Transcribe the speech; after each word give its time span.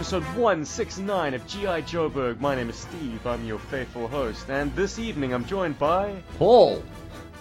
This 0.00 0.08
is 0.08 0.14
episode 0.14 0.40
169 0.40 1.34
of 1.34 1.46
G.I. 1.46 1.82
Joeburg. 1.82 2.40
My 2.40 2.54
name 2.54 2.70
is 2.70 2.76
Steve, 2.76 3.26
I'm 3.26 3.44
your 3.44 3.58
faithful 3.58 4.08
host, 4.08 4.48
and 4.48 4.74
this 4.74 4.98
evening 4.98 5.34
I'm 5.34 5.44
joined 5.44 5.78
by. 5.78 6.22
Paul. 6.38 6.82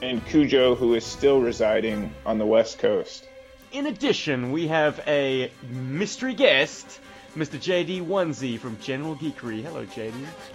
and 0.01 0.23
Cujo, 0.25 0.75
who 0.75 0.93
is 0.93 1.05
still 1.05 1.39
residing 1.39 2.13
on 2.25 2.37
the 2.37 2.45
West 2.45 2.77
Coast. 2.77 3.29
In 3.71 3.85
addition, 3.85 4.51
we 4.51 4.67
have 4.67 4.99
a 5.07 5.49
mystery 5.69 6.33
guest, 6.33 6.99
Mr. 7.33 7.57
JD 7.57 8.05
Onesie 8.05 8.59
from 8.59 8.77
General 8.81 9.15
Geekery. 9.15 9.63
Hello, 9.63 9.85
JD. 9.85 10.11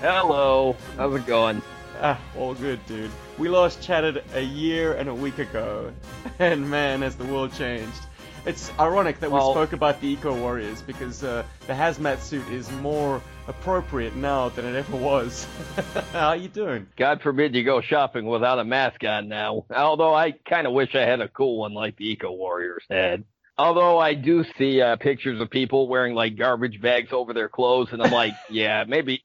Hello. 0.01 0.75
How's 0.97 1.15
it 1.15 1.27
going? 1.27 1.61
Ah, 2.01 2.19
all 2.39 2.55
good, 2.55 2.85
dude. 2.87 3.11
We 3.37 3.51
last 3.51 3.83
chatted 3.83 4.25
a 4.33 4.41
year 4.41 4.95
and 4.95 5.11
a 5.11 5.15
week 5.15 5.39
ago, 5.39 5.93
and 6.39 6.71
man, 6.71 7.03
has 7.03 7.17
the 7.17 7.27
world 7.27 7.53
changed. 7.53 8.01
It's 8.45 8.73
ironic 8.79 9.21
that 9.21 9.31
Well- 9.31 9.49
we 9.49 9.53
spoke 9.55 9.73
about 9.73 10.01
the 10.01 10.09
Eco 10.09 10.35
Warriors 10.35 10.83
because 10.83 11.23
uh, 11.23 11.45
the 11.69 11.73
hazmat 11.73 12.19
suit 12.19 12.47
is 12.49 12.71
more 12.73 13.23
appropriate 13.47 14.17
now 14.17 14.49
than 14.49 14.65
it 14.65 14.75
ever 14.75 14.97
was. 14.97 15.47
How 16.13 16.29
are 16.31 16.37
you 16.37 16.49
doing? 16.49 16.89
God 16.97 17.23
forbid 17.23 17.55
you 17.55 17.63
go 17.63 17.81
shopping 17.81 18.27
without 18.27 18.59
a 18.59 18.65
mask 18.65 19.05
on 19.05 19.29
now. 19.29 19.65
Although 19.75 20.15
I 20.15 20.33
kind 20.33 20.67
of 20.67 20.73
wish 20.73 20.95
I 20.95 21.03
had 21.03 21.21
a 21.21 21.29
cool 21.29 21.59
one 21.59 21.73
like 21.73 21.97
the 21.97 22.11
Eco 22.11 22.33
Warriors 22.33 22.83
had. 22.91 23.25
Although 23.59 23.99
I 23.99 24.15
do 24.15 24.45
see 24.59 24.81
uh, 24.81 24.97
pictures 24.97 25.41
of 25.41 25.49
people 25.51 25.87
wearing 25.87 26.15
like 26.15 26.37
garbage 26.37 26.81
bags 26.81 27.13
over 27.13 27.33
their 27.33 27.49
clothes, 27.49 27.91
and 27.93 28.03
I'm 28.03 28.11
like, 28.11 28.33
yeah, 28.51 28.83
maybe, 28.89 29.23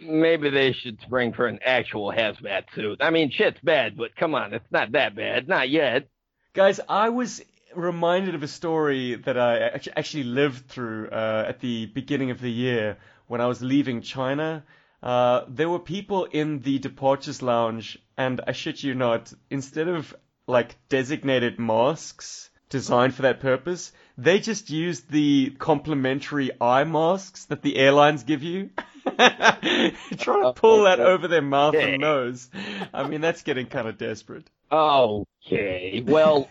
maybe 0.00 0.50
they 0.50 0.72
should 0.72 1.00
spring 1.02 1.32
for 1.34 1.46
an 1.46 1.60
actual 1.64 2.10
hazmat 2.10 2.64
suit. 2.74 2.98
I 3.00 3.10
mean, 3.10 3.30
shit's 3.30 3.60
bad, 3.62 3.96
but 3.96 4.16
come 4.16 4.34
on, 4.34 4.54
it's 4.54 4.72
not 4.72 4.92
that 4.92 5.14
bad, 5.14 5.46
not 5.46 5.68
yet. 5.68 6.08
Guys, 6.52 6.80
I 6.88 7.10
was 7.10 7.40
reminded 7.74 8.34
of 8.34 8.42
a 8.42 8.48
story 8.48 9.14
that 9.14 9.38
I 9.38 9.80
actually 9.96 10.24
lived 10.24 10.68
through 10.68 11.08
uh, 11.10 11.44
at 11.48 11.60
the 11.60 11.86
beginning 11.86 12.30
of 12.30 12.40
the 12.40 12.50
year 12.50 12.98
when 13.26 13.40
I 13.40 13.46
was 13.46 13.62
leaving 13.62 14.02
China. 14.02 14.64
Uh, 15.02 15.44
there 15.48 15.68
were 15.68 15.78
people 15.78 16.24
in 16.24 16.60
the 16.60 16.78
departures 16.78 17.42
lounge, 17.42 17.98
and 18.16 18.40
I 18.46 18.52
shit 18.52 18.82
you 18.82 18.94
not, 18.94 19.32
instead 19.48 19.88
of 19.88 20.14
like 20.46 20.76
designated 20.88 21.58
masks 21.58 22.50
designed 22.68 23.14
for 23.14 23.22
that 23.22 23.40
purpose, 23.40 23.92
they 24.18 24.40
just 24.40 24.70
used 24.70 25.10
the 25.10 25.50
complimentary 25.58 26.50
eye 26.60 26.84
masks 26.84 27.46
that 27.46 27.62
the 27.62 27.76
airlines 27.76 28.24
give 28.24 28.42
you. 28.42 28.70
Trying 29.16 29.94
to 30.42 30.52
pull 30.54 30.84
that 30.84 31.00
over 31.00 31.28
their 31.28 31.42
mouth 31.42 31.74
and 31.74 32.00
nose. 32.00 32.50
I 32.92 33.08
mean, 33.08 33.20
that's 33.20 33.42
getting 33.42 33.66
kind 33.66 33.88
of 33.88 33.96
desperate. 33.96 34.48
Okay, 34.72 36.02
well, 36.06 36.48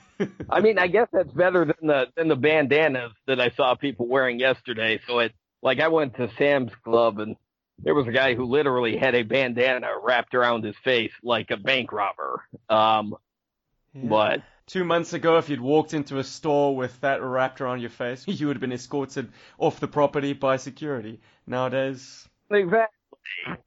I 0.50 0.60
mean, 0.60 0.78
I 0.78 0.88
guess 0.88 1.08
that's 1.12 1.32
better 1.32 1.66
than 1.66 1.88
the 1.88 2.08
than 2.16 2.28
the 2.28 2.36
bandanas 2.36 3.14
that 3.28 3.40
I 3.40 3.50
saw 3.52 3.76
people 3.76 4.08
wearing 4.08 4.40
yesterday. 4.40 5.00
So 5.08 5.20
it 5.20 5.34
like 5.62 5.80
I 5.80 5.88
went 5.88 6.16
to 6.16 6.30
Sam's 6.38 6.72
Club 6.84 7.20
and 7.20 7.36
there 7.82 7.96
was 7.96 8.08
a 8.08 8.12
guy 8.12 8.36
who 8.36 8.46
literally 8.46 8.98
had 8.98 9.16
a 9.16 9.24
bandana 9.24 9.88
wrapped 10.02 10.36
around 10.36 10.66
his 10.66 10.76
face 10.84 11.14
like 11.24 11.50
a 11.52 11.58
bank 11.58 11.94
robber. 11.94 12.44
Um, 12.70 13.16
but 13.96 14.42
Two 14.70 14.84
months 14.84 15.14
ago, 15.14 15.40
if 15.40 15.50
you'd 15.50 15.60
walked 15.60 15.96
into 15.96 16.20
a 16.20 16.24
store 16.24 16.76
with 16.76 17.02
that 17.02 17.24
wrapped 17.24 17.60
around 17.60 17.82
your 17.82 17.90
face, 17.90 18.24
you 18.28 18.46
would 18.46 18.58
have 18.58 18.62
been 18.62 18.72
escorted 18.72 19.32
off 19.58 19.80
the 19.80 19.88
property 19.88 20.34
by 20.34 20.58
security. 20.58 21.20
Nowadays, 21.48 22.30
exactly, 22.52 22.96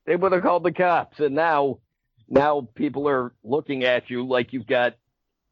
they 0.07 0.15
would 0.15 0.31
have 0.31 0.43
called 0.43 0.63
the 0.63 0.71
cops, 0.71 1.19
and 1.19 1.35
now 1.35 1.81
now 2.33 2.67
people 2.75 3.09
are 3.09 3.35
looking 3.45 3.85
at 3.85 4.09
you 4.11 4.27
like 4.27 4.53
you've 4.53 4.67
got 4.67 4.95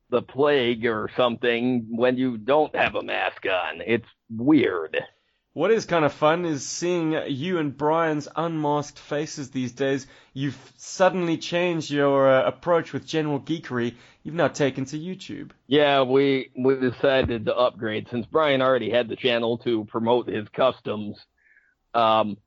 the 0.09 0.23
plague 0.23 0.87
or 0.87 1.11
something 1.17 1.87
when 1.91 2.17
you 2.17 2.37
don't 2.39 2.75
have 2.75 2.95
a 2.97 3.03
mask 3.03 3.45
on. 3.47 3.83
It's 3.87 4.09
weird. 4.29 4.97
what 5.53 5.71
is 5.71 5.85
kind 5.85 6.05
of 6.05 6.13
fun 6.13 6.47
is 6.47 6.67
seeing 6.67 7.13
you 7.29 7.59
and 7.59 7.77
Brian's 7.77 8.29
unmasked 8.35 8.99
faces 8.99 9.51
these 9.51 9.73
days. 9.73 10.07
You've 10.33 10.59
suddenly 10.79 11.37
changed 11.37 11.91
your 11.91 12.29
uh, 12.29 12.47
approach 12.47 12.93
with 12.93 13.07
General 13.07 13.41
Geekery. 13.41 13.95
You've 14.23 14.35
now 14.35 14.49
taken 14.49 14.87
to 14.87 14.99
YouTube. 14.99 15.51
Yeah, 15.67 16.03
we 16.03 16.51
we 16.57 16.77
decided 16.77 17.45
to 17.47 17.55
upgrade 17.55 18.09
since 18.11 18.27
Brian 18.27 18.63
already 18.63 18.91
had 18.91 19.09
the 19.09 19.17
channel 19.17 19.59
to 19.59 19.85
promote 19.85 20.29
his 20.29 20.49
customs. 20.49 21.19
Um, 21.95 22.39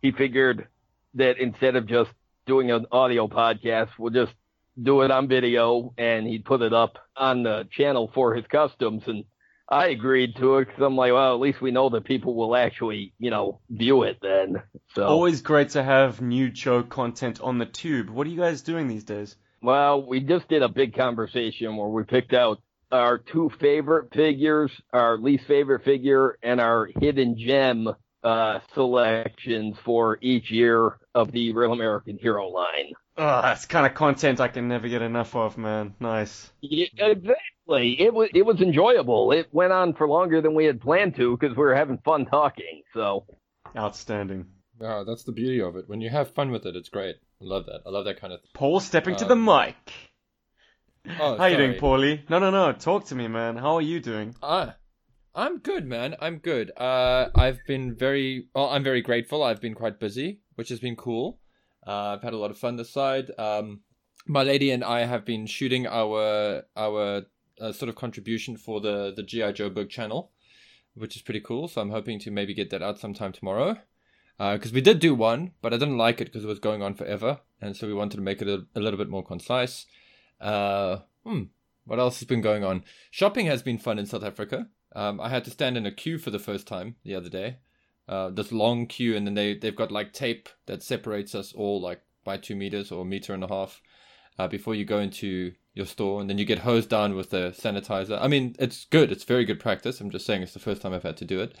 he 0.00 0.12
figured 0.12 0.66
that 1.14 1.38
instead 1.38 1.76
of 1.76 1.86
just 1.86 2.10
doing 2.46 2.70
an 2.70 2.86
audio 2.92 3.28
podcast, 3.28 3.90
we'll 3.98 4.12
just 4.12 4.32
do 4.80 5.02
it 5.02 5.10
on 5.10 5.28
video, 5.28 5.92
and 5.98 6.26
he'd 6.26 6.44
put 6.44 6.62
it 6.62 6.72
up 6.72 6.98
on 7.16 7.42
the 7.42 7.68
channel 7.70 8.10
for 8.14 8.34
his 8.34 8.46
customs. 8.46 9.02
And 9.06 9.24
I 9.68 9.88
agreed 9.88 10.36
to 10.36 10.58
it 10.58 10.66
because 10.66 10.82
I'm 10.82 10.96
like, 10.96 11.12
well, 11.12 11.34
at 11.34 11.40
least 11.40 11.60
we 11.60 11.70
know 11.70 11.88
that 11.90 12.04
people 12.04 12.34
will 12.34 12.56
actually, 12.56 13.12
you 13.18 13.30
know, 13.30 13.60
view 13.70 14.02
it 14.02 14.18
then. 14.22 14.62
So, 14.94 15.04
Always 15.06 15.40
great 15.42 15.70
to 15.70 15.82
have 15.82 16.20
new 16.20 16.50
Joe 16.50 16.82
content 16.82 17.40
on 17.40 17.58
the 17.58 17.66
tube. 17.66 18.10
What 18.10 18.26
are 18.26 18.30
you 18.30 18.38
guys 18.38 18.62
doing 18.62 18.88
these 18.88 19.04
days? 19.04 19.36
Well, 19.62 20.04
we 20.04 20.20
just 20.20 20.48
did 20.48 20.62
a 20.62 20.68
big 20.68 20.94
conversation 20.94 21.76
where 21.76 21.88
we 21.88 22.02
picked 22.02 22.34
out 22.34 22.60
our 22.90 23.18
two 23.18 23.50
favorite 23.60 24.12
figures, 24.12 24.70
our 24.92 25.16
least 25.16 25.44
favorite 25.46 25.84
figure, 25.84 26.36
and 26.42 26.60
our 26.60 26.90
hidden 27.00 27.38
gem 27.38 27.88
uh, 28.22 28.60
selections 28.74 29.76
for 29.84 30.18
each 30.20 30.50
year 30.50 30.98
of 31.14 31.32
the 31.32 31.52
Real 31.52 31.72
American 31.72 32.18
Hero 32.18 32.48
line. 32.48 32.92
Oh, 33.18 33.42
that's 33.42 33.66
kind 33.66 33.84
of 33.86 33.94
content 33.94 34.40
I 34.40 34.48
can 34.48 34.68
never 34.68 34.88
get 34.88 35.02
enough 35.02 35.34
of, 35.36 35.58
man. 35.58 35.94
Nice. 36.00 36.50
Yeah, 36.60 36.86
exactly. 36.98 38.00
It 38.00 38.14
was 38.14 38.30
it 38.34 38.42
was 38.46 38.60
enjoyable. 38.60 39.32
It 39.32 39.48
went 39.52 39.72
on 39.72 39.92
for 39.94 40.08
longer 40.08 40.40
than 40.40 40.54
we 40.54 40.64
had 40.64 40.80
planned 40.80 41.16
to 41.16 41.36
because 41.36 41.56
we 41.56 41.62
were 41.62 41.74
having 41.74 41.98
fun 41.98 42.24
talking. 42.26 42.82
So 42.94 43.26
Outstanding. 43.76 44.46
Yeah, 44.80 45.04
that's 45.06 45.24
the 45.24 45.32
beauty 45.32 45.60
of 45.60 45.76
it. 45.76 45.88
When 45.88 46.00
you 46.00 46.10
have 46.10 46.30
fun 46.34 46.50
with 46.50 46.64
it, 46.66 46.74
it's 46.74 46.88
great. 46.88 47.16
I 47.40 47.44
love 47.44 47.66
that. 47.66 47.82
I 47.86 47.90
love 47.90 48.04
that 48.06 48.20
kind 48.20 48.32
of. 48.32 48.40
Paul 48.54 48.80
stepping 48.80 49.16
to 49.16 49.24
Uh, 49.26 49.28
the 49.28 49.36
mic. 49.36 49.92
Oh, 51.20 51.36
How 51.36 51.46
you 51.46 51.56
doing, 51.56 51.78
sorry. 51.78 51.80
Paulie? 51.80 52.30
No, 52.30 52.38
no, 52.38 52.50
no. 52.50 52.72
Talk 52.72 53.06
to 53.06 53.14
me, 53.14 53.28
man. 53.28 53.56
How 53.56 53.74
are 53.74 53.82
you 53.82 54.00
doing? 54.00 54.34
Ah, 54.42 54.74
I'm 55.34 55.58
good, 55.58 55.86
man. 55.86 56.14
I'm 56.20 56.38
good. 56.38 56.72
Uh, 56.76 57.30
I've 57.34 57.60
been 57.66 57.94
very. 57.94 58.48
Well, 58.54 58.68
I'm 58.68 58.84
very 58.84 59.00
grateful. 59.00 59.42
I've 59.42 59.60
been 59.60 59.74
quite 59.74 59.98
busy, 59.98 60.40
which 60.56 60.68
has 60.68 60.78
been 60.78 60.96
cool. 60.96 61.38
Uh, 61.86 62.14
I've 62.14 62.22
had 62.22 62.34
a 62.34 62.36
lot 62.36 62.50
of 62.50 62.58
fun 62.58 62.76
this 62.76 62.90
side. 62.90 63.30
Um, 63.38 63.80
my 64.26 64.42
lady 64.42 64.70
and 64.70 64.84
I 64.84 65.04
have 65.04 65.24
been 65.24 65.46
shooting 65.46 65.86
our 65.86 66.64
our 66.76 67.22
uh, 67.60 67.72
sort 67.72 67.88
of 67.88 67.94
contribution 67.94 68.56
for 68.56 68.80
the 68.80 69.12
the 69.14 69.22
GI 69.22 69.54
Joe 69.54 69.70
book 69.70 69.88
channel, 69.88 70.32
which 70.94 71.16
is 71.16 71.22
pretty 71.22 71.40
cool. 71.40 71.66
So 71.66 71.80
I'm 71.80 71.90
hoping 71.90 72.18
to 72.20 72.30
maybe 72.30 72.52
get 72.52 72.68
that 72.70 72.82
out 72.82 72.98
sometime 72.98 73.32
tomorrow. 73.32 73.78
Because 74.38 74.72
we 74.72 74.80
did 74.80 74.98
do 74.98 75.14
one, 75.14 75.52
but 75.60 75.72
I 75.72 75.76
didn't 75.76 75.98
like 75.98 76.20
it 76.20 76.24
because 76.24 76.42
it 76.42 76.48
was 76.48 76.58
going 76.58 76.82
on 76.82 76.94
forever, 76.94 77.40
and 77.60 77.76
so 77.76 77.86
we 77.86 77.94
wanted 77.94 78.16
to 78.16 78.22
make 78.22 78.42
it 78.42 78.48
a, 78.48 78.66
a 78.74 78.80
little 78.80 78.98
bit 78.98 79.08
more 79.08 79.24
concise. 79.24 79.86
Uh, 80.40 80.96
hmm, 81.24 81.44
what 81.84 82.00
else 82.00 82.18
has 82.18 82.26
been 82.26 82.40
going 82.40 82.64
on? 82.64 82.82
Shopping 83.12 83.46
has 83.46 83.62
been 83.62 83.78
fun 83.78 84.00
in 84.00 84.06
South 84.06 84.24
Africa. 84.24 84.66
Um, 84.94 85.20
I 85.20 85.28
had 85.28 85.44
to 85.44 85.50
stand 85.50 85.76
in 85.76 85.86
a 85.86 85.92
queue 85.92 86.18
for 86.18 86.30
the 86.30 86.38
first 86.38 86.66
time 86.66 86.96
the 87.04 87.14
other 87.14 87.28
day. 87.28 87.56
Uh, 88.08 88.30
this 88.30 88.52
long 88.52 88.86
queue, 88.86 89.16
and 89.16 89.26
then 89.26 89.34
they 89.34 89.54
they've 89.54 89.76
got 89.76 89.92
like 89.92 90.12
tape 90.12 90.48
that 90.66 90.82
separates 90.82 91.34
us 91.34 91.52
all 91.52 91.80
like 91.80 92.02
by 92.24 92.36
two 92.36 92.56
meters 92.56 92.92
or 92.92 93.02
a 93.02 93.04
meter 93.04 93.32
and 93.32 93.44
a 93.44 93.48
half 93.48 93.80
uh, 94.38 94.48
before 94.48 94.74
you 94.74 94.84
go 94.84 94.98
into 94.98 95.52
your 95.74 95.86
store, 95.86 96.20
and 96.20 96.28
then 96.28 96.38
you 96.38 96.44
get 96.44 96.58
hosed 96.58 96.90
down 96.90 97.14
with 97.14 97.30
the 97.30 97.54
sanitizer. 97.56 98.18
I 98.20 98.28
mean, 98.28 98.56
it's 98.58 98.84
good. 98.86 99.10
It's 99.12 99.24
very 99.24 99.44
good 99.44 99.60
practice. 99.60 100.00
I'm 100.00 100.10
just 100.10 100.26
saying 100.26 100.42
it's 100.42 100.52
the 100.52 100.58
first 100.58 100.82
time 100.82 100.92
I've 100.92 101.02
had 101.02 101.16
to 101.18 101.24
do 101.24 101.40
it. 101.40 101.56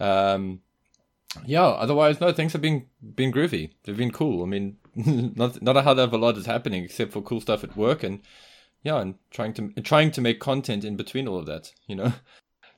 Um, 0.00 0.60
yeah. 1.44 1.64
Otherwise, 1.64 2.20
no. 2.20 2.32
Things 2.32 2.52
have 2.52 2.62
been 2.62 2.86
been 3.14 3.32
groovy. 3.32 3.70
They've 3.84 3.96
been 3.96 4.10
cool. 4.10 4.42
I 4.42 4.46
mean, 4.46 4.76
not 4.96 5.62
not 5.62 5.76
a 5.76 5.82
hell 5.82 5.98
of 6.00 6.12
a 6.12 6.18
lot 6.18 6.36
is 6.36 6.46
happening 6.46 6.84
except 6.84 7.12
for 7.12 7.22
cool 7.22 7.40
stuff 7.40 7.62
at 7.62 7.76
work 7.76 8.02
and 8.02 8.20
yeah, 8.82 9.00
and 9.00 9.16
trying 9.30 9.54
to 9.54 9.68
trying 9.82 10.10
to 10.12 10.20
make 10.20 10.40
content 10.40 10.84
in 10.84 10.96
between 10.96 11.28
all 11.28 11.38
of 11.38 11.46
that. 11.46 11.72
You 11.86 11.96
know. 11.96 12.12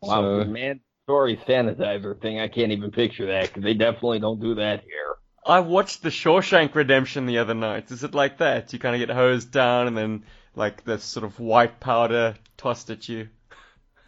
Wow, 0.07 0.23
So- 0.23 0.39
the 0.41 0.45
mandatory 0.47 1.37
sanitizer 1.49 2.21
thing. 2.21 2.41
I 2.41 2.49
can't 2.49 2.73
even 2.73 2.91
picture 2.91 3.27
that 3.27 3.49
because 3.49 3.63
they 3.63 3.75
definitely 3.75 4.21
don't 4.21 4.41
do 4.41 4.55
that 4.57 4.83
here. 4.83 5.17
I 5.47 5.61
watched 5.61 6.03
The 6.03 6.09
Shawshank 6.09 6.75
Redemption 6.75 7.27
the 7.27 7.39
other 7.39 7.55
night. 7.55 7.91
Is 7.93 8.03
it 8.03 8.15
like 8.15 8.39
that? 8.39 8.73
You 8.73 8.81
kind 8.81 9.01
of 9.01 9.07
get 9.07 9.15
hosed 9.15 9.53
down 9.53 9.87
and 9.87 9.97
then, 9.97 10.25
like, 10.57 10.83
this 10.85 11.05
sort 11.05 11.25
of 11.25 11.39
white 11.39 11.79
powder 11.79 12.35
tossed 12.57 12.91
at 12.91 13.09
you. 13.09 13.29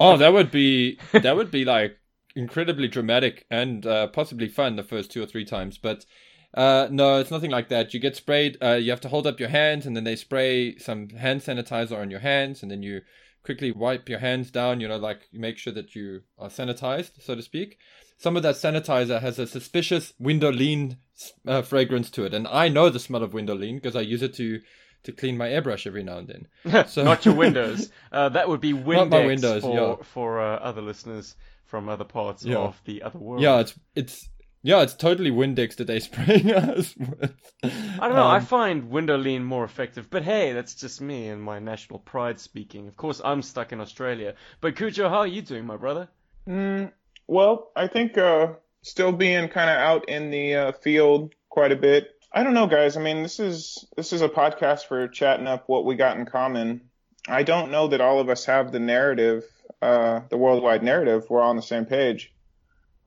Oh, 0.01 0.17
that 0.17 0.33
would 0.33 0.51
be 0.51 0.99
that 1.13 1.37
would 1.37 1.51
be 1.51 1.65
like 1.65 1.97
incredibly 2.37 2.89
dramatic 2.89 3.45
and 3.51 3.85
uh, 3.87 4.07
possibly 4.09 4.49
fun 4.49 4.77
the 4.77 4.83
first 4.83 5.11
two 5.11 5.23
or 5.23 5.27
three 5.27 5.45
times. 5.45 5.79
But 5.79 6.05
uh, 6.55 6.89
no, 6.91 7.19
it's 7.19 7.31
nothing 7.31 7.51
like 7.51 7.69
that. 7.69 7.93
You 7.95 8.01
get 8.01 8.17
sprayed. 8.17 8.57
Uh, 8.63 8.75
you 8.75 8.91
have 8.91 9.01
to 9.03 9.09
hold 9.09 9.27
up 9.27 9.41
your 9.41 9.49
hands, 9.49 9.87
and 9.87 9.97
then 9.97 10.05
they 10.05 10.17
spray 10.17 10.77
some 10.79 11.09
hand 11.11 11.41
sanitizer 11.43 11.99
on 11.99 12.11
your 12.11 12.21
hands, 12.21 12.63
and 12.63 12.71
then 12.71 12.83
you 12.83 13.01
quickly 13.45 13.71
wipe 13.71 14.09
your 14.09 14.19
hands 14.19 14.51
down. 14.51 14.81
You 14.81 14.89
know, 14.89 14.97
like 14.99 15.21
make 15.33 15.59
sure 15.59 15.73
that 15.73 15.95
you 15.95 16.23
are 16.39 16.49
sanitized, 16.49 17.23
so 17.23 17.35
to 17.35 17.43
speak. 17.43 17.79
Some 18.19 18.37
of 18.37 18.43
that 18.43 18.57
sanitizer 18.57 19.21
has 19.21 19.39
a 19.39 19.47
suspicious 19.47 20.13
Windolene 20.21 20.97
uh, 21.47 21.63
fragrance 21.63 22.11
to 22.11 22.25
it, 22.25 22.35
and 22.35 22.49
I 22.49 22.69
know 22.69 22.91
the 22.91 22.99
smell 22.99 23.23
of 23.23 23.31
Windolene 23.33 23.77
because 23.77 23.95
I 23.97 24.01
use 24.01 24.23
it 24.23 24.35
to 24.35 24.61
to 25.05 25.13
clean 25.13 25.37
my 25.39 25.47
airbrush 25.49 25.87
every 25.87 26.03
now 26.03 26.19
and 26.19 26.27
then. 26.65 26.85
So- 26.89 27.05
Not 27.05 27.25
your 27.25 27.35
windows. 27.45 27.91
Uh, 28.11 28.29
that 28.31 28.49
would 28.49 28.61
be 28.61 28.73
Windex 28.73 28.97
Not 28.97 29.09
my 29.11 29.27
windows, 29.27 29.63
for, 29.63 29.75
yeah. 29.99 30.05
for 30.05 30.41
uh, 30.41 30.57
other 30.57 30.83
listeners 30.83 31.37
from 31.67 31.89
other 31.89 32.05
parts 32.05 32.45
Yeah. 32.45 32.57
of 32.59 32.81
the 32.85 33.03
other 33.03 33.19
world. 33.21 33.41
Yeah, 33.41 33.61
it's 33.61 33.75
it's 33.95 34.29
yeah, 34.69 34.83
it's 34.83 34.93
totally 34.93 35.31
Windex 35.31 35.77
that 35.77 35.87
they 35.87 35.99
spraying 36.11 36.53
us 36.53 36.95
with. 36.95 37.35
I 37.65 38.07
don't 38.07 38.17
know. 38.17 38.27
I 38.27 38.37
Um, 38.37 38.45
find 38.45 38.91
Windolene 38.93 39.43
more 39.43 39.65
effective, 39.65 40.11
but 40.11 40.23
hey, 40.25 40.53
that's 40.53 40.75
just 40.75 41.01
me 41.01 41.29
and 41.29 41.43
my 41.43 41.59
national 41.59 42.01
pride 42.01 42.39
speaking. 42.39 42.87
Of 42.87 42.95
course, 42.95 43.23
I'm 43.25 43.41
stuck 43.41 43.73
in 43.73 43.81
Australia. 43.81 44.35
But 44.61 44.77
Cujo, 44.77 45.09
how 45.09 45.21
are 45.21 45.27
you 45.27 45.41
doing, 45.41 45.65
my 45.65 45.79
brother? 45.79 46.09
Mm, 46.47 46.93
well, 47.27 47.71
I 47.75 47.87
think 47.87 48.19
uh, 48.19 48.49
still 48.83 49.11
being 49.13 49.49
kind 49.49 49.71
of 49.71 49.77
out 49.79 50.07
in 50.11 50.31
the 50.31 50.55
uh, 50.55 50.73
field 50.73 51.35
quite 51.49 51.73
a 51.73 51.77
bit. 51.77 52.11
I 52.31 52.43
don't 52.43 52.53
know, 52.53 52.67
guys. 52.67 52.99
I 52.99 53.01
mean, 53.01 53.23
this 53.23 53.41
is 53.41 53.87
this 53.97 54.13
is 54.13 54.21
a 54.21 54.29
podcast 54.29 54.87
for 54.87 55.09
chatting 55.09 55.47
up 55.47 55.65
what 55.67 55.87
we 55.87 55.95
got 55.97 56.19
in 56.19 56.27
common. 56.27 56.83
I 57.27 57.43
don't 57.43 57.71
know 57.71 57.89
that 57.89 58.03
all 58.03 58.21
of 58.21 58.29
us 58.29 58.45
have 58.45 58.71
the 58.71 58.81
narrative, 58.81 59.45
uh, 59.81 60.21
the 60.29 60.37
worldwide 60.37 60.83
narrative. 60.83 61.25
We're 61.31 61.41
all 61.41 61.49
on 61.51 61.57
the 61.57 61.63
same 61.63 61.87
page. 61.87 62.35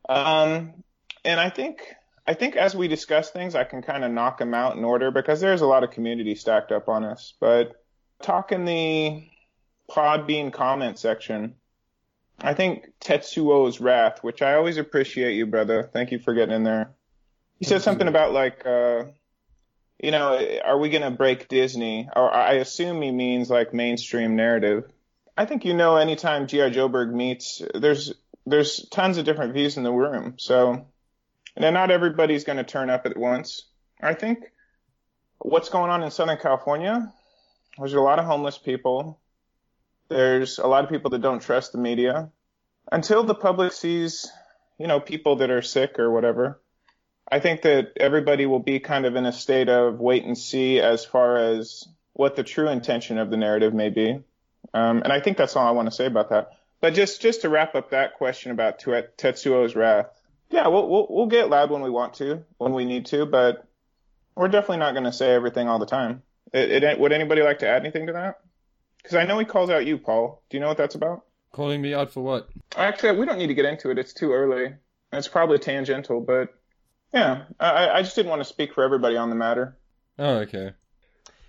Um, 0.09 0.73
and 1.23 1.39
I 1.39 1.49
think 1.49 1.81
I 2.27 2.33
think 2.33 2.55
as 2.55 2.75
we 2.75 2.87
discuss 2.87 3.31
things, 3.31 3.55
I 3.55 3.63
can 3.63 3.81
kind 3.81 4.03
of 4.03 4.11
knock 4.11 4.37
them 4.37 4.53
out 4.53 4.77
in 4.77 4.83
order 4.83 5.11
because 5.11 5.41
there's 5.41 5.61
a 5.61 5.67
lot 5.67 5.83
of 5.83 5.91
community 5.91 6.35
stacked 6.35 6.71
up 6.71 6.87
on 6.87 7.03
us. 7.03 7.33
But 7.39 7.83
talk 8.21 8.51
in 8.51 8.65
the 8.65 9.23
Podbean 9.89 10.53
comment 10.53 10.99
section. 10.99 11.55
I 12.39 12.53
think 12.53 12.87
Tetsuo's 12.99 13.79
Wrath, 13.79 14.23
which 14.23 14.41
I 14.41 14.55
always 14.55 14.77
appreciate 14.77 15.35
you, 15.35 15.45
brother. 15.45 15.89
Thank 15.91 16.11
you 16.11 16.19
for 16.19 16.33
getting 16.33 16.55
in 16.55 16.63
there. 16.63 16.91
He 17.59 17.65
said 17.65 17.81
something 17.81 18.07
about 18.07 18.33
like, 18.33 18.65
uh, 18.65 19.03
you 19.99 20.09
know, 20.11 20.39
are 20.63 20.79
we 20.79 20.89
gonna 20.89 21.11
break 21.11 21.47
Disney? 21.47 22.09
Or 22.15 22.33
I 22.33 22.53
assume 22.53 23.01
he 23.01 23.11
means 23.11 23.49
like 23.49 23.73
mainstream 23.73 24.35
narrative. 24.35 24.91
I 25.37 25.45
think 25.45 25.65
you 25.65 25.73
know, 25.73 25.97
anytime 25.97 26.47
G.I. 26.47 26.71
Joeburg 26.71 27.11
meets, 27.11 27.61
there's 27.75 28.13
there's 28.45 28.87
tons 28.89 29.17
of 29.17 29.25
different 29.25 29.53
views 29.53 29.77
in 29.77 29.83
the 29.83 29.91
room. 29.91 30.35
So, 30.37 30.87
and 31.55 31.63
then 31.63 31.73
not 31.73 31.91
everybody's 31.91 32.43
gonna 32.43 32.63
turn 32.63 32.89
up 32.89 33.05
at 33.05 33.17
once. 33.17 33.67
I 34.01 34.13
think 34.13 34.39
what's 35.39 35.69
going 35.69 35.91
on 35.91 36.03
in 36.03 36.11
Southern 36.11 36.37
California, 36.37 37.11
there's 37.77 37.93
a 37.93 38.01
lot 38.01 38.19
of 38.19 38.25
homeless 38.25 38.57
people. 38.57 39.19
There's 40.09 40.59
a 40.59 40.67
lot 40.67 40.83
of 40.83 40.89
people 40.89 41.11
that 41.11 41.21
don't 41.21 41.41
trust 41.41 41.71
the 41.71 41.77
media. 41.77 42.29
Until 42.91 43.23
the 43.23 43.35
public 43.35 43.71
sees, 43.71 44.29
you 44.77 44.87
know, 44.87 44.99
people 44.99 45.37
that 45.37 45.49
are 45.49 45.61
sick 45.61 45.99
or 45.99 46.11
whatever, 46.11 46.59
I 47.31 47.39
think 47.39 47.61
that 47.61 47.93
everybody 47.97 48.45
will 48.45 48.59
be 48.59 48.79
kind 48.79 49.05
of 49.05 49.15
in 49.15 49.25
a 49.25 49.31
state 49.31 49.69
of 49.69 49.99
wait 49.99 50.25
and 50.25 50.37
see 50.37 50.79
as 50.79 51.05
far 51.05 51.37
as 51.37 51.87
what 52.13 52.35
the 52.35 52.43
true 52.43 52.67
intention 52.67 53.17
of 53.17 53.29
the 53.29 53.37
narrative 53.37 53.73
may 53.73 53.89
be. 53.89 54.19
Um, 54.73 55.01
and 55.03 55.13
I 55.13 55.21
think 55.21 55.37
that's 55.37 55.55
all 55.55 55.65
I 55.65 55.71
want 55.71 55.89
to 55.89 55.95
say 55.95 56.05
about 56.05 56.29
that. 56.29 56.51
But 56.81 56.93
just 56.93 57.21
just 57.21 57.41
to 57.41 57.49
wrap 57.49 57.75
up 57.75 57.91
that 57.91 58.15
question 58.15 58.51
about 58.51 58.79
Tetsuo's 58.79 59.75
wrath, 59.75 60.07
yeah, 60.51 60.67
we'll, 60.67 60.87
we'll 60.87 61.07
we'll 61.09 61.27
get 61.27 61.49
loud 61.49 61.71
when 61.71 61.81
we 61.81 61.89
want 61.89 62.15
to, 62.15 62.43
when 62.57 62.73
we 62.73 62.85
need 62.85 63.07
to, 63.07 63.25
but 63.25 63.65
we're 64.35 64.49
definitely 64.49 64.77
not 64.77 64.93
going 64.93 65.05
to 65.05 65.13
say 65.13 65.33
everything 65.33 65.67
all 65.67 65.79
the 65.79 65.85
time. 65.85 66.21
It, 66.53 66.83
it, 66.83 66.99
would 66.99 67.11
anybody 67.11 67.41
like 67.41 67.59
to 67.59 67.67
add 67.67 67.81
anything 67.81 68.07
to 68.07 68.13
that? 68.13 68.41
Because 69.01 69.15
I 69.15 69.25
know 69.25 69.39
he 69.39 69.45
calls 69.45 69.69
out 69.69 69.85
you, 69.85 69.97
Paul. 69.97 70.43
Do 70.49 70.57
you 70.57 70.61
know 70.61 70.67
what 70.67 70.77
that's 70.77 70.95
about? 70.95 71.25
Calling 71.51 71.81
me 71.81 71.93
out 71.93 72.11
for 72.11 72.21
what? 72.21 72.49
Actually, 72.75 73.17
we 73.17 73.25
don't 73.25 73.37
need 73.37 73.47
to 73.47 73.53
get 73.53 73.65
into 73.65 73.89
it. 73.89 73.97
It's 73.97 74.13
too 74.13 74.31
early. 74.31 74.73
It's 75.11 75.27
probably 75.27 75.57
tangential, 75.57 76.21
but 76.21 76.53
yeah, 77.13 77.43
I, 77.59 77.89
I 77.89 78.01
just 78.03 78.15
didn't 78.15 78.29
want 78.29 78.41
to 78.41 78.47
speak 78.47 78.73
for 78.73 78.83
everybody 78.83 79.17
on 79.17 79.29
the 79.29 79.35
matter. 79.35 79.77
Oh, 80.17 80.35
okay. 80.39 80.73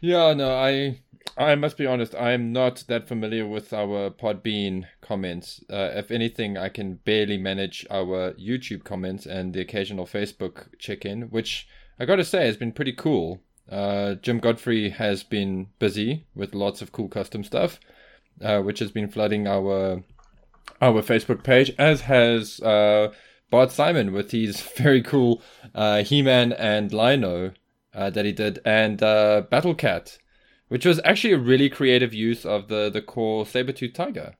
Yeah, 0.00 0.34
no, 0.34 0.52
I 0.54 0.98
I 1.36 1.54
must 1.54 1.76
be 1.76 1.86
honest, 1.86 2.14
I'm 2.14 2.52
not 2.52 2.84
that 2.88 3.08
familiar 3.08 3.46
with 3.46 3.72
our 3.72 4.10
Podbean 4.10 4.84
comments. 5.00 5.64
Uh, 5.70 5.90
if 5.94 6.10
anything, 6.10 6.58
I 6.58 6.68
can 6.68 6.96
barely 6.96 7.38
manage 7.38 7.86
our 7.90 8.32
YouTube 8.32 8.84
comments 8.84 9.24
and 9.24 9.54
the 9.54 9.60
occasional 9.60 10.06
Facebook 10.06 10.78
check-in, 10.78 11.22
which 11.30 11.66
I 11.98 12.04
gotta 12.04 12.24
say 12.24 12.46
has 12.46 12.56
been 12.56 12.72
pretty 12.72 12.92
cool. 12.92 13.40
Uh, 13.70 14.14
Jim 14.16 14.38
Godfrey 14.38 14.90
has 14.90 15.22
been 15.22 15.68
busy 15.78 16.26
with 16.34 16.54
lots 16.54 16.82
of 16.82 16.92
cool 16.92 17.08
custom 17.08 17.44
stuff, 17.44 17.80
uh, 18.42 18.60
which 18.60 18.80
has 18.80 18.90
been 18.90 19.08
flooding 19.08 19.46
our 19.46 20.02
our 20.80 21.00
Facebook 21.00 21.42
page, 21.44 21.72
as 21.78 22.02
has 22.02 22.60
uh, 22.60 23.12
Bart 23.50 23.70
Simon 23.70 24.12
with 24.12 24.32
his 24.32 24.60
very 24.76 25.02
cool 25.02 25.42
uh, 25.74 26.02
He-Man 26.02 26.52
and 26.52 26.92
Lino 26.92 27.52
uh, 27.94 28.10
that 28.10 28.24
he 28.24 28.32
did, 28.32 28.58
and 28.64 28.98
Battle 28.98 29.74
Cat, 29.74 30.18
which 30.72 30.86
was 30.86 30.98
actually 31.04 31.34
a 31.34 31.38
really 31.38 31.68
creative 31.68 32.14
use 32.14 32.46
of 32.46 32.68
the 32.68 32.88
the 32.88 33.02
core 33.02 33.44
saber 33.44 33.72
tooth 33.72 33.92
Tiger. 33.92 34.36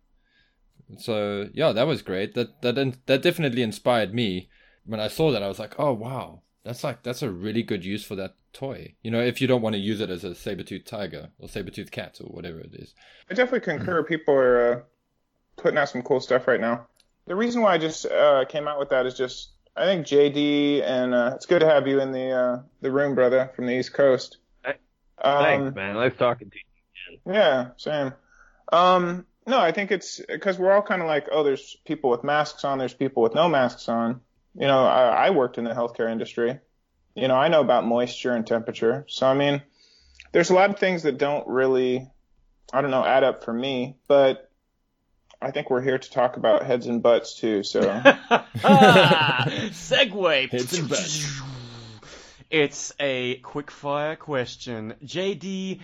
So 0.97 1.51
yeah, 1.53 1.73
that 1.73 1.87
was 1.87 2.01
great. 2.01 2.33
That 2.33 2.63
that 2.63 2.97
that 3.05 3.21
definitely 3.21 3.61
inspired 3.61 4.15
me. 4.15 4.49
When 4.87 4.99
I 4.99 5.09
saw 5.09 5.31
that, 5.31 5.43
I 5.43 5.49
was 5.49 5.59
like, 5.59 5.79
oh 5.79 5.93
wow, 5.93 6.41
that's 6.65 6.83
like 6.83 7.03
that's 7.03 7.21
a 7.21 7.31
really 7.31 7.63
good 7.63 7.85
use 7.85 8.03
for 8.03 8.15
that 8.17 8.37
toy. 8.55 8.95
You 9.03 9.11
know, 9.11 9.21
if 9.21 9.43
you 9.43 9.47
don't 9.47 9.61
want 9.61 9.75
to 9.75 9.79
use 9.79 10.01
it 10.01 10.09
as 10.09 10.25
a 10.25 10.35
saber 10.35 10.63
tooth 10.63 10.87
Tiger 10.87 11.29
or 11.39 11.51
saber 11.51 11.71
tooth 11.71 11.91
Cat 11.91 12.19
or 12.19 12.29
whatever 12.29 12.61
it 12.61 12.73
is. 12.73 12.95
I 13.31 13.35
definitely 13.35 13.61
concur. 13.61 14.03
People 14.03 14.33
are 14.33 14.73
uh, 14.73 14.81
putting 15.59 15.77
out 15.77 15.91
some 15.91 16.01
cool 16.01 16.21
stuff 16.21 16.49
right 16.49 16.61
now. 16.61 16.87
The 17.27 17.37
reason 17.37 17.61
why 17.61 17.75
I 17.75 17.79
just 17.79 18.07
uh, 18.07 18.47
came 18.47 18.67
out 18.67 18.79
with 18.79 18.89
that 18.89 19.05
is 19.05 19.13
just 19.13 19.51
I 19.77 19.85
think 19.85 20.07
JD 20.07 20.83
and 20.83 21.13
uh, 21.13 21.33
it's 21.35 21.45
good 21.45 21.61
to 21.61 21.69
have 21.69 21.87
you 21.87 22.01
in 22.01 22.11
the 22.11 22.31
uh, 22.31 22.63
the 22.81 22.91
room, 22.91 23.15
brother, 23.15 23.51
from 23.55 23.67
the 23.67 23.79
East 23.79 23.93
Coast. 23.93 24.39
Hey, 25.23 25.29
Um, 25.29 25.45
Thanks, 25.45 25.77
man. 25.77 25.95
Nice 25.95 26.17
talking 26.17 26.51
to 26.51 26.57
you. 26.57 26.63
Yeah, 27.33 27.71
same. 27.77 28.13
Um, 28.73 29.27
no, 29.47 29.59
I 29.59 29.73
think 29.73 29.91
it's 29.91 30.21
because 30.27 30.59
we're 30.59 30.73
all 30.73 30.83
kind 30.83 31.03
of 31.03 31.09
like, 31.09 31.27
oh, 31.31 31.43
there's 31.43 31.77
people 31.85 32.11
with 32.11 32.25
masks 32.25 32.65
on, 32.65 32.79
there's 32.79 32.95
people 32.95 33.23
with 33.23 33.35
no 33.35 33.49
masks 33.49 33.89
on. 33.89 34.21
You 34.55 34.67
know, 34.67 34.85
I, 34.85 35.27
I 35.27 35.31
worked 35.31 35.59
in 35.59 35.65
the 35.65 35.73
healthcare 35.73 36.11
industry. 36.11 36.59
You 37.15 37.29
know, 37.29 37.37
I 37.37 37.49
know 37.49 37.61
about 37.61 37.85
moisture 37.85 38.33
and 38.33 38.47
temperature. 38.47 39.05
So, 39.09 39.27
I 39.27 39.35
mean, 39.35 39.63
there's 40.33 40.51
a 40.51 40.55
lot 40.55 40.71
of 40.71 40.79
things 40.79 41.03
that 41.03 41.19
don't 41.19 41.47
really, 41.47 42.09
I 42.73 42.81
don't 42.81 42.91
know, 42.91 43.05
add 43.05 43.25
up 43.25 43.45
for 43.45 43.53
me. 43.53 43.97
But 44.09 44.51
I 45.41 45.51
think 45.51 45.71
we're 45.71 45.83
here 45.83 45.99
to 45.99 46.11
talk 46.11 46.37
about 46.37 46.65
heads 46.65 46.87
and 46.87 47.03
butts 47.03 47.35
too. 47.35 47.63
So, 47.63 47.81
Segue. 49.73 50.51
Heads 50.51 50.79
and 50.79 50.89
butts. 50.89 51.41
It's 52.53 52.93
a 53.01 53.37
quick 53.37 53.71
fire 53.71 54.15
question. 54.15 54.93
JD, 55.03 55.81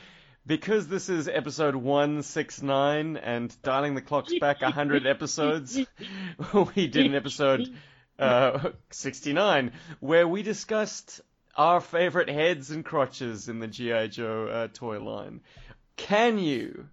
because 0.46 0.87
this 0.87 1.08
is 1.08 1.26
episode 1.26 1.75
169 1.75 3.16
and 3.16 3.62
dialing 3.62 3.94
the 3.94 4.02
clocks 4.02 4.38
back 4.38 4.60
100 4.60 5.06
episodes, 5.06 5.80
we 6.76 6.87
did 6.87 7.06
an 7.06 7.14
episode 7.14 7.75
uh, 8.18 8.68
69 8.90 9.72
where 10.00 10.28
we 10.28 10.42
discussed 10.42 11.22
our 11.56 11.80
favorite 11.80 12.28
heads 12.28 12.70
and 12.70 12.84
crotches 12.84 13.48
in 13.48 13.60
the 13.60 13.66
G.I. 13.66 14.08
Joe 14.08 14.48
uh, 14.48 14.68
toy 14.70 15.00
line. 15.02 15.40
Can 15.96 16.38
you, 16.38 16.87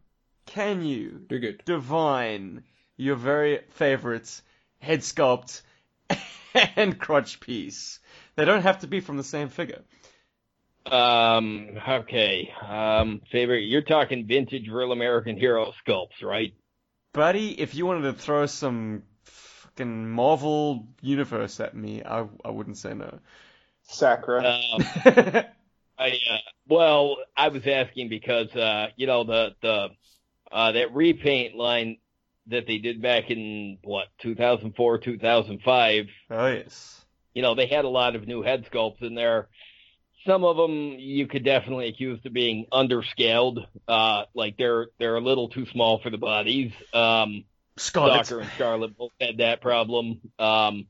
can 0.45 0.85
you 0.85 1.19
Do 1.27 1.39
good. 1.39 1.61
divine 1.65 2.63
your 2.95 3.17
very 3.17 3.59
favorite 3.71 4.41
head 4.79 5.01
sculpt 5.01 5.63
and 6.77 6.97
crotch 6.97 7.41
piece. 7.41 7.99
They 8.35 8.45
don't 8.45 8.63
have 8.63 8.79
to 8.79 8.87
be 8.87 8.99
from 8.99 9.17
the 9.17 9.23
same 9.23 9.49
figure. 9.49 9.81
Um, 10.85 11.79
okay. 11.87 12.51
Um, 12.67 13.21
favorite, 13.31 13.61
you're 13.61 13.81
talking 13.81 14.27
vintage 14.27 14.67
real 14.69 14.91
American 14.91 15.37
hero 15.37 15.73
sculpts, 15.85 16.23
right? 16.23 16.53
Buddy, 17.13 17.59
if 17.59 17.75
you 17.75 17.85
wanted 17.85 18.03
to 18.03 18.13
throw 18.13 18.45
some 18.45 19.03
fucking 19.23 20.09
Marvel 20.09 20.87
universe 21.01 21.59
at 21.59 21.75
me, 21.75 22.03
I, 22.03 22.25
I 22.43 22.49
wouldn't 22.49 22.77
say 22.77 22.93
no. 22.93 23.19
Sakura. 23.83 24.43
Um, 24.43 24.85
I, 25.97 26.09
uh, 26.09 26.37
well, 26.67 27.17
I 27.37 27.47
was 27.47 27.65
asking 27.65 28.09
because, 28.09 28.53
uh, 28.55 28.87
you 28.97 29.07
know, 29.07 29.23
the, 29.23 29.55
the, 29.61 29.87
uh, 30.51 30.71
that 30.73 30.93
repaint 30.93 31.55
line 31.55 31.97
that 32.47 32.67
they 32.67 32.77
did 32.77 33.01
back 33.01 33.31
in, 33.31 33.77
what, 33.83 34.07
2004, 34.19 34.97
2005, 34.99 36.05
oh, 36.31 36.47
yes. 36.47 37.04
You 37.35 37.43
know, 37.43 37.53
they 37.53 37.67
had 37.67 37.85
a 37.85 37.89
lot 37.89 38.15
of 38.15 38.27
new 38.27 38.41
head 38.41 38.65
sculpts 38.71 39.03
in 39.03 39.13
there. 39.13 39.49
Some 40.25 40.43
of 40.43 40.57
them 40.57 40.95
you 40.97 41.27
could 41.27 41.43
definitely 41.45 41.89
accuse 41.89 42.19
of 42.25 42.33
being 42.33 42.65
underscaled. 42.73 43.67
Uh, 43.87 44.23
like 44.33 44.57
they're, 44.57 44.87
they're 44.97 45.17
a 45.17 45.21
little 45.21 45.49
too 45.49 45.67
small 45.67 45.99
for 45.99 46.09
the 46.09 46.17
bodies. 46.17 46.71
Um, 46.93 47.43
Scarlet. 47.77 48.25
Stalker 48.25 48.41
and 48.41 48.51
Scarlet 48.55 48.97
both 48.97 49.11
had 49.21 49.37
that 49.37 49.61
problem. 49.61 50.21
Um, 50.39 50.87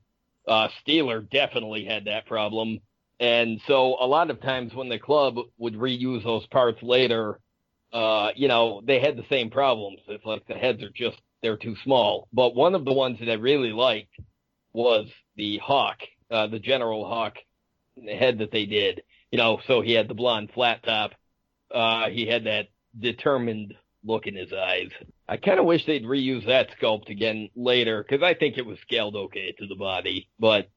uh, 0.48 0.68
Steeler 0.80 1.28
definitely 1.28 1.84
had 1.84 2.06
that 2.06 2.26
problem. 2.26 2.78
And 3.18 3.60
so 3.66 3.96
a 4.00 4.06
lot 4.06 4.30
of 4.30 4.40
times 4.40 4.74
when 4.74 4.88
the 4.88 4.98
club 4.98 5.36
would 5.58 5.74
reuse 5.74 6.22
those 6.22 6.46
parts 6.46 6.82
later, 6.82 7.40
uh, 7.92 8.30
you 8.36 8.46
know, 8.46 8.82
they 8.84 9.00
had 9.00 9.16
the 9.16 9.24
same 9.28 9.50
problems. 9.50 10.00
It's 10.06 10.24
like 10.24 10.46
the 10.46 10.54
heads 10.54 10.82
are 10.82 10.90
just, 10.90 11.18
they're 11.42 11.56
too 11.56 11.76
small. 11.82 12.28
But 12.32 12.54
one 12.54 12.74
of 12.74 12.84
the 12.84 12.92
ones 12.92 13.18
that 13.18 13.30
I 13.30 13.34
really 13.34 13.72
liked 13.72 14.14
was 14.72 15.08
the 15.34 15.58
Hawk, 15.58 15.98
uh, 16.30 16.46
the 16.48 16.58
General 16.58 17.06
Hawk 17.06 17.36
head 18.08 18.38
that 18.38 18.50
they 18.50 18.66
did. 18.66 19.02
You 19.30 19.38
know, 19.38 19.60
so 19.66 19.80
he 19.80 19.92
had 19.92 20.08
the 20.08 20.14
blonde 20.14 20.50
flat 20.54 20.82
top 20.82 21.12
Uh, 21.70 22.08
he 22.10 22.26
had 22.26 22.44
that 22.44 22.68
determined 22.98 23.74
look 24.04 24.26
in 24.26 24.36
his 24.36 24.52
eyes. 24.52 24.90
I 25.28 25.36
kind 25.36 25.58
of 25.58 25.66
wish 25.66 25.84
they'd 25.84 26.04
reuse 26.04 26.46
that 26.46 26.68
sculpt 26.78 27.10
again 27.10 27.50
later 27.56 28.02
because 28.02 28.22
I 28.22 28.34
think 28.34 28.56
it 28.56 28.66
was 28.66 28.78
scaled 28.80 29.16
okay 29.16 29.52
to 29.58 29.66
the 29.66 29.74
body. 29.74 30.28
But, 30.38 30.68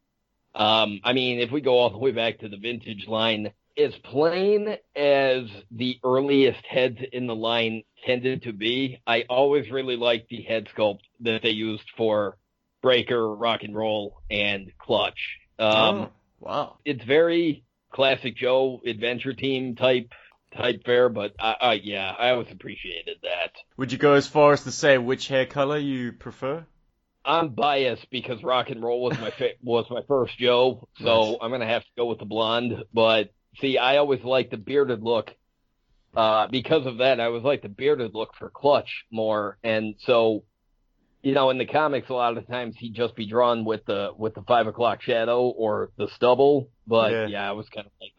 um, 0.56 1.00
I 1.04 1.14
mean, 1.14 1.40
if 1.40 1.52
we 1.52 1.62
go 1.62 1.78
all 1.78 1.92
the 1.92 2.00
way 2.00 2.12
back 2.12 2.40
to 2.40 2.50
the 2.50 2.58
vintage 2.58 3.08
line, 3.08 3.52
as 3.78 3.94
plain 4.04 4.76
as 4.96 5.44
the 5.72 6.00
earliest 6.04 6.66
heads 6.66 6.98
in 7.14 7.28
the 7.28 7.36
line 7.36 7.84
tended 8.06 8.44
to 8.44 8.54
be, 8.54 9.00
I 9.06 9.26
always 9.30 9.70
really 9.72 9.96
liked 9.96 10.30
the 10.30 10.42
head 10.42 10.68
sculpt 10.76 11.02
that 11.22 11.44
they 11.44 11.52
used 11.52 11.90
for 11.96 12.36
Breaker, 12.82 13.36
Rock 13.36 13.64
and 13.64 13.76
Roll, 13.76 14.22
and 14.30 14.72
Clutch. 14.78 15.38
Um, 15.58 15.68
oh, 15.70 16.12
wow. 16.40 16.78
It's 16.86 17.04
very 17.04 17.64
classic 17.92 18.36
Joe 18.38 18.82
adventure 18.86 19.34
team 19.34 19.76
type 19.76 20.12
type 20.56 20.84
fare, 20.86 21.10
but 21.10 21.34
I, 21.40 21.56
I 21.62 21.74
yeah, 21.74 22.14
I 22.18 22.30
always 22.32 22.52
appreciated 22.52 23.18
that. 23.24 23.52
Would 23.78 23.92
you 23.92 23.98
go 23.98 24.14
as 24.14 24.28
far 24.28 24.54
as 24.54 24.64
to 24.64 24.72
say 24.72 24.98
which 24.98 25.28
hair 25.28 25.46
color 25.46 25.78
you 25.78 26.12
prefer? 26.14 26.66
I'm 27.26 27.50
biased 27.50 28.10
because 28.10 28.42
rock 28.44 28.70
and 28.70 28.82
roll 28.82 29.02
was 29.04 29.20
my 29.20 29.32
fa- 29.32 29.54
was 29.62 29.86
my 29.90 30.02
first 30.08 30.38
Joe, 30.38 30.88
so 31.02 31.32
Nice. 31.32 31.38
I'm 31.42 31.52
gonna 31.52 31.68
have 31.68 31.84
to 31.84 31.90
go 31.98 32.06
with 32.06 32.20
the 32.20 32.26
blonde. 32.26 32.84
But 32.94 33.32
see, 33.60 33.78
I 33.78 33.98
always 33.98 34.24
liked 34.24 34.52
the 34.52 34.58
bearded 34.58 35.04
look. 35.04 35.32
Uh, 36.16 36.48
because 36.48 36.88
of 36.88 36.98
that, 36.98 37.20
I 37.20 37.28
was 37.28 37.44
like 37.44 37.62
the 37.62 37.70
bearded 37.70 38.16
look 38.16 38.34
for 38.36 38.50
Clutch 38.50 39.06
more, 39.12 39.60
and 39.64 39.94
so, 40.00 40.44
you 41.22 41.34
know, 41.34 41.50
in 41.50 41.58
the 41.58 41.66
comics, 41.66 42.10
a 42.10 42.14
lot 42.14 42.38
of 42.38 42.48
times 42.48 42.76
he'd 42.78 42.94
just 42.94 43.16
be 43.16 43.26
drawn 43.26 43.66
with 43.66 43.86
the 43.86 44.12
with 44.18 44.36
the 44.36 44.42
five 44.44 44.68
o'clock 44.68 45.02
shadow 45.02 45.42
or 45.50 45.92
the 45.98 46.08
stubble. 46.16 46.70
But 46.88 47.12
Yeah. 47.12 47.28
yeah, 47.28 47.50
I 47.50 47.52
was 47.54 47.68
kind 47.70 47.86
of 47.88 47.94
like 48.02 48.14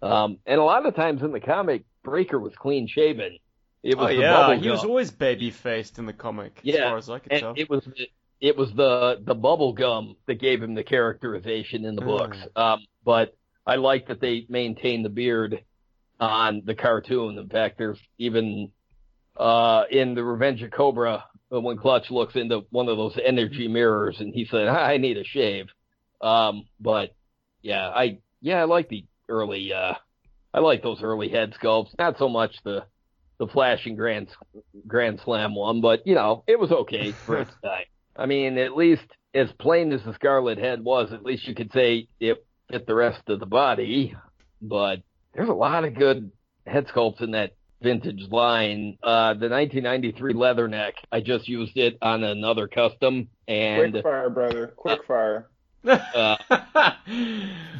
the, 0.00 0.06
um, 0.06 0.38
and 0.46 0.60
a 0.60 0.64
lot 0.64 0.84
of 0.86 0.94
times 0.94 1.22
in 1.22 1.32
the 1.32 1.40
comic, 1.40 1.84
Breaker 2.02 2.38
was 2.38 2.54
clean 2.56 2.86
shaven. 2.88 3.38
It 3.82 3.96
was 3.96 4.06
oh 4.06 4.08
yeah, 4.10 4.56
he 4.56 4.68
was 4.68 4.84
always 4.84 5.10
baby 5.10 5.50
faced 5.50 5.98
in 5.98 6.06
the 6.06 6.12
comic, 6.12 6.58
yeah. 6.62 6.74
as 6.74 6.80
far 6.80 6.96
as 6.96 7.10
I 7.10 7.18
could 7.20 7.32
and 7.32 7.40
tell. 7.40 7.54
it 7.56 7.70
was 7.70 7.84
the- 7.84 8.08
it 8.40 8.56
was 8.56 8.72
the 8.74 9.20
the 9.24 9.34
bubble 9.34 9.72
gum 9.72 10.16
that 10.26 10.36
gave 10.40 10.62
him 10.62 10.74
the 10.74 10.84
characterization 10.84 11.84
in 11.84 11.94
the 11.96 12.02
Mm. 12.02 12.06
books. 12.18 12.38
Um, 12.56 12.84
but 13.04 13.34
I 13.66 13.76
like 13.76 14.08
that 14.08 14.20
they 14.20 14.46
maintain 14.48 15.02
the 15.02 15.08
beard 15.08 15.62
on 16.20 16.62
the 16.64 16.74
cartoon. 16.74 17.38
In 17.38 17.48
fact, 17.48 17.78
there's 17.78 18.00
even 18.18 18.72
uh 19.36 19.84
in 19.90 20.14
the 20.14 20.24
Revenge 20.24 20.62
of 20.62 20.70
Cobra 20.72 21.24
when 21.48 21.78
Clutch 21.78 22.10
looks 22.10 22.36
into 22.36 22.62
one 22.70 22.88
of 22.88 22.96
those 22.96 23.18
energy 23.24 23.68
mirrors 23.68 24.20
and 24.20 24.34
he 24.34 24.44
said, 24.44 24.68
"I 24.68 24.96
need 24.96 25.16
a 25.16 25.24
shave." 25.24 25.66
Um, 26.20 26.66
but 26.80 27.14
yeah, 27.62 27.88
I 27.88 28.18
yeah 28.40 28.60
I 28.60 28.64
like 28.64 28.88
the 28.88 29.04
early 29.28 29.72
uh 29.72 29.94
I 30.52 30.60
like 30.60 30.82
those 30.82 31.02
early 31.02 31.28
head 31.28 31.54
sculpts. 31.60 31.96
Not 31.98 32.18
so 32.18 32.28
much 32.28 32.56
the 32.64 32.84
the 33.38 33.46
flashing 33.46 33.96
grand 33.96 34.28
grand 34.86 35.20
slam 35.24 35.54
one, 35.54 35.80
but 35.80 36.06
you 36.06 36.14
know 36.14 36.44
it 36.46 36.58
was 36.58 36.72
okay 36.72 37.12
for 37.12 37.38
its 37.38 37.52
time. 37.64 37.84
I 38.16 38.26
mean, 38.26 38.58
at 38.58 38.76
least 38.76 39.04
as 39.34 39.48
plain 39.60 39.92
as 39.92 40.02
the 40.02 40.14
Scarlet 40.14 40.58
Head 40.58 40.82
was, 40.82 41.12
at 41.12 41.22
least 41.22 41.46
you 41.46 41.54
could 41.54 41.72
say 41.72 42.08
it 42.18 42.44
fit 42.70 42.86
the 42.86 42.94
rest 42.94 43.22
of 43.28 43.40
the 43.40 43.46
body. 43.46 44.14
But 44.60 45.02
there's 45.34 45.48
a 45.48 45.54
lot 45.54 45.84
of 45.84 45.94
good 45.94 46.32
head 46.66 46.88
sculpts 46.88 47.22
in 47.22 47.30
that 47.32 47.52
vintage 47.80 48.28
line. 48.30 48.98
Uh, 49.02 49.34
the 49.34 49.48
1993 49.48 50.34
Leatherneck, 50.34 50.92
I 51.12 51.20
just 51.20 51.48
used 51.48 51.76
it 51.76 51.98
on 52.02 52.24
another 52.24 52.68
custom, 52.68 53.28
and 53.46 53.92
Quick 53.92 54.02
fire, 54.04 54.30
brother. 54.30 54.66
Quick 54.76 55.04
fire. 55.04 55.48
uh, 55.86 56.36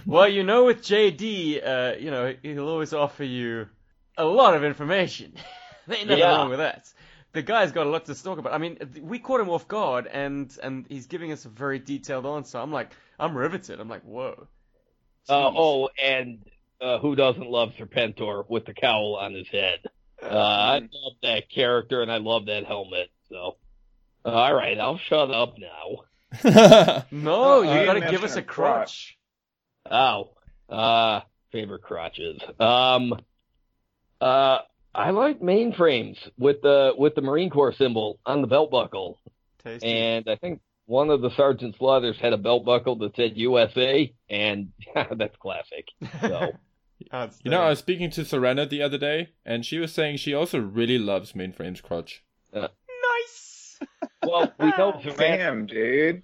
well, 0.06 0.28
you 0.28 0.44
know, 0.44 0.64
with 0.66 0.82
JD, 0.82 1.66
uh, 1.66 1.96
you 1.98 2.10
know, 2.10 2.34
he'll 2.42 2.68
always 2.68 2.92
offer 2.92 3.24
you 3.24 3.66
a 4.16 4.24
lot 4.24 4.54
of 4.54 4.64
information. 4.64 5.32
Ain't 5.90 6.06
nothing 6.06 6.18
Yeah. 6.18 6.30
wrong 6.36 6.50
with 6.50 6.58
that. 6.58 6.92
The 7.32 7.42
guy's 7.42 7.72
got 7.72 7.86
a 7.86 7.90
lot 7.90 8.06
to 8.06 8.22
talk 8.22 8.38
about. 8.38 8.52
I 8.54 8.58
mean, 8.58 8.78
we 9.02 9.18
caught 9.18 9.40
him 9.40 9.50
off 9.50 9.68
guard, 9.68 10.06
and 10.06 10.56
and 10.62 10.86
he's 10.88 11.06
giving 11.06 11.30
us 11.30 11.44
a 11.44 11.48
very 11.48 11.78
detailed 11.78 12.24
answer. 12.26 12.58
I'm 12.58 12.72
like, 12.72 12.90
I'm 13.18 13.36
riveted. 13.36 13.80
I'm 13.80 13.88
like, 13.88 14.02
whoa. 14.02 14.46
uh, 15.28 15.50
oh, 15.54 15.90
and 16.02 16.38
uh, 16.80 16.98
who 16.98 17.14
doesn't 17.16 17.48
love 17.48 17.72
Serpentor 17.78 18.44
with 18.48 18.64
the 18.64 18.72
cowl 18.72 19.18
on 19.20 19.34
his 19.34 19.46
head? 19.48 19.80
Uh, 20.28 20.36
I 20.36 20.78
love 20.78 21.12
that 21.22 21.50
character, 21.50 22.02
and 22.02 22.10
I 22.12 22.18
love 22.18 22.46
that 22.46 22.64
helmet. 22.66 23.10
So, 23.28 23.56
uh, 24.24 24.28
all 24.28 24.54
right, 24.54 24.78
I'll 24.78 24.98
shut 24.98 25.30
up 25.30 25.54
now. 25.58 26.04
no, 27.10 27.62
you 27.62 27.70
I 27.70 27.84
gotta 27.86 28.10
give 28.10 28.24
us 28.24 28.36
a 28.36 28.40
a 28.40 28.42
crotch. 28.42 29.16
crotch. 29.84 30.30
Oh, 30.70 30.74
uh, 30.74 31.20
favorite 31.52 31.82
crotches. 31.82 32.40
Um, 32.60 33.14
uh, 34.20 34.58
I 34.94 35.10
like 35.10 35.40
mainframes 35.40 36.16
with 36.38 36.60
the 36.62 36.92
with 36.96 37.14
the 37.14 37.22
Marine 37.22 37.50
Corps 37.50 37.72
symbol 37.72 38.18
on 38.26 38.40
the 38.42 38.46
belt 38.46 38.70
buckle, 38.70 39.18
Tasty. 39.62 39.86
and 39.88 40.28
I 40.28 40.36
think 40.36 40.60
one 40.86 41.10
of 41.10 41.20
the 41.22 41.30
Sergeant 41.36 41.76
Slaughters 41.78 42.16
had 42.20 42.32
a 42.32 42.38
belt 42.38 42.64
buckle 42.64 42.96
that 42.96 43.14
said 43.16 43.36
USA, 43.36 44.12
and 44.28 44.72
that's 45.16 45.36
classic. 45.36 45.86
So, 46.20 46.52
Ah, 47.12 47.28
you 47.42 47.50
know, 47.50 47.62
I 47.62 47.70
was 47.70 47.78
speaking 47.78 48.10
to 48.10 48.24
Serena 48.24 48.66
the 48.66 48.82
other 48.82 48.98
day, 48.98 49.30
and 49.44 49.64
she 49.64 49.78
was 49.78 49.92
saying 49.92 50.16
she 50.16 50.34
also 50.34 50.58
really 50.58 50.98
loves 50.98 51.32
Mainframe's 51.32 51.80
crotch. 51.80 52.24
Uh, 52.52 52.68
nice. 53.18 53.78
well, 54.26 54.52
we 54.58 54.66
know 54.70 54.92
Zorana, 55.02 55.16
Damn, 55.16 55.66
dude. 55.66 56.22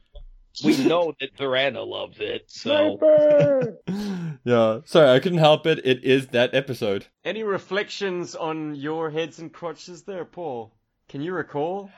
we 0.65 0.85
know 0.85 1.15
that 1.21 1.37
Serena 1.39 1.83
loves 1.83 2.17
it. 2.21 2.45
So, 2.49 2.99
Sniper! 2.99 3.79
yeah, 4.45 4.81
sorry, 4.85 5.11
I 5.11 5.21
couldn't 5.21 5.39
help 5.39 5.67
it. 5.67 5.81
It 5.85 6.03
is 6.05 6.29
that 6.29 6.55
episode. 6.55 7.07
Any 7.25 7.43
reflections 7.43 8.35
on 8.35 8.75
your 8.75 9.11
heads 9.11 9.39
and 9.39 9.53
crotches 9.53 10.03
there, 10.03 10.25
Paul? 10.25 10.73
Can 11.09 11.21
you 11.21 11.35
recall? 11.35 11.91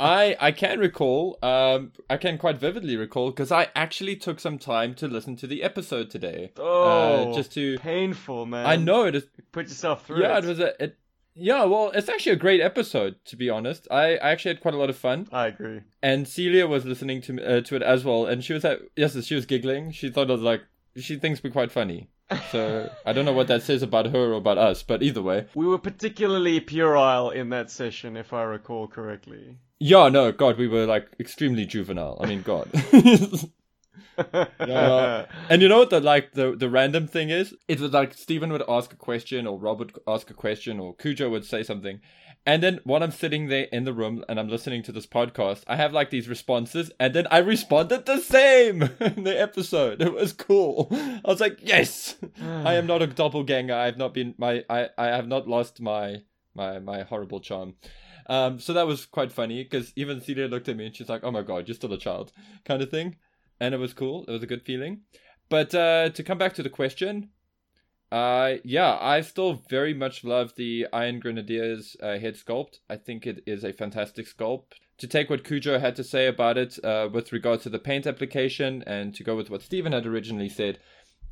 I 0.00 0.36
I 0.40 0.52
can 0.52 0.78
recall, 0.78 1.38
um, 1.42 1.92
I 2.08 2.16
can 2.16 2.38
quite 2.38 2.58
vividly 2.58 2.96
recall 2.96 3.30
because 3.30 3.50
I 3.50 3.68
actually 3.74 4.16
took 4.16 4.38
some 4.40 4.58
time 4.58 4.94
to 4.96 5.08
listen 5.08 5.36
to 5.36 5.46
the 5.46 5.62
episode 5.62 6.10
today. 6.10 6.52
Oh, 6.56 7.30
uh, 7.32 7.34
just 7.34 7.52
to. 7.54 7.78
painful, 7.78 8.46
man. 8.46 8.66
I 8.66 8.76
know 8.76 9.04
it 9.06 9.14
is. 9.16 9.24
Put 9.52 9.68
yourself 9.68 10.06
through 10.06 10.20
Yeah, 10.22 10.38
it. 10.38 10.44
it 10.44 10.48
was 10.48 10.60
a. 10.60 10.82
It, 10.84 10.98
yeah, 11.40 11.62
well, 11.64 11.92
it's 11.94 12.08
actually 12.08 12.32
a 12.32 12.36
great 12.36 12.60
episode 12.60 13.16
to 13.26 13.36
be 13.36 13.48
honest. 13.48 13.86
I, 13.90 14.16
I 14.16 14.30
actually 14.30 14.54
had 14.54 14.60
quite 14.60 14.74
a 14.74 14.78
lot 14.78 14.90
of 14.90 14.96
fun, 14.96 15.28
I 15.30 15.46
agree. 15.46 15.82
and 16.02 16.26
Celia 16.26 16.66
was 16.66 16.84
listening 16.84 17.20
to 17.22 17.40
uh, 17.58 17.60
to 17.62 17.76
it 17.76 17.82
as 17.82 18.04
well, 18.04 18.26
and 18.26 18.42
she 18.42 18.52
was 18.54 18.64
at, 18.64 18.80
yes, 18.96 19.20
she 19.24 19.34
was 19.36 19.46
giggling. 19.46 19.92
She 19.92 20.10
thought 20.10 20.28
it 20.30 20.32
was 20.32 20.42
like 20.42 20.62
she 20.96 21.16
thinks 21.16 21.42
we're 21.42 21.50
quite 21.50 21.70
funny. 21.70 22.08
So 22.50 22.90
I 23.06 23.12
don't 23.12 23.24
know 23.24 23.32
what 23.32 23.46
that 23.48 23.62
says 23.62 23.82
about 23.82 24.06
her 24.06 24.32
or 24.32 24.34
about 24.34 24.58
us, 24.58 24.82
but 24.82 25.02
either 25.02 25.22
way. 25.22 25.46
We 25.54 25.66
were 25.66 25.78
particularly 25.78 26.58
puerile 26.60 27.30
in 27.30 27.50
that 27.50 27.70
session, 27.70 28.16
if 28.16 28.32
I 28.32 28.42
recall 28.42 28.88
correctly. 28.88 29.58
Yeah, 29.80 30.08
no, 30.08 30.32
God, 30.32 30.58
we 30.58 30.66
were 30.68 30.86
like 30.86 31.08
extremely 31.20 31.64
juvenile. 31.64 32.18
I 32.20 32.26
mean, 32.26 32.42
God. 32.42 32.68
Yeah. 34.58 35.26
and 35.48 35.62
you 35.62 35.68
know 35.68 35.78
what 35.78 35.90
the 35.90 36.00
like 36.00 36.32
the 36.32 36.56
the 36.56 36.68
random 36.68 37.06
thing 37.06 37.30
is? 37.30 37.54
It 37.68 37.78
was 37.80 37.92
like 37.92 38.14
Stephen 38.14 38.50
would 38.52 38.64
ask 38.68 38.92
a 38.92 38.96
question, 38.96 39.46
or 39.46 39.58
Rob 39.58 39.78
would 39.78 39.92
ask 40.08 40.28
a 40.30 40.34
question, 40.34 40.80
or 40.80 40.96
Cujo 40.96 41.30
would 41.30 41.44
say 41.44 41.62
something, 41.62 42.00
and 42.44 42.62
then 42.62 42.80
when 42.84 43.02
I'm 43.02 43.12
sitting 43.12 43.46
there 43.46 43.68
in 43.70 43.84
the 43.84 43.92
room 43.92 44.24
and 44.28 44.40
I'm 44.40 44.48
listening 44.48 44.82
to 44.84 44.92
this 44.92 45.06
podcast, 45.06 45.62
I 45.68 45.76
have 45.76 45.92
like 45.92 46.10
these 46.10 46.28
responses, 46.28 46.90
and 46.98 47.14
then 47.14 47.28
I 47.30 47.38
responded 47.38 48.06
the 48.06 48.18
same 48.18 48.82
in 49.00 49.22
the 49.24 49.40
episode. 49.40 50.02
It 50.02 50.12
was 50.12 50.32
cool. 50.32 50.88
I 50.90 51.20
was 51.24 51.40
like, 51.40 51.58
yes, 51.62 52.16
I 52.42 52.74
am 52.74 52.86
not 52.86 53.02
a 53.02 53.06
doppelganger. 53.06 53.74
I 53.74 53.86
have 53.86 53.98
not 53.98 54.14
been 54.14 54.34
my 54.36 54.64
I 54.68 54.88
I 54.98 55.06
have 55.06 55.28
not 55.28 55.46
lost 55.46 55.80
my 55.80 56.22
my 56.54 56.80
my 56.80 57.02
horrible 57.02 57.38
charm. 57.40 57.74
Um, 58.28 58.58
so 58.58 58.72
that 58.74 58.86
was 58.86 59.06
quite 59.06 59.32
funny 59.32 59.62
because 59.62 59.92
even 59.96 60.20
Celia 60.20 60.48
looked 60.48 60.68
at 60.68 60.76
me 60.76 60.86
and 60.86 60.94
she's 60.94 61.08
like, 61.08 61.24
"Oh 61.24 61.30
my 61.30 61.42
god, 61.42 61.66
you're 61.66 61.74
still 61.74 61.92
a 61.92 61.98
child," 61.98 62.32
kind 62.64 62.82
of 62.82 62.90
thing, 62.90 63.16
and 63.60 63.74
it 63.74 63.78
was 63.78 63.94
cool. 63.94 64.24
It 64.28 64.32
was 64.32 64.42
a 64.42 64.46
good 64.46 64.62
feeling. 64.62 65.02
But 65.48 65.74
uh, 65.74 66.10
to 66.10 66.22
come 66.22 66.38
back 66.38 66.52
to 66.54 66.62
the 66.62 66.70
question, 66.70 67.30
uh, 68.10 68.54
yeah, 68.64 68.98
I 69.00 69.20
still 69.20 69.62
very 69.68 69.94
much 69.94 70.24
love 70.24 70.54
the 70.56 70.86
Iron 70.92 71.20
Grenadiers 71.20 71.96
uh, 72.02 72.18
head 72.18 72.36
sculpt. 72.36 72.78
I 72.88 72.96
think 72.96 73.26
it 73.26 73.42
is 73.46 73.64
a 73.64 73.72
fantastic 73.72 74.26
sculpt. 74.26 74.74
To 74.98 75.06
take 75.06 75.30
what 75.30 75.44
Cujo 75.44 75.78
had 75.78 75.94
to 75.96 76.04
say 76.04 76.26
about 76.26 76.58
it 76.58 76.82
uh, 76.84 77.08
with 77.12 77.32
regard 77.32 77.60
to 77.62 77.70
the 77.70 77.78
paint 77.78 78.06
application, 78.06 78.82
and 78.86 79.14
to 79.14 79.24
go 79.24 79.36
with 79.36 79.50
what 79.50 79.62
Stephen 79.62 79.92
had 79.92 80.06
originally 80.06 80.48
said, 80.48 80.78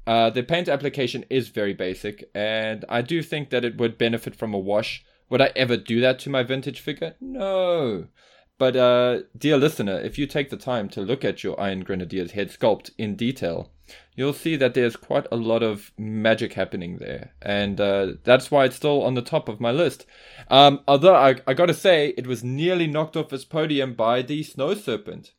uh, 0.06 0.30
the 0.30 0.42
paint 0.42 0.68
application 0.68 1.24
is 1.28 1.48
very 1.48 1.74
basic, 1.74 2.30
and 2.34 2.84
I 2.88 3.02
do 3.02 3.22
think 3.22 3.50
that 3.50 3.64
it 3.64 3.76
would 3.76 3.98
benefit 3.98 4.36
from 4.36 4.54
a 4.54 4.58
wash. 4.58 5.04
Would 5.28 5.40
I 5.40 5.52
ever 5.56 5.76
do 5.76 6.00
that 6.00 6.18
to 6.20 6.30
my 6.30 6.42
vintage 6.42 6.80
figure? 6.80 7.14
No. 7.20 8.06
But, 8.58 8.76
uh, 8.76 9.20
dear 9.36 9.58
listener, 9.58 10.00
if 10.00 10.18
you 10.18 10.26
take 10.26 10.48
the 10.48 10.56
time 10.56 10.88
to 10.90 11.02
look 11.02 11.24
at 11.24 11.44
your 11.44 11.60
Iron 11.60 11.80
Grenadier's 11.80 12.32
head 12.32 12.50
sculpt 12.50 12.90
in 12.96 13.14
detail, 13.14 13.70
you'll 14.14 14.32
see 14.32 14.56
that 14.56 14.72
there's 14.72 14.96
quite 14.96 15.26
a 15.30 15.36
lot 15.36 15.62
of 15.62 15.92
magic 15.98 16.54
happening 16.54 16.96
there. 16.96 17.34
And 17.42 17.78
uh, 17.80 18.14
that's 18.24 18.50
why 18.50 18.64
it's 18.64 18.76
still 18.76 19.02
on 19.02 19.14
the 19.14 19.20
top 19.20 19.48
of 19.48 19.60
my 19.60 19.72
list. 19.72 20.06
Um, 20.48 20.80
although 20.88 21.14
I, 21.14 21.36
I 21.46 21.52
gotta 21.52 21.74
say, 21.74 22.14
it 22.16 22.26
was 22.26 22.42
nearly 22.42 22.86
knocked 22.86 23.16
off 23.16 23.32
its 23.32 23.44
podium 23.44 23.92
by 23.94 24.22
the 24.22 24.42
Snow 24.42 24.74
Serpent. 24.74 25.32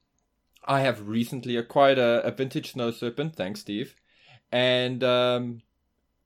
I 0.66 0.82
have 0.82 1.08
recently 1.08 1.56
acquired 1.56 1.98
a, 1.98 2.22
a 2.24 2.32
vintage 2.32 2.74
Snow 2.74 2.92
Serpent, 2.92 3.36
thanks, 3.36 3.62
Steve. 3.62 3.96
And, 4.52 5.04
um, 5.04 5.62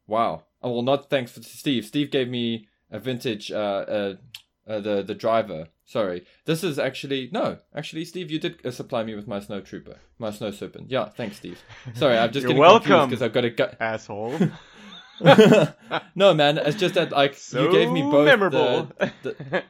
wow. 0.08 0.44
Oh, 0.62 0.74
well, 0.74 0.82
not 0.82 1.10
thanks 1.10 1.34
to 1.36 1.44
Steve. 1.44 1.86
Steve 1.86 2.12
gave 2.12 2.28
me 2.28 2.68
a 2.92 3.00
vintage, 3.00 3.52
uh, 3.52 3.56
uh, 3.56 4.14
uh 4.68 4.80
the 4.80 5.02
the 5.02 5.16
driver. 5.16 5.68
Sorry, 5.86 6.26
this 6.46 6.64
is 6.64 6.80
actually 6.80 7.30
no. 7.32 7.58
Actually, 7.76 8.06
Steve, 8.06 8.32
you 8.32 8.40
did 8.40 8.66
uh, 8.66 8.72
supply 8.72 9.04
me 9.04 9.16
with 9.16 9.28
my 9.28 9.40
snow 9.40 9.62
trooper, 9.62 9.98
my 10.20 10.32
snow 10.32 10.52
serpent. 10.52 10.90
Yeah, 10.90 11.10
thanks, 11.10 11.38
Steve. 11.38 11.62
Sorry, 11.96 12.18
I'm 12.18 12.32
just 12.32 12.44
You're 12.44 12.50
getting 12.50 12.62
welcome. 12.62 13.10
because 13.10 13.22
I've 13.22 13.34
got 13.34 13.46
a 13.46 13.50
gut. 13.50 13.78
Asshole. 13.80 14.38
no, 16.16 16.34
man, 16.34 16.58
it's 16.58 16.78
just 16.78 16.96
that 16.96 17.12
like 17.12 17.36
so 17.36 17.64
you 17.64 17.72
gave 17.72 17.92
me 17.92 18.02
both 18.02 18.26
memorable. 18.26 18.92
the- 19.00 19.14
the- 19.24 19.64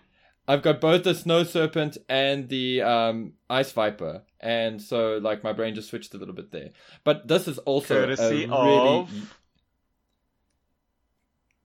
I've 0.48 0.63
got 0.63 0.82
both 0.82 1.04
the 1.04 1.13
snow 1.13 1.44
serpent 1.44 1.98
and 2.10 2.50
the 2.50 2.82
um, 2.82 3.34
ice 3.50 3.72
viper, 3.72 4.24
and 4.40 4.82
so 4.82 5.18
like 5.22 5.44
my 5.44 5.54
brain 5.54 5.75
just 5.75 5.90
switched 5.90 6.13
a 6.13 6.18
little 6.18 6.34
bit 6.34 6.51
there. 6.51 6.70
But 7.04 7.28
this 7.28 7.48
is 7.48 7.58
also 7.60 8.06
Courtesy 8.06 8.46
a 8.46 8.48
really 8.48 9.00
of- 9.00 9.38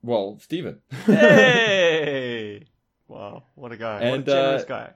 well, 0.07 0.39
Steven. 0.39 0.79
hey! 1.05 2.63
Wow, 3.09 3.43
what 3.55 3.73
a 3.73 3.77
guy! 3.77 3.99
And, 3.99 4.25
what 4.25 4.33
a 4.33 4.41
generous 4.41 4.63
uh, 4.63 4.65
guy. 4.65 4.89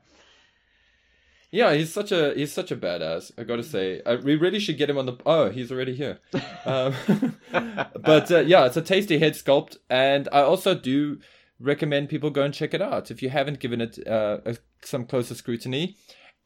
yeah, 1.52 1.74
he's 1.74 1.94
such 1.94 2.12
a 2.14 2.34
he's 2.34 2.54
such 2.54 2.72
a 2.72 2.78
badass. 2.78 3.32
I 3.38 3.44
gotta 3.44 3.64
say, 3.64 4.02
I, 4.06 4.16
we 4.16 4.36
really 4.36 4.60
should 4.60 4.78
get 4.78 4.90
him 4.90 4.98
on 4.98 5.06
the. 5.06 5.18
Oh, 5.26 5.50
he's 5.50 5.72
already 5.72 5.96
here. 5.96 6.20
Um, 6.64 6.94
but 7.52 8.32
uh, 8.32 8.42
yeah, 8.42 8.68
it's 8.68 8.78
a 8.78 8.84
tasty 8.84 9.18
head 9.18 9.34
sculpt, 9.34 9.78
and 9.90 10.30
I 10.32 10.42
also 10.42 10.76
do 10.76 11.18
recommend 11.60 12.10
people 12.10 12.30
go 12.30 12.44
and 12.44 12.54
check 12.54 12.76
it 12.76 12.84
out 12.84 13.10
if 13.10 13.24
you 13.24 13.32
haven't 13.32 13.60
given 13.60 13.82
it 13.82 13.98
uh, 14.08 14.38
a, 14.46 14.58
some 14.84 15.06
closer 15.06 15.34
scrutiny. 15.34 15.96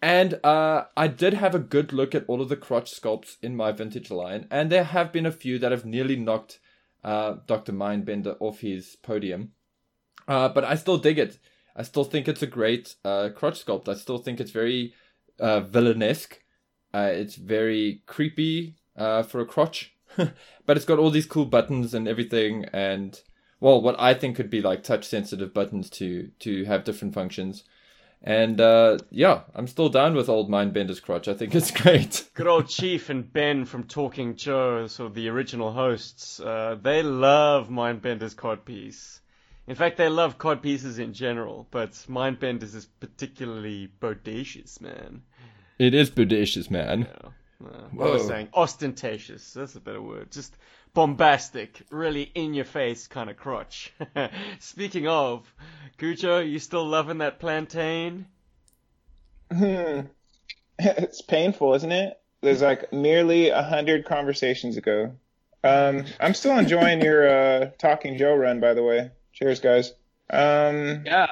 And 0.02 0.40
uh, 0.46 0.86
I 0.96 1.08
did 1.08 1.34
have 1.34 1.54
a 1.54 1.60
good 1.60 1.92
look 1.92 2.16
at 2.16 2.24
all 2.30 2.42
of 2.42 2.48
the 2.48 2.56
crotch 2.56 2.98
sculpts 2.98 3.36
in 3.42 3.58
my 3.58 3.74
vintage 3.74 4.10
line, 4.10 4.48
and 4.50 4.72
there 4.72 4.86
have 4.86 5.12
been 5.12 5.26
a 5.26 5.34
few 5.34 5.60
that 5.60 5.74
have 5.74 5.86
nearly 5.86 6.16
knocked 6.16 6.60
uh, 7.06 7.36
Dr. 7.46 7.72
Mindbender 7.72 8.36
off 8.42 8.60
his 8.60 8.98
podium. 8.98 9.52
Uh, 10.28 10.50
but 10.50 10.66
I 10.66 10.76
still 10.76 10.98
dig 10.98 11.20
it. 11.20 11.38
I 11.76 11.84
still 11.84 12.04
think 12.04 12.28
it's 12.28 12.42
a 12.42 12.48
great 12.48 12.96
uh, 13.06 13.30
crotch 13.36 13.64
sculpt. 13.64 13.88
I 13.88 13.94
still 13.94 14.18
think 14.18 14.40
it's 14.40 14.52
very 14.52 14.94
uh, 15.40 15.62
villainesque. 15.62 16.40
Uh, 16.94 17.12
it's 17.14 17.36
very 17.36 18.02
creepy 18.08 18.76
uh, 18.98 19.22
for 19.22 19.40
a 19.40 19.46
crotch, 19.46 19.96
but 20.18 20.78
it's 20.78 20.86
got 20.86 20.98
all 20.98 21.12
these 21.12 21.26
cool 21.26 21.46
buttons 21.46 21.94
and 21.94 22.08
everything, 22.08 22.66
and 22.72 23.22
well, 23.60 23.82
what 23.82 24.00
I 24.00 24.14
think 24.14 24.38
could 24.38 24.50
be 24.50 24.62
like 24.62 24.82
touch 24.82 25.06
sensitive 25.06 25.54
buttons 25.54 25.90
to 25.92 26.32
to 26.40 26.64
have 26.64 26.86
different 26.86 27.14
functions. 27.14 27.66
And 28.26 28.60
uh, 28.60 28.98
yeah, 29.12 29.42
I'm 29.54 29.68
still 29.68 29.88
down 29.88 30.16
with 30.16 30.30
old 30.30 30.50
Mindbender's 30.50 31.00
crotch. 31.00 31.28
I 31.28 31.36
think 31.36 31.54
it's 31.54 31.70
great. 31.82 32.28
Good 32.34 32.48
old 32.48 32.68
Chief 32.68 33.12
and 33.12 33.32
Ben 33.32 33.66
from 33.66 33.84
Talking 33.84 34.36
Joe, 34.36 34.88
so 34.88 35.10
the 35.10 35.30
original 35.30 35.72
hosts, 35.72 36.40
uh, 36.40 36.76
they 36.82 37.04
love 37.04 37.70
Mindbender's 37.70 38.34
codpiece. 38.34 39.20
In 39.68 39.76
fact, 39.76 39.98
they 39.98 40.10
love 40.10 40.40
codpieces 40.40 40.98
in 40.98 41.14
general, 41.14 41.68
but 41.70 41.92
Mindbender's 42.08 42.74
is 42.74 42.88
particularly 43.00 43.92
bodacious, 44.02 44.82
man. 44.82 45.22
It 45.78 45.94
is 45.94 46.10
bodacious, 46.10 46.72
man. 46.72 47.08
Yeah. 47.08 47.30
Uh, 47.64 47.88
what 47.92 48.12
was 48.12 48.26
I 48.26 48.28
saying? 48.28 48.50
Ostentatious. 48.54 49.54
That's 49.54 49.76
a 49.76 49.80
better 49.80 50.02
word. 50.02 50.32
Just 50.32 50.58
bombastic, 50.96 51.84
really 51.92 52.24
in 52.34 52.56
your 52.56 52.66
face 52.66 53.06
kind 53.06 53.30
of 53.30 53.38
crotch. 53.38 53.94
Speaking 54.60 55.08
of, 55.08 55.46
Cujo, 56.00 56.40
you 56.40 56.58
still 56.58 56.88
loving 56.88 57.20
that 57.20 57.40
plantain? 57.40 58.26
Hmm. 59.52 60.02
it's 60.80 61.22
painful, 61.22 61.76
isn't 61.76 61.92
it? 61.92 62.20
There's 62.42 62.64
like 62.64 62.92
merely 62.92 63.50
a 63.50 63.62
hundred 63.62 64.06
conversations 64.06 64.78
ago. 64.78 65.14
Um, 65.64 66.06
I'm 66.20 66.34
still 66.34 66.58
enjoying 66.58 67.02
your 67.02 67.28
uh, 67.28 67.70
Talking 67.78 68.18
Joe 68.18 68.36
run, 68.36 68.60
by 68.60 68.74
the 68.74 68.84
way. 68.84 69.12
Cheers, 69.34 69.60
guys. 69.60 69.94
Um, 70.30 71.04
Yeah, 71.06 71.28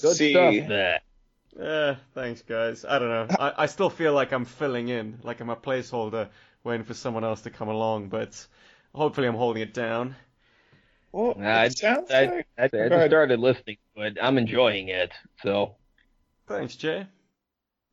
good 0.00 0.16
see. 0.16 0.32
stuff 0.32 0.68
there. 0.68 1.00
Eh, 1.58 1.94
thanks, 2.14 2.42
guys. 2.42 2.84
I 2.84 2.98
don't 2.98 3.08
know. 3.08 3.36
I, 3.38 3.62
I 3.62 3.66
still 3.66 3.90
feel 3.90 4.12
like 4.12 4.32
I'm 4.32 4.44
filling 4.44 4.88
in, 4.88 5.20
like 5.22 5.40
I'm 5.40 5.50
a 5.50 5.56
placeholder 5.56 6.28
waiting 6.64 6.84
for 6.84 6.94
someone 6.94 7.24
else 7.24 7.42
to 7.42 7.50
come 7.50 7.68
along, 7.68 8.08
but 8.08 8.46
hopefully 8.96 9.28
I'm 9.28 9.34
holding 9.36 9.62
it 9.62 9.74
down. 9.74 10.16
Well, 11.12 11.34
Nah, 11.38 11.62
it 11.62 11.78
sounds 11.78 12.10
I, 12.10 12.24
like 12.24 12.46
I, 12.58 12.64
I 12.64 12.68
Go 12.68 12.88
just 12.88 13.06
started 13.06 13.40
listening 13.40 13.76
but. 13.94 14.18
I'm 14.20 14.38
enjoying 14.38 14.88
it. 14.88 15.12
So 15.42 15.76
Thanks, 16.48 16.76
Jay. 16.76 17.06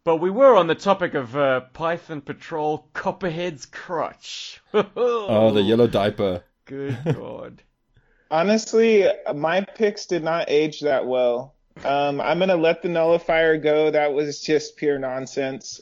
But 0.05 0.17
we 0.17 0.29
were 0.29 0.55
on 0.55 0.67
the 0.67 0.75
topic 0.75 1.13
of 1.13 1.35
uh, 1.35 1.61
Python 1.73 2.21
Patrol 2.21 2.89
Copperhead's 2.93 3.65
crotch. 3.65 4.61
Oh, 4.73 5.51
the 5.51 5.61
yellow 5.61 5.87
diaper. 5.87 6.43
Good 6.65 6.97
God. 7.05 7.61
honestly, 8.31 9.05
my 9.33 9.61
picks 9.61 10.07
did 10.07 10.23
not 10.23 10.49
age 10.49 10.81
that 10.81 11.05
well. 11.05 11.52
Um, 11.85 12.21
I'm 12.21 12.39
gonna 12.39 12.55
let 12.55 12.81
the 12.81 12.87
nullifier 12.87 13.57
go. 13.57 13.91
That 13.91 14.13
was 14.13 14.41
just 14.41 14.77
pure 14.77 14.97
nonsense. 14.97 15.81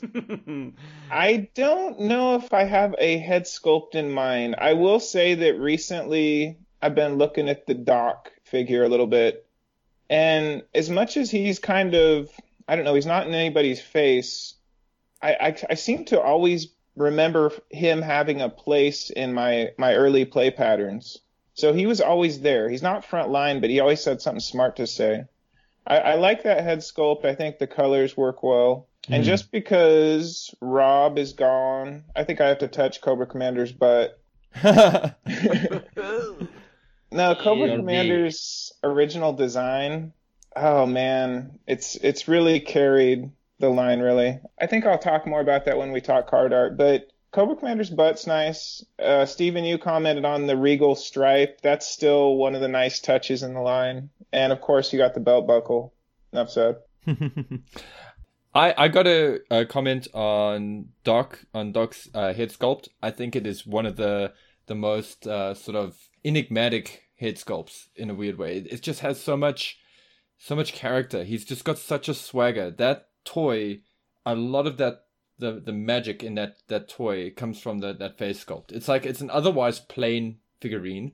I 1.11 1.49
don't 1.53 1.99
know 1.99 2.35
if 2.35 2.51
I 2.53 2.63
have 2.63 2.95
a 2.97 3.17
head 3.17 3.43
sculpt 3.43 3.93
in 3.93 4.09
mind. 4.09 4.55
I 4.57 4.73
will 4.73 4.99
say 4.99 5.35
that 5.35 5.59
recently 5.59 6.57
I've 6.81 6.95
been 6.95 7.17
looking 7.17 7.49
at 7.49 7.67
the 7.67 7.75
Doc 7.75 8.31
figure 8.43 8.83
a 8.83 8.89
little 8.89 9.07
bit. 9.07 9.45
And 10.09 10.63
as 10.73 10.89
much 10.89 11.17
as 11.17 11.29
he's 11.29 11.59
kind 11.59 11.93
of, 11.93 12.29
I 12.67 12.75
don't 12.75 12.85
know, 12.85 12.95
he's 12.95 13.05
not 13.05 13.27
in 13.27 13.33
anybody's 13.33 13.81
face, 13.81 14.55
I, 15.21 15.33
I, 15.33 15.55
I 15.69 15.73
seem 15.75 16.05
to 16.05 16.19
always 16.19 16.67
remember 16.95 17.51
him 17.69 18.01
having 18.01 18.41
a 18.41 18.49
place 18.49 19.09
in 19.09 19.33
my, 19.33 19.71
my 19.77 19.93
early 19.93 20.25
play 20.25 20.49
patterns. 20.49 21.19
So 21.53 21.73
he 21.73 21.85
was 21.85 22.01
always 22.01 22.41
there. 22.41 22.69
He's 22.69 22.81
not 22.81 23.05
front 23.05 23.29
line, 23.29 23.61
but 23.61 23.69
he 23.69 23.79
always 23.79 24.03
had 24.03 24.21
something 24.21 24.39
smart 24.39 24.77
to 24.77 24.87
say. 24.87 25.25
I, 25.87 25.97
I 25.99 26.15
like 26.15 26.43
that 26.43 26.63
head 26.63 26.79
sculpt. 26.79 27.25
I 27.25 27.35
think 27.35 27.57
the 27.57 27.67
colors 27.67 28.15
work 28.17 28.43
well. 28.43 28.87
And 29.09 29.23
Mhm. 29.23 29.25
just 29.25 29.51
because 29.51 30.53
Rob 30.61 31.17
is 31.17 31.33
gone, 31.33 32.05
I 32.15 32.23
think 32.23 32.39
I 32.41 32.47
have 32.49 32.59
to 32.59 32.67
touch 32.67 33.01
Cobra 33.01 33.25
Commander's 33.27 33.71
butt. 33.71 34.19
No, 37.11 37.35
Cobra 37.35 37.67
Yeah, 37.67 37.75
Commander's 37.77 38.71
original 38.83 39.33
design. 39.33 40.13
Oh 40.55 40.85
man, 40.85 41.59
it's 41.67 41.95
it's 41.95 42.27
really 42.27 42.59
carried 42.59 43.31
the 43.59 43.69
line 43.69 43.99
really. 43.99 44.39
I 44.59 44.67
think 44.67 44.85
I'll 44.85 44.97
talk 44.97 45.25
more 45.27 45.41
about 45.41 45.65
that 45.65 45.77
when 45.77 45.91
we 45.91 46.01
talk 46.01 46.29
card 46.29 46.53
art, 46.53 46.77
but 46.77 47.10
Cobra 47.31 47.55
Commander's 47.55 47.89
butt's 47.89 48.27
nice. 48.27 48.83
Uh, 48.99 49.25
Steven, 49.25 49.63
you 49.63 49.77
commented 49.77 50.25
on 50.25 50.47
the 50.47 50.57
regal 50.57 50.95
stripe. 50.95 51.61
That's 51.61 51.87
still 51.87 52.35
one 52.35 52.55
of 52.55 52.61
the 52.61 52.67
nice 52.67 52.99
touches 52.99 53.41
in 53.41 53.53
the 53.53 53.61
line. 53.61 54.09
And 54.33 54.51
of 54.51 54.59
course, 54.59 54.91
you 54.91 54.99
got 54.99 55.13
the 55.13 55.21
belt 55.21 55.47
buckle. 55.47 55.93
Enough 56.33 56.49
said. 56.49 56.75
I 58.53 58.73
I 58.77 58.87
got 58.89 59.07
a, 59.07 59.39
a 59.49 59.65
comment 59.65 60.07
on 60.13 60.89
Doc 61.03 61.45
on 61.53 61.71
Doc's 61.71 62.09
uh, 62.13 62.33
head 62.33 62.49
sculpt. 62.49 62.89
I 63.01 63.11
think 63.11 63.35
it 63.35 63.47
is 63.47 63.65
one 63.65 63.85
of 63.85 63.95
the 63.95 64.33
the 64.67 64.75
most 64.75 65.25
uh, 65.25 65.53
sort 65.53 65.77
of 65.77 65.97
enigmatic 66.23 67.03
head 67.17 67.35
sculpts 67.35 67.87
in 67.95 68.09
a 68.09 68.13
weird 68.13 68.37
way. 68.37 68.57
It, 68.57 68.73
it 68.73 68.81
just 68.81 68.99
has 68.99 69.21
so 69.21 69.37
much 69.37 69.79
so 70.37 70.55
much 70.55 70.73
character. 70.73 71.23
He's 71.23 71.45
just 71.45 71.63
got 71.63 71.77
such 71.77 72.09
a 72.09 72.13
swagger. 72.13 72.71
That 72.71 73.09
toy, 73.23 73.81
a 74.25 74.35
lot 74.35 74.67
of 74.67 74.77
that 74.77 75.05
the 75.41 75.59
the 75.59 75.73
magic 75.73 76.23
in 76.23 76.35
that 76.35 76.55
that 76.67 76.87
toy 76.87 77.31
comes 77.31 77.59
from 77.59 77.79
the, 77.79 77.91
that 77.93 78.17
face 78.17 78.43
sculpt. 78.43 78.71
It's 78.71 78.87
like 78.87 79.05
it's 79.05 79.19
an 79.19 79.29
otherwise 79.29 79.79
plain 79.79 80.37
figurine, 80.61 81.11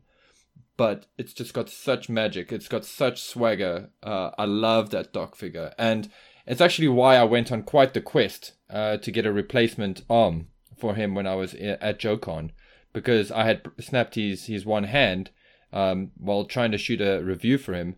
but 0.76 1.08
it's 1.18 1.34
just 1.34 1.54
got 1.54 1.70
such 1.70 2.10
magic. 2.10 2.52
It's 2.52 2.68
got 2.68 2.86
such 2.86 3.24
swagger. 3.24 3.90
Uh, 4.04 4.32
I 4.38 4.46
love 4.46 4.92
that 4.92 5.14
Doc 5.14 5.36
figure, 5.36 5.74
and 5.80 6.12
it's 6.46 6.62
actually 6.62 6.90
why 6.90 7.16
I 7.16 7.24
went 7.24 7.52
on 7.52 7.64
quite 7.64 7.94
the 7.94 8.02
quest 8.02 8.54
uh, 8.70 8.98
to 8.98 9.12
get 9.12 9.26
a 9.26 9.34
replacement 9.34 10.04
arm 10.10 10.48
for 10.78 10.94
him 10.94 11.16
when 11.16 11.26
I 11.26 11.36
was 11.36 11.56
at 11.56 12.00
JoeCon, 12.00 12.52
because 12.94 13.32
I 13.32 13.46
had 13.46 13.64
snapped 13.80 14.16
his 14.16 14.46
his 14.46 14.66
one 14.66 14.84
hand 14.84 15.32
um, 15.74 16.12
while 16.18 16.46
trying 16.46 16.72
to 16.72 16.78
shoot 16.78 17.02
a 17.02 17.24
review 17.24 17.58
for 17.58 17.74
him, 17.74 17.96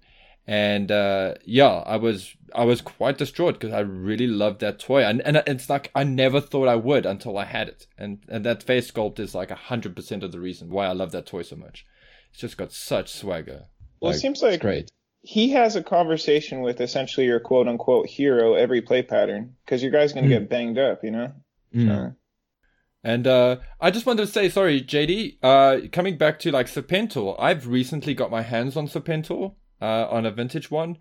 and 0.50 0.92
uh, 0.92 1.36
yeah, 1.46 1.84
I 1.86 1.98
was 1.98 2.36
I 2.56 2.64
was 2.66 2.82
quite 2.82 3.20
distraught 3.20 3.60
because 3.60 3.72
I 3.72 3.82
really 3.82 4.26
loved 4.26 4.62
that 4.62 4.80
toy, 4.80 5.04
and 5.04 5.22
and 5.22 5.38
it's 5.46 5.70
like 5.70 5.92
I 5.94 6.04
never 6.04 6.42
thought 6.42 6.68
I 6.68 6.76
would 6.76 7.06
until 7.06 7.38
I 7.38 7.46
had 7.46 7.68
it, 7.68 7.86
and 8.00 8.24
and 8.28 8.44
that 8.46 8.64
face 8.64 8.90
sculpt 8.92 9.20
is 9.20 9.36
like 9.36 9.52
hundred 9.52 9.96
percent 9.96 10.24
of 10.24 10.32
the 10.32 10.40
reason 10.40 10.72
why 10.72 10.88
I 10.88 10.94
love 10.94 11.12
that 11.12 11.28
toy 11.28 11.44
so 11.44 11.56
much. 11.56 11.86
It's 12.32 12.40
just 12.40 12.58
got 12.58 12.72
such 12.74 13.12
swagger. 13.12 13.66
Well, 14.02 14.12
it 14.12 14.16
seems 14.20 14.42
like 14.42 14.60
great. 14.62 14.90
he 15.22 15.50
has 15.52 15.76
a 15.76 15.84
conversation 15.84 16.62
with 16.62 16.82
essentially 16.82 17.28
your 17.28 17.40
quote 17.40 17.68
unquote 17.68 18.08
hero 18.08 18.56
every 18.56 18.82
play 18.82 19.04
pattern 19.04 19.56
because 19.66 19.84
your 19.84 19.92
guy's 19.92 20.14
gonna 20.14 20.26
Hmm. 20.26 20.34
get 20.34 20.50
banged 20.50 20.80
up, 20.80 21.04
you 21.04 21.12
know. 21.12 21.32
Mm. 21.76 21.88
So- 21.88 22.16
And 23.04 23.28
uh, 23.28 23.58
I 23.80 23.92
just 23.92 24.06
wanted 24.08 24.26
to 24.26 24.32
say, 24.32 24.50
sorry, 24.50 24.82
JD. 24.82 25.38
Uh, 25.44 25.88
coming 25.92 26.18
back 26.18 26.40
to 26.40 26.52
like 26.52 26.66
Serpentor, 26.68 27.36
I've 27.40 27.68
recently 27.68 28.14
got 28.16 28.32
my 28.32 28.42
hands 28.42 28.76
on 28.76 28.88
Serpentor 28.88 29.54
uh, 29.82 30.08
on 30.10 30.26
a 30.26 30.32
vintage 30.32 30.70
one, 30.72 30.98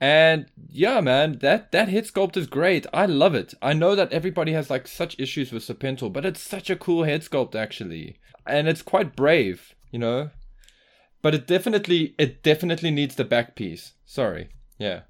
and 0.00 0.46
yeah, 0.68 1.00
man, 1.00 1.38
that 1.38 1.72
that 1.72 1.88
hit 1.88 2.04
sculpt 2.06 2.36
is 2.36 2.46
great. 2.46 2.86
I 2.92 3.06
love 3.06 3.34
it. 3.34 3.54
I 3.62 3.72
know 3.72 3.94
that 3.94 4.12
everybody 4.12 4.52
has 4.52 4.70
like 4.70 4.88
such 4.88 5.18
issues 5.18 5.52
with 5.52 5.64
Serpentor, 5.64 6.12
but 6.12 6.24
it's 6.24 6.40
such 6.40 6.70
a 6.70 6.76
cool 6.76 7.04
head 7.04 7.22
sculpt 7.22 7.54
actually, 7.54 8.18
and 8.46 8.68
it's 8.68 8.82
quite 8.82 9.16
brave, 9.16 9.74
you 9.90 9.98
know. 9.98 10.30
but 11.22 11.34
it 11.34 11.46
definitely 11.46 12.14
it 12.18 12.42
definitely 12.42 12.90
needs 12.90 13.14
the 13.14 13.24
back 13.24 13.54
piece. 13.54 13.92
Sorry. 14.04 14.50
Yeah. 14.78 15.02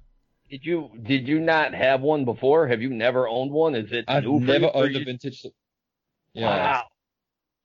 Did 0.49 0.65
you 0.65 0.91
did 1.01 1.27
you 1.27 1.39
not 1.39 1.73
have 1.73 2.01
one 2.01 2.25
before? 2.25 2.67
Have 2.67 2.81
you 2.81 2.89
never 2.91 3.27
owned 3.27 3.51
one? 3.51 3.75
Is 3.75 3.91
it 3.91 4.05
I've 4.07 4.23
never 4.25 4.65
you, 4.65 4.71
owned 4.71 4.95
a 4.95 5.03
vintage. 5.03 5.45
Yeah. 6.33 6.83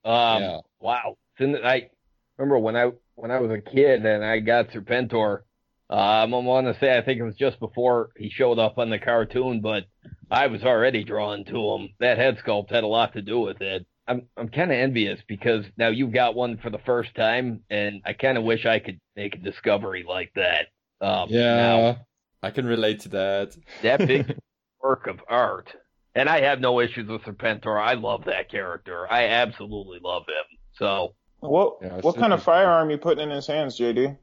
Wow. 0.04 0.36
Um, 0.36 0.42
Yeah. 0.42 0.60
Wow. 0.80 1.18
I 1.40 1.90
remember 2.38 2.58
when 2.58 2.76
I 2.76 2.92
when 3.14 3.30
I 3.30 3.40
was 3.40 3.50
a 3.50 3.60
kid 3.60 4.06
and 4.06 4.24
I 4.24 4.38
got 4.40 4.70
Serpentor. 4.70 5.42
Um, 5.90 6.34
I 6.34 6.38
want 6.38 6.66
to 6.66 6.78
say 6.78 6.96
I 6.98 7.02
think 7.02 7.18
it 7.18 7.24
was 7.24 7.36
just 7.36 7.58
before 7.60 8.10
he 8.16 8.28
showed 8.30 8.58
up 8.58 8.76
on 8.78 8.90
the 8.90 8.98
cartoon, 8.98 9.60
but 9.60 9.84
I 10.30 10.46
was 10.48 10.62
already 10.62 11.02
drawn 11.04 11.44
to 11.46 11.70
him. 11.74 11.88
That 12.00 12.18
head 12.18 12.38
sculpt 12.44 12.70
had 12.70 12.84
a 12.84 12.88
lot 12.88 13.14
to 13.14 13.22
do 13.22 13.40
with 13.40 13.60
it. 13.62 13.86
I'm 14.06 14.22
I'm 14.36 14.48
kind 14.48 14.70
of 14.70 14.76
envious 14.78 15.20
because 15.26 15.64
now 15.76 15.88
you've 15.88 16.12
got 16.12 16.34
one 16.34 16.58
for 16.58 16.70
the 16.70 16.78
first 16.78 17.14
time, 17.14 17.60
and 17.70 18.02
I 18.04 18.12
kind 18.12 18.36
of 18.38 18.44
wish 18.44 18.66
I 18.66 18.78
could 18.78 19.00
make 19.16 19.34
a 19.34 19.38
discovery 19.38 20.04
like 20.06 20.32
that. 20.34 20.66
Um, 21.00 21.28
Yeah. 21.30 21.56
Now, 21.56 21.96
I 22.42 22.50
can 22.50 22.66
relate 22.66 23.00
to 23.00 23.08
that. 23.10 23.56
that 23.82 23.98
big 24.06 24.36
work 24.82 25.06
of 25.06 25.20
art. 25.28 25.74
And 26.14 26.28
I 26.28 26.40
have 26.42 26.60
no 26.60 26.80
issues 26.80 27.08
with 27.08 27.22
Serpentor. 27.22 27.80
I 27.80 27.94
love 27.94 28.24
that 28.24 28.50
character. 28.50 29.06
I 29.10 29.26
absolutely 29.26 30.00
love 30.02 30.22
him. 30.26 30.58
So, 30.74 31.14
What 31.40 31.76
Yeah, 31.82 31.98
what 32.00 32.16
kind 32.16 32.32
of 32.32 32.40
super- 32.40 32.52
firearm 32.52 32.90
you 32.90 32.98
putting 32.98 33.24
in 33.24 33.30
his 33.30 33.46
hands, 33.46 33.78
JD? 33.78 34.16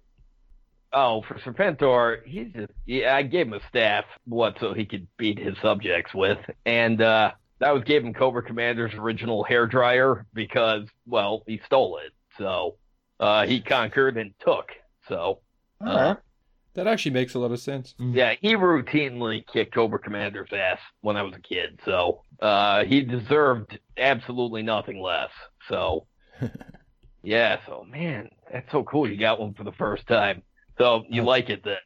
Oh, 0.94 1.22
for 1.28 1.36
Serpentor, 1.40 2.24
he's 2.26 2.52
just, 2.54 2.72
yeah, 2.86 3.16
I 3.16 3.24
gave 3.24 3.48
him 3.48 3.54
a 3.54 3.68
staff, 3.68 4.06
what, 4.26 4.58
so 4.60 4.74
he 4.74 4.86
could 4.86 5.08
beat 5.18 5.40
his 5.40 5.58
subjects 5.62 6.14
with. 6.14 6.40
And, 6.66 7.02
uh, 7.02 7.32
I 7.62 7.72
was 7.72 7.84
gave 7.84 8.04
him 8.04 8.14
Cobra 8.14 8.44
Commander's 8.44 8.94
original 8.94 9.44
hair 9.44 9.66
dryer 9.68 10.26
because, 10.34 10.88
well, 11.06 11.44
he 11.48 11.62
stole 11.66 11.98
it. 12.00 12.12
So, 12.38 12.78
uh, 13.20 13.46
he 13.46 13.62
conquered 13.62 14.18
and 14.18 14.34
took. 14.40 14.72
So, 15.08 15.42
All 15.86 15.88
Uh, 15.88 15.96
right. 15.98 16.18
That 16.74 16.88
actually 16.88 17.12
makes 17.12 17.34
a 17.36 17.40
lot 17.40 17.52
of 17.52 17.60
sense. 17.62 17.96
Yeah, 17.98 18.34
he 18.42 18.56
routinely 18.56 19.48
kicked 19.48 19.74
Cobra 19.74 19.98
Commander's 20.00 20.52
ass 20.52 20.80
when 21.00 21.16
I 21.16 21.24
was 21.24 21.34
a 21.34 21.40
kid, 21.40 21.80
so 21.86 22.24
uh, 22.42 22.84
he 22.84 23.02
deserved 23.02 23.80
absolutely 23.98 24.62
nothing 24.62 25.02
less. 25.02 25.30
So, 25.70 26.08
yeah, 27.24 27.60
so 27.66 27.86
man, 27.90 28.30
that's 28.52 28.70
so 28.72 28.84
cool. 28.84 29.10
You 29.10 29.18
got 29.18 29.40
one 29.40 29.54
for 29.54 29.64
the 29.64 29.72
first 29.74 30.06
time, 30.08 30.44
so 30.78 31.04
you 31.10 31.22
Uh, 31.22 31.26
like 31.26 31.50
it 31.50 31.64
then? 31.64 31.78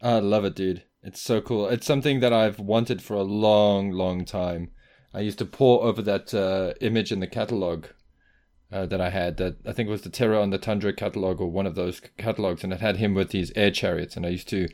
I 0.00 0.18
love 0.18 0.44
it, 0.44 0.54
dude. 0.54 0.82
It's 1.02 1.20
so 1.20 1.40
cool. 1.40 1.68
It's 1.68 1.86
something 1.86 2.20
that 2.20 2.32
I've 2.32 2.58
wanted 2.58 3.02
for 3.02 3.14
a 3.14 3.22
long, 3.22 3.90
long 3.90 4.24
time. 4.24 4.70
I 5.14 5.20
used 5.20 5.38
to 5.38 5.44
pore 5.44 5.82
over 5.82 6.00
that 6.02 6.32
uh, 6.32 6.74
image 6.80 7.12
in 7.12 7.20
the 7.20 7.26
catalog 7.26 7.86
uh, 8.72 8.86
that 8.86 9.00
I 9.00 9.10
had. 9.10 9.36
That 9.36 9.56
I 9.66 9.72
think 9.72 9.88
it 9.88 9.92
was 9.92 10.02
the 10.02 10.10
Terror 10.10 10.38
on 10.38 10.50
the 10.50 10.58
Tundra 10.58 10.92
catalog 10.92 11.40
or 11.40 11.50
one 11.50 11.66
of 11.66 11.74
those 11.74 12.00
catalogs, 12.18 12.64
and 12.64 12.72
it 12.72 12.80
had 12.80 12.96
him 12.96 13.14
with 13.14 13.30
these 13.30 13.52
air 13.56 13.70
chariots. 13.70 14.16
And 14.16 14.24
I 14.24 14.30
used 14.30 14.48
to 14.50 14.68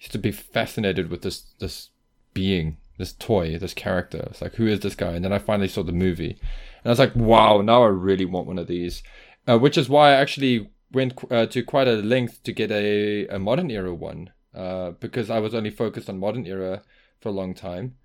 used 0.00 0.12
to 0.12 0.18
be 0.18 0.32
fascinated 0.32 1.10
with 1.10 1.22
this 1.22 1.42
this 1.58 1.90
being, 2.32 2.78
this 2.98 3.12
toy, 3.12 3.58
this 3.58 3.74
character. 3.74 4.26
It's 4.30 4.40
like, 4.40 4.54
who 4.54 4.66
is 4.66 4.80
this 4.80 4.94
guy? 4.94 5.12
And 5.12 5.24
then 5.24 5.32
I 5.32 5.38
finally 5.38 5.68
saw 5.68 5.82
the 5.82 5.92
movie, 5.92 6.30
and 6.30 6.86
I 6.86 6.88
was 6.90 6.98
like, 6.98 7.14
wow, 7.14 7.60
now 7.60 7.82
I 7.82 7.88
really 7.88 8.24
want 8.24 8.46
one 8.46 8.58
of 8.58 8.68
these. 8.68 9.02
Uh, 9.46 9.58
which 9.58 9.76
is 9.76 9.88
why 9.88 10.10
I 10.10 10.14
actually 10.14 10.70
went 10.92 11.14
uh, 11.30 11.46
to 11.46 11.62
quite 11.62 11.88
a 11.88 11.94
length 11.94 12.42
to 12.44 12.52
get 12.52 12.70
a, 12.70 13.26
a 13.28 13.38
modern 13.38 13.70
era 13.70 13.94
one 13.94 14.30
uh, 14.54 14.90
because 14.92 15.30
I 15.30 15.38
was 15.38 15.54
only 15.54 15.70
focused 15.70 16.08
on 16.08 16.18
modern 16.18 16.46
era 16.46 16.82
for 17.20 17.28
a 17.30 17.32
long 17.32 17.54
time. 17.54 17.96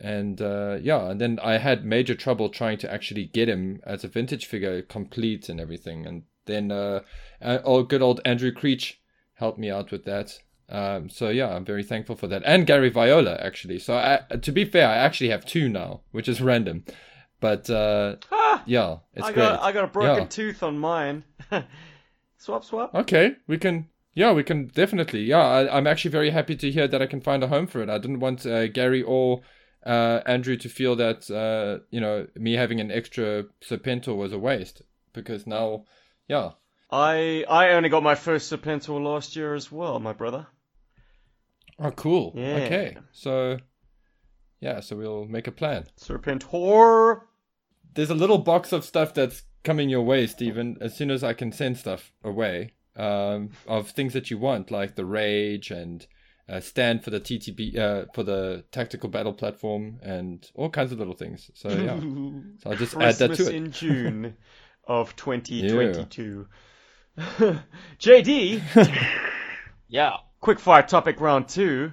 And 0.00 0.40
uh, 0.42 0.78
yeah, 0.82 1.10
and 1.10 1.20
then 1.20 1.38
I 1.42 1.58
had 1.58 1.84
major 1.84 2.14
trouble 2.14 2.48
trying 2.48 2.78
to 2.78 2.92
actually 2.92 3.26
get 3.26 3.48
him 3.48 3.80
as 3.84 4.02
a 4.02 4.08
vintage 4.08 4.46
figure 4.46 4.82
complete 4.82 5.48
and 5.48 5.60
everything. 5.60 6.06
And 6.06 6.24
then 6.46 6.72
uh, 6.72 7.02
oh, 7.40 7.84
good 7.84 8.02
old 8.02 8.20
Andrew 8.24 8.50
Creech 8.50 9.00
helped 9.34 9.58
me 9.58 9.70
out 9.70 9.92
with 9.92 10.04
that. 10.04 10.38
Um, 10.68 11.08
so 11.08 11.28
yeah, 11.28 11.54
I'm 11.54 11.64
very 11.64 11.84
thankful 11.84 12.16
for 12.16 12.26
that. 12.28 12.42
And 12.44 12.66
Gary 12.66 12.88
Viola 12.88 13.36
actually. 13.36 13.78
So 13.78 13.94
I, 13.94 14.20
to 14.36 14.52
be 14.52 14.64
fair, 14.64 14.88
I 14.88 14.96
actually 14.96 15.30
have 15.30 15.46
two 15.46 15.68
now, 15.68 16.00
which 16.10 16.28
is 16.28 16.40
random. 16.40 16.84
But 17.40 17.68
uh, 17.70 18.16
Ah, 18.30 18.62
yeah, 18.66 18.98
it's 19.14 19.26
I 19.26 19.32
great. 19.32 19.50
got 19.50 19.62
I 19.62 19.72
got 19.72 19.84
a 19.84 19.88
broken 19.88 20.22
Yeah. 20.22 20.28
tooth 20.28 20.62
on 20.62 20.78
mine. 20.78 21.24
swap, 22.42 22.64
swap. 22.64 22.94
Okay, 22.94 23.36
we 23.46 23.58
can. 23.58 23.88
Yeah, 24.14 24.32
we 24.32 24.42
can 24.42 24.66
definitely. 24.68 25.22
Yeah, 25.22 25.38
I, 25.38 25.76
I'm 25.76 25.86
actually 25.86 26.10
very 26.10 26.30
happy 26.30 26.56
to 26.56 26.70
hear 26.70 26.86
that 26.86 27.00
I 27.00 27.06
can 27.06 27.20
find 27.20 27.42
a 27.42 27.48
home 27.48 27.66
for 27.66 27.82
it. 27.82 27.88
I 27.88 27.98
didn't 27.98 28.20
want 28.20 28.44
uh, 28.44 28.66
Gary 28.68 29.02
or 29.02 29.40
uh, 29.86 30.20
Andrew 30.26 30.56
to 30.56 30.68
feel 30.68 30.96
that 30.96 31.30
uh, 31.30 31.84
you 31.90 32.00
know 32.00 32.26
me 32.36 32.54
having 32.54 32.80
an 32.80 32.90
extra 32.90 33.44
Serpentor 33.62 34.16
was 34.16 34.32
a 34.32 34.38
waste 34.38 34.82
because 35.12 35.46
now, 35.46 35.84
yeah, 36.28 36.50
I 36.90 37.44
I 37.48 37.70
only 37.70 37.88
got 37.88 38.02
my 38.02 38.14
first 38.14 38.52
Serpentor 38.52 39.02
last 39.02 39.36
year 39.36 39.54
as 39.54 39.72
well, 39.72 39.98
my 39.98 40.12
brother. 40.12 40.46
oh 41.78 41.90
cool. 41.92 42.32
Yeah. 42.36 42.56
Okay, 42.56 42.96
so 43.12 43.58
yeah, 44.60 44.80
so 44.80 44.96
we'll 44.96 45.26
make 45.26 45.46
a 45.46 45.52
plan. 45.52 45.86
Serpentor. 45.98 47.22
There's 47.94 48.10
a 48.10 48.14
little 48.14 48.38
box 48.38 48.72
of 48.72 48.84
stuff 48.84 49.12
that's 49.12 49.42
coming 49.64 49.88
your 49.88 50.02
way, 50.02 50.26
Stephen. 50.26 50.76
As 50.80 50.96
soon 50.96 51.10
as 51.10 51.22
I 51.24 51.32
can 51.32 51.52
send 51.52 51.76
stuff 51.78 52.12
away 52.24 52.72
um, 52.96 53.50
of 53.66 53.90
things 53.90 54.12
that 54.14 54.30
you 54.30 54.38
want, 54.38 54.70
like 54.70 54.94
the 54.96 55.04
Rage 55.04 55.70
and 55.70 56.06
uh, 56.48 56.60
stand 56.60 57.04
for 57.04 57.10
the 57.10 57.20
TTB 57.20 57.78
uh, 57.78 58.04
for 58.14 58.22
the 58.22 58.64
tactical 58.72 59.08
battle 59.08 59.32
platform 59.32 59.98
and 60.02 60.50
all 60.54 60.68
kinds 60.70 60.92
of 60.92 60.98
little 60.98 61.14
things. 61.14 61.50
So 61.54 61.68
yeah, 61.70 61.98
so 62.62 62.70
I'll 62.70 62.76
just 62.76 62.96
add 62.96 63.14
that 63.16 63.34
to 63.34 63.46
it. 63.48 63.54
in 63.54 63.70
June 63.72 64.36
of 64.86 65.14
2022. 65.16 66.46
JD, 67.98 68.62
Yeah. 69.88 70.16
quick 70.40 70.58
fire 70.58 70.82
topic 70.82 71.20
round 71.20 71.48
two. 71.48 71.92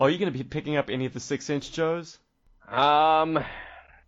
Are 0.00 0.10
you 0.10 0.18
going 0.18 0.32
to 0.32 0.36
be 0.38 0.44
picking 0.44 0.76
up 0.76 0.90
any 0.90 1.06
of 1.06 1.12
the 1.12 1.20
six 1.20 1.48
inch 1.50 1.72
Joes? 1.72 2.18
Um, 2.68 3.38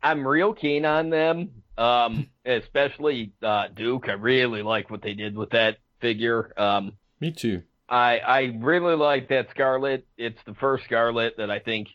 I'm 0.02 0.26
real 0.26 0.52
keen 0.52 0.84
on 0.84 1.10
them. 1.10 1.59
Um, 1.78 2.28
especially 2.44 3.32
uh, 3.42 3.68
Duke. 3.74 4.08
I 4.08 4.12
really 4.12 4.62
like 4.62 4.90
what 4.90 5.02
they 5.02 5.14
did 5.14 5.36
with 5.36 5.50
that 5.50 5.78
figure. 6.00 6.52
Um, 6.56 6.92
Me 7.20 7.32
too. 7.32 7.62
I 7.88 8.18
I 8.18 8.40
really 8.60 8.96
like 8.96 9.28
that 9.28 9.50
Scarlet. 9.50 10.06
It's 10.16 10.38
the 10.46 10.54
first 10.54 10.84
Scarlet 10.84 11.34
that 11.38 11.50
I 11.50 11.58
think 11.58 11.88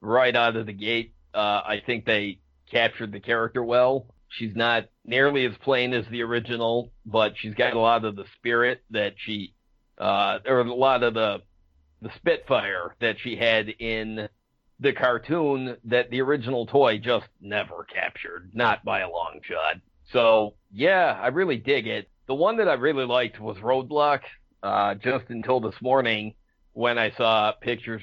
right 0.00 0.34
out 0.34 0.56
of 0.56 0.66
the 0.66 0.72
gate. 0.72 1.14
Uh, 1.32 1.38
I 1.64 1.82
think 1.84 2.04
they 2.04 2.40
captured 2.70 3.12
the 3.12 3.20
character 3.20 3.62
well. 3.62 4.14
She's 4.28 4.54
not 4.54 4.84
nearly 5.04 5.46
as 5.46 5.56
plain 5.62 5.94
as 5.94 6.04
the 6.10 6.22
original, 6.22 6.92
but 7.06 7.32
she's 7.36 7.54
got 7.54 7.72
a 7.72 7.78
lot 7.78 8.04
of 8.04 8.14
the 8.14 8.26
spirit 8.36 8.82
that 8.90 9.14
she, 9.16 9.54
uh, 9.96 10.38
or 10.46 10.60
a 10.60 10.74
lot 10.74 11.02
of 11.02 11.14
the 11.14 11.38
the 12.02 12.10
Spitfire 12.16 12.94
that 13.00 13.16
she 13.18 13.36
had 13.36 13.68
in 13.68 14.28
the 14.80 14.92
cartoon 14.92 15.76
that 15.84 16.10
the 16.10 16.20
original 16.20 16.66
toy 16.66 16.98
just 16.98 17.26
never 17.40 17.84
captured, 17.92 18.50
not 18.54 18.84
by 18.84 19.00
a 19.00 19.10
long 19.10 19.40
shot. 19.42 19.76
So 20.12 20.54
yeah, 20.72 21.18
I 21.20 21.28
really 21.28 21.56
dig 21.56 21.86
it. 21.86 22.08
The 22.26 22.34
one 22.34 22.58
that 22.58 22.68
I 22.68 22.74
really 22.74 23.06
liked 23.06 23.40
was 23.40 23.56
Roadblock 23.58 24.20
uh, 24.62 24.94
just 24.94 25.24
until 25.30 25.60
this 25.60 25.74
morning 25.80 26.34
when 26.72 26.98
I 26.98 27.10
saw 27.12 27.52
pictures 27.52 28.02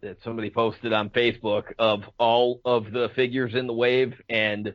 that 0.00 0.18
somebody 0.22 0.50
posted 0.50 0.92
on 0.92 1.10
Facebook 1.10 1.72
of 1.78 2.02
all 2.18 2.60
of 2.64 2.90
the 2.90 3.10
figures 3.14 3.54
in 3.54 3.66
the 3.66 3.72
wave, 3.72 4.14
and 4.28 4.74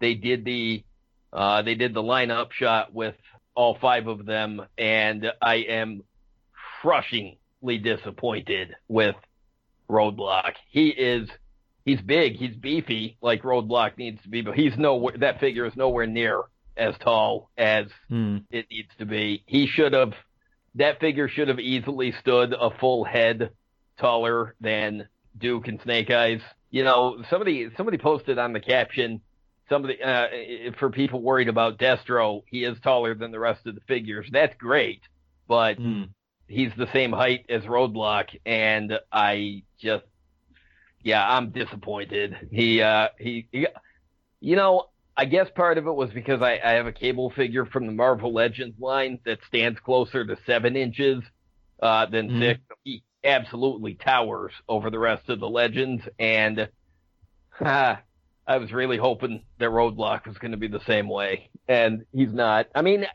they 0.00 0.14
did 0.14 0.44
the 0.44 0.84
uh, 1.32 1.62
they 1.62 1.74
did 1.74 1.94
the 1.94 2.02
lineup 2.02 2.52
shot 2.52 2.92
with 2.92 3.14
all 3.54 3.76
five 3.80 4.06
of 4.06 4.24
them, 4.24 4.62
and 4.78 5.26
I 5.40 5.56
am 5.56 6.02
crushingly 6.80 7.78
disappointed 7.82 8.74
with 8.88 9.16
Roadblock. 9.90 10.52
He 10.70 10.88
is 10.88 11.28
he's 11.84 12.00
big, 12.00 12.36
he's 12.36 12.54
beefy, 12.56 13.16
like 13.20 13.42
Roadblock 13.42 13.98
needs 13.98 14.22
to 14.22 14.28
be, 14.28 14.40
but 14.42 14.54
he's 14.54 14.76
nowhere. 14.76 15.14
That 15.18 15.40
figure 15.40 15.66
is 15.66 15.74
nowhere 15.76 16.06
near 16.06 16.42
as 16.76 16.94
tall 16.98 17.50
as 17.58 17.86
Hmm. 18.08 18.38
it 18.50 18.66
needs 18.70 18.90
to 18.98 19.04
be. 19.06 19.42
He 19.46 19.66
should 19.66 19.92
have 19.92 20.14
that 20.76 21.00
figure 21.00 21.28
should 21.28 21.48
have 21.48 21.58
easily 21.58 22.12
stood 22.20 22.52
a 22.52 22.70
full 22.78 23.04
head 23.04 23.50
taller 23.98 24.54
than 24.60 25.08
Duke 25.36 25.66
and 25.68 25.80
Snake 25.82 26.10
Eyes. 26.10 26.40
You 26.70 26.84
know, 26.84 27.22
somebody 27.28 27.68
somebody 27.76 27.98
posted 27.98 28.38
on 28.38 28.52
the 28.52 28.60
caption 28.60 29.20
somebody 29.68 30.02
uh, 30.02 30.26
for 30.80 30.90
people 30.90 31.22
worried 31.22 31.48
about 31.48 31.78
Destro, 31.78 32.42
he 32.46 32.64
is 32.64 32.76
taller 32.80 33.14
than 33.14 33.30
the 33.30 33.38
rest 33.38 33.64
of 33.68 33.76
the 33.76 33.80
figures. 33.82 34.26
That's 34.32 34.56
great, 34.56 35.00
but 35.46 35.76
Hmm. 35.78 36.04
He's 36.50 36.72
the 36.76 36.88
same 36.92 37.12
height 37.12 37.46
as 37.48 37.62
Roadblock, 37.62 38.36
and 38.44 38.98
I 39.12 39.62
just, 39.78 40.04
yeah, 41.02 41.26
I'm 41.26 41.50
disappointed. 41.50 42.36
He, 42.50 42.82
uh, 42.82 43.08
he, 43.18 43.46
he 43.52 43.66
you 44.40 44.56
know, 44.56 44.86
I 45.16 45.24
guess 45.26 45.48
part 45.54 45.78
of 45.78 45.86
it 45.86 45.92
was 45.92 46.10
because 46.10 46.42
I, 46.42 46.60
I 46.64 46.72
have 46.72 46.86
a 46.86 46.92
cable 46.92 47.30
figure 47.30 47.66
from 47.66 47.86
the 47.86 47.92
Marvel 47.92 48.32
Legends 48.32 48.78
line 48.80 49.18
that 49.24 49.38
stands 49.46 49.78
closer 49.80 50.24
to 50.24 50.36
seven 50.46 50.76
inches 50.76 51.22
uh, 51.82 52.06
than 52.06 52.30
Mhm. 52.30 52.40
six. 52.40 52.60
He 52.84 53.02
absolutely 53.22 53.94
towers 53.94 54.52
over 54.68 54.90
the 54.90 54.98
rest 54.98 55.28
of 55.28 55.40
the 55.40 55.48
Legends, 55.48 56.02
and 56.18 56.68
ah, 57.60 58.00
I 58.46 58.56
was 58.58 58.72
really 58.72 58.96
hoping 58.96 59.44
that 59.58 59.70
Roadblock 59.70 60.26
was 60.26 60.38
going 60.38 60.52
to 60.52 60.56
be 60.56 60.68
the 60.68 60.84
same 60.86 61.08
way, 61.08 61.50
and 61.68 62.04
he's 62.12 62.32
not. 62.32 62.66
I 62.74 62.82
mean, 62.82 63.06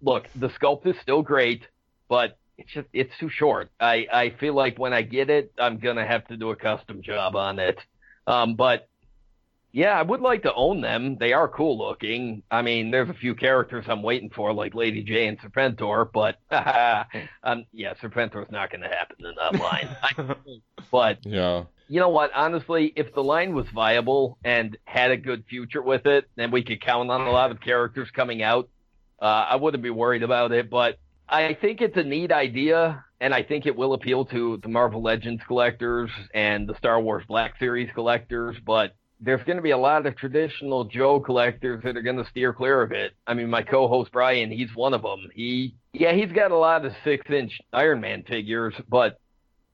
look, 0.00 0.26
the 0.34 0.48
sculpt 0.48 0.86
is 0.86 0.96
still 1.02 1.22
great, 1.22 1.66
but 2.08 2.38
it's 2.58 2.72
just 2.72 2.88
it's 2.92 3.12
too 3.18 3.28
short. 3.30 3.70
I 3.80 4.06
I 4.12 4.30
feel 4.40 4.54
like 4.54 4.78
when 4.78 4.92
I 4.92 5.02
get 5.02 5.30
it, 5.30 5.52
I'm 5.58 5.78
gonna 5.78 6.06
have 6.06 6.26
to 6.28 6.36
do 6.36 6.50
a 6.50 6.56
custom 6.56 7.02
job 7.02 7.36
on 7.36 7.58
it. 7.58 7.78
Um, 8.26 8.54
but 8.54 8.88
yeah, 9.72 9.98
I 9.98 10.02
would 10.02 10.20
like 10.20 10.42
to 10.44 10.54
own 10.54 10.80
them. 10.82 11.16
They 11.18 11.32
are 11.32 11.48
cool 11.48 11.76
looking. 11.76 12.44
I 12.48 12.62
mean, 12.62 12.92
there's 12.92 13.10
a 13.10 13.14
few 13.14 13.34
characters 13.34 13.84
I'm 13.88 14.04
waiting 14.04 14.30
for, 14.30 14.52
like 14.52 14.72
Lady 14.72 15.04
Jaye 15.04 15.28
and 15.28 15.36
Serpentor, 15.40 16.08
but 16.12 16.38
um, 17.42 17.66
yeah, 17.72 17.94
Serpentor's 17.94 18.52
not 18.52 18.70
going 18.70 18.82
to 18.82 18.88
happen 18.88 19.16
in 19.26 19.34
that 19.34 19.60
line. 19.60 20.36
but 20.92 21.18
Yeah. 21.26 21.64
you 21.88 21.98
know 21.98 22.08
what? 22.10 22.30
Honestly, 22.36 22.92
if 22.94 23.12
the 23.14 23.24
line 23.24 23.52
was 23.52 23.66
viable 23.74 24.38
and 24.44 24.78
had 24.84 25.10
a 25.10 25.16
good 25.16 25.42
future 25.50 25.82
with 25.82 26.06
it, 26.06 26.28
then 26.36 26.52
we 26.52 26.62
could 26.62 26.80
count 26.80 27.10
on 27.10 27.22
a 27.22 27.32
lot 27.32 27.50
of 27.50 27.60
characters 27.60 28.08
coming 28.14 28.44
out. 28.44 28.68
Uh, 29.20 29.24
I 29.50 29.56
wouldn't 29.56 29.82
be 29.82 29.90
worried 29.90 30.22
about 30.22 30.52
it, 30.52 30.70
but 30.70 30.98
I 31.28 31.56
think 31.60 31.80
it's 31.80 31.96
a 31.96 32.02
neat 32.02 32.32
idea, 32.32 33.04
and 33.20 33.34
I 33.34 33.42
think 33.42 33.66
it 33.66 33.74
will 33.74 33.94
appeal 33.94 34.24
to 34.26 34.58
the 34.62 34.68
Marvel 34.68 35.02
Legends 35.02 35.42
collectors 35.46 36.10
and 36.34 36.68
the 36.68 36.76
Star 36.76 37.00
Wars 37.00 37.24
Black 37.26 37.58
Series 37.58 37.90
collectors. 37.94 38.56
But 38.64 38.94
there's 39.20 39.42
going 39.44 39.56
to 39.56 39.62
be 39.62 39.70
a 39.70 39.78
lot 39.78 40.04
of 40.06 40.16
traditional 40.16 40.84
Joe 40.84 41.20
collectors 41.20 41.82
that 41.82 41.96
are 41.96 42.02
going 42.02 42.22
to 42.22 42.28
steer 42.30 42.52
clear 42.52 42.82
of 42.82 42.92
it. 42.92 43.12
I 43.26 43.34
mean, 43.34 43.48
my 43.48 43.62
co-host 43.62 44.12
Brian, 44.12 44.50
he's 44.50 44.74
one 44.74 44.92
of 44.92 45.02
them. 45.02 45.30
He, 45.34 45.74
yeah, 45.92 46.12
he's 46.12 46.30
got 46.32 46.50
a 46.50 46.56
lot 46.56 46.84
of 46.84 46.92
six-inch 47.04 47.58
Iron 47.72 48.00
Man 48.00 48.22
figures, 48.24 48.74
but 48.88 49.18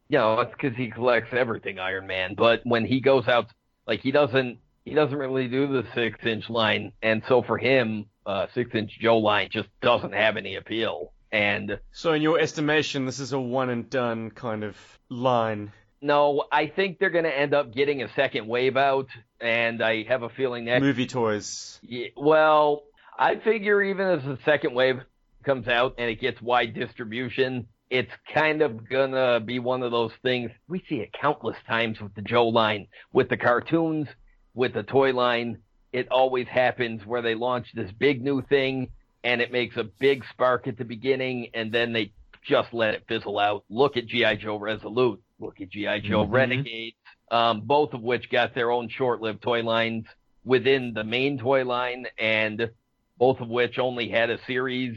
you 0.09 0.19
know, 0.19 0.41
it's 0.41 0.53
because 0.53 0.77
he 0.77 0.91
collects 0.91 1.31
everything 1.33 1.79
Iron 1.79 2.07
Man. 2.07 2.35
But 2.37 2.61
when 2.65 2.85
he 2.85 3.01
goes 3.01 3.27
out, 3.29 3.47
like 3.87 4.01
he 4.01 4.13
doesn't, 4.13 4.59
he 4.85 4.95
doesn't 4.95 5.17
really 5.17 5.49
do 5.49 5.67
the 5.67 5.85
six-inch 5.95 6.49
line, 6.49 6.93
and 7.03 7.23
so 7.29 7.43
for 7.43 7.59
him, 7.59 8.07
uh, 8.27 8.47
six-inch 8.55 8.99
Joe 9.01 9.19
line 9.19 9.49
just 9.53 9.69
doesn't 9.83 10.15
have 10.15 10.37
any 10.37 10.57
appeal. 10.57 11.13
And 11.33 11.79
So, 11.93 12.13
in 12.13 12.23
your 12.23 12.39
estimation, 12.41 13.07
this 13.07 13.21
is 13.21 13.33
a 13.33 13.41
one 13.41 13.71
and 13.71 13.89
done 13.89 14.31
kind 14.31 14.65
of 14.65 14.77
line. 15.09 15.73
no, 16.03 16.45
I 16.51 16.67
think 16.67 16.99
they're 16.99 17.11
going 17.11 17.25
to 17.25 17.39
end 17.39 17.55
up 17.55 17.73
getting 17.73 18.03
a 18.03 18.09
second 18.15 18.49
wave 18.49 18.77
out, 18.77 19.09
and 19.41 19.83
I 19.83 20.05
have 20.05 20.23
a 20.23 20.29
feeling 20.31 20.65
that 20.65 20.81
Movie 20.81 21.07
toys. 21.07 21.79
Yeah, 21.83 22.09
well, 22.17 22.83
I 23.19 23.37
figure 23.37 23.83
even 23.83 24.07
as 24.09 24.23
the 24.25 24.39
second 24.45 24.75
wave 24.75 24.97
comes 25.45 25.69
out 25.69 25.95
and 25.99 26.11
it 26.11 26.21
gets 26.21 26.41
wide 26.43 26.75
distribution, 26.75 27.67
it's 27.91 28.11
kind 28.35 28.63
of 28.63 28.89
gonna 28.89 29.41
be 29.41 29.59
one 29.59 29.83
of 29.83 29.91
those 29.91 30.13
things 30.23 30.51
we 30.69 30.83
see 30.89 30.97
it 30.97 31.13
countless 31.13 31.57
times 31.69 32.01
with 32.01 32.15
the 32.15 32.23
Joe 32.23 32.49
line, 32.49 32.87
with 33.13 33.29
the 33.29 33.37
cartoons, 33.37 34.09
with 34.55 34.75
the 34.75 34.83
toy 34.83 35.13
line. 35.13 35.59
It 35.93 36.09
always 36.11 36.47
happens 36.47 37.05
where 37.05 37.21
they 37.23 37.35
launch 37.35 37.69
this 37.75 37.91
big 37.93 38.23
new 38.23 38.43
thing 38.43 38.91
and 39.25 39.41
it 39.41 39.53
makes 39.53 39.77
a 39.77 39.85
big 39.85 40.25
spark 40.31 40.67
at 40.67 40.79
the 40.79 40.85
beginning 40.85 41.51
and 41.55 41.73
then 41.73 41.93
they 41.93 42.13
just 42.43 42.73
let 42.73 42.95
it 42.95 43.05
fizzle 43.07 43.39
out. 43.39 43.65
Look 43.69 43.97
at 43.97 44.07
G.I. 44.07 44.37
Joe 44.37 44.57
Resolute. 44.57 45.23
Look 45.39 45.61
at 45.61 45.71
G.I. 45.71 46.01
Joe 46.01 46.27
Mhm. 46.27 46.33
Renegades, 46.33 46.97
um, 47.31 47.61
both 47.63 47.93
of 47.93 48.03
which 48.03 48.31
got 48.31 48.55
their 48.55 48.71
own 48.71 48.89
short-lived 48.89 49.43
toy 49.43 49.63
lines 49.63 50.07
within 50.45 50.95
the 50.95 51.05
main 51.05 51.39
toy 51.39 51.65
line, 51.65 52.07
and 52.19 52.71
both 53.19 53.41
of 53.41 53.49
which 53.49 53.79
only 53.79 54.09
had 54.09 54.31
a 54.31 54.43
series 54.47 54.97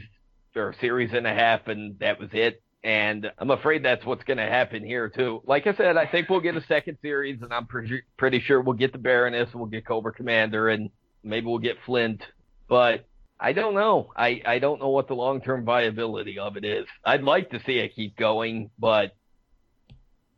or 0.56 0.70
a 0.70 0.74
series 0.78 1.12
and 1.12 1.26
a 1.26 1.34
half, 1.34 1.68
and 1.68 1.98
that 1.98 2.18
was 2.18 2.30
it. 2.32 2.62
And 2.82 3.30
I'm 3.38 3.50
afraid 3.50 3.82
that's 3.82 4.04
what's 4.04 4.24
going 4.24 4.36
to 4.38 4.44
happen 4.46 4.84
here 4.84 5.08
too. 5.08 5.42
Like 5.46 5.66
I 5.66 5.74
said, 5.74 5.96
I 5.96 6.06
think 6.06 6.28
we'll 6.28 6.40
get 6.40 6.56
a 6.56 6.62
second 6.62 6.98
series, 7.02 7.40
and 7.42 7.52
I'm 7.52 7.66
pretty 7.66 8.02
pretty 8.16 8.40
sure 8.40 8.60
we'll 8.60 8.74
get 8.74 8.92
the 8.92 8.98
Baroness, 8.98 9.54
we'll 9.54 9.66
get 9.66 9.86
Cobra 9.86 10.12
Commander, 10.12 10.68
and 10.68 10.90
maybe 11.22 11.46
we'll 11.46 11.58
get 11.58 11.76
Flint. 11.86 12.22
But 12.68 13.06
I 13.38 13.52
don't 13.52 13.74
know. 13.74 14.10
I 14.16 14.42
I 14.44 14.58
don't 14.58 14.80
know 14.80 14.90
what 14.90 15.08
the 15.08 15.14
long 15.14 15.40
term 15.40 15.64
viability 15.64 16.38
of 16.38 16.56
it 16.56 16.64
is. 16.64 16.86
I'd 17.04 17.22
like 17.22 17.50
to 17.50 17.60
see 17.64 17.78
it 17.78 17.94
keep 17.94 18.16
going, 18.16 18.70
but 18.78 19.14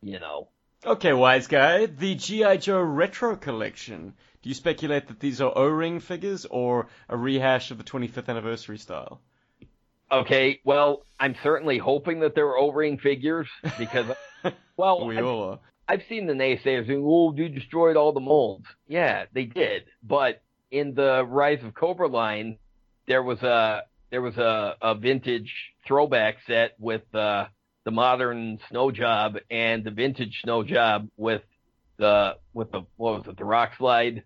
you 0.02 0.18
know, 0.20 0.48
Okay, 0.85 1.12
wise 1.12 1.48
guy. 1.48 1.87
The 1.87 2.14
G.I. 2.14 2.59
Joe 2.59 2.80
Retro 2.80 3.35
Collection. 3.35 4.14
Do 4.42 4.48
you 4.48 4.54
speculate 4.54 5.09
that 5.09 5.18
these 5.18 5.40
are 5.40 5.52
O-ring 5.56 5.98
figures 5.98 6.44
or 6.44 6.87
a 7.09 7.16
rehash 7.16 7.72
of 7.72 7.78
the 7.78 7.85
25th 7.85 8.28
anniversary 8.28 8.78
style? 8.78 9.20
Okay, 10.12 10.61
well, 10.64 11.04
I'm 11.18 11.35
certainly 11.42 11.78
hoping 11.78 12.20
that 12.20 12.37
they're 12.37 12.56
O-ring 12.56 12.98
figures 12.98 13.48
because, 13.78 14.06
well, 14.76 15.04
we 15.04 15.18
I've, 15.18 15.24
all 15.24 15.50
are. 15.50 15.59
I've 15.88 16.04
seen 16.09 16.26
the 16.26 16.35
naysayers 16.35 16.87
saying, 16.87 17.02
"Oh, 17.04 17.35
you 17.35 17.48
destroyed 17.48 17.96
all 17.96 18.12
the 18.12 18.20
molds." 18.20 18.66
Yeah, 18.87 19.24
they 19.32 19.46
did, 19.46 19.87
but 20.04 20.40
in 20.70 20.94
the 20.94 21.24
Rise 21.24 21.64
of 21.64 21.74
Cobra 21.74 22.06
line, 22.06 22.59
there 23.07 23.23
was 23.23 23.42
a 23.42 23.83
there 24.11 24.23
was 24.23 24.37
a, 24.37 24.77
a 24.81 24.95
vintage 24.95 25.53
throwback 25.87 26.37
set 26.47 26.75
with 26.79 27.03
uh, 27.14 27.47
the 27.85 27.90
modern 27.90 28.59
snow 28.69 28.90
job 28.90 29.37
and 29.51 29.85
the 29.85 29.90
vintage 29.90 30.40
snow 30.42 30.62
job 30.62 31.09
with 31.16 31.42
the 31.99 32.37
with 32.53 32.71
the 32.73 32.83
what 32.97 33.19
was 33.19 33.25
it 33.29 33.37
the 33.37 33.45
rock 33.45 33.73
slide. 33.79 34.23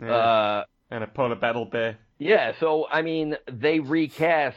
Yeah. 0.00 0.14
Uh, 0.14 0.64
and 0.90 1.04
a 1.04 1.06
polar 1.06 1.36
battle 1.36 1.64
bear. 1.64 1.98
yeah, 2.18 2.52
so 2.60 2.86
I 2.90 3.02
mean, 3.02 3.36
they 3.50 3.80
recast 3.80 4.56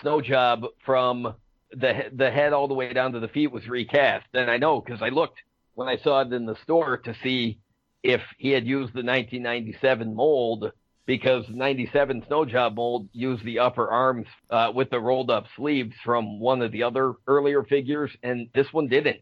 snow 0.00 0.20
job 0.20 0.64
from 0.84 1.34
the 1.70 2.04
the 2.12 2.30
head 2.30 2.52
all 2.52 2.68
the 2.68 2.74
way 2.74 2.92
down 2.92 3.12
to 3.12 3.20
the 3.20 3.28
feet 3.28 3.52
was 3.52 3.68
recast, 3.68 4.26
and 4.34 4.50
I 4.50 4.56
know 4.56 4.80
because 4.80 5.02
I 5.02 5.08
looked 5.08 5.38
when 5.74 5.88
I 5.88 5.96
saw 5.96 6.20
it 6.22 6.32
in 6.32 6.46
the 6.46 6.56
store 6.62 6.98
to 6.98 7.14
see 7.22 7.58
if 8.02 8.20
he 8.38 8.50
had 8.50 8.66
used 8.66 8.92
the 8.92 9.02
1997 9.02 10.14
mold 10.14 10.72
because 11.06 11.44
97 11.48 12.24
snow 12.26 12.44
job 12.44 12.76
mold 12.76 13.08
used 13.12 13.44
the 13.44 13.58
upper 13.58 13.88
arms 13.88 14.26
uh, 14.50 14.70
with 14.74 14.90
the 14.90 14.98
rolled 14.98 15.30
up 15.30 15.44
sleeves 15.56 15.94
from 16.04 16.40
one 16.40 16.62
of 16.62 16.72
the 16.72 16.82
other 16.82 17.14
earlier 17.26 17.62
figures, 17.62 18.10
and 18.22 18.48
this 18.54 18.72
one 18.72 18.88
didn't. 18.88 19.20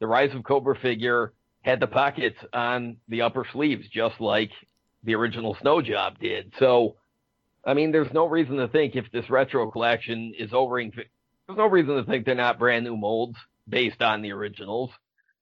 The 0.00 0.06
Rise 0.06 0.34
of 0.34 0.44
Cobra 0.44 0.76
figure 0.76 1.32
had 1.62 1.80
the 1.80 1.86
pockets 1.86 2.38
on 2.52 2.96
the 3.08 3.22
upper 3.22 3.46
sleeves, 3.52 3.86
just 3.88 4.20
like 4.20 4.50
the 5.04 5.14
original 5.14 5.56
snow 5.60 5.80
job 5.80 6.18
did. 6.20 6.52
So, 6.58 6.96
I 7.64 7.74
mean, 7.74 7.92
there's 7.92 8.12
no 8.12 8.26
reason 8.26 8.56
to 8.56 8.68
think 8.68 8.94
if 8.94 9.10
this 9.12 9.30
retro 9.30 9.70
collection 9.70 10.34
is 10.38 10.52
O-ring, 10.52 10.92
there's 10.94 11.58
no 11.58 11.66
reason 11.66 11.96
to 11.96 12.04
think 12.04 12.26
they're 12.26 12.34
not 12.34 12.58
brand 12.58 12.84
new 12.84 12.96
molds 12.96 13.36
based 13.68 14.02
on 14.02 14.22
the 14.22 14.32
originals. 14.32 14.90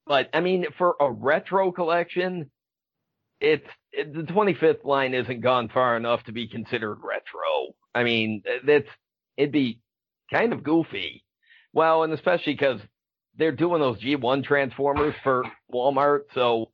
But 0.06 0.28
I 0.34 0.40
mean, 0.40 0.66
for 0.76 0.96
a 1.00 1.10
retro 1.10 1.72
collection, 1.72 2.50
it's 3.40 3.66
it, 3.92 4.12
the 4.14 4.22
25th 4.32 4.84
line 4.84 5.14
isn't 5.14 5.40
gone 5.40 5.68
far 5.68 5.96
enough 5.96 6.22
to 6.24 6.32
be 6.32 6.48
considered 6.48 6.98
retro. 7.02 7.74
I 7.94 8.04
mean, 8.04 8.42
that's 8.64 8.86
it'd 9.36 9.52
be 9.52 9.80
kind 10.32 10.52
of 10.52 10.62
goofy. 10.62 11.24
Well, 11.72 12.02
and 12.02 12.12
especially 12.12 12.54
because 12.54 12.80
they're 13.36 13.52
doing 13.52 13.80
those 13.80 14.00
G1 14.00 14.44
transformers 14.44 15.14
for 15.22 15.44
Walmart, 15.72 16.22
so 16.34 16.70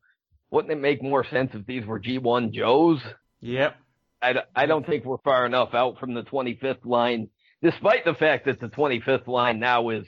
wouldn't 0.51 0.73
it 0.73 0.81
make 0.81 1.03
more 1.03 1.25
sense 1.25 1.51
if 1.55 1.67
these 1.67 1.85
were 1.85 2.01
G1 2.01 2.53
Joes? 2.53 3.01
Yep. 3.41 3.77
I 4.23 4.67
don't 4.67 4.85
think 4.85 5.05
we're 5.05 5.19
far 5.19 5.47
enough 5.47 5.75
out 5.75 5.99
from 5.99 6.15
the 6.15 6.23
25th 6.23 6.85
line, 6.85 7.29
despite 7.63 8.05
the 8.05 8.15
fact 8.15 8.47
that 8.47 8.61
the 8.61 8.69
25th 8.69 9.29
line 9.29 9.61
now 9.61 9.91
is, 9.91 10.05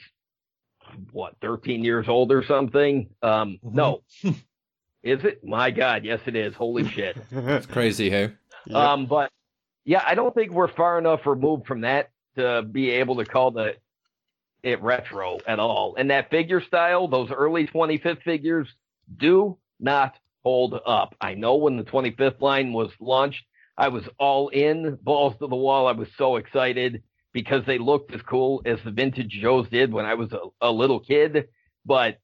what, 1.11 1.35
13 1.41 1.83
years 1.83 2.07
old 2.09 2.31
or 2.31 2.43
something? 2.43 3.09
Um, 3.21 3.59
no. 3.63 4.01
is 5.03 5.23
it? 5.23 5.43
My 5.43 5.71
God, 5.71 6.03
yes, 6.03 6.19
it 6.25 6.35
is. 6.35 6.53
Holy 6.55 6.87
shit. 6.87 7.17
It's 7.31 7.65
crazy, 7.65 8.09
hey? 8.09 8.33
Yep. 8.65 8.75
Um, 8.75 9.05
but 9.05 9.31
yeah, 9.85 10.03
I 10.05 10.15
don't 10.15 10.33
think 10.35 10.51
we're 10.51 10.67
far 10.67 10.97
enough 10.99 11.25
removed 11.25 11.65
from 11.67 11.81
that 11.81 12.11
to 12.35 12.61
be 12.63 12.91
able 12.91 13.17
to 13.17 13.25
call 13.25 13.51
the 13.51 13.75
it 14.61 14.81
retro 14.81 15.39
at 15.47 15.59
all. 15.59 15.95
And 15.97 16.11
that 16.11 16.29
figure 16.29 16.61
style, 16.61 17.07
those 17.07 17.31
early 17.31 17.67
25th 17.67 18.23
figures, 18.23 18.67
do 19.17 19.57
not 19.79 20.15
hold 20.43 20.79
up. 20.85 21.15
I 21.21 21.33
know 21.33 21.55
when 21.55 21.77
the 21.77 21.83
25th 21.83 22.41
line 22.41 22.73
was 22.73 22.91
launched, 22.99 23.43
I 23.77 23.87
was 23.87 24.03
all 24.17 24.49
in, 24.49 24.97
balls 25.01 25.35
to 25.39 25.47
the 25.47 25.55
wall. 25.55 25.87
I 25.87 25.93
was 25.93 26.09
so 26.17 26.35
excited 26.35 27.03
because 27.31 27.65
they 27.65 27.77
looked 27.77 28.13
as 28.13 28.21
cool 28.21 28.61
as 28.65 28.79
the 28.83 28.91
vintage 28.91 29.29
Joes 29.41 29.69
did 29.69 29.93
when 29.93 30.05
I 30.05 30.15
was 30.15 30.31
a, 30.33 30.39
a 30.61 30.71
little 30.71 30.99
kid. 30.99 31.47
But 31.85 32.19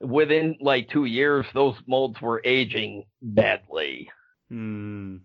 within 0.00 0.56
like 0.60 0.88
two 0.88 1.04
years, 1.04 1.46
those 1.54 1.76
molds 1.86 2.20
were 2.20 2.40
aging 2.44 3.04
badly. 3.22 4.10
Hmm. 4.48 5.16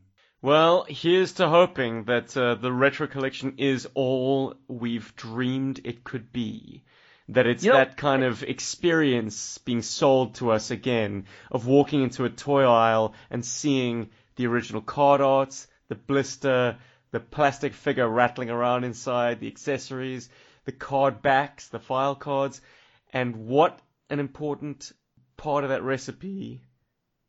Well, 0.41 0.85
here's 0.89 1.33
to 1.33 1.47
hoping 1.47 2.05
that 2.05 2.35
uh, 2.35 2.55
the 2.55 2.71
retro 2.71 3.05
collection 3.07 3.55
is 3.57 3.87
all 3.93 4.55
we've 4.67 5.15
dreamed 5.15 5.81
it 5.83 6.03
could 6.03 6.31
be. 6.31 6.83
That 7.29 7.45
it's 7.45 7.63
You 7.63 7.71
know- 7.71 7.77
that 7.77 7.95
kind 7.97 8.23
of 8.23 8.41
experience 8.43 9.59
being 9.59 9.83
sold 9.83 10.35
to 10.35 10.51
us 10.51 10.71
again 10.71 11.25
of 11.51 11.67
walking 11.67 12.01
into 12.01 12.25
a 12.25 12.29
toy 12.29 12.63
aisle 12.63 13.13
and 13.29 13.45
seeing 13.45 14.09
the 14.35 14.47
original 14.47 14.81
card 14.81 15.21
arts, 15.21 15.67
the 15.89 15.95
blister, 15.95 16.77
the 17.11 17.19
plastic 17.19 17.73
figure 17.73 18.07
rattling 18.07 18.49
around 18.49 18.83
inside, 18.83 19.39
the 19.39 19.47
accessories, 19.47 20.29
the 20.65 20.71
card 20.71 21.21
backs, 21.21 21.67
the 21.67 21.79
file 21.79 22.15
cards, 22.15 22.61
and 23.13 23.47
what 23.47 23.79
an 24.11 24.19
important 24.19 24.91
part 25.37 25.63
of 25.63 25.69
that 25.69 25.83
recipe 25.83 26.61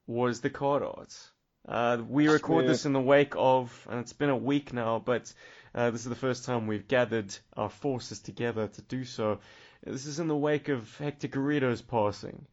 was 0.06 0.40
the 0.40 0.50
card 0.50 0.82
arts. 0.82 1.30
Uh, 1.66 1.98
we 2.08 2.26
record 2.26 2.66
this 2.66 2.86
in 2.86 2.92
the 2.92 3.00
wake 3.00 3.34
of, 3.36 3.86
and 3.88 4.00
it's 4.00 4.12
been 4.12 4.30
a 4.30 4.36
week 4.36 4.72
now, 4.72 4.98
but 4.98 5.32
uh, 5.76 5.92
this 5.92 6.00
is 6.00 6.08
the 6.08 6.16
first 6.16 6.44
time 6.44 6.66
we've 6.66 6.88
gathered 6.88 7.32
our 7.56 7.70
forces 7.70 8.18
together 8.18 8.66
to 8.66 8.82
do 8.82 9.04
so. 9.04 9.38
This 9.84 10.06
is 10.06 10.18
in 10.18 10.26
the 10.26 10.36
wake 10.36 10.68
of 10.68 10.96
Hector 10.98 11.28
Garrido's 11.28 11.80
passing. 11.80 12.46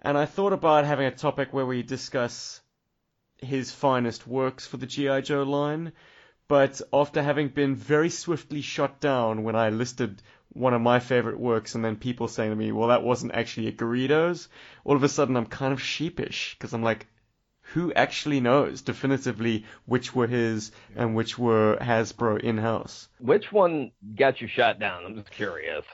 And 0.00 0.16
I 0.16 0.26
thought 0.26 0.52
about 0.52 0.84
having 0.84 1.06
a 1.06 1.10
topic 1.10 1.52
where 1.52 1.66
we 1.66 1.82
discuss 1.82 2.60
his 3.38 3.72
finest 3.72 4.24
works 4.24 4.68
for 4.68 4.76
the 4.76 4.86
G.I. 4.86 5.22
Joe 5.22 5.42
line, 5.42 5.92
but 6.48 6.80
after 6.92 7.22
having 7.22 7.48
been 7.48 7.74
very 7.74 8.10
swiftly 8.10 8.60
shot 8.60 9.00
down 9.00 9.42
when 9.42 9.56
I 9.56 9.70
listed 9.70 10.22
one 10.52 10.74
of 10.74 10.80
my 10.80 11.00
favorite 11.00 11.38
works 11.38 11.74
and 11.74 11.84
then 11.84 11.96
people 11.96 12.28
saying 12.28 12.50
to 12.50 12.56
me, 12.56 12.72
well, 12.72 12.88
that 12.88 13.02
wasn't 13.02 13.34
actually 13.34 13.68
a 13.68 13.72
Garrido's, 13.72 14.48
all 14.84 14.96
of 14.96 15.02
a 15.02 15.08
sudden 15.08 15.36
I'm 15.36 15.46
kind 15.46 15.72
of 15.72 15.82
sheepish 15.82 16.56
because 16.58 16.72
I'm 16.72 16.82
like, 16.82 17.06
who 17.72 17.92
actually 17.92 18.40
knows 18.40 18.82
definitively 18.82 19.64
which 19.86 20.14
were 20.14 20.26
his 20.26 20.70
and 20.94 21.14
which 21.16 21.36
were 21.36 21.76
Hasbro 21.80 22.40
in-house? 22.40 23.08
Which 23.18 23.52
one 23.52 23.90
got 24.14 24.40
you 24.40 24.48
shot 24.48 24.78
down? 24.78 25.04
I'm 25.04 25.16
just 25.16 25.30
curious. 25.30 25.84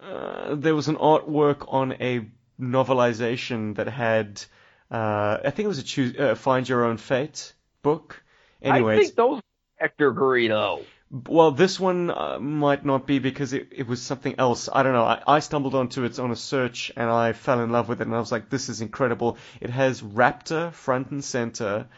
Uh, 0.00 0.56
there 0.56 0.74
was 0.74 0.88
an 0.88 0.96
artwork 0.96 1.72
on 1.72 1.92
a 1.92 2.26
novelization 2.60 3.76
that 3.76 3.86
had, 3.86 4.42
uh, 4.90 5.38
I 5.44 5.50
think 5.50 5.64
it 5.64 5.68
was 5.68 5.78
a 5.78 5.84
choose, 5.84 6.16
uh, 6.18 6.34
Find 6.34 6.68
Your 6.68 6.84
Own 6.84 6.96
Fate 6.96 7.54
book. 7.82 8.22
Anyways, 8.60 8.98
I 8.98 9.02
think 9.02 9.14
those 9.14 9.40
Hector 9.80 10.12
Garrido. 10.12 10.84
Well, 11.28 11.50
this 11.50 11.80
one 11.80 12.10
uh, 12.10 12.38
might 12.38 12.84
not 12.84 13.04
be 13.06 13.18
because 13.18 13.52
it, 13.52 13.68
it 13.72 13.88
was 13.88 14.00
something 14.00 14.36
else. 14.38 14.68
I 14.72 14.84
don't 14.84 14.92
know. 14.92 15.02
I, 15.04 15.20
I 15.26 15.38
stumbled 15.40 15.74
onto 15.74 16.04
it 16.04 16.20
on 16.20 16.30
a 16.30 16.36
search 16.36 16.92
and 16.96 17.10
I 17.10 17.32
fell 17.32 17.60
in 17.60 17.70
love 17.72 17.88
with 17.88 18.00
it 18.00 18.06
and 18.06 18.14
I 18.14 18.20
was 18.20 18.30
like, 18.30 18.48
this 18.48 18.68
is 18.68 18.80
incredible. 18.80 19.36
It 19.60 19.70
has 19.70 20.02
Raptor 20.02 20.72
front 20.72 21.10
and 21.10 21.24
center, 21.24 21.88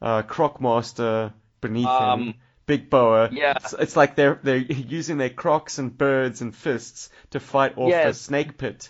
uh, 0.00 0.22
Crocmaster 0.22 1.32
beneath 1.60 1.86
Um, 1.88 2.20
him, 2.22 2.34
Big 2.66 2.90
Boa. 2.90 3.30
yeah. 3.32 3.54
It's, 3.56 3.72
it's 3.72 3.96
like 3.96 4.14
they're 4.14 4.38
they're 4.40 4.56
using 4.58 5.18
their 5.18 5.30
crocs 5.30 5.78
and 5.78 5.96
birds 5.96 6.40
and 6.40 6.54
fists 6.54 7.10
to 7.30 7.40
fight 7.40 7.76
off 7.76 7.90
Yeah. 7.90 8.06
the 8.08 8.14
snake 8.14 8.56
pit. 8.56 8.88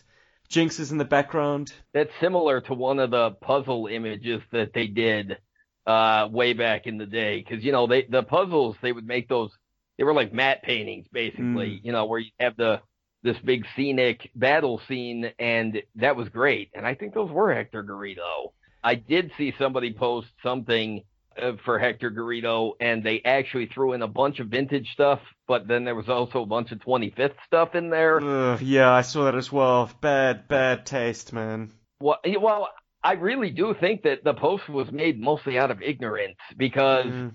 Jinx 0.48 0.78
is 0.78 0.92
in 0.92 0.98
the 0.98 1.04
background. 1.06 1.72
That's 1.94 2.10
similar 2.20 2.60
to 2.62 2.74
one 2.74 2.98
of 2.98 3.10
the 3.12 3.30
puzzle 3.30 3.86
images 3.86 4.42
that 4.52 4.72
they 4.74 4.88
did 4.88 5.38
uh, 5.86 6.28
way 6.30 6.52
back 6.52 6.86
in 6.86 6.98
the 6.98 7.06
day. 7.06 7.44
Because 7.46 7.64
you 7.64 7.72
know, 7.72 7.86
they 7.86 8.02
the 8.02 8.22
puzzles 8.22 8.76
they 8.82 8.92
would 8.92 9.06
make 9.06 9.28
those. 9.28 9.50
They 9.98 10.04
were 10.04 10.14
like 10.14 10.32
matte 10.32 10.62
paintings, 10.62 11.06
basically. 11.12 11.80
Mm. 11.80 11.84
You 11.84 11.92
know, 11.92 12.06
where 12.06 12.20
you 12.20 12.30
have 12.38 12.56
the 12.56 12.80
this 13.22 13.36
big 13.44 13.66
scenic 13.76 14.30
battle 14.34 14.80
scene, 14.88 15.30
and 15.38 15.82
that 15.96 16.16
was 16.16 16.28
great. 16.28 16.70
And 16.74 16.86
I 16.86 16.94
think 16.94 17.14
those 17.14 17.30
were 17.30 17.52
Hector 17.52 17.84
Garrido. 17.84 18.52
I 18.82 18.94
did 18.94 19.30
see 19.36 19.52
somebody 19.58 19.92
post 19.92 20.28
something 20.42 21.02
uh, 21.40 21.52
for 21.64 21.78
Hector 21.78 22.10
Garrido, 22.10 22.72
and 22.80 23.04
they 23.04 23.20
actually 23.24 23.66
threw 23.66 23.92
in 23.92 24.02
a 24.02 24.08
bunch 24.08 24.40
of 24.40 24.48
vintage 24.48 24.90
stuff, 24.92 25.20
but 25.46 25.68
then 25.68 25.84
there 25.84 25.94
was 25.94 26.08
also 26.08 26.42
a 26.42 26.46
bunch 26.46 26.72
of 26.72 26.78
25th 26.78 27.34
stuff 27.46 27.74
in 27.74 27.90
there. 27.90 28.20
Ugh, 28.20 28.62
yeah, 28.62 28.90
I 28.90 29.02
saw 29.02 29.24
that 29.24 29.34
as 29.34 29.52
well. 29.52 29.90
Bad, 30.00 30.48
bad 30.48 30.86
taste, 30.86 31.32
man. 31.32 31.72
Well, 32.00 32.18
well, 32.40 32.70
I 33.02 33.12
really 33.14 33.50
do 33.50 33.74
think 33.78 34.02
that 34.02 34.24
the 34.24 34.34
post 34.34 34.68
was 34.68 34.90
made 34.92 35.18
mostly 35.20 35.58
out 35.58 35.70
of 35.70 35.80
ignorance 35.82 36.36
because, 36.56 37.06
Mm. 37.06 37.32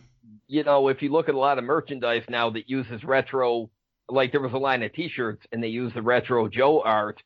you 0.48 0.64
know, 0.64 0.90
if 0.90 1.02
you 1.02 1.12
look 1.12 1.28
at 1.30 1.36
a 1.36 1.40
lot 1.40 1.58
of 1.58 1.64
merchandise 1.64 2.24
now 2.30 2.52
that 2.52 2.70
uses 2.70 3.04
retro, 3.04 3.70
like 4.08 4.32
there 4.32 4.42
was 4.42 4.54
a 4.54 4.58
line 4.58 4.84
of 4.84 4.94
t-shirts 4.94 5.46
and 5.52 5.64
they 5.64 5.70
use 5.70 5.92
the 5.94 6.02
retro 6.04 6.48
Joe 6.48 6.82
art, 6.82 7.24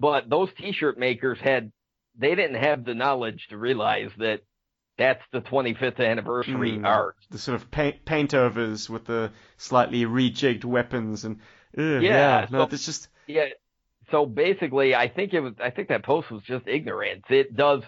but 0.00 0.30
those 0.30 0.48
t-shirt 0.54 0.98
makers 0.98 1.38
had, 1.40 1.70
they 2.16 2.34
didn't 2.34 2.62
have 2.62 2.84
the 2.84 2.94
knowledge 2.94 3.48
to 3.50 3.58
realize 3.58 4.10
that 4.18 4.40
that's 4.96 5.22
the 5.32 5.40
25th 5.42 6.00
anniversary 6.00 6.72
Mm. 6.78 6.86
art. 6.86 7.16
the 7.30 7.38
sort 7.38 7.56
of 7.56 7.70
paint 7.70 8.04
paint 8.06 8.32
overs 8.34 8.88
with 8.88 9.04
the 9.06 9.32
slightly 9.58 10.04
rejigged 10.06 10.64
weapons 10.64 11.24
and 11.24 11.36
ugh, 11.76 12.02
Yeah, 12.02 12.40
yeah, 12.42 12.46
no, 12.50 12.66
so- 12.66 12.74
it's 12.74 12.86
just 12.86 13.08
Yeah. 13.26 13.48
So 14.12 14.26
basically, 14.26 14.94
I 14.94 15.08
think 15.08 15.32
it 15.32 15.40
was. 15.40 15.54
I 15.60 15.70
think 15.70 15.88
that 15.88 16.04
post 16.04 16.30
was 16.30 16.42
just 16.42 16.68
ignorance. 16.68 17.24
It 17.30 17.56
does. 17.56 17.82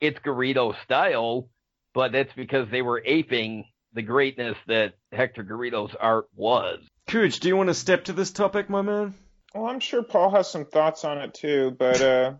It's 0.00 0.18
Garrido 0.18 0.74
style, 0.84 1.48
but 1.94 2.12
that's 2.12 2.32
because 2.34 2.68
they 2.70 2.82
were 2.82 3.02
aping 3.04 3.64
the 3.94 4.02
greatness 4.02 4.56
that 4.66 4.94
Hector 5.12 5.44
Garrido's 5.44 5.94
art 5.98 6.26
was. 6.36 6.80
Cooch, 7.08 7.40
do 7.40 7.48
you 7.48 7.56
want 7.56 7.68
to 7.68 7.74
step 7.74 8.04
to 8.04 8.12
this 8.12 8.32
topic, 8.32 8.68
my 8.68 8.82
man? 8.82 9.14
Well, 9.54 9.66
I'm 9.66 9.80
sure 9.80 10.02
Paul 10.02 10.30
has 10.32 10.50
some 10.50 10.66
thoughts 10.66 11.04
on 11.04 11.18
it 11.18 11.32
too, 11.32 11.74
but 11.78 12.02
uh. 12.02 12.34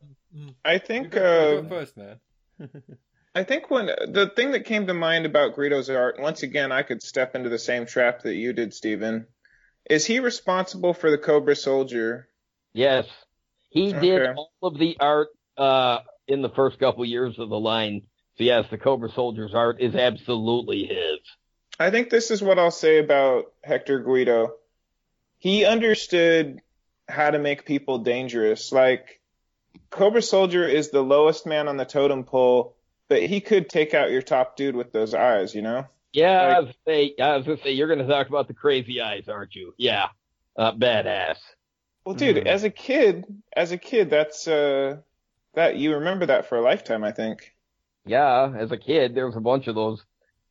I 0.65 0.75
You 0.75 0.79
think 0.79 1.11
go, 1.13 1.53
you 1.53 1.59
uh, 1.59 1.61
go 1.63 1.69
first, 1.69 1.97
man. 1.97 2.21
I 3.35 3.45
think 3.45 3.71
when 3.71 3.87
the 3.87 4.31
thing 4.35 4.51
that 4.53 4.67
came 4.67 4.87
to 4.87 4.95
mind 4.95 5.27
about 5.27 5.55
Garrido's 5.55 5.89
art, 5.89 6.19
once 6.19 6.43
again, 6.43 6.73
I 6.73 6.83
could 6.83 7.03
step 7.03 7.35
into 7.35 7.49
the 7.49 7.59
same 7.59 7.87
trap 7.87 8.23
that 8.23 8.35
you 8.35 8.53
did, 8.53 8.75
Stephen. 8.75 9.27
Is 9.89 10.05
he 10.05 10.19
responsible 10.21 10.93
for 10.93 11.11
the 11.11 11.19
Cobra 11.19 11.57
Soldier? 11.57 12.29
Yes, 12.75 13.07
he 13.71 13.93
did 13.93 14.35
all 14.37 14.51
of 14.63 14.79
the 14.79 14.97
art 15.01 15.29
uh, 15.57 15.99
in 16.27 16.43
the 16.43 16.49
first 16.51 16.79
couple 16.79 17.05
years 17.05 17.39
of 17.39 17.49
the 17.49 17.59
line. 17.59 18.03
So 18.37 18.45
yes, 18.45 18.67
the 18.71 18.79
Cobra 18.79 19.11
Soldier's 19.11 19.55
art 19.55 19.81
is 19.81 19.95
absolutely 19.95 20.85
his. 20.87 21.19
I 21.79 21.91
think 21.91 22.11
this 22.11 22.31
is 22.31 22.43
what 22.43 22.59
I'll 22.59 22.71
say 22.71 22.99
about 22.99 23.53
Hector 23.63 24.03
Garrido. 24.03 24.51
He 25.39 25.65
understood 25.65 26.61
how 27.09 27.31
to 27.31 27.39
make 27.39 27.65
people 27.65 27.99
dangerous. 27.99 28.73
Like, 28.73 29.21
Cobra 29.91 30.23
Soldier 30.23 30.67
is 30.67 30.91
the 30.91 31.03
lowest 31.03 31.47
man 31.47 31.69
on 31.69 31.77
the 31.77 31.85
totem 31.85 32.25
pole, 32.25 32.75
but 33.09 33.23
he 33.23 33.41
could 33.41 33.69
take 33.69 33.95
out 33.95 34.11
your 34.11 34.23
top 34.23 34.57
dude 34.57 34.77
with 34.77 34.93
those 34.93 35.15
eyes, 35.15 35.55
you 35.55 35.63
know? 35.63 35.87
Yeah, 36.13 36.41
I 36.43 36.59
Like- 36.59 36.67
was, 36.67 36.75
say, 36.87 37.15
I 37.21 37.37
was 37.37 37.47
gonna 37.47 37.59
say 37.63 37.73
you're 37.73 37.89
gonna 37.89 38.09
talk 38.09 38.29
about 38.29 38.49
the 38.49 38.55
crazy 38.55 39.01
eyes, 39.01 39.29
aren't 39.29 39.55
you? 39.55 39.75
Yeah, 39.79 40.09
uh, 40.57 40.73
badass. 40.73 41.39
Well, 42.09 42.17
dude, 42.17 42.37
Mhm. 42.37 42.47
as 42.47 42.65
a 42.65 42.71
kid, 42.71 43.27
as 43.55 43.71
a 43.71 43.77
kid, 43.77 44.09
that's, 44.09 44.49
uh, 44.49 44.97
that, 45.53 45.77
you 45.77 45.95
remember 45.97 46.25
that 46.25 46.47
for 46.47 46.57
a 46.57 46.63
lifetime, 46.63 47.05
I 47.05 47.13
think. 47.13 47.55
Yeah, 48.07 48.55
as 48.57 48.73
a 48.73 48.79
kid, 48.79 49.15
there 49.15 49.27
was 49.27 49.37
a 49.37 49.43
bunch 49.43 49.67
of 49.67 49.75
those 49.75 50.03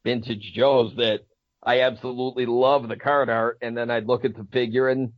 vintage 0.03 0.53
Joes 0.53 0.95
that 0.97 1.21
I 1.63 1.81
absolutely 1.81 2.45
love 2.45 2.87
the 2.87 2.95
card 2.95 3.29
art, 3.29 3.57
and 3.63 3.75
then 3.75 3.89
I'd 3.89 4.05
look 4.05 4.23
at 4.23 4.35
the 4.35 4.43
figure 4.51 4.87
and 4.87 5.13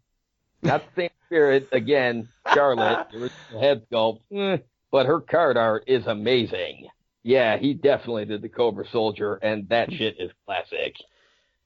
not 0.64 0.86
the 0.86 0.92
same 1.02 1.10
spirit 1.26 1.68
again. 1.74 2.30
Charlotte, 2.54 3.06
the 3.12 3.60
head 3.60 3.86
sculpt, 3.92 4.22
eh, 4.32 4.60
but 4.92 5.08
her 5.08 5.20
card 5.20 5.58
art 5.58 5.84
is 5.88 6.08
amazing. 6.08 6.88
Yeah, 7.22 7.58
he 7.58 7.74
definitely 7.74 8.24
did 8.24 8.42
the 8.42 8.48
Cobra 8.48 8.88
Soldier, 8.88 9.36
and 9.36 9.68
that 9.68 9.92
shit 9.92 10.16
is 10.18 10.32
classic. 10.46 10.96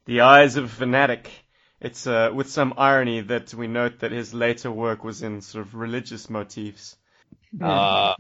The 0.06 0.22
Eyes 0.22 0.56
of 0.56 0.64
a 0.64 0.68
Fanatic. 0.68 1.43
It's 1.84 2.08
uh, 2.08 2.32
with 2.34 2.50
some 2.50 2.74
irony 2.78 3.22
that 3.22 3.54
we 3.54 3.68
note 3.68 4.00
that 4.00 4.12
his 4.12 4.34
later 4.34 4.72
work 4.72 5.04
was 5.04 5.22
in 5.22 5.42
sort 5.42 5.66
of 5.66 5.76
religious 5.76 6.30
motifs. 6.30 6.96
Uh, 7.62 8.16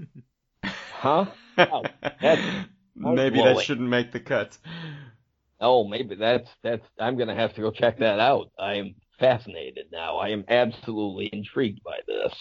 huh? 0.63 1.25
Wow, 1.57 1.83
that's 2.21 2.41
Maybe 2.95 3.41
that 3.41 3.59
shouldn't 3.61 3.89
make 3.89 4.11
the 4.11 4.19
cut. 4.19 4.57
Oh, 5.59 5.87
maybe 5.87 6.15
that's 6.15 6.49
that's. 6.61 6.85
I'm 6.99 7.17
gonna 7.17 7.35
have 7.35 7.55
to 7.55 7.61
go 7.61 7.71
check 7.71 7.97
that 7.99 8.19
out. 8.19 8.51
I 8.59 8.75
am 8.75 8.95
fascinated 9.19 9.87
now. 9.91 10.17
I 10.17 10.29
am 10.29 10.45
absolutely 10.47 11.29
intrigued 11.33 11.83
by 11.83 11.99
this. 12.07 12.33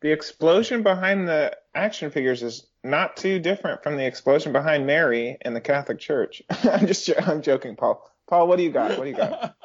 The 0.00 0.12
explosion 0.12 0.82
behind 0.82 1.28
the 1.28 1.56
action 1.74 2.10
figures 2.10 2.42
is 2.42 2.66
not 2.84 3.16
too 3.16 3.40
different 3.40 3.82
from 3.82 3.96
the 3.96 4.06
explosion 4.06 4.52
behind 4.52 4.86
Mary 4.86 5.36
in 5.44 5.54
the 5.54 5.60
Catholic 5.60 5.98
Church. 5.98 6.40
I'm 6.64 6.86
just, 6.86 7.10
I'm 7.20 7.42
joking, 7.42 7.74
Paul. 7.74 8.08
Paul, 8.28 8.46
what 8.46 8.56
do 8.56 8.62
you 8.62 8.70
got? 8.70 8.96
What 8.96 9.04
do 9.04 9.10
you 9.10 9.16
got? 9.16 9.56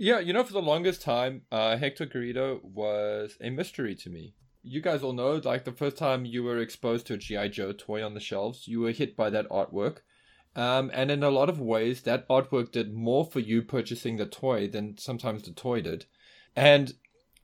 Yeah, 0.00 0.20
you 0.20 0.32
know, 0.32 0.44
for 0.44 0.52
the 0.52 0.62
longest 0.62 1.02
time, 1.02 1.42
uh, 1.50 1.76
Hector 1.76 2.06
Garrido 2.06 2.62
was 2.62 3.36
a 3.40 3.50
mystery 3.50 3.96
to 3.96 4.08
me. 4.08 4.32
You 4.62 4.80
guys 4.80 5.02
all 5.02 5.12
know, 5.12 5.40
like 5.42 5.64
the 5.64 5.72
first 5.72 5.96
time 5.96 6.24
you 6.24 6.44
were 6.44 6.58
exposed 6.58 7.08
to 7.08 7.14
a 7.14 7.16
G.I. 7.16 7.48
Joe 7.48 7.72
toy 7.72 8.04
on 8.04 8.14
the 8.14 8.20
shelves, 8.20 8.68
you 8.68 8.78
were 8.78 8.92
hit 8.92 9.16
by 9.16 9.28
that 9.30 9.48
artwork. 9.48 9.98
Um, 10.54 10.92
and 10.94 11.10
in 11.10 11.24
a 11.24 11.30
lot 11.30 11.48
of 11.48 11.60
ways, 11.60 12.02
that 12.02 12.28
artwork 12.28 12.70
did 12.70 12.94
more 12.94 13.24
for 13.24 13.40
you 13.40 13.60
purchasing 13.60 14.18
the 14.18 14.26
toy 14.26 14.68
than 14.68 14.96
sometimes 14.98 15.42
the 15.42 15.50
toy 15.50 15.80
did. 15.80 16.06
And 16.54 16.94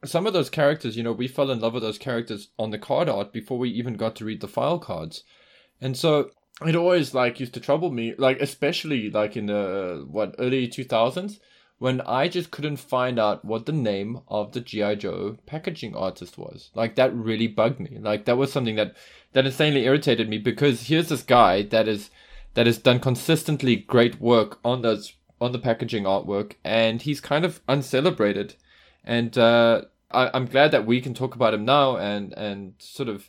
some 0.05 0.25
of 0.25 0.33
those 0.33 0.49
characters, 0.49 0.97
you 0.97 1.03
know, 1.03 1.13
we 1.13 1.27
fell 1.27 1.51
in 1.51 1.59
love 1.59 1.75
with 1.75 1.83
those 1.83 1.99
characters 1.99 2.51
on 2.57 2.71
the 2.71 2.79
card 2.79 3.09
art 3.09 3.33
before 3.33 3.59
we 3.59 3.71
even 3.71 3.95
got 3.95 4.15
to 4.17 4.25
read 4.25 4.41
the 4.41 4.47
file 4.47 4.79
cards. 4.79 5.25
And 5.81 5.97
so 5.97 6.31
it 6.65 6.77
always 6.77 7.15
like 7.15 7.41
used 7.41 7.55
to 7.55 7.61
trouble 7.61 7.91
me, 7.91 8.15
like 8.17 8.41
especially 8.41 9.11
like 9.11 9.37
in 9.37 9.47
the 9.47 10.07
what 10.09 10.37
early 10.39 10.69
2000s 10.69 11.41
when 11.79 12.01
I 12.03 12.29
just 12.29 12.51
couldn't 12.51 12.77
find 12.77 13.19
out 13.19 13.45
what 13.45 13.67
the 13.67 13.73
name 13.73 14.21
of 14.29 14.53
the 14.53 14.61
GI 14.61 14.97
Joe 14.97 15.37
packaging 15.47 15.95
artist 15.95 16.39
was. 16.39 16.71
Like 16.75 16.95
that 16.95 17.15
really 17.15 17.49
bugged 17.49 17.81
me. 17.81 17.99
Like 18.01 18.25
that 18.25 18.37
was 18.37 18.53
something 18.53 18.77
that 18.77 18.97
that 19.33 19.47
insanely 19.47 19.85
irritated 19.85 20.29
me 20.29 20.39
because 20.39 20.87
here's 20.87 21.09
this 21.09 21.23
guy 21.23 21.63
that 21.63 21.89
is 21.89 22.11
that 22.55 22.67
has 22.67 22.79
done 22.79 23.01
consistently 23.01 23.77
great 23.77 24.21
work 24.21 24.59
on 24.65 24.83
those 24.83 25.15
on 25.41 25.53
the 25.53 25.59
packaging 25.59 26.05
artwork 26.05 26.53
and 26.65 27.03
he's 27.03 27.21
kind 27.21 27.45
of 27.45 27.61
uncelebrated. 27.69 28.55
And 29.03 29.37
uh, 29.37 29.83
I, 30.11 30.31
I'm 30.33 30.47
glad 30.47 30.71
that 30.71 30.87
we 30.87 31.01
can 31.01 31.13
talk 31.13 31.35
about 31.35 31.55
him 31.55 31.65
now 31.65 31.97
and 31.97 32.33
and 32.35 32.75
sort 32.79 33.09
of 33.09 33.29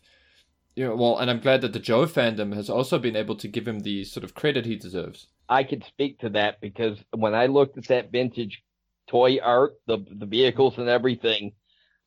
know, 0.84 0.96
well, 0.96 1.18
and 1.18 1.30
I'm 1.32 1.40
glad 1.40 1.62
that 1.62 1.72
the 1.72 1.80
Joe 1.80 2.06
fandom 2.06 2.54
has 2.54 2.70
also 2.70 3.00
been 3.00 3.16
able 3.16 3.36
to 3.38 3.48
give 3.48 3.68
him 3.68 3.80
the 3.80 4.04
sort 4.04 4.24
of 4.24 4.34
credit 4.34 4.66
he 4.66 4.76
deserves. 4.76 5.28
I 5.48 5.64
could 5.64 5.84
speak 5.86 6.20
to 6.20 6.30
that 6.32 6.60
because 6.60 6.98
when 7.16 7.34
I 7.34 7.46
looked 7.46 7.78
at 7.78 7.88
that 7.88 8.12
vintage 8.12 8.62
toy 9.08 9.40
art, 9.42 9.76
the 9.88 10.04
the 10.12 10.26
vehicles 10.26 10.74
and 10.78 10.90
everything, 10.90 11.54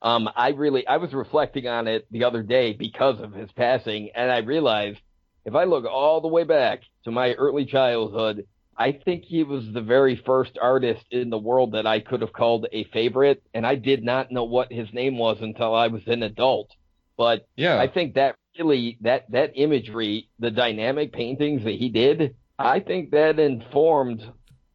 um, 0.03 0.29
I 0.37 0.51
really 0.51 0.87
I 0.87 0.99
was 0.99 1.15
reflecting 1.15 1.67
on 1.67 1.87
it 1.87 2.07
the 2.11 2.25
other 2.25 2.43
day 2.43 2.73
because 2.73 3.21
of 3.21 3.33
his 3.33 3.51
passing, 3.53 4.11
and 4.15 4.31
I 4.31 4.39
realized 4.39 4.99
if 5.45 5.55
I 5.55 5.65
look 5.65 5.87
all 5.87 6.21
the 6.21 6.29
way 6.29 6.45
back 6.45 6.83
to 7.05 7.11
my 7.11 7.33
early 7.35 7.65
childhood, 7.65 8.47
I 8.77 8.93
think 8.93 9.25
he 9.25 9.45
was 9.45 9.65
the 9.73 9.81
very 9.81 10.15
first 10.15 10.59
artist 10.61 11.05
in 11.11 11.31
the 11.31 11.39
world 11.39 11.73
that 11.73 11.87
I 11.87 12.01
could 12.01 12.21
have 12.21 12.33
called 12.33 12.67
a 12.71 12.85
favorite, 12.85 13.43
and 13.55 13.67
I 13.67 13.77
did 13.77 14.05
not 14.05 14.31
know 14.31 14.45
what 14.45 14.73
his 14.73 14.93
name 14.93 15.17
was 15.17 15.39
until 15.41 15.75
I 15.75 15.87
was 15.87 16.03
an 16.07 16.23
adult. 16.23 16.71
But 17.17 17.47
Yeah. 17.57 17.79
I 17.81 17.89
think 17.89 18.15
that 18.15 18.37
really 18.59 18.99
that 19.03 19.31
that 19.31 19.53
imagery, 19.55 20.29
the 20.39 20.51
dynamic 20.51 21.13
paintings 21.13 21.65
that 21.65 21.75
he 21.75 21.89
did, 21.89 22.37
I 22.59 22.81
think 22.81 23.13
that 23.13 23.39
informed 23.39 24.23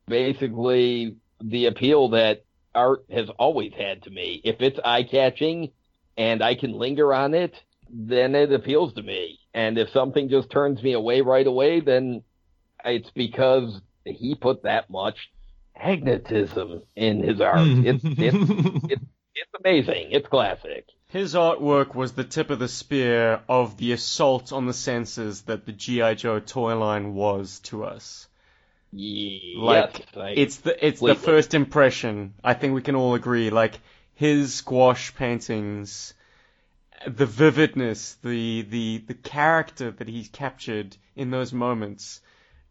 basically 0.08 1.18
the 1.42 1.66
appeal 1.66 2.10
that 2.10 2.46
art 2.74 3.06
has 3.12 3.30
always 3.38 3.74
had 3.74 4.04
to 4.04 4.10
me. 4.10 4.42
If 4.44 4.62
it's 4.62 4.80
eye 4.84 5.04
catching 5.04 5.72
and 6.18 6.44
I 6.44 6.56
can 6.56 6.74
linger 6.74 7.14
on 7.14 7.34
it, 7.34 7.54
then 7.90 8.36
it 8.36 8.52
appeals 8.52 8.94
to 8.94 9.04
me. 9.04 9.40
And 9.54 9.78
if 9.78 9.90
something 9.90 10.30
just 10.30 10.50
turns 10.50 10.82
me 10.82 10.94
away 10.94 11.22
right 11.22 11.46
away, 11.46 11.80
then 11.80 12.24
it's 12.84 13.12
because 13.12 13.82
he 14.06 14.36
put 14.36 14.64
that 14.64 14.90
much 14.90 15.30
magnetism 15.78 16.82
in 16.96 17.24
his 17.24 17.42
art. 17.42 17.60
Hmm. 17.60 17.86
It's 17.86 18.04
it's 18.04 18.84
it's 18.90 19.06
amazing. 19.60 20.08
It's 20.12 20.28
classic. 20.28 20.88
His 21.08 21.36
artwork 21.36 21.94
was 21.96 22.14
the 22.14 22.24
tip 22.24 22.50
of 22.50 22.60
the 22.60 22.68
spear 22.68 23.42
of 23.48 23.78
the 23.78 23.92
assault 23.92 24.52
on 24.52 24.66
the 24.66 24.74
senses 24.74 25.44
that 25.44 25.66
the 25.66 25.72
G.I. 25.72 26.16
Joe 26.16 26.40
toy 26.40 26.78
line 26.78 27.14
was 27.14 27.60
to 27.62 27.84
us. 27.84 28.28
Yes, 28.92 29.56
Like 29.56 30.38
it's 30.38 30.58
the 30.58 30.86
it's 30.86 31.00
the 31.00 31.16
first 31.16 31.54
impression. 31.54 32.36
I 32.44 32.54
think 32.54 32.76
we 32.76 32.82
can 32.82 32.96
all 32.96 33.16
agree. 33.16 33.50
Like 33.50 33.80
his 34.16 34.62
gouache 34.62 35.14
paintings, 35.18 36.14
the 37.08 37.26
vividness, 37.26 38.16
the 38.24 38.62
the 38.62 39.04
the 39.08 39.14
character 39.16 39.92
that 39.92 40.08
he 40.08 40.26
captured 40.26 40.96
in 41.16 41.32
those 41.32 41.54
moments, 41.54 42.22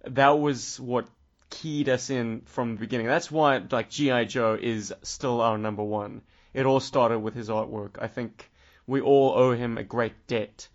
that 0.05 0.39
was 0.39 0.79
what 0.79 1.09
keyed 1.51 1.89
us 1.89 2.09
in 2.09 2.43
from 2.43 2.75
the 2.75 2.81
beginning. 2.81 3.07
That's 3.09 3.31
why 3.31 3.61
like 3.71 3.91
G.I. 3.91 4.25
Joe 4.25 4.57
is 4.61 4.95
still 5.03 5.41
our 5.41 5.59
number 5.59 5.83
one. 5.83 6.23
It 6.55 6.67
all 6.67 6.81
started 6.81 7.21
with 7.21 7.35
his 7.35 7.49
artwork. 7.49 7.97
I 8.01 8.09
think 8.09 8.51
we 8.87 9.01
all 9.01 9.33
owe 9.37 9.53
him 9.53 9.79
a 9.79 9.83
great 9.85 10.27
debt 10.27 10.69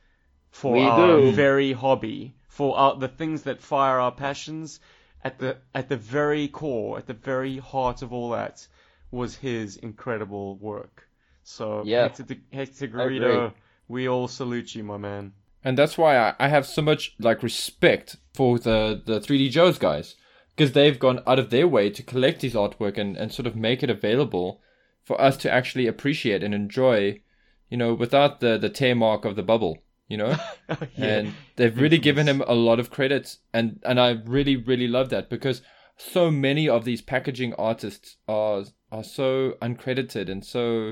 for 0.51 0.73
We 0.73 0.81
our 0.83 1.07
do. 1.07 1.31
very 1.33 1.73
hobby, 1.73 2.35
for 2.47 2.77
our, 2.77 2.95
the 2.95 3.07
things 3.07 3.43
that 3.43 3.61
fire 3.61 3.99
our 3.99 4.11
passions. 4.11 4.79
At 5.23 5.39
the 5.39 5.57
at 5.75 5.89
the 5.89 5.97
very 5.97 6.47
core, 6.47 6.97
at 6.97 7.05
the 7.07 7.13
very 7.13 7.57
heart 7.57 8.01
of 8.01 8.13
all 8.13 8.29
that, 8.31 8.65
was 9.11 9.35
his 9.35 9.75
incredible 9.77 10.55
work. 10.57 11.07
So 11.43 11.81
Yeah. 11.85 12.03
Hector, 12.03 12.35
Hector 12.53 12.85
agree. 12.85 13.19
Garrido, 13.19 13.53
we 13.87 14.07
all 14.07 14.27
salute 14.27 14.73
you, 14.75 14.83
my 14.83 14.97
man. 14.97 15.33
and 15.63 15.77
that's 15.77 15.97
why 15.97 16.17
I, 16.17 16.35
I 16.39 16.47
have 16.49 16.65
so 16.65 16.81
much 16.81 17.15
like 17.19 17.43
respect 17.43 18.15
for 18.33 18.57
the 18.59 19.01
the 19.05 19.19
3D 19.19 19.49
Joes 19.49 19.77
guys 19.77 20.15
because 20.55 20.71
they've 20.73 20.97
gone 20.99 21.19
out 21.27 21.39
of 21.39 21.49
their 21.49 21.67
way 21.67 21.89
to 21.89 22.03
collect 22.03 22.41
his 22.41 22.53
artwork 22.53 22.97
and, 22.97 23.17
and 23.17 23.31
sort 23.33 23.47
of 23.47 23.55
make 23.55 23.83
it 23.83 23.89
available 23.89 24.61
for 25.07 25.19
us 25.21 25.37
to 25.37 25.49
actually 25.49 25.87
appreciate 25.87 26.43
and 26.43 26.53
enjoy, 26.53 27.21
you 27.69 27.77
know, 27.77 27.93
without 27.93 28.41
the 28.41 28.57
the 28.57 28.69
tear 28.69 28.93
mark 28.93 29.23
of 29.23 29.37
the 29.37 29.41
bubble, 29.41 29.77
you 30.09 30.17
know. 30.17 30.35
and 30.97 31.33
they've 31.55 31.79
really 31.79 31.97
given 31.97 32.27
him 32.27 32.41
a 32.41 32.53
lot 32.53 32.77
of 32.77 32.91
credit 32.91 33.37
and 33.53 33.79
and 33.83 34.01
I 34.01 34.09
really 34.25 34.57
really 34.57 34.89
love 34.89 35.09
that 35.11 35.29
because 35.29 35.61
so 35.95 36.29
many 36.29 36.67
of 36.67 36.83
these 36.83 37.01
packaging 37.01 37.53
artists 37.53 38.17
are 38.27 38.65
are 38.91 39.03
so 39.03 39.53
uncredited 39.61 40.29
and 40.29 40.43
so 40.45 40.91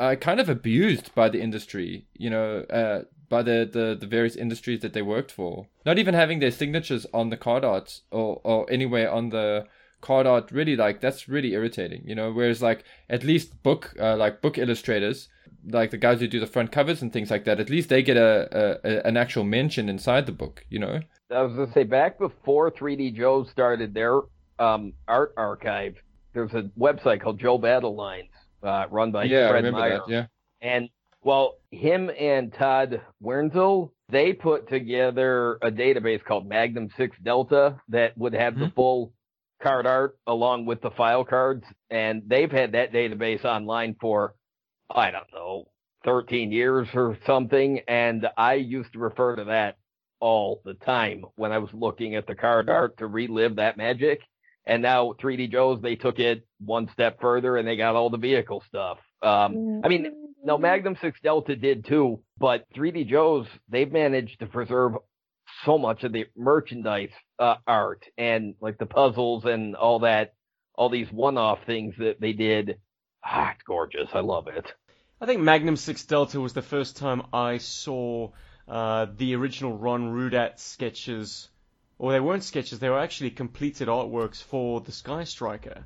uh, 0.00 0.16
kind 0.16 0.40
of 0.40 0.48
abused 0.48 1.14
by 1.14 1.28
the 1.28 1.40
industry 1.40 2.06
you 2.14 2.30
know 2.30 2.62
uh, 2.70 3.02
by 3.28 3.42
the, 3.42 3.68
the 3.72 3.96
the 4.00 4.06
various 4.06 4.34
industries 4.34 4.80
that 4.80 4.94
they 4.94 5.02
worked 5.02 5.30
for. 5.30 5.68
Not 5.86 6.00
even 6.00 6.14
having 6.14 6.40
their 6.40 6.50
signatures 6.50 7.06
on 7.14 7.30
the 7.30 7.36
card 7.36 7.64
art 7.64 8.00
or 8.10 8.40
or 8.42 8.68
anywhere 8.68 9.12
on 9.12 9.28
the 9.28 9.68
card 10.00 10.26
art 10.26 10.50
really 10.52 10.76
like 10.76 11.00
that's 11.00 11.28
really 11.28 11.52
irritating 11.54 12.02
you 12.04 12.14
know 12.14 12.32
whereas 12.32 12.62
like 12.62 12.84
at 13.10 13.24
least 13.24 13.62
book 13.62 13.94
uh, 14.00 14.16
like 14.16 14.40
book 14.40 14.56
illustrators 14.58 15.28
like 15.70 15.90
the 15.90 15.96
guys 15.98 16.20
who 16.20 16.28
do 16.28 16.38
the 16.40 16.46
front 16.46 16.70
covers 16.70 17.02
and 17.02 17.12
things 17.12 17.30
like 17.30 17.44
that 17.44 17.58
at 17.60 17.68
least 17.70 17.88
they 17.88 18.02
get 18.02 18.16
a, 18.16 18.48
a, 18.84 18.88
a 18.88 19.06
an 19.06 19.16
actual 19.16 19.44
mention 19.44 19.88
inside 19.88 20.26
the 20.26 20.32
book 20.32 20.64
you 20.70 20.78
know 20.78 21.00
I 21.30 21.42
was 21.42 21.52
gonna 21.54 21.72
say 21.72 21.84
back 21.84 22.18
before 22.18 22.70
3D 22.70 23.14
Joe 23.14 23.44
started 23.44 23.92
their 23.92 24.20
um, 24.58 24.94
art 25.06 25.34
archive, 25.36 25.94
there's 26.32 26.54
a 26.54 26.62
website 26.78 27.20
called 27.20 27.38
Joe 27.38 27.58
Battle 27.58 27.94
Lines, 27.94 28.30
uh, 28.62 28.86
run 28.90 29.12
by 29.12 29.24
yeah 29.24 29.46
I 29.46 29.50
Fred 29.50 29.64
remember 29.64 29.78
Meyer. 29.80 29.98
that 30.06 30.08
yeah 30.08 30.26
And 30.62 30.88
well, 31.22 31.58
him 31.70 32.10
and 32.18 32.50
Todd 32.52 33.02
Wernzel, 33.22 33.90
they 34.08 34.32
put 34.32 34.68
together 34.68 35.58
a 35.60 35.70
database 35.70 36.24
called 36.24 36.48
Magnum 36.48 36.88
Six 36.96 37.16
Delta 37.22 37.78
that 37.88 38.16
would 38.16 38.32
have 38.32 38.58
the 38.58 38.66
Mhm. 38.66 38.74
full 38.74 39.12
card 39.62 39.86
art 39.86 40.16
along 40.26 40.66
with 40.66 40.80
the 40.80 40.90
file 40.90 41.24
cards, 41.24 41.64
and 41.90 42.22
they've 42.26 42.50
had 42.50 42.72
that 42.72 42.92
database 42.92 43.44
online 43.44 43.96
for 44.00 44.34
I 44.90 45.10
don't 45.10 45.32
know 45.32 45.68
13 46.04 46.52
years 46.52 46.88
or 46.94 47.18
something, 47.26 47.80
and 47.88 48.26
I 48.36 48.54
used 48.54 48.92
to 48.92 48.98
refer 48.98 49.36
to 49.36 49.44
that 49.44 49.76
all 50.20 50.60
the 50.64 50.74
time 50.74 51.24
when 51.36 51.52
I 51.52 51.58
was 51.58 51.70
looking 51.72 52.14
at 52.14 52.26
the 52.26 52.34
card 52.34 52.68
art 52.68 52.98
to 52.98 53.06
relive 53.06 53.56
that 53.56 53.76
magic. 53.76 54.20
And 54.66 54.82
now 54.82 55.14
3D 55.20 55.50
Joe's, 55.50 55.80
they 55.80 55.96
took 55.96 56.18
it 56.18 56.46
one 56.60 56.90
step 56.92 57.20
further 57.20 57.56
and 57.56 57.66
they 57.66 57.76
got 57.76 57.94
all 57.94 58.10
the 58.10 58.18
vehicle 58.18 58.62
stuff. 58.66 58.98
Um, 59.22 59.80
I 59.82 59.88
mean, 59.88 60.34
no, 60.44 60.58
Magnum 60.58 60.96
6 61.00 61.18
Delta 61.22 61.56
did 61.56 61.86
too, 61.86 62.20
but 62.38 62.64
3D 62.76 63.08
Joe's, 63.08 63.46
they've 63.68 63.90
managed 63.90 64.40
to 64.40 64.46
preserve 64.46 64.92
so 65.64 65.78
much 65.78 66.04
of 66.04 66.12
the 66.12 66.26
merchandise 66.36 67.10
uh, 67.38 67.56
art 67.66 68.04
and 68.16 68.54
like 68.60 68.78
the 68.78 68.86
puzzles 68.86 69.44
and 69.44 69.76
all 69.76 70.00
that, 70.00 70.34
all 70.74 70.88
these 70.88 71.10
one-off 71.10 71.64
things 71.64 71.94
that 71.98 72.20
they 72.20 72.32
did. 72.32 72.78
Ah, 73.24 73.52
it's 73.52 73.62
gorgeous. 73.62 74.08
I 74.14 74.20
love 74.20 74.48
it. 74.48 74.72
I 75.20 75.26
think 75.26 75.40
Magnum 75.40 75.76
Six 75.76 76.04
Delta 76.04 76.40
was 76.40 76.52
the 76.52 76.62
first 76.62 76.96
time 76.96 77.22
I 77.32 77.58
saw 77.58 78.30
uh, 78.68 79.06
the 79.16 79.34
original 79.34 79.76
Ron 79.76 80.12
Rudat 80.12 80.60
sketches, 80.60 81.48
or 81.98 82.12
they 82.12 82.20
weren't 82.20 82.44
sketches; 82.44 82.78
they 82.78 82.88
were 82.88 83.00
actually 83.00 83.30
completed 83.30 83.88
artworks 83.88 84.40
for 84.40 84.80
the 84.80 84.92
Sky 84.92 85.24
Striker. 85.24 85.84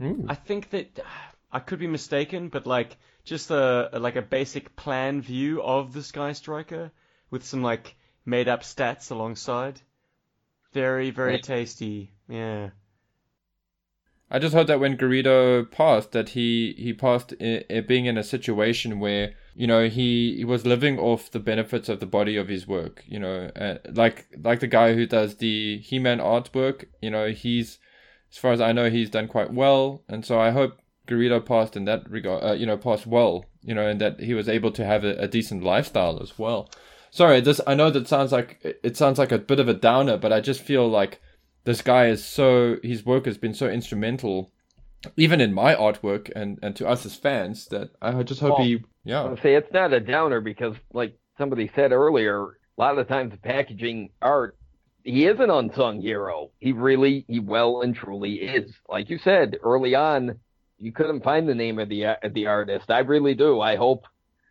Ooh. 0.00 0.26
I 0.28 0.34
think 0.34 0.70
that 0.70 0.98
I 1.52 1.60
could 1.60 1.78
be 1.78 1.86
mistaken, 1.86 2.48
but 2.48 2.66
like 2.66 2.96
just 3.24 3.50
a 3.50 3.90
like 3.92 4.16
a 4.16 4.22
basic 4.22 4.74
plan 4.74 5.20
view 5.20 5.62
of 5.62 5.92
the 5.92 6.02
Sky 6.02 6.32
Striker 6.32 6.90
with 7.30 7.44
some 7.44 7.62
like 7.62 7.94
made 8.24 8.48
up 8.48 8.62
stats 8.62 9.10
alongside. 9.10 9.80
Very 10.72 11.10
very 11.10 11.32
Right. 11.34 11.42
tasty. 11.42 12.12
Yeah. 12.28 12.70
I 14.30 14.38
just 14.38 14.54
heard 14.54 14.66
that 14.68 14.80
when 14.80 14.96
Garrido 14.96 15.70
passed, 15.70 16.12
that 16.12 16.30
he 16.30 16.74
he 16.78 16.94
passed 16.94 17.34
i 17.40 17.64
i 17.70 17.80
being 17.80 18.06
in 18.06 18.16
a 18.16 18.24
situation 18.24 18.98
where 18.98 19.34
you 19.54 19.66
know 19.66 19.88
he 19.88 20.36
he 20.38 20.44
was 20.44 20.64
living 20.64 20.98
off 20.98 21.30
the 21.30 21.38
benefits 21.38 21.90
of 21.90 22.00
the 22.00 22.06
body 22.06 22.36
of 22.36 22.48
his 22.48 22.66
work. 22.66 23.04
You 23.06 23.18
know, 23.18 23.50
uh, 23.54 23.78
like 23.92 24.26
like 24.42 24.60
the 24.60 24.66
guy 24.66 24.94
who 24.94 25.06
does 25.06 25.36
the 25.36 25.78
He-Man 25.78 26.18
artwork. 26.18 26.86
You 27.02 27.10
know, 27.10 27.28
he's 27.30 27.78
as 28.30 28.38
far 28.38 28.52
as 28.52 28.60
I 28.62 28.72
know, 28.72 28.88
he's 28.88 29.10
done 29.10 29.28
quite 29.28 29.52
well, 29.52 30.02
and 30.08 30.24
so 30.24 30.40
I 30.40 30.50
hope 30.50 30.78
Garrido 31.06 31.44
passed 31.44 31.76
in 31.76 31.84
that 31.84 32.08
regard. 32.08 32.42
Uh, 32.42 32.52
you 32.54 32.64
know, 32.64 32.78
passed 32.78 33.06
well. 33.06 33.44
You 33.60 33.74
know, 33.74 33.86
and 33.86 34.00
that 34.00 34.18
he 34.20 34.32
was 34.32 34.48
able 34.48 34.72
to 34.72 34.84
have 34.86 35.04
a, 35.04 35.14
a 35.18 35.28
decent 35.28 35.62
lifestyle 35.62 36.20
as 36.22 36.38
well. 36.38 36.70
Sorry, 37.12 37.40
this 37.40 37.60
I 37.66 37.74
know 37.74 37.90
that 37.90 38.08
sounds 38.08 38.32
like 38.32 38.58
it 38.82 38.96
sounds 38.96 39.18
like 39.18 39.32
a 39.32 39.38
bit 39.38 39.60
of 39.60 39.68
a 39.68 39.74
downer, 39.74 40.16
but 40.16 40.32
I 40.32 40.40
just 40.40 40.62
feel 40.62 40.88
like 40.88 41.20
this 41.64 41.82
guy 41.82 42.06
is 42.06 42.24
so 42.24 42.76
his 42.82 43.06
work 43.06 43.26
has 43.26 43.38
been 43.38 43.54
so 43.54 43.68
instrumental 43.68 44.50
even 45.16 45.40
in 45.40 45.52
my 45.52 45.74
artwork 45.74 46.30
and 46.34 46.58
and 46.62 46.76
to 46.76 46.88
us 46.88 47.04
as 47.04 47.16
fans 47.16 47.66
that 47.66 47.90
i 48.00 48.22
just 48.22 48.40
hope 48.40 48.58
Well, 48.58 48.66
he 48.66 48.84
yeah 49.04 49.34
say 49.42 49.54
it's 49.56 49.72
not 49.72 49.92
a 49.92 50.00
downer 50.00 50.40
because, 50.40 50.76
like 50.92 51.16
somebody 51.38 51.70
said 51.74 51.92
earlier, 51.92 52.42
a 52.42 52.50
lot 52.78 52.98
of 52.98 53.08
times 53.08 53.32
the 53.32 53.38
packaging 53.38 54.10
art, 54.20 54.56
he 55.04 55.26
is 55.26 55.40
an 55.40 55.50
unsung 55.50 56.00
hero. 56.00 56.50
He 56.58 56.72
really, 56.72 57.24
he 57.28 57.40
well 57.40 57.82
and 57.82 57.94
truly 57.94 58.34
is. 58.34 58.72
Like 58.88 59.10
you 59.10 59.18
said 59.18 59.56
early 59.62 59.94
on, 59.94 60.38
you 60.78 60.92
couldn't 60.92 61.24
find 61.24 61.48
the 61.48 61.54
name 61.54 61.78
of 61.78 61.88
the 61.88 62.04
of 62.24 62.34
the 62.34 62.46
artist. 62.46 62.90
I 62.90 63.00
really 63.00 63.34
do. 63.34 63.60
I 63.60 63.76
hope, 63.76 64.04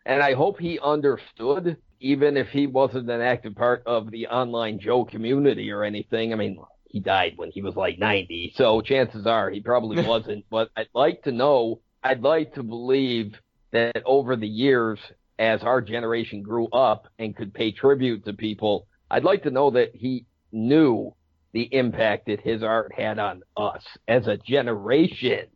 and 0.05 0.21
I 0.21 0.33
hope 0.33 0.59
he 0.59 0.79
understood, 0.79 1.77
even 2.01 2.35
if 2.35 2.49
he 2.49 2.67
wasn't 2.67 3.09
an 3.09 3.21
active 3.21 3.55
part 3.55 3.83
of 3.85 4.11
the 4.11 4.27
online 4.27 4.79
Joe 4.79 5.05
community 5.05 5.71
or 5.71 5.83
anything. 5.83 6.33
I 6.33 6.35
mean, 6.35 6.59
he 6.85 6.99
died 6.99 7.33
when 7.37 7.51
he 7.51 7.61
was 7.61 7.75
like 7.75 7.97
90, 7.99 8.53
so 8.55 8.81
chances 8.81 9.25
are 9.25 9.49
he 9.49 9.61
probably 9.61 10.05
wasn't. 10.07 10.45
But 10.49 10.69
I'd 10.75 10.89
like 10.93 11.23
to 11.23 11.31
know. 11.31 11.81
I'd 12.03 12.21
like 12.21 12.55
to 12.55 12.63
believe 12.63 13.39
that 13.71 14.01
over 14.05 14.35
the 14.35 14.47
years 14.47 14.99
as 15.39 15.63
our 15.63 15.81
generation 15.81 16.41
grew 16.41 16.67
up 16.67 17.07
and 17.17 17.35
could 17.35 17.53
pay 17.53 17.71
tribute 17.71 18.25
to 18.25 18.33
people, 18.33 18.87
I'd 19.09 19.23
like 19.23 19.43
to 19.43 19.51
know 19.51 19.71
that 19.71 19.95
he 19.95 20.25
knew 20.51 21.15
the 21.53 21.63
impact 21.71 22.27
that 22.27 22.41
his 22.41 22.63
art 22.63 22.93
had 22.93 23.19
on 23.19 23.43
us 23.55 23.83
as 24.07 24.27
a 24.27 24.37
generation. 24.37 25.47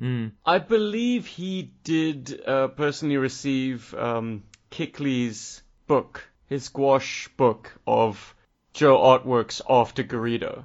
Mm. 0.00 0.32
I 0.44 0.58
believe 0.58 1.26
he 1.26 1.72
did 1.84 2.42
uh, 2.46 2.68
personally 2.68 3.16
receive 3.16 3.94
um, 3.94 4.44
Kickley's 4.70 5.62
book, 5.90 6.30
his 6.46 6.68
gouache 6.68 7.28
book 7.36 7.72
of 7.84 8.36
Joe 8.72 8.96
artworks 8.96 9.60
after 9.68 10.04
Garrido. 10.04 10.64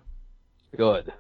Good. 0.77 1.11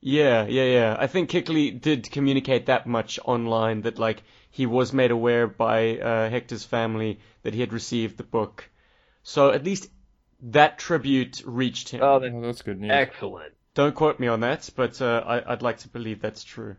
Yeah, 0.00 0.46
yeah, 0.46 0.62
yeah. 0.62 0.96
I 0.96 1.08
think 1.08 1.28
Kickley 1.28 1.72
did 1.72 2.08
communicate 2.08 2.66
that 2.66 2.86
much 2.86 3.18
online 3.24 3.80
that 3.82 3.98
like 3.98 4.22
he 4.52 4.64
was 4.66 4.92
made 4.92 5.10
aware 5.10 5.48
by 5.48 5.98
uh, 5.98 6.30
Hector's 6.30 6.62
family 6.64 7.18
that 7.42 7.52
he 7.52 7.58
had 7.58 7.72
received 7.72 8.16
the 8.16 8.22
book. 8.22 8.70
So 9.24 9.50
at 9.50 9.64
least 9.64 9.90
that 10.40 10.78
tribute 10.78 11.42
reached 11.44 11.88
him. 11.88 12.00
Oh, 12.00 12.20
that's 12.20 12.32
Oh, 12.32 12.40
that's 12.40 12.62
good 12.62 12.80
news. 12.80 12.92
excellent. 12.92 13.54
Don't 13.74 13.94
quote 13.96 14.20
me 14.20 14.28
on 14.28 14.40
that, 14.40 14.70
but 14.76 15.02
uh, 15.02 15.24
I, 15.26 15.52
I'd 15.52 15.62
like 15.62 15.78
to 15.78 15.88
believe 15.88 16.22
that's 16.22 16.44
true. 16.44 16.76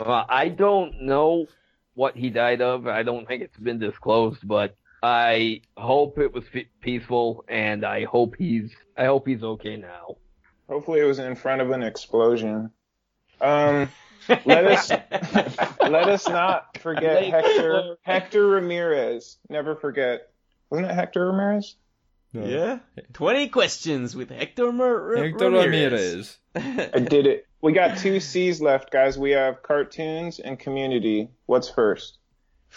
Uh, 0.00 0.24
I 0.26 0.48
don't 0.48 1.02
know 1.02 1.46
what 1.92 2.16
he 2.16 2.30
died 2.30 2.62
of. 2.62 2.86
I 2.86 3.02
don't 3.02 3.28
think 3.28 3.42
it's 3.42 3.58
been 3.58 3.78
disclosed, 3.78 4.40
but 4.48 4.76
I 5.06 5.60
hope 5.76 6.18
it 6.18 6.34
was 6.34 6.42
f- 6.52 6.64
peaceful, 6.80 7.44
and 7.46 7.84
I 7.84 8.02
hope 8.06 8.34
he's 8.36 8.74
I 8.98 9.04
hope 9.04 9.28
he's 9.28 9.44
okay 9.44 9.76
now. 9.76 10.16
Hopefully, 10.68 10.98
it 10.98 11.04
was 11.04 11.20
in 11.20 11.36
front 11.36 11.60
of 11.60 11.70
an 11.70 11.84
explosion. 11.84 12.72
Um, 13.40 13.88
let 14.44 14.64
us 14.64 14.90
let 15.80 16.08
us 16.08 16.28
not 16.28 16.78
forget 16.78 17.22
Late 17.22 17.30
Hector 17.30 17.72
Lord. 17.72 17.98
Hector 18.02 18.46
Ramirez. 18.48 19.36
Never 19.48 19.76
forget. 19.76 20.32
Wasn't 20.70 20.90
it 20.90 20.94
Hector 20.94 21.26
Ramirez? 21.26 21.76
No. 22.32 22.44
Yeah, 22.44 22.78
twenty 23.12 23.48
questions 23.48 24.16
with 24.16 24.30
Hector, 24.30 24.72
Mar- 24.72 25.14
Hector 25.14 25.50
Ramirez. 25.50 26.36
Ramirez. 26.56 26.90
I 26.92 26.98
did 26.98 27.28
it. 27.28 27.46
We 27.62 27.72
got 27.72 27.98
two 27.98 28.18
C's 28.18 28.60
left, 28.60 28.90
guys. 28.90 29.16
We 29.16 29.30
have 29.30 29.62
cartoons 29.62 30.40
and 30.40 30.58
community. 30.58 31.30
What's 31.46 31.70
first? 31.70 32.18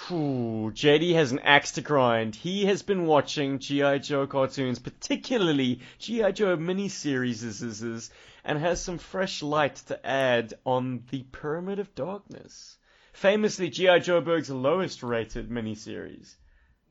JD 0.08 1.14
has 1.14 1.32
an 1.32 1.40
axe 1.40 1.74
to 1.74 1.82
grind. 1.82 2.36
He 2.36 2.66
has 2.66 2.82
been 2.82 3.06
watching 3.06 3.60
G.I. 3.60 3.98
Joe 4.00 4.26
cartoons, 4.28 4.80
particularly 4.80 5.82
G.I. 6.00 6.32
Joe 6.32 6.58
miniseries, 6.58 8.10
and 8.44 8.60
has 8.60 8.82
some 8.82 8.98
fresh 8.98 9.44
light 9.44 9.76
to 9.88 10.06
add 10.06 10.54
on 10.66 11.04
the 11.12 11.24
Pyramid 11.24 11.80
of 11.80 11.94
Darkness. 11.96 12.78
Famously, 13.14 13.70
G.I. 13.70 14.00
Joeburg's 14.00 14.50
lowest 14.50 15.04
rated 15.04 15.50
miniseries. 15.50 16.36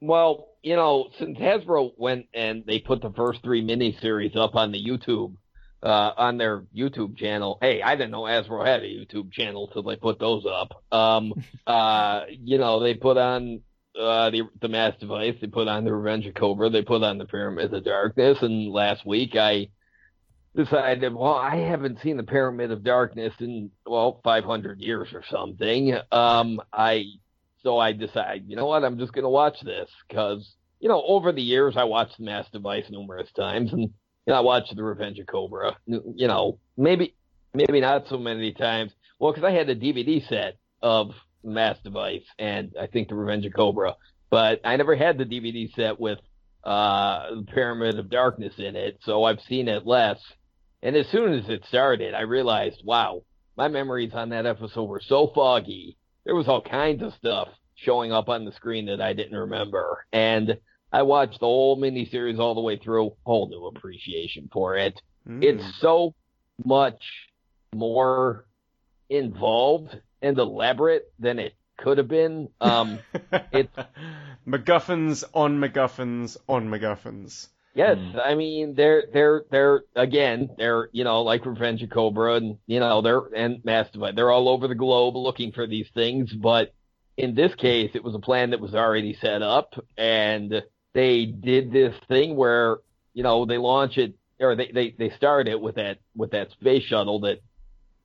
Well, 0.01 0.49
you 0.63 0.77
know, 0.77 1.09
since 1.19 1.39
Hasbro 1.39 1.93
went 1.97 2.27
and 2.35 2.65
they 2.67 2.79
put 2.79 3.01
the 3.01 3.11
first 3.11 3.43
three 3.43 3.65
miniseries 3.65 4.37
up 4.37 4.55
on 4.55 4.71
the 4.71 4.85
YouTube, 4.85 5.35
uh, 5.83 6.13
on 6.17 6.39
their 6.39 6.65
YouTube 6.75 7.17
channel. 7.17 7.59
Hey, 7.61 7.83
I 7.83 7.95
didn't 7.97 8.11
know 8.11 8.23
Hasbro 8.23 8.67
had 8.67 8.83
a 8.83 8.87
YouTube 8.87 9.33
channel 9.33 9.69
till 9.69 9.83
they 9.83 9.97
put 9.97 10.19
those 10.19 10.45
up. 10.47 10.83
Um, 10.93 11.35
uh, 11.67 12.23
you 12.29 12.59
know, 12.59 12.81
they 12.81 12.95
put 12.95 13.17
on, 13.17 13.61
uh, 13.99 14.31
the, 14.31 14.43
the 14.61 14.69
Mass 14.69 14.95
Device, 15.01 15.35
they 15.41 15.47
put 15.47 15.69
on 15.69 15.85
the 15.85 15.95
Revenge 15.95 16.27
of 16.27 16.35
Cobra, 16.35 16.71
they 16.71 16.83
put 16.83 17.03
on 17.03 17.19
the 17.19 17.25
Pyramid 17.25 17.73
of 17.75 17.85
Darkness, 17.85 18.39
and 18.43 18.73
last 18.73 19.05
week 19.05 19.35
I 19.37 19.69
decided, 20.55 21.15
well, 21.15 21.35
I 21.35 21.57
haven't 21.57 22.01
seen 22.01 22.17
the 22.17 22.23
Pyramid 22.23 22.71
of 22.71 22.85
Darkness 22.85 23.35
in, 23.41 23.71
well, 23.87 24.21
500 24.25 24.81
years 24.81 25.09
or 25.13 25.25
something. 25.29 25.97
Um, 26.13 26.61
I 26.73 27.05
so 27.63 27.79
I 27.79 27.93
decided, 27.93 28.45
you 28.49 28.57
know 28.57 28.67
what, 28.67 28.85
I'm 28.85 28.99
just 28.99 29.13
going 29.13 29.25
to 29.25 29.29
watch 29.29 29.61
this 29.63 29.91
because, 30.09 30.55
you 30.81 30.89
know, 30.89 31.03
over 31.05 31.33
the 31.33 31.43
years, 31.43 31.77
I 31.77 31.85
watched 31.85 32.19
the 32.19 32.25
Mass 32.25 32.47
Device 32.53 32.85
numerous 32.89 33.31
times 33.33 33.73
and, 33.73 33.91
you 34.29 34.35
know, 34.35 34.41
I 34.41 34.43
watched 34.43 34.77
The 34.77 34.83
Revenge 34.83 35.19
of 35.21 35.27
Cobra, 35.27 35.75
you 35.87 36.29
know, 36.29 36.59
maybe, 36.77 37.15
maybe 37.55 37.81
not 37.81 38.09
so 38.09 38.19
many 38.19 38.53
times. 38.53 38.93
Well, 39.19 39.33
because 39.33 39.49
I 39.49 39.53
had 39.53 39.71
a 39.71 39.75
DVD 39.75 40.29
set 40.29 40.59
of 40.83 41.13
Mass 41.43 41.79
Device 41.83 42.27
and 42.39 42.75
I 42.79 42.89
think 42.89 43.09
The 43.09 43.15
Revenge 43.15 43.47
of 43.47 43.55
Cobra, 43.55 43.95
but 44.29 44.61
I 44.65 44.77
never 44.77 44.95
had 44.95 45.17
the 45.17 45.25
DVD 45.25 45.75
set 45.75 45.99
with, 45.99 46.19
uh, 46.63 47.37
the 47.37 47.47
Pyramid 47.55 47.99
of 47.99 48.11
Darkness 48.11 48.53
in 48.59 48.77
it. 48.77 48.99
So 49.03 49.25
I've 49.25 49.41
seen 49.49 49.67
it 49.67 49.87
less. 49.87 50.19
And 50.83 50.95
as 50.95 51.09
soon 51.09 51.33
as 51.33 51.49
it 51.49 51.65
started, 51.67 52.13
I 52.13 52.21
realized, 52.21 52.83
wow, 52.85 53.23
my 53.57 53.69
memories 53.69 54.13
on 54.13 54.29
that 54.29 54.45
episode 54.45 54.85
were 54.85 55.01
so 55.01 55.33
foggy 55.35 55.97
there 56.29 56.35
was 56.35 56.47
all 56.47 56.61
kinds 56.61 57.03
of 57.03 57.15
stuff 57.15 57.49
showing 57.75 58.13
up 58.13 58.29
on 58.29 58.45
the 58.45 58.53
screen 58.53 58.85
that 58.85 59.01
I 59.01 59.15
didn't 59.15 59.39
remember. 59.39 60.05
And 60.13 60.59
I 60.93 61.03
watched 61.03 61.41
the 61.41 61.47
whole 61.47 61.79
miniseries 61.81 62.39
all 62.39 62.55
the 62.55 62.61
way 62.61 62.77
through, 62.79 63.13
whole 63.25 63.49
new 63.49 63.67
appreciation 63.67 64.49
for 64.53 64.77
it. 64.77 65.01
Mm. 65.29 65.43
It's 65.45 65.65
so 65.81 66.15
much 66.65 67.03
more 67.75 68.47
involved 69.11 69.99
and 70.23 70.39
elaborate 70.39 71.13
than 71.19 71.39
it 71.39 71.55
could 71.77 71.99
have 71.99 72.09
been. 72.09 72.49
Um, 72.61 72.99
it's- 73.53 73.87
MacGuffins 74.47 75.25
on 75.35 75.59
MacGuffins 75.59 76.37
on 76.49 76.69
MacGuffins. 76.69 77.49
Yes, 77.75 77.99
Hmm. 77.99 78.19
I 78.19 78.35
mean 78.35 78.75
they're 78.75 79.05
they're 79.13 79.45
they're 79.53 79.83
again 79.95 80.49
they're 80.57 80.89
you 80.91 81.05
know 81.05 81.23
like 81.23 81.45
Revenge 81.47 81.83
of 81.83 81.91
Cobra 81.91 82.35
and 82.37 82.57
you 82.67 82.81
know 82.81 83.03
they're 83.03 83.23
and 83.37 83.63
Mass 83.65 83.89
Device 83.91 84.15
they're 84.17 84.33
all 84.33 84.49
over 84.49 84.67
the 84.67 84.75
globe 84.75 85.15
looking 85.17 85.53
for 85.53 85.67
these 85.67 85.87
things, 85.95 86.33
but 86.33 86.73
in 87.17 87.35
this 87.35 87.55
case 87.55 87.91
it 87.95 88.03
was 88.03 88.15
a 88.17 88.19
plan 88.21 88.51
that 88.51 88.61
was 88.61 88.75
already 88.75 89.15
set 89.21 89.43
up 89.43 89.75
and 89.97 90.63
they 90.95 91.27
did 91.27 91.73
this 91.73 91.95
thing 92.09 92.37
where 92.37 92.79
you 93.15 93.23
know 93.23 93.45
they 93.45 93.59
launch 93.59 93.99
it 93.99 94.15
or 94.41 94.57
they 94.57 94.71
they 94.73 94.95
they 94.99 95.11
start 95.11 95.49
it 95.49 95.61
with 95.61 95.77
that 95.77 95.99
with 96.17 96.31
that 96.33 96.51
space 96.53 96.85
shuttle 96.85 97.21
that 97.21 97.41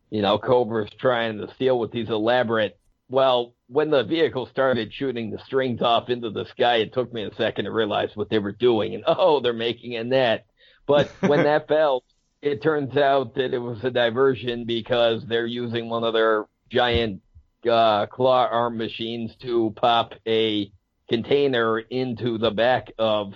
you 0.09 0.21
know 0.21 0.37
Cobra's 0.37 0.91
trying 0.99 1.37
to 1.37 1.53
steal 1.55 1.79
with 1.79 1.91
these 1.91 2.09
elaborate 2.09 2.77
well, 3.13 3.53
when 3.67 3.91
the 3.91 4.03
vehicle 4.03 4.47
started 4.47 4.91
shooting 4.93 5.29
the 5.29 5.37
strings 5.45 5.81
off 5.81 6.09
into 6.09 6.31
the 6.31 6.45
sky, 6.45 6.77
it 6.77 6.93
took 6.93 7.13
me 7.13 7.23
a 7.23 7.35
second 7.35 7.65
to 7.65 7.71
realize 7.71 8.09
what 8.15 8.29
they 8.29 8.39
were 8.39 8.51
doing. 8.51 8.95
And 8.95 9.03
oh, 9.07 9.39
they're 9.39 9.53
making 9.53 9.95
a 9.95 10.03
net. 10.03 10.47
But 10.87 11.11
when 11.21 11.43
that 11.43 11.67
fell, 11.67 12.03
it 12.41 12.61
turns 12.61 12.97
out 12.97 13.35
that 13.35 13.53
it 13.53 13.59
was 13.59 13.83
a 13.83 13.91
diversion 13.91 14.65
because 14.65 15.23
they're 15.27 15.45
using 15.45 15.89
one 15.89 16.03
of 16.03 16.13
their 16.13 16.45
giant 16.69 17.21
uh, 17.69 18.07
claw 18.07 18.47
arm 18.51 18.77
machines 18.77 19.31
to 19.41 19.73
pop 19.75 20.13
a 20.27 20.71
container 21.17 21.79
into 21.79 22.37
the 22.37 22.51
back 22.51 22.91
of 22.97 23.33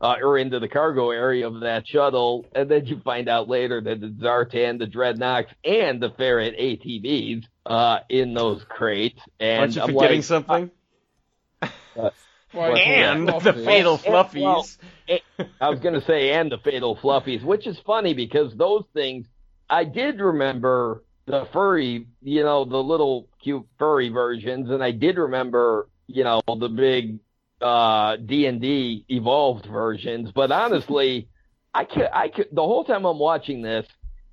uh, 0.00 0.14
or 0.22 0.38
into 0.38 0.60
the 0.60 0.68
cargo 0.68 1.10
area 1.10 1.46
of 1.46 1.60
that 1.60 1.84
shuttle, 1.86 2.46
and 2.54 2.70
then 2.70 2.86
you 2.86 3.00
find 3.00 3.28
out 3.28 3.48
later 3.48 3.80
that 3.80 4.00
the 4.00 4.06
Zartan, 4.06 4.78
the 4.78 4.86
Dreadnoks, 4.86 5.48
and 5.64 6.00
the 6.00 6.10
Ferret 6.10 6.56
ATVs 6.56 7.42
uh, 7.66 7.98
in 8.08 8.32
those 8.32 8.62
crates. 8.68 9.18
And 9.40 9.60
Aren't 9.60 9.74
you 9.74 9.82
I'm 9.82 9.88
forgetting 9.88 10.18
like, 10.18 10.24
something? 10.24 10.70
Why, 12.52 12.78
And 12.78 13.28
the 13.28 13.52
fatal 13.52 14.00
And- 14.04 14.12
well, 14.14 14.24
fluffies. 14.24 14.78
I 15.60 15.68
was 15.70 15.80
going 15.80 15.94
to 15.94 16.06
say, 16.06 16.30
and 16.32 16.52
the 16.52 16.58
fatal 16.58 16.96
fluffies, 16.96 17.42
which 17.42 17.66
is 17.66 17.76
funny 17.84 18.14
because 18.14 18.54
those 18.56 18.84
things, 18.94 19.26
I 19.68 19.82
did 19.84 20.20
remember 20.20 21.02
the 21.26 21.46
furry, 21.52 22.06
you 22.22 22.42
know, 22.44 22.64
the 22.64 22.76
little 22.82 23.28
cute 23.42 23.66
furry 23.78 24.10
versions, 24.10 24.70
and 24.70 24.82
I 24.82 24.92
did 24.92 25.16
remember, 25.18 25.88
you 26.08 26.24
know, 26.24 26.42
the 26.48 26.68
big 26.68 27.20
uh 27.60 28.16
D 28.16 28.46
and 28.46 28.60
D 28.60 29.04
evolved 29.08 29.66
versions. 29.66 30.30
But 30.34 30.50
honestly, 30.50 31.28
I 31.72 31.84
could, 31.84 32.08
I 32.12 32.28
could, 32.28 32.48
the 32.50 32.62
whole 32.62 32.84
time 32.84 33.04
I'm 33.04 33.18
watching 33.18 33.62
this 33.62 33.86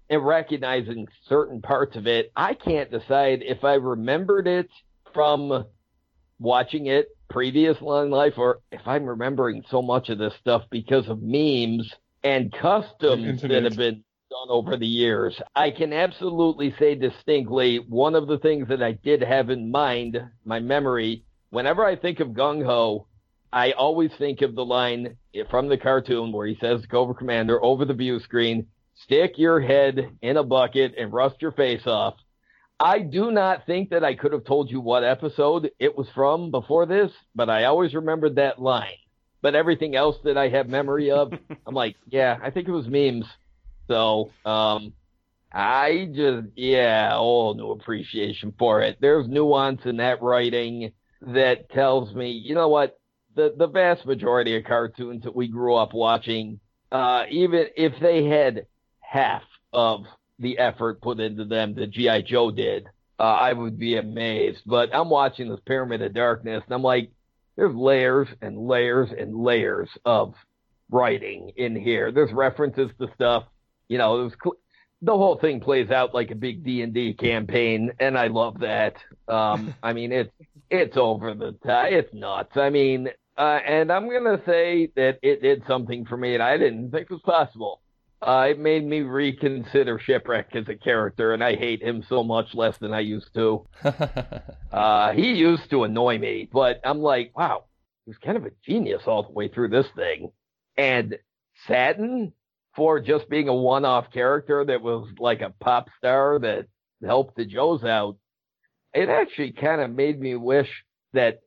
and 0.09 0.25
recognizing 0.25 1.07
certain 1.27 1.61
parts 1.61 1.95
of 1.95 2.07
it, 2.07 2.31
I 2.35 2.53
can't 2.53 2.89
decide 2.89 3.43
if 3.43 3.63
I 3.63 3.75
remembered 3.75 4.47
it 4.47 4.69
from 5.13 5.65
watching 6.39 6.87
it 6.87 7.09
previous 7.29 7.77
in 7.79 8.09
life 8.09 8.33
or 8.37 8.59
if 8.71 8.81
I'm 8.85 9.05
remembering 9.05 9.63
so 9.69 9.81
much 9.81 10.09
of 10.09 10.17
this 10.17 10.33
stuff 10.39 10.63
because 10.69 11.07
of 11.07 11.21
memes 11.21 11.91
and 12.23 12.51
customs 12.51 13.41
that 13.41 13.63
have 13.63 13.77
been 13.77 14.03
done 14.29 14.49
over 14.49 14.77
the 14.77 14.87
years. 14.87 15.39
I 15.55 15.71
can 15.71 15.93
absolutely 15.93 16.73
say 16.77 16.95
distinctly 16.95 17.77
one 17.77 18.15
of 18.15 18.27
the 18.27 18.39
things 18.39 18.67
that 18.69 18.83
I 18.83 18.93
did 18.93 19.21
have 19.21 19.49
in 19.49 19.71
mind, 19.71 20.19
my 20.43 20.59
memory, 20.59 21.23
whenever 21.49 21.85
I 21.85 21.95
think 21.95 22.19
of 22.19 22.29
Gung 22.29 22.65
Ho, 22.65 23.07
I 23.51 23.71
always 23.71 24.11
think 24.17 24.41
of 24.41 24.55
the 24.55 24.65
line 24.65 25.17
from 25.49 25.69
the 25.69 25.77
cartoon 25.77 26.31
where 26.31 26.47
he 26.47 26.57
says 26.59 26.81
to 26.81 26.87
Cobra 26.87 27.15
Commander 27.15 27.63
over 27.63 27.85
the 27.85 27.93
view 27.93 28.19
screen, 28.19 28.67
stick 29.03 29.37
your 29.37 29.61
head 29.61 30.09
in 30.21 30.37
a 30.37 30.43
bucket 30.43 30.95
and 30.97 31.13
rust 31.13 31.41
your 31.41 31.53
face 31.53 31.85
off. 31.85 32.15
I 32.79 32.99
do 32.99 33.31
not 33.31 33.65
think 33.65 33.91
that 33.91 34.03
I 34.03 34.15
could 34.15 34.33
have 34.33 34.43
told 34.43 34.69
you 34.69 34.81
what 34.81 35.05
episode 35.05 35.71
it 35.79 35.97
was 35.97 36.07
from 36.13 36.51
before 36.51 36.85
this, 36.85 37.11
but 37.33 37.49
I 37.49 37.63
always 37.65 37.93
remembered 37.93 38.35
that 38.35 38.61
line. 38.61 38.97
But 39.41 39.55
everything 39.55 39.95
else 39.95 40.17
that 40.25 40.37
I 40.37 40.49
have 40.49 40.67
memory 40.67 41.11
of, 41.11 41.31
I'm 41.65 41.75
like, 41.75 41.95
yeah, 42.07 42.37
I 42.43 42.49
think 42.49 42.67
it 42.67 42.71
was 42.71 42.87
memes. 42.87 43.25
So, 43.87 44.31
um, 44.43 44.93
I 45.53 46.09
just, 46.13 46.47
yeah, 46.57 47.15
all 47.15 47.53
new 47.53 47.71
appreciation 47.71 48.53
for 48.59 48.81
it. 48.81 48.97
There's 48.99 49.27
nuance 49.29 49.81
in 49.85 49.97
that 49.97 50.21
writing 50.21 50.91
that 51.21 51.69
tells 51.69 52.13
me, 52.13 52.31
you 52.31 52.55
know 52.55 52.69
what? 52.69 52.97
the 53.35 53.53
the 53.57 53.67
vast 53.67 54.05
majority 54.05 54.57
of 54.57 54.63
cartoons 54.63 55.23
that 55.23 55.35
we 55.35 55.47
grew 55.47 55.75
up 55.75 55.93
watching, 55.93 56.59
uh, 56.91 57.25
even 57.29 57.67
if 57.75 57.93
they 58.01 58.25
had 58.25 58.65
half 59.01 59.43
of 59.73 60.05
the 60.39 60.57
effort 60.57 61.01
put 61.01 61.19
into 61.19 61.45
them 61.45 61.75
that 61.75 61.91
GI 61.91 62.23
Joe 62.23 62.51
did, 62.51 62.87
uh, 63.19 63.23
I 63.23 63.53
would 63.53 63.77
be 63.77 63.97
amazed. 63.97 64.61
But 64.65 64.93
I'm 64.93 65.09
watching 65.09 65.49
this 65.49 65.59
Pyramid 65.65 66.01
of 66.01 66.13
Darkness, 66.13 66.63
and 66.65 66.73
I'm 66.73 66.81
like, 66.81 67.11
there's 67.55 67.75
layers 67.75 68.27
and 68.41 68.57
layers 68.67 69.09
and 69.17 69.35
layers 69.35 69.89
of 70.03 70.33
writing 70.89 71.51
in 71.55 71.75
here. 71.75 72.11
There's 72.11 72.31
references 72.31 72.91
to 72.99 73.07
stuff, 73.15 73.43
you 73.87 73.97
know. 73.97 74.21
There's 74.21 74.37
cl- 74.41 74.57
the 75.01 75.15
whole 75.15 75.37
thing 75.37 75.59
plays 75.59 75.91
out 75.91 76.13
like 76.13 76.31
a 76.31 76.35
big 76.35 76.63
D 76.63 76.81
and 76.81 76.93
D 76.93 77.13
campaign, 77.13 77.91
and 77.99 78.17
I 78.17 78.27
love 78.27 78.59
that. 78.59 78.95
Um, 79.27 79.73
I 79.83 79.93
mean, 79.93 80.11
it's 80.11 80.31
it's 80.75 80.97
over 80.97 81.33
the 81.33 81.53
top. 81.65 81.87
It's 81.89 82.13
nuts. 82.13 82.55
I 82.55 82.69
mean, 82.69 83.09
uh, 83.37 83.59
and 83.65 83.91
I'm 83.91 84.09
gonna 84.09 84.41
say 84.45 84.91
that 84.95 85.19
it 85.21 85.41
did 85.41 85.63
something 85.67 86.05
for 86.05 86.17
me 86.17 86.31
that 86.31 86.41
I 86.41 86.57
didn't 86.57 86.91
think 86.91 87.09
was 87.09 87.21
possible. 87.21 87.81
Uh, 88.21 88.47
it 88.49 88.59
made 88.59 88.85
me 88.85 89.01
reconsider 89.01 89.99
Shipwreck 89.99 90.55
as 90.55 90.67
a 90.69 90.75
character, 90.75 91.33
and 91.33 91.43
I 91.43 91.55
hate 91.55 91.81
him 91.81 92.03
so 92.07 92.23
much 92.23 92.55
less 92.55 92.77
than 92.77 92.93
I 92.93 93.01
used 93.01 93.33
to. 93.35 93.67
uh, 94.71 95.11
he 95.11 95.33
used 95.33 95.69
to 95.69 95.83
annoy 95.83 96.17
me, 96.17 96.49
but 96.51 96.79
I'm 96.83 96.99
like, 96.99 97.37
wow, 97.37 97.65
he 98.05 98.11
was 98.11 98.17
kind 98.17 98.37
of 98.37 98.45
a 98.45 98.51
genius 98.65 99.03
all 99.05 99.23
the 99.23 99.31
way 99.31 99.47
through 99.47 99.67
this 99.69 99.87
thing. 99.95 100.31
And 100.77 101.17
Satin, 101.67 102.33
for 102.75 102.99
just 102.99 103.29
being 103.29 103.47
a 103.47 103.53
one-off 103.53 104.11
character 104.11 104.65
that 104.65 104.81
was 104.81 105.07
like 105.19 105.41
a 105.41 105.53
pop 105.59 105.89
star 105.97 106.39
that 106.39 106.67
helped 107.05 107.35
the 107.35 107.45
Joes 107.45 107.83
out, 107.83 108.17
it 108.95 109.09
actually 109.09 109.51
kind 109.51 109.81
of 109.81 109.91
made 109.91 110.19
me 110.19 110.35
wish 110.35 110.69
that 111.13 111.41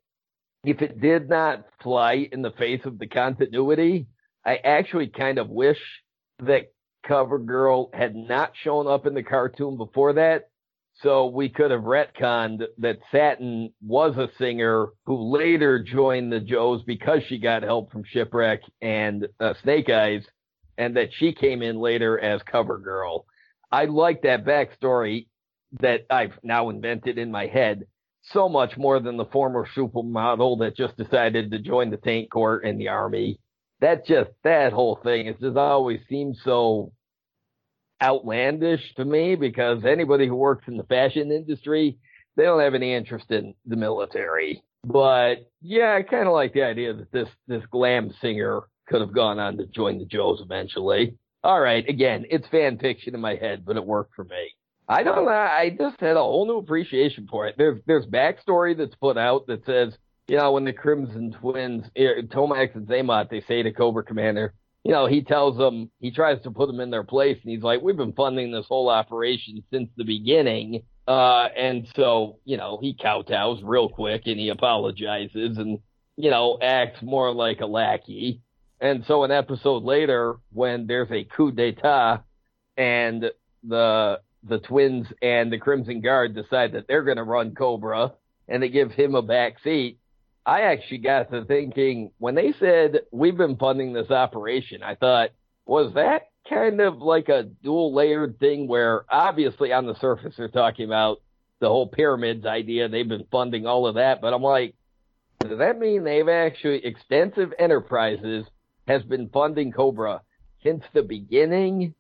if 0.65 0.83
it 0.83 1.01
did 1.01 1.29
not 1.29 1.65
fly 1.83 2.29
in 2.31 2.43
the 2.43 2.51
face 2.53 2.83
of 2.85 2.99
the 2.99 3.07
continuity, 3.07 4.07
I 4.45 4.57
actually 4.57 5.09
kind 5.09 5.39
of 5.39 5.49
wish 5.49 5.79
that 6.41 6.73
Cover 7.07 7.39
Girl 7.39 7.91
had 7.95 8.15
not 8.15 8.53
shown 8.63 8.87
up 8.87 9.07
in 9.07 9.15
the 9.15 9.23
cartoon 9.23 9.79
before 9.79 10.13
that. 10.15 10.51
So 11.03 11.27
we 11.27 11.49
could 11.49 11.71
have 11.71 11.83
retconned 11.83 12.65
that 12.79 12.99
Satin 13.11 13.73
was 13.87 14.17
a 14.17 14.29
singer 14.37 14.89
who 15.07 15.33
later 15.33 15.83
joined 15.83 16.33
the 16.33 16.41
Joes 16.41 16.83
because 16.85 17.23
she 17.29 17.39
got 17.39 17.63
help 17.63 17.91
from 17.93 18.03
Shipwreck 18.05 18.61
and 18.83 19.29
uh, 19.39 19.55
Snake 19.63 19.89
Eyes, 19.89 20.25
and 20.77 20.97
that 20.97 21.11
she 21.15 21.33
came 21.33 21.63
in 21.63 21.79
later 21.79 22.19
as 22.19 22.43
Cover 22.43 22.79
Girl. 22.79 23.27
I 23.71 23.85
like 23.85 24.23
that 24.23 24.45
backstory 24.45 25.27
that 25.81 26.07
I've 26.11 26.39
now 26.43 26.71
invented 26.71 27.19
in 27.19 27.31
my 27.31 27.47
head 27.47 27.85
so 28.23 28.49
much 28.49 28.77
more 28.77 29.01
than 29.01 29.16
the 29.16 29.25
former 29.27 29.66
supermodel 29.77 30.59
that 30.61 30.77
just 30.77 30.97
decided 30.97 31.51
to 31.51 31.59
join 31.59 31.91
the 31.91 31.97
tank 31.97 32.31
corps 32.31 32.59
and 32.59 32.81
the 32.81 32.89
army. 32.89 33.39
That 33.81 34.07
just, 34.07 34.31
that 34.45 34.73
whole 34.73 34.99
thing, 35.03 35.27
it 35.27 35.41
just 35.41 35.57
always 35.57 36.01
seems 36.09 36.41
so 36.45 36.93
outlandish 38.03 38.95
to 38.97 39.05
me 39.05 39.35
because 39.35 39.85
anybody 39.85 40.27
who 40.27 40.35
works 40.35 40.66
in 40.69 40.77
the 40.77 40.85
fashion 40.85 41.31
industry, 41.31 41.99
they 42.37 42.45
don't 42.45 42.61
have 42.61 42.75
any 42.75 42.95
interest 42.95 43.31
in 43.31 43.55
the 43.66 43.77
military. 43.77 44.62
But 44.85 45.51
yeah, 45.61 45.95
I 45.99 46.03
kind 46.03 46.27
of 46.27 46.33
like 46.33 46.55
the 46.55 46.62
idea 46.62 46.95
that 46.95 47.12
this, 47.12 47.29
this 47.47 47.62
glam 47.71 48.12
singer 48.21 48.62
could 48.89 49.01
have 49.01 49.14
gone 49.14 49.39
on 49.39 49.57
to 49.59 49.66
join 49.66 49.99
the 49.99 50.07
Joes 50.07 50.41
eventually. 50.41 51.16
All 51.45 51.61
right. 51.61 51.89
Again, 51.89 52.25
it's 52.31 52.49
fan 52.49 52.79
fiction 52.79 53.14
in 53.14 53.21
my 53.21 53.37
head, 53.37 53.64
but 53.64 53.77
it 53.77 53.85
worked 53.85 54.14
for 54.14 54.25
me. 54.25 54.53
I 54.89 55.03
don't 55.03 55.26
know. 55.26 55.30
I 55.30 55.76
just 55.78 56.01
had 56.01 56.16
a 56.16 56.20
whole 56.20 56.47
new 56.47 56.57
appreciation 56.57 57.28
for 57.30 57.47
it. 57.47 57.57
There's, 57.59 57.80
there's 57.86 58.07
backstory 58.07 58.76
that's 58.76 58.95
put 58.95 59.18
out 59.18 59.47
that 59.49 59.66
says, 59.66 59.97
you 60.28 60.36
know, 60.36 60.53
when 60.53 60.64
the 60.64 60.72
Crimson 60.72 61.32
Twins, 61.32 61.84
eh, 61.95 62.22
Tomax 62.22 62.74
and 62.74 62.86
Xamot, 62.86 63.28
they 63.28 63.43
say 63.43 63.62
to 63.62 63.72
Cobra 63.72 64.03
Commander, 64.03 64.55
you 64.84 64.93
know, 64.93 65.07
he 65.07 65.22
tells 65.22 65.59
them, 65.59 65.91
he 66.01 66.11
tries 66.11 66.41
to 66.43 66.51
put 66.51 66.68
them 66.68 66.80
in 66.80 66.91
their 66.91 67.03
place, 67.03 67.36
and 67.43 67.53
he's 67.53 67.62
like, 67.62 67.82
we've 67.82 67.97
been 67.97 68.12
funding 68.12 68.51
this 68.51 68.66
whole 68.66 68.89
operation 68.89 69.62
since 69.70 69.91
the 69.97 70.05
beginning. 70.05 70.82
Uh, 71.07 71.49
and 71.57 71.89
so, 71.95 72.39
you 72.45 72.57
know, 72.57 72.78
he 72.80 72.95
kowtows 72.95 73.61
real 73.62 73.89
quick 73.89 74.22
and 74.26 74.39
he 74.39 74.51
apologizes 74.51 75.57
and, 75.59 75.78
you 76.16 76.30
know, 76.30 76.59
acts 76.62 77.03
more 77.03 77.32
like 77.32 77.61
a 77.61 77.66
lackey. 77.66 78.43
And 78.80 79.05
so 79.07 79.24
an 79.24 79.30
episode 79.30 79.84
later, 79.84 80.36
when 80.53 80.86
there's 80.86 81.11
a 81.11 81.24
coup 81.24 81.51
d'etat 81.51 82.22
and 82.76 83.30
the, 83.66 84.20
the 84.43 84.59
twins 84.59 85.07
and 85.22 85.53
the 85.53 85.59
Crimson 85.59 86.01
Guard 86.01 86.34
decide 86.34 86.72
that 86.72 86.86
they're 86.86 87.03
going 87.03 87.16
to 87.16 87.24
run 87.24 87.55
Cobra 87.55 88.12
and 88.49 88.62
they 88.62 88.68
give 88.68 88.93
him 88.93 89.14
a 89.14 89.22
back 89.22 89.57
seat, 89.62 89.99
I 90.47 90.62
actually 90.62 90.99
got 90.99 91.30
to 91.30 91.45
thinking 91.45 92.12
when 92.18 92.34
they 92.34 92.55
said 92.59 93.01
we've 93.11 93.36
been 93.36 93.57
funding 93.57 93.93
this 93.93 94.11
operation, 94.11 94.82
I 94.82 94.95
thought, 94.95 95.30
was 95.66 95.93
that 95.95 96.30
kind 96.49 96.80
of 96.80 96.99
like 96.99 97.28
a 97.28 97.43
dual 97.43 97.95
layered 97.95 98.39
thing 98.39 98.66
where 98.66 99.05
obviously 99.11 99.72
on 99.72 99.86
the 99.86 99.99
surface 100.01 100.34
they're 100.36 100.49
talking 100.49 100.86
about 100.86 101.20
the 101.61 101.68
whole 101.68 101.89
pyramids 101.89 102.47
idea. 102.47 102.89
They've 102.89 103.07
been 103.07 103.26
funding 103.30 103.66
all 103.66 103.86
of 103.86 103.97
that, 103.97 104.20
but 104.20 104.32
I'm 104.32 104.43
like, 104.43 104.74
does 105.41 105.59
that 105.59 105.78
mean 105.78 106.05
they've 106.05 106.28
actually 106.28 106.84
extensive 106.84 107.53
enterprises 107.59 108.47
has 108.86 109.03
been 109.03 109.28
funding 109.28 109.72
Cobra 109.72 110.22
since 110.62 110.82
the 110.95 111.03
beginning? 111.03 111.95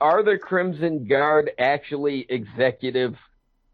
Are 0.00 0.22
the 0.22 0.38
Crimson 0.38 1.06
Guard 1.06 1.50
actually 1.58 2.26
executive, 2.28 3.14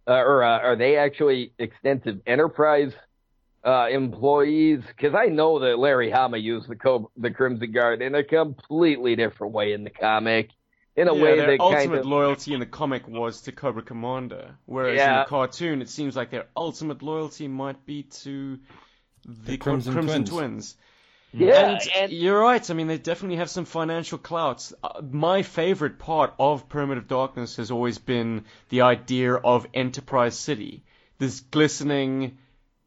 uh, 0.06 0.12
or 0.12 0.42
uh, 0.42 0.58
are 0.60 0.76
they 0.76 0.96
actually 0.96 1.52
extensive 1.58 2.20
enterprise 2.26 2.92
uh, 3.64 3.88
employees? 3.90 4.80
Because 4.86 5.14
I 5.14 5.26
know 5.26 5.60
that 5.60 5.78
Larry 5.78 6.10
Hama 6.10 6.36
used 6.36 6.68
the 6.68 6.76
Co- 6.76 7.10
the 7.16 7.30
Crimson 7.30 7.72
Guard 7.72 8.02
in 8.02 8.14
a 8.14 8.22
completely 8.22 9.16
different 9.16 9.54
way 9.54 9.72
in 9.72 9.82
the 9.84 9.90
comic, 9.90 10.50
in 10.94 11.08
a 11.08 11.14
yeah, 11.14 11.22
way 11.22 11.36
their 11.36 11.46
that 11.46 11.60
ultimate 11.60 11.86
kind 11.86 11.94
of 11.94 12.06
loyalty 12.06 12.52
in 12.52 12.60
the 12.60 12.66
comic 12.66 13.08
was 13.08 13.40
to 13.42 13.52
Cobra 13.52 13.82
Commander, 13.82 14.56
whereas 14.66 15.00
in 15.00 15.16
the 15.16 15.24
cartoon 15.26 15.82
it 15.82 15.88
seems 15.88 16.16
like 16.16 16.30
their 16.30 16.46
ultimate 16.56 17.02
loyalty 17.02 17.48
might 17.48 17.84
be 17.86 18.02
to 18.02 18.58
the, 19.26 19.52
The 19.52 19.56
Crimson 19.56 19.92
Crimson 19.94 20.24
Twins. 20.24 20.30
Twins. 20.30 20.76
Yeah, 21.32 21.70
and, 21.70 21.80
and 21.96 22.12
you're 22.12 22.40
right. 22.40 22.68
I 22.70 22.74
mean, 22.74 22.86
they 22.86 22.98
definitely 22.98 23.36
have 23.36 23.50
some 23.50 23.64
financial 23.64 24.18
clouts. 24.18 24.72
Uh, 24.82 25.00
my 25.10 25.42
favorite 25.42 25.98
part 25.98 26.34
of 26.38 26.64
of 26.74 27.08
Darkness 27.08 27.56
has 27.56 27.70
always 27.70 27.98
been 27.98 28.44
the 28.68 28.82
idea 28.82 29.34
of 29.34 29.66
Enterprise 29.74 30.36
City, 30.36 30.82
this 31.18 31.40
glistening 31.40 32.38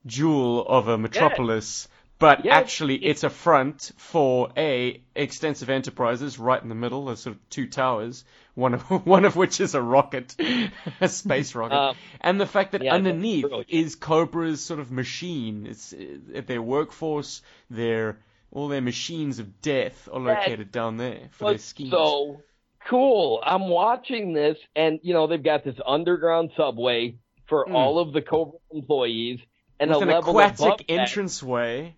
jewel 0.05 0.65
of 0.67 0.87
a 0.87 0.97
metropolis. 0.97 1.87
But 2.19 2.45
Yeah, 2.45 2.55
actually, 2.55 2.95
it's 2.95 3.23
a 3.23 3.29
front 3.29 3.91
for 3.97 4.49
a 4.55 5.01
extensive 5.15 5.69
enterprises 5.69 6.39
right 6.39 6.61
in 6.61 6.69
the 6.69 6.75
middle. 6.75 7.05
There's 7.05 7.19
sort 7.19 7.35
of 7.35 7.49
two 7.49 7.67
towers, 7.67 8.23
one 8.55 8.75
of 8.75 8.81
one 9.05 9.25
of 9.25 9.35
which 9.35 9.59
is 9.59 9.75
a 9.75 9.81
rocket, 9.81 10.35
a 11.01 11.09
space 11.09 11.55
rocket, 11.55 11.75
Uh, 11.75 11.93
and 12.21 12.39
the 12.39 12.45
fact 12.45 12.73
that 12.73 12.83
yeah, 12.83 12.93
underneath 12.93 13.45
is 13.67 13.95
Cobra's 13.95 14.63
sort 14.63 14.79
of 14.79 14.91
machine. 14.91 15.65
It's 15.67 15.91
uh, 15.93 16.41
their 16.45 16.61
workforce, 16.61 17.41
their 17.69 18.19
all 18.53 18.67
their 18.69 18.81
machines 18.81 19.39
of 19.39 19.61
death 19.61 20.07
are 20.13 20.21
That 20.23 20.39
located 20.47 20.71
down 20.71 20.97
there 20.97 21.27
for 21.31 21.49
their 21.49 21.57
schemes. 21.57 21.91
so 21.91 22.41
cool. 22.89 23.41
I'm 23.45 23.67
watching 23.67 24.33
this, 24.33 24.57
and 24.75 24.99
you 25.03 25.13
know 25.13 25.27
they've 25.27 25.43
got 25.43 25.63
this 25.63 25.75
underground 25.85 26.51
subway 26.55 27.15
for 27.47 27.65
Hmm. 27.67 27.75
all 27.75 27.99
of 27.99 28.13
the 28.13 28.21
Cobra 28.21 28.59
employees, 28.71 29.39
and 29.79 29.89
With 29.89 29.99
a 29.99 30.01
an 30.03 30.07
level 30.09 30.39
aquatic 30.39 30.85
entranceway. 30.89 31.95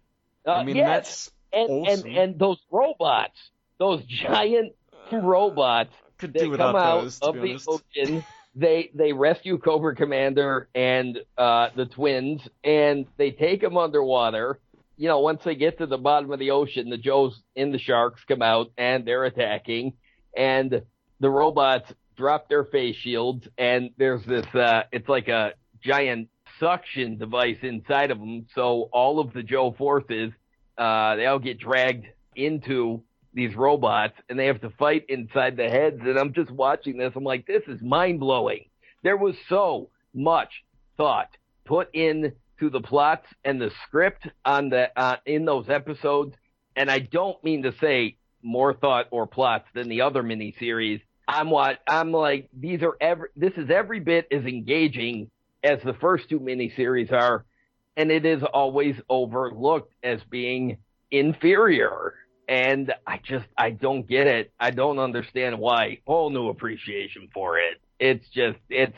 Uh, 0.47 0.51
I 0.51 0.63
mean, 0.63 0.75
yes, 0.77 0.87
that's 0.87 1.31
and, 1.53 1.69
awesome. 1.87 2.07
and 2.09 2.17
and 2.17 2.39
those 2.39 2.57
robots, 2.71 3.37
those 3.77 4.03
giant 4.05 4.73
robots 5.11 5.93
could 6.17 6.33
that 6.33 6.39
do 6.39 6.49
without 6.51 6.73
come 6.73 6.81
out 6.81 7.01
those, 7.03 7.19
to 7.19 7.25
of 7.27 7.41
be 7.41 7.57
the 7.57 7.63
ocean. 7.67 8.23
They 8.57 8.89
they 8.93 9.11
rescue 9.11 9.57
Cobra 9.57 9.95
Commander 9.95 10.69
and 10.73 11.19
uh, 11.37 11.69
the 11.75 11.85
twins, 11.85 12.41
and 12.63 13.05
they 13.17 13.31
take 13.31 13.59
them 13.61 13.75
underwater. 13.77 14.59
You 14.97 15.09
know, 15.09 15.19
once 15.19 15.41
they 15.43 15.55
get 15.55 15.77
to 15.79 15.85
the 15.85 15.97
bottom 15.97 16.31
of 16.31 16.39
the 16.39 16.51
ocean, 16.51 16.89
the 16.89 16.97
Joes 16.97 17.41
and 17.55 17.73
the 17.73 17.79
sharks 17.79 18.21
come 18.27 18.41
out 18.41 18.71
and 18.77 19.05
they're 19.05 19.25
attacking, 19.25 19.93
and 20.35 20.81
the 21.19 21.29
robots 21.29 21.91
drop 22.15 22.47
their 22.47 22.63
face 22.63 22.95
shields, 22.95 23.47
and 23.57 23.91
there's 23.97 24.25
this. 24.25 24.45
Uh, 24.53 24.83
it's 24.91 25.09
like 25.09 25.27
a 25.27 25.53
giant 25.83 26.29
suction 26.59 27.17
device 27.17 27.57
inside 27.61 28.11
of 28.11 28.19
them, 28.19 28.45
so 28.55 28.89
all 28.93 29.19
of 29.19 29.33
the 29.33 29.43
Joe 29.43 29.75
forces, 29.77 30.31
uh, 30.77 31.15
they 31.15 31.25
all 31.25 31.39
get 31.39 31.59
dragged 31.59 32.05
into 32.35 33.03
these 33.35 33.55
robots 33.55 34.13
and 34.29 34.39
they 34.39 34.47
have 34.47 34.61
to 34.61 34.69
fight 34.71 35.05
inside 35.09 35.57
the 35.57 35.69
heads. 35.69 35.99
And 36.01 36.17
I'm 36.17 36.33
just 36.33 36.49
watching 36.49 36.97
this. 36.97 37.11
I'm 37.15 37.23
like, 37.23 37.45
this 37.45 37.63
is 37.67 37.81
mind 37.81 38.19
blowing. 38.19 38.65
There 39.03 39.17
was 39.17 39.35
so 39.49 39.89
much 40.13 40.63
thought 40.97 41.29
put 41.65 41.89
in 41.93 42.31
to 42.59 42.69
the 42.69 42.81
plots 42.81 43.27
and 43.43 43.59
the 43.59 43.71
script 43.85 44.27
on 44.43 44.69
the, 44.69 44.89
uh, 44.99 45.17
in 45.25 45.45
those 45.45 45.69
episodes. 45.69 46.35
And 46.75 46.89
I 46.91 46.99
don't 46.99 47.41
mean 47.43 47.63
to 47.63 47.73
say 47.79 48.17
more 48.41 48.73
thought 48.73 49.07
or 49.11 49.27
plots 49.27 49.67
than 49.73 49.89
the 49.89 50.01
other 50.01 50.23
miniseries. 50.23 51.01
I'm 51.27 51.49
what, 51.49 51.79
I'm 51.87 52.11
like, 52.11 52.49
these 52.53 52.83
are 52.83 52.95
every, 53.01 53.29
this 53.35 53.53
is 53.57 53.69
every 53.69 53.99
bit 53.99 54.27
as 54.31 54.45
engaging 54.45 55.31
as 55.63 55.79
the 55.83 55.93
first 55.93 56.29
two 56.29 56.39
miniseries 56.39 57.11
are. 57.11 57.45
and 57.97 58.11
it 58.11 58.25
is 58.25 58.43
always 58.43 58.95
overlooked 59.09 59.93
as 60.03 60.19
being 60.29 60.77
inferior. 61.11 62.13
And 62.47 62.93
I 63.07 63.19
just, 63.23 63.45
I 63.57 63.71
don't 63.71 64.07
get 64.07 64.27
it. 64.27 64.51
I 64.59 64.71
don't 64.71 64.99
understand 64.99 65.57
why. 65.57 65.99
Whole 66.05 66.29
new 66.29 66.49
appreciation 66.49 67.29
for 67.33 67.57
it. 67.57 67.81
It's 67.99 68.27
just, 68.29 68.59
it's 68.69 68.97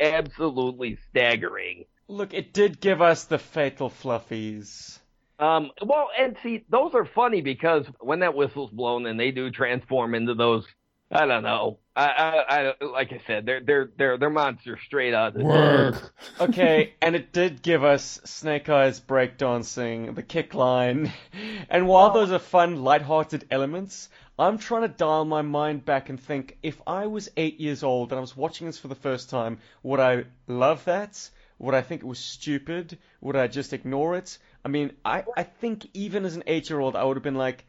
absolutely 0.00 0.98
staggering. 1.10 1.84
Look, 2.08 2.32
it 2.32 2.52
did 2.54 2.80
give 2.80 3.02
us 3.02 3.24
the 3.24 3.38
fatal 3.38 3.90
fluffies. 3.90 4.98
Um, 5.38 5.70
well, 5.82 6.08
and 6.18 6.36
see, 6.42 6.64
those 6.68 6.94
are 6.94 7.04
funny 7.04 7.42
because 7.42 7.86
when 8.00 8.20
that 8.20 8.34
whistle's 8.34 8.70
blown 8.70 9.06
and 9.06 9.20
they 9.20 9.30
do 9.30 9.50
transform 9.50 10.14
into 10.14 10.34
those, 10.34 10.66
I 11.10 11.26
don't 11.26 11.42
know. 11.42 11.78
I, 11.94 12.06
I, 12.06 12.68
I 12.80 12.84
like 12.84 13.12
I 13.12 13.20
said, 13.26 13.46
they're 13.46 13.60
they're 13.60 13.90
they're 13.96 14.18
they're 14.18 14.30
monsters 14.30 14.80
straight 14.84 15.14
out 15.14 15.28
of 15.28 15.34
the 15.34 15.44
Work. 15.44 16.12
Okay, 16.40 16.94
and 17.02 17.14
it 17.14 17.32
did 17.32 17.62
give 17.62 17.84
us 17.84 18.20
Snake 18.24 18.68
Eyes 18.68 19.00
breakdancing, 19.00 20.14
the 20.14 20.22
kick 20.22 20.54
line, 20.54 21.12
and 21.70 21.86
while 21.86 22.10
those 22.10 22.32
are 22.32 22.38
fun, 22.38 22.82
light-hearted 22.82 23.46
elements, 23.50 24.08
I'm 24.38 24.58
trying 24.58 24.82
to 24.82 24.88
dial 24.88 25.24
my 25.24 25.42
mind 25.42 25.84
back 25.84 26.08
and 26.08 26.18
think 26.18 26.58
if 26.62 26.80
I 26.86 27.06
was 27.06 27.30
eight 27.36 27.60
years 27.60 27.82
old 27.82 28.12
and 28.12 28.18
I 28.18 28.20
was 28.20 28.36
watching 28.36 28.66
this 28.66 28.78
for 28.78 28.88
the 28.88 28.94
first 28.94 29.30
time, 29.30 29.58
would 29.82 30.00
I 30.00 30.24
love 30.46 30.84
that? 30.86 31.30
Would 31.58 31.74
I 31.74 31.82
think 31.82 32.02
it 32.02 32.06
was 32.06 32.18
stupid? 32.18 32.98
Would 33.20 33.36
I 33.36 33.48
just 33.48 33.72
ignore 33.72 34.16
it? 34.16 34.38
I 34.64 34.68
mean, 34.68 34.92
I, 35.04 35.24
I 35.36 35.42
think 35.42 35.88
even 35.94 36.24
as 36.24 36.36
an 36.36 36.44
eight-year-old, 36.46 36.94
I 36.94 37.02
would 37.04 37.16
have 37.16 37.24
been 37.24 37.34
like, 37.34 37.64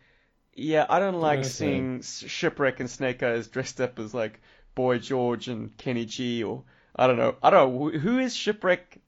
yeah, 0.53 0.85
I 0.89 0.99
don't 0.99 1.19
like 1.19 1.39
Okay. 1.39 1.47
seeing 1.47 2.01
Shipwreck 2.01 2.79
and 2.79 2.89
Snake 2.89 3.23
Eyes 3.23 3.47
dressed 3.47 3.81
up 3.81 3.97
as 3.97 4.13
like 4.13 4.41
Boy 4.75 4.99
George 4.99 5.47
and 5.47 5.75
Kenny 5.77 6.05
G 6.05 6.43
or 6.43 6.63
I 6.95 7.07
don't 7.07 7.17
know. 7.17 7.35
I 7.41 7.49
don't 7.49 7.73
know. 7.93 7.99
Who 7.99 8.19
is 8.19 8.35
Shipwreck? 8.35 8.99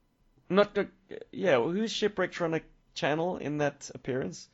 Not 0.48 0.74
the, 0.74 0.88
yeah. 1.30 1.60
Who's 1.60 1.92
Shipwreck 1.92 2.32
trying 2.32 2.52
to 2.52 2.62
channel 2.94 3.36
in 3.36 3.58
that 3.58 3.90
appearance? 3.94 4.48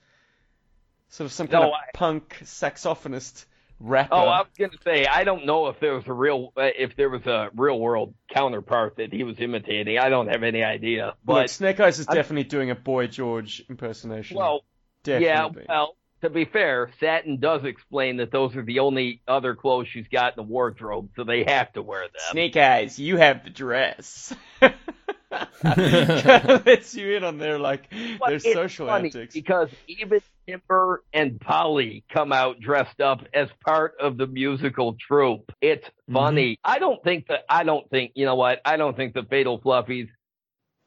Sort 1.09 1.26
of 1.26 1.33
some 1.33 1.47
kind 1.47 1.62
No, 1.62 1.68
of 1.68 1.74
I- 1.74 1.91
punk 1.95 2.37
saxophonist 2.45 3.45
rapper. 3.81 4.14
Oh, 4.14 4.26
I 4.26 4.41
was 4.41 4.49
gonna 4.59 4.72
say 4.85 5.07
I 5.07 5.24
don't 5.24 5.47
know 5.47 5.68
if 5.68 5.81
there 5.81 5.95
was 5.95 6.07
a 6.07 6.12
real 6.12 6.53
uh, 6.57 6.62
if 6.79 6.97
there 6.97 7.09
was 7.11 7.26
a 7.26 7.51
real 7.55 7.79
world 7.79 8.14
counterpart 8.33 8.97
that 8.97 9.12
he 9.12 9.22
was 9.24 9.39
imitating. 9.39 9.99
I 9.99 10.09
don't 10.09 10.29
have 10.29 10.43
any 10.43 10.62
idea. 10.62 11.07
Look, 11.07 11.16
But 11.24 11.51
Snake 11.51 11.79
Eyes 11.81 11.99
is 11.99 12.09
I'm- 12.09 12.16
definitely 12.16 12.45
doing 12.45 12.70
a 12.70 12.74
Boy 12.74 13.07
George 13.07 13.62
impersonation. 13.68 14.37
well, 14.37 14.64
definitely. 15.05 15.62
yeah. 15.68 15.74
Well, 15.74 15.97
to 16.22 16.31
be 16.31 16.45
fair, 16.45 16.91
Satin 16.99 17.39
does 17.39 17.64
explain 17.64 18.16
that 18.16 18.33
those 18.33 18.57
are 18.57 18.62
the 18.64 18.81
only 18.81 19.22
other 19.29 19.55
clothes 19.55 19.87
she's 19.89 20.09
got 20.09 20.37
in 20.37 20.45
the 20.45 20.51
wardrobe, 20.51 21.11
so 21.14 21.22
they 21.22 21.45
have 21.45 21.72
to 21.74 21.83
wear 21.83 22.03
them. 22.03 22.11
Snake 22.33 22.57
Eyes, 22.57 22.99
you 22.99 23.16
have 23.18 23.45
the 23.45 23.51
dress. 23.51 24.35
Lets 25.62 26.95
you 26.95 27.16
in 27.16 27.24
on 27.24 27.39
their 27.39 27.59
like 27.59 27.89
But 28.18 28.29
their 28.31 28.39
social 28.41 28.87
funny 28.87 29.09
antics. 29.09 29.35
because 29.35 29.68
even 29.87 30.20
Timber 30.49 31.05
and 31.12 31.38
Polly 31.40 32.05
come 32.12 32.32
out 32.32 32.59
dressed 32.61 33.01
up 33.01 33.20
as 33.34 33.49
part 33.66 33.94
of 34.01 34.16
the 34.16 34.26
musical 34.26 34.96
troupe. 35.07 35.53
It's 35.61 35.84
Mm-hmm. 36.09 36.14
funny. 36.14 36.59
I 36.64 36.78
don't 36.78 37.05
think 37.05 37.26
that 37.28 37.40
I 37.51 37.64
don't 37.64 37.88
think 37.90 38.12
you 38.14 38.24
know 38.24 38.34
what 38.34 38.61
I 38.64 38.78
don't 38.78 38.96
think 38.96 39.12
the 39.12 39.24
Fatal 39.24 39.61
Fluffies. 39.61 40.09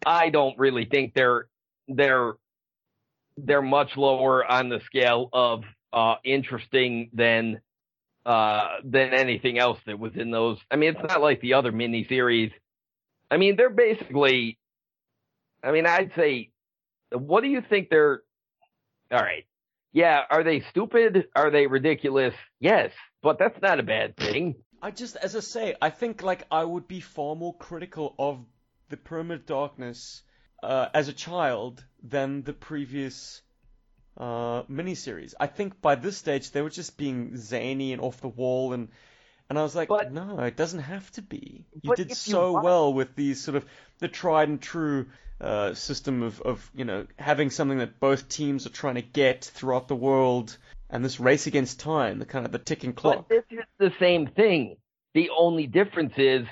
I 0.04 0.30
don't 0.32 0.58
really 0.58 0.86
think 0.86 1.14
they're 1.14 1.48
they're 1.88 2.34
they're 3.38 3.62
much 3.62 3.96
lower 3.98 4.44
on 4.44 4.70
the 4.70 4.80
scale 4.88 5.30
of 5.32 5.64
uh 5.94 6.16
interesting 6.24 7.12
than 7.14 7.62
uh 8.26 8.78
than 8.84 9.14
anything 9.14 9.60
else 9.60 9.78
that 9.86 10.00
was 10.00 10.14
in 10.16 10.32
those. 10.32 10.58
I 10.72 10.76
mean, 10.76 10.96
it's 10.96 11.08
not 11.08 11.22
like 11.22 11.40
the 11.42 11.54
other 11.54 11.72
miniseries. 11.72 12.52
I 13.30 13.38
mean, 13.38 13.56
they're 13.58 13.70
basically. 13.70 14.58
I 15.64 15.72
mean, 15.72 15.86
I'd 15.86 16.14
say 16.16 16.50
what 17.12 17.42
do 17.44 17.48
you 17.50 17.62
think 17.62 17.90
they're 17.92 18.24
all 19.12 19.20
right 19.20 19.46
yeah 19.94 20.22
are 20.30 20.44
they 20.44 20.62
stupid 20.70 21.26
are 21.36 21.52
they 21.52 21.68
ridiculous 21.68 22.34
yes 22.60 22.92
but 23.22 23.38
that's 23.40 23.62
not 23.62 23.80
a 23.80 23.84
bad 23.84 24.16
thing 24.18 24.56
I 24.84 24.90
just, 24.90 25.16
as 25.16 25.36
I 25.36 25.42
say, 25.42 25.76
I 25.80 25.92
think 25.92 26.24
like 26.24 26.48
I 26.50 26.64
would 26.64 26.88
be 26.88 27.02
far 27.02 27.36
more 27.36 27.56
critical 27.56 28.16
of 28.18 28.40
the 28.90 28.98
Pyramid 28.98 29.42
of 29.42 29.46
Darkness 29.46 30.24
uh, 30.64 30.88
as 30.92 31.08
a 31.08 31.14
child 31.14 31.86
than 32.02 32.42
the 32.42 32.54
previous 32.54 33.44
uh, 34.18 34.64
miniseries. 34.64 35.36
I 35.40 35.46
think 35.46 35.80
by 35.82 35.94
this 35.94 36.18
stage 36.18 36.50
they 36.50 36.64
were 36.64 36.72
just 36.72 36.98
being 36.98 37.38
zany 37.38 37.94
and 37.94 38.02
off 38.02 38.22
the 38.22 38.28
wall, 38.28 38.74
and 38.74 38.90
and 39.52 39.60
I 39.60 39.62
was 39.62 39.76
like, 39.76 39.90
But- 39.90 40.12
no, 40.12 40.40
it 40.40 40.56
doesn't 40.58 40.80
have 40.80 41.12
to 41.12 41.22
be. 41.22 41.68
You 41.84 41.94
did 41.96 42.08
if 42.12 42.26
you 42.28 42.34
so 42.34 42.54
want- 42.54 42.66
well 42.66 42.92
with 42.92 43.16
these 43.16 43.40
sort 43.44 43.58
of 43.58 43.66
the 44.00 44.08
tried 44.08 44.50
and 44.50 44.60
true. 44.60 45.06
Uh, 45.42 45.74
system 45.74 46.22
of, 46.22 46.40
of 46.42 46.70
you 46.76 46.86
know 46.86 47.08
having 47.18 47.50
something 47.50 47.80
that 47.80 48.00
both 48.00 48.30
teams 48.30 48.68
are 48.68 48.72
trying 48.72 48.94
to 48.94 49.02
get 49.02 49.44
throughout 49.44 49.88
the 49.88 49.96
world 49.96 50.56
and 50.92 51.04
this 51.04 51.20
race 51.20 51.48
against 51.48 51.80
time 51.80 52.20
the 52.20 52.28
kind 52.28 52.46
of 52.46 52.52
the 52.52 52.60
ticking 52.60 52.94
clock. 52.94 53.28
but 53.28 53.30
this 53.30 53.60
is 53.60 53.66
the 53.80 53.92
same 54.00 54.28
thing. 54.28 54.76
The 55.16 55.32
only 55.36 55.66
difference 55.66 56.14
is 56.16 56.46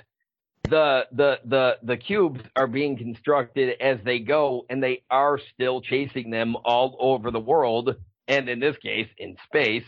the 0.63 1.05
the 1.11 1.39
the 1.45 1.77
the 1.83 1.97
cubes 1.97 2.41
are 2.55 2.65
being 2.65 2.97
constructed 2.97 3.79
as 3.79 3.99
they 4.03 4.17
go 4.17 4.65
and 4.71 4.81
they 4.81 5.03
are 5.11 5.39
still 5.53 5.81
chasing 5.81 6.31
them 6.31 6.55
all 6.65 6.97
over 6.99 7.29
the 7.29 7.39
world 7.39 7.95
and 8.27 8.49
in 8.49 8.59
this 8.59 8.77
case 8.77 9.07
in 9.19 9.35
space 9.45 9.85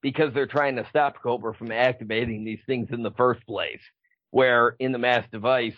because 0.00 0.32
they're 0.32 0.46
trying 0.46 0.76
to 0.76 0.86
stop 0.88 1.20
cobra 1.20 1.54
from 1.54 1.72
activating 1.72 2.44
these 2.44 2.60
things 2.66 2.86
in 2.92 3.02
the 3.02 3.10
first 3.10 3.44
place 3.46 3.80
where 4.30 4.76
in 4.78 4.92
the 4.92 4.98
mass 4.98 5.24
device 5.32 5.74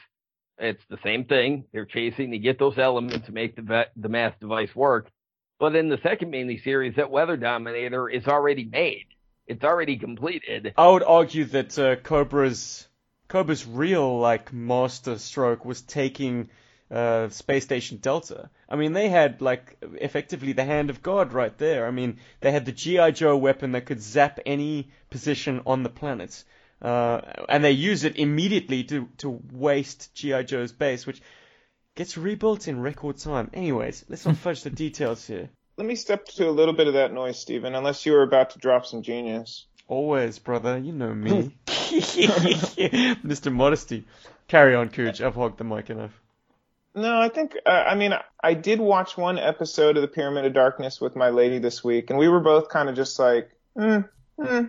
it's 0.58 0.82
the 0.88 0.98
same 1.02 1.24
thing. 1.24 1.64
They're 1.72 1.84
chasing 1.86 2.30
to 2.30 2.38
get 2.38 2.58
those 2.58 2.78
elements 2.78 3.26
to 3.26 3.32
make 3.32 3.56
the 3.56 3.86
the 3.96 4.08
mass 4.08 4.34
device 4.40 4.74
work. 4.74 5.10
But 5.58 5.74
in 5.74 5.88
the 5.88 5.98
second 6.02 6.30
mini 6.30 6.58
series 6.58 6.96
that 6.96 7.10
weather 7.10 7.36
dominator 7.36 8.08
is 8.08 8.26
already 8.26 8.64
made. 8.64 9.06
It's 9.46 9.64
already 9.64 9.96
completed. 9.96 10.74
I 10.76 10.88
would 10.88 11.04
argue 11.04 11.44
that 11.46 11.78
uh, 11.78 11.96
Cobra's 11.96 12.88
Cobra's 13.28 13.66
real 13.66 14.18
like 14.18 14.52
master 14.52 15.18
stroke 15.18 15.64
was 15.64 15.82
taking 15.82 16.50
uh, 16.90 17.28
Space 17.28 17.64
Station 17.64 17.98
Delta. 17.98 18.50
I 18.68 18.76
mean, 18.76 18.92
they 18.92 19.08
had 19.08 19.40
like 19.40 19.76
effectively 19.82 20.52
the 20.52 20.64
hand 20.64 20.90
of 20.90 21.02
God 21.02 21.32
right 21.32 21.56
there. 21.58 21.86
I 21.86 21.90
mean, 21.90 22.18
they 22.40 22.52
had 22.52 22.64
the 22.64 22.72
GI 22.72 23.12
Joe 23.12 23.36
weapon 23.36 23.72
that 23.72 23.86
could 23.86 24.00
zap 24.00 24.38
any 24.46 24.90
position 25.10 25.62
on 25.66 25.82
the 25.82 25.88
planet, 25.88 26.44
uh, 26.82 27.20
and 27.48 27.64
they 27.64 27.72
use 27.72 28.04
it 28.04 28.16
immediately 28.16 28.84
to 28.84 29.08
to 29.18 29.40
waste 29.52 30.14
GI 30.14 30.44
Joe's 30.44 30.72
base, 30.72 31.06
which 31.06 31.22
gets 31.94 32.16
rebuilt 32.16 32.68
in 32.68 32.80
record 32.80 33.16
time. 33.18 33.50
Anyways, 33.54 34.04
let's 34.08 34.26
not 34.26 34.36
fudge 34.44 34.62
the 34.62 34.70
details 34.70 35.26
here. 35.26 35.48
Let 35.76 35.86
me 35.86 35.94
step 35.94 36.24
to 36.26 36.48
a 36.48 36.50
little 36.50 36.74
bit 36.74 36.86
of 36.86 36.94
that 36.94 37.12
noise, 37.12 37.38
Stephen, 37.38 37.74
unless 37.74 38.06
you 38.06 38.12
were 38.12 38.22
about 38.22 38.50
to 38.50 38.58
drop 38.58 38.86
some 38.86 39.02
genius. 39.02 39.66
Always, 39.88 40.38
brother. 40.38 40.78
You 40.78 40.92
know 40.92 41.14
me. 41.14 41.54
Mr. 41.66 43.52
Modesty. 43.52 44.04
Carry 44.48 44.74
on, 44.74 44.88
Cooch. 44.88 45.20
I've 45.20 45.34
hogged 45.34 45.58
the 45.58 45.64
mic 45.64 45.90
enough. 45.90 46.12
No, 46.96 47.20
I 47.20 47.28
think 47.28 47.56
uh, 47.66 47.68
I 47.68 47.94
mean 47.94 48.14
I 48.42 48.54
did 48.54 48.80
watch 48.80 49.18
one 49.18 49.38
episode 49.38 49.96
of 49.96 50.02
the 50.02 50.08
Pyramid 50.08 50.46
of 50.46 50.54
Darkness 50.54 50.98
with 50.98 51.14
my 51.14 51.28
lady 51.28 51.58
this 51.58 51.84
week, 51.84 52.08
and 52.08 52.18
we 52.18 52.26
were 52.26 52.40
both 52.40 52.70
kind 52.70 52.88
of 52.88 52.96
just 52.96 53.18
like, 53.18 53.50
hmm, 53.76 54.00
hmm. 54.40 54.64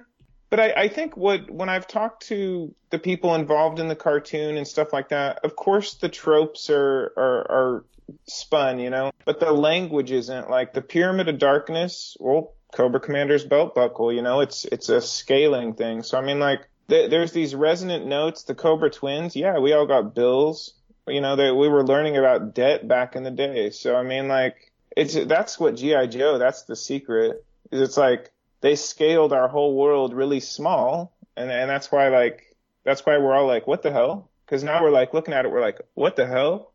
But 0.50 0.60
I, 0.60 0.72
I 0.72 0.88
think 0.88 1.18
what 1.18 1.50
when 1.50 1.70
I've 1.70 1.88
talked 1.88 2.28
to 2.28 2.74
the 2.89 3.00
people 3.00 3.36
involved 3.36 3.80
in 3.80 3.88
the 3.88 3.95
cartoon 3.95 4.58
and 4.58 4.68
stuff 4.68 4.93
like 4.93 5.10
that, 5.10 5.43
of 5.43 5.56
course 5.56 5.95
the 5.95 6.10
tropes 6.10 6.70
are 6.70 7.14
are, 7.18 7.52
are 7.52 7.86
spun, 8.26 8.80
you 8.80 8.89
know, 8.89 9.12
but 9.26 9.39
the 9.39 9.52
language 9.52 10.12
isn't 10.12 10.50
like 10.50 10.74
the 10.74 10.82
Pyramid 10.82 11.28
of 11.28 11.38
Darkness. 11.38 12.16
Well, 12.20 12.54
Cobra 12.74 13.00
Commander's 13.00 13.43
belt 13.43 13.76
buckle, 13.76 14.14
you 14.14 14.22
know, 14.22 14.39
it's 14.39 14.66
it's 14.66 14.89
a 14.89 15.02
scaling 15.02 15.74
thing. 15.74 16.04
So 16.04 16.18
I 16.18 16.22
mean, 16.22 16.39
like 16.39 16.68
th- 16.89 17.10
there's 17.10 17.34
these 17.34 17.54
resonant 17.54 18.06
notes. 18.06 18.43
The 18.43 18.56
Cobra 18.56 18.89
Twins, 18.89 19.36
yeah, 19.36 19.60
we 19.60 19.74
all 19.74 19.86
got 19.86 20.16
bills 20.16 20.74
you 21.08 21.22
know 21.22 21.36
that 21.36 21.56
we 21.56 21.68
were 21.68 21.86
learning 21.86 22.18
about 22.18 22.54
debt 22.54 22.88
back 22.88 23.16
in 23.16 23.24
the 23.24 23.32
day 23.32 23.70
so 23.70 23.95
i 23.95 24.04
mean 24.04 24.28
like 24.28 24.72
it's 24.95 25.14
that's 25.26 25.60
what 25.60 25.76
gi 25.76 26.08
joe 26.08 26.38
that's 26.38 26.64
the 26.64 26.76
secret 26.76 27.45
is 27.72 27.82
it's 27.82 27.98
like 27.98 28.32
they 28.62 28.76
scaled 28.76 29.34
our 29.34 29.47
whole 29.47 29.76
world 29.76 30.14
really 30.14 30.39
small 30.39 31.16
and 31.36 31.51
and 31.51 31.70
that's 31.70 31.91
why 31.91 32.10
like 32.10 32.55
that's 32.84 33.05
why 33.05 33.18
we're 33.18 33.34
all 33.36 33.47
like 33.47 33.68
what 33.68 33.82
the 33.84 33.91
hell 33.91 34.30
because 34.45 34.64
now 34.64 34.82
we're 34.82 34.91
like 34.91 35.14
looking 35.14 35.34
at 35.34 35.45
it 35.45 35.51
we're 35.51 35.62
like 35.62 35.80
what 35.93 36.16
the 36.16 36.26
hell 36.26 36.74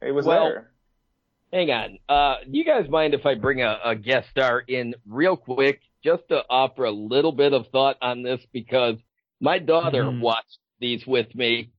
it 0.00 0.12
was 0.12 0.26
Well, 0.26 0.44
there 0.44 0.68
Hang 1.52 1.70
on. 1.70 1.98
Uh, 2.08 2.36
do 2.50 2.56
you 2.56 2.64
guys 2.64 2.88
mind 2.88 3.12
if 3.12 3.26
I 3.26 3.34
bring 3.34 3.60
a, 3.60 3.78
a 3.84 3.94
guest 3.94 4.30
star 4.30 4.60
in 4.60 4.94
real 5.06 5.36
quick 5.36 5.82
just 6.02 6.26
to 6.30 6.42
offer 6.48 6.84
a 6.84 6.90
little 6.90 7.30
bit 7.32 7.52
of 7.52 7.66
thought 7.68 7.96
on 8.00 8.22
this 8.22 8.40
because 8.54 8.96
my 9.38 9.58
daughter 9.58 10.04
Mhm. 10.04 10.20
watched 10.20 10.58
these 10.80 11.06
with 11.06 11.34
me. 11.34 11.70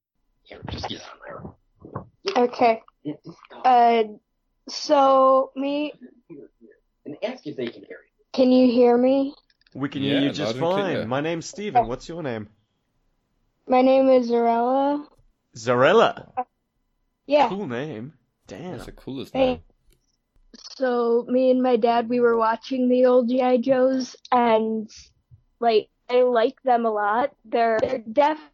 Okay. 2.38 2.84
Uh, 3.66 4.04
so 4.70 5.52
me, 5.56 5.94
and 7.06 7.18
ask 7.24 7.48
if 7.48 7.58
they 7.58 7.66
can 8.34 8.52
you. 8.52 8.72
hear 8.72 8.98
me? 8.98 9.34
We 9.74 9.90
can 9.90 10.02
Yeah, 10.04 10.20
hear 10.20 10.22
you 10.24 10.32
just 10.32 10.56
and 10.56 10.62
clear. 10.62 11.00
fine. 11.00 11.08
My 11.08 11.22
name's 11.22 11.46
Steven. 11.46 11.88
What's 11.88 12.08
your 12.10 12.22
name? 12.22 12.50
My 13.68 13.82
name 13.82 14.10
is 14.10 14.30
Zarella. 14.30 15.06
Zarella. 15.56 16.32
Yeah. 17.26 17.48
Cool 17.50 17.68
name. 17.68 18.14
Damn. 18.48 18.74
That's 18.74 18.86
the 18.86 18.92
coolest 18.92 19.34
Hey. 19.34 19.46
name. 19.46 19.60
So 20.78 21.26
me 21.28 21.50
and 21.50 21.64
my 21.64 21.78
dad, 21.78 22.10
we 22.10 22.20
were 22.20 22.38
watching 22.38 22.90
the 22.90 23.06
old 23.06 23.30
GI 23.30 23.60
Joes, 23.60 24.16
and 24.32 24.90
like 25.60 25.90
I 26.10 26.22
like 26.22 26.62
them 26.64 26.86
a 26.86 26.92
lot. 26.92 27.32
They're 27.46 27.80
they're 27.82 28.00
definitely 28.00 28.50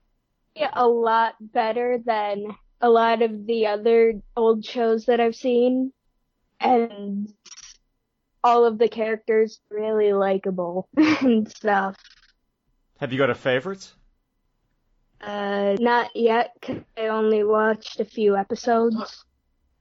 a 0.73 0.87
lot 0.87 1.35
better 1.39 1.97
than 2.05 2.55
a 2.81 2.89
lot 2.89 3.21
of 3.21 3.45
the 3.45 3.67
other 3.67 4.21
old 4.37 4.63
shows 4.63 5.05
that 5.07 5.19
I've 5.19 5.35
seen, 5.35 5.91
and 6.59 7.33
all 8.43 8.65
of 8.65 8.77
the 8.77 8.87
characters 8.89 9.59
really 9.69 10.13
likable 10.13 10.87
and 10.97 11.49
stuff. 11.49 11.95
Have 12.99 13.11
you 13.11 13.17
got 13.17 13.29
a 13.29 13.35
favorite? 13.35 13.91
Uh, 15.21 15.75
not 15.79 16.15
yet, 16.15 16.53
'cause 16.61 16.81
I 16.97 17.07
only 17.07 17.43
watched 17.43 17.99
a 17.99 18.05
few 18.05 18.37
episodes. 18.37 19.23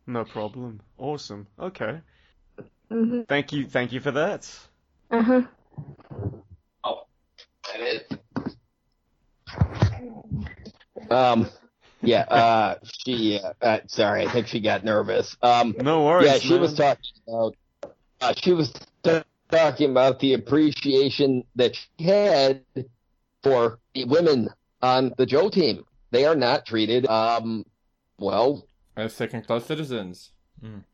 No 0.07 0.25
problem. 0.25 0.81
Awesome. 0.97 1.47
Okay. 1.59 2.01
hmm 2.91 3.23
Thank 3.29 3.53
you. 3.53 3.67
Thank 3.67 3.93
you 3.93 4.01
for 4.01 4.11
that. 4.13 4.51
Uh 5.11 5.23
huh. 5.23 5.43
Oh, 6.85 7.03
That 7.73 7.81
is. 7.81 8.03
Um, 11.11 11.49
yeah, 12.03 12.23
uh, 12.23 12.75
she, 13.05 13.39
uh, 13.41 13.53
uh, 13.63 13.81
sorry, 13.87 14.27
I 14.27 14.31
think 14.31 14.47
she 14.49 14.61
got 14.61 14.85
nervous. 14.85 15.37
Um, 15.43 15.75
No 15.79 16.05
worries. 16.05 16.27
yeah, 16.27 16.39
she 16.39 16.51
man. 16.51 16.61
was 16.61 16.75
talking 16.75 17.11
about, 17.27 17.55
uh, 18.21 18.35
she 18.37 18.53
was 18.53 18.73
t- 19.03 19.23
talking 19.51 19.91
about 19.91 20.21
the 20.21 20.35
appreciation 20.35 21.45
that 21.57 21.77
she 21.77 22.05
had 22.05 22.63
for 23.43 23.79
the 23.95 24.05
women 24.05 24.49
on 24.83 25.13
the 25.17 25.27
Joe 25.27 25.49
team. 25.49 25.85
They 26.11 26.25
are 26.25 26.37
not 26.37 26.67
treated, 26.67 27.07
um, 27.07 27.65
well, 28.19 28.67
As 28.97 29.15
second 29.15 29.47
class 29.47 29.67
citizens. 29.67 30.33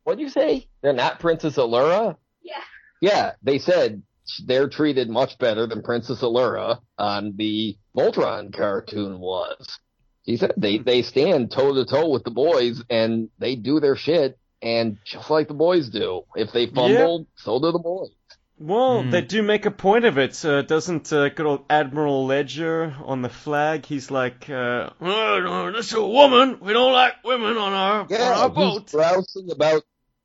What 0.03 0.19
do 0.19 0.23
you 0.23 0.29
say? 0.29 0.69
They're 0.83 0.93
not 0.93 1.21
Princess 1.21 1.57
Allura? 1.57 2.17
Yeah. 2.43 2.61
Yeah, 3.01 3.33
they 3.43 3.59
said 3.59 4.03
they're 4.45 4.69
treated 4.69 5.09
much 5.09 5.39
better 5.39 5.67
than 5.67 5.83
Princess 5.83 6.21
Allura 6.21 6.81
on 6.99 7.35
the 7.37 7.77
Voltron 7.97 8.53
cartoon 8.53 9.21
was. 9.21 9.79
He 10.25 10.37
said 10.37 10.53
they, 10.57 10.79
they 10.79 11.03
stand 11.03 11.51
toe 11.51 11.75
to 11.75 11.85
toe 11.85 12.09
with 12.09 12.25
the 12.25 12.31
boys 12.31 12.83
and 12.91 13.29
they 13.39 13.57
do 13.57 13.81
their 13.81 13.97
shit 13.97 14.39
and 14.65 14.97
just 15.05 15.31
like 15.31 15.47
the 15.49 15.55
boys 15.55 15.89
do. 15.91 16.23
If 16.35 16.53
they 16.53 16.67
fumble, 16.67 17.27
so 17.37 17.61
do 17.61 17.71
the 17.71 17.79
boys. 17.79 18.11
Well, 18.59 19.03
Hmm. 19.03 19.11
they 19.11 19.21
do 19.23 19.43
make 19.43 19.67
a 19.67 19.71
point 19.71 20.05
of 20.05 20.17
it. 20.17 20.45
Uh, 20.45 20.63
doesn't 20.63 21.13
uh, 21.13 21.29
good 21.29 21.45
old 21.47 21.65
Admiral 21.69 22.25
Ledger 22.27 22.97
on 23.05 23.21
the 23.23 23.29
flag? 23.29 23.85
He's 23.85 24.11
like, 24.11 24.49
uh, 24.49 24.91
"Oh, 25.01 25.41
no, 25.41 25.73
this 25.73 25.89
is 25.89 25.95
a 25.95 26.07
woman. 26.07 26.59
We 26.61 26.73
don't 26.73 26.93
like 26.93 27.15
women 27.25 27.57
on 27.59 27.73
our 27.73 28.07
Yeah, 28.09 28.33
on 28.33 28.33
our 28.39 28.49
he's 28.49 28.55
boat. 28.55 28.91
grousing 28.93 29.51
about. 29.51 29.83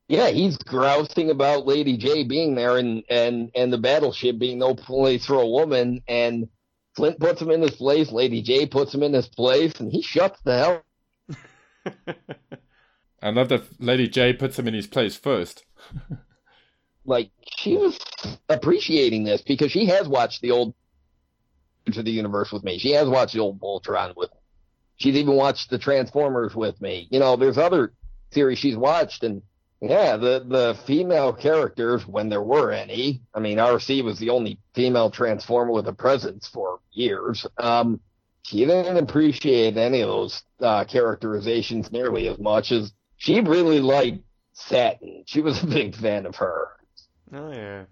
Yeah, 0.07 0.29
he's 0.29 0.57
grousing 0.57 1.29
about 1.31 1.67
Lady 1.67 1.97
J 1.97 2.23
being 2.23 2.55
there 2.55 2.77
and 2.77 3.03
and 3.09 3.51
and 3.55 3.73
the 3.73 3.77
battleship 3.77 4.39
being 4.39 4.59
no 4.59 4.73
place 4.75 5.25
for 5.25 5.35
a 5.41 5.47
woman. 5.47 6.01
And 6.07 6.49
Flint 6.95 7.19
puts 7.19 7.41
him 7.41 7.51
in 7.51 7.61
his 7.61 7.75
place. 7.75 8.11
Lady 8.11 8.41
J 8.41 8.65
puts 8.67 8.93
him 8.93 9.03
in 9.03 9.13
his 9.13 9.27
place, 9.27 9.79
and 9.79 9.91
he 9.91 10.01
shuts 10.01 10.39
the 10.43 10.57
hell. 10.57 10.83
I 13.21 13.29
love 13.31 13.49
that 13.49 13.81
Lady 13.81 14.07
J 14.07 14.33
puts 14.33 14.57
him 14.57 14.67
in 14.67 14.73
his 14.73 14.87
place 14.87 15.15
first. 15.15 15.65
Like 17.05 17.31
she 17.57 17.75
was 17.75 17.97
appreciating 18.49 19.23
this 19.23 19.41
because 19.41 19.71
she 19.71 19.87
has 19.87 20.07
watched 20.07 20.41
the 20.41 20.51
old 20.51 20.75
Into 21.87 22.03
the 22.03 22.11
Universe 22.11 22.51
with 22.51 22.63
me. 22.63 22.77
She 22.77 22.91
has 22.91 23.07
watched 23.09 23.33
the 23.33 23.39
old 23.39 23.59
Voltron 23.59 24.15
with 24.15 24.29
me. 24.29 24.37
She's 24.97 25.15
even 25.15 25.35
watched 25.35 25.71
the 25.71 25.79
Transformers 25.79 26.53
with 26.53 26.79
me. 26.79 27.07
You 27.09 27.19
know, 27.19 27.35
there's 27.35 27.57
other 27.57 27.93
series 28.31 28.59
she's 28.59 28.77
watched, 28.77 29.23
and 29.23 29.41
yeah, 29.81 30.17
the 30.17 30.45
the 30.47 30.77
female 30.85 31.33
characters 31.33 32.05
when 32.05 32.29
there 32.29 32.43
were 32.43 32.71
any. 32.71 33.21
I 33.33 33.39
mean, 33.39 33.57
Arcee 33.57 34.03
was 34.03 34.19
the 34.19 34.29
only 34.29 34.59
female 34.75 35.09
Transformer 35.09 35.71
with 35.71 35.87
a 35.87 35.93
presence 35.93 36.47
for 36.47 36.79
years. 36.91 37.43
Um, 37.57 38.01
she 38.43 38.65
didn't 38.65 38.97
appreciate 38.97 39.77
any 39.77 40.01
of 40.01 40.09
those 40.09 40.43
uh, 40.59 40.83
characterizations 40.83 41.91
nearly 41.91 42.27
as 42.27 42.37
much 42.37 42.71
as 42.71 42.91
she 43.19 43.41
really 43.41 43.81
liked 43.81 44.23
Satin. 44.53 45.23
She 45.27 45.41
was 45.41 45.61
a 45.61 45.67
big 45.67 45.95
fan 45.95 46.25
of 46.25 46.37
her. 46.37 46.69
oh 47.33 47.51
yeah, 47.51 47.83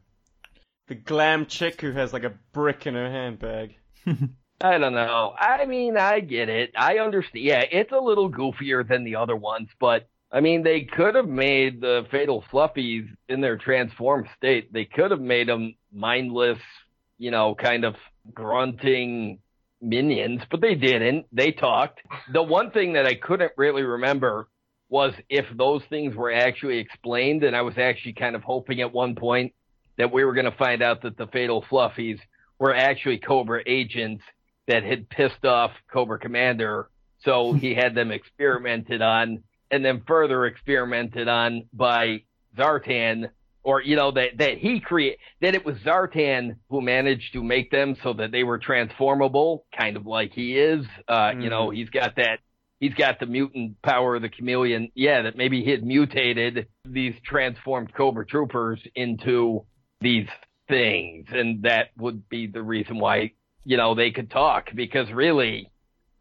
the 0.88 0.96
glam 0.96 1.46
chick 1.46 1.82
who 1.82 1.92
has 1.92 2.14
like 2.14 2.24
a 2.24 2.34
brick 2.54 2.88
in 2.88 2.96
her 2.96 3.12
handbag. 3.12 3.76
I 4.62 4.80
don't 4.80 4.94
know. 4.94 5.36
I 5.38 5.66
mean, 5.66 5.98
I 5.98 6.22
get 6.22 6.50
it. 6.50 6.72
I 6.76 6.98
understand. 6.98 7.46
Yeah, 7.46 7.64
it's 7.70 7.92
a 7.92 8.00
little 8.00 8.32
goofier 8.32 8.88
than 8.88 9.04
the 9.04 9.18
other 9.18 9.36
ones, 9.36 9.70
but 9.80 10.08
I 10.32 10.40
mean, 10.40 10.64
they 10.64 10.82
could 10.82 11.16
have 11.16 11.28
made 11.28 11.82
the 11.82 12.08
Fatal 12.10 12.44
Fluffies 12.52 13.08
in 13.30 13.42
their 13.42 13.58
transformed 13.58 14.28
state. 14.36 14.74
They 14.74 14.86
could 14.86 15.12
have 15.12 15.22
made 15.22 15.48
them 15.48 15.76
mindless, 15.94 16.60
you 17.18 17.32
know, 17.32 17.54
kind 17.54 17.86
of 17.86 17.96
grunting 18.34 19.40
minions, 19.82 20.42
but 20.50 20.62
they 20.62 20.76
didn't. 20.76 21.28
They 21.32 21.52
talked. 21.52 22.02
The 22.34 22.42
one 22.42 22.72
thing 22.72 22.94
that 22.94 23.06
I 23.06 23.16
couldn't 23.16 23.52
really 23.58 23.84
remember 23.84 24.48
was 24.90 25.14
if 25.30 25.46
those 25.58 25.84
things 25.90 26.16
were 26.16 26.32
actually 26.32 26.78
explained, 26.80 27.44
and 27.44 27.56
I 27.56 27.62
was 27.62 27.78
actually 27.78 28.14
kind 28.14 28.36
of 28.36 28.44
hoping 28.44 28.82
at 28.82 28.92
one 28.94 29.16
point 29.16 29.54
that 29.98 30.12
we 30.12 30.24
were 30.24 30.34
going 30.34 30.46
to 30.50 30.58
find 30.58 30.82
out 30.82 31.02
that 31.02 31.18
the 31.18 31.28
Fatal 31.28 31.64
Fluffies 31.70 32.20
were 32.60 32.74
actually 32.74 33.18
Cobra 33.18 33.62
agents 33.66 34.24
that 34.68 34.84
had 34.84 35.10
pissed 35.10 35.46
off 35.46 35.72
Cobra 35.92 36.20
Commander, 36.20 36.90
so 37.20 37.54
he 37.62 37.74
had 37.74 37.96
them 37.96 38.12
experimented 38.12 39.02
on, 39.02 39.44
and 39.72 39.84
then 39.84 40.04
further 40.08 40.46
experimented 40.46 41.28
on 41.28 41.64
by 41.74 42.24
Zartan, 42.58 43.30
or 43.64 43.82
you 43.82 43.98
know 43.98 44.12
that 44.12 44.38
that 44.38 44.58
he 44.58 44.80
create 44.80 45.18
that 45.42 45.54
it 45.54 45.66
was 45.66 45.76
Zartan 45.80 46.56
who 46.70 46.80
managed 46.82 47.34
to 47.34 47.44
make 47.44 47.70
them 47.70 47.98
so 48.02 48.14
that 48.14 48.32
they 48.32 48.44
were 48.44 48.58
transformable, 48.58 49.66
kind 49.78 49.98
of 49.98 50.06
like 50.06 50.32
he 50.34 50.58
is. 50.58 50.86
Uh, 51.08 51.34
You 51.38 51.50
know, 51.50 51.70
he's 51.72 51.90
got 51.90 52.16
that. 52.16 52.40
He's 52.80 52.94
got 52.94 53.20
the 53.20 53.26
mutant 53.26 53.82
power 53.82 54.16
of 54.16 54.22
the 54.22 54.30
chameleon. 54.30 54.92
Yeah, 54.94 55.24
that 55.24 55.36
maybe 55.36 55.64
he 55.64 55.72
had 55.72 55.84
mutated 55.84 56.68
these 56.86 57.16
transformed 57.26 57.94
Cobra 57.94 58.26
troopers 58.26 58.80
into 58.96 59.66
these 60.00 60.28
things, 60.68 61.28
and 61.32 61.64
that 61.64 61.90
would 61.98 62.30
be 62.30 62.46
the 62.48 62.62
reason 62.62 63.00
why 63.00 63.32
you 63.66 63.78
know 63.78 63.96
they 63.96 64.12
could 64.12 64.30
talk. 64.30 64.70
Because 64.76 65.12
really, 65.12 65.72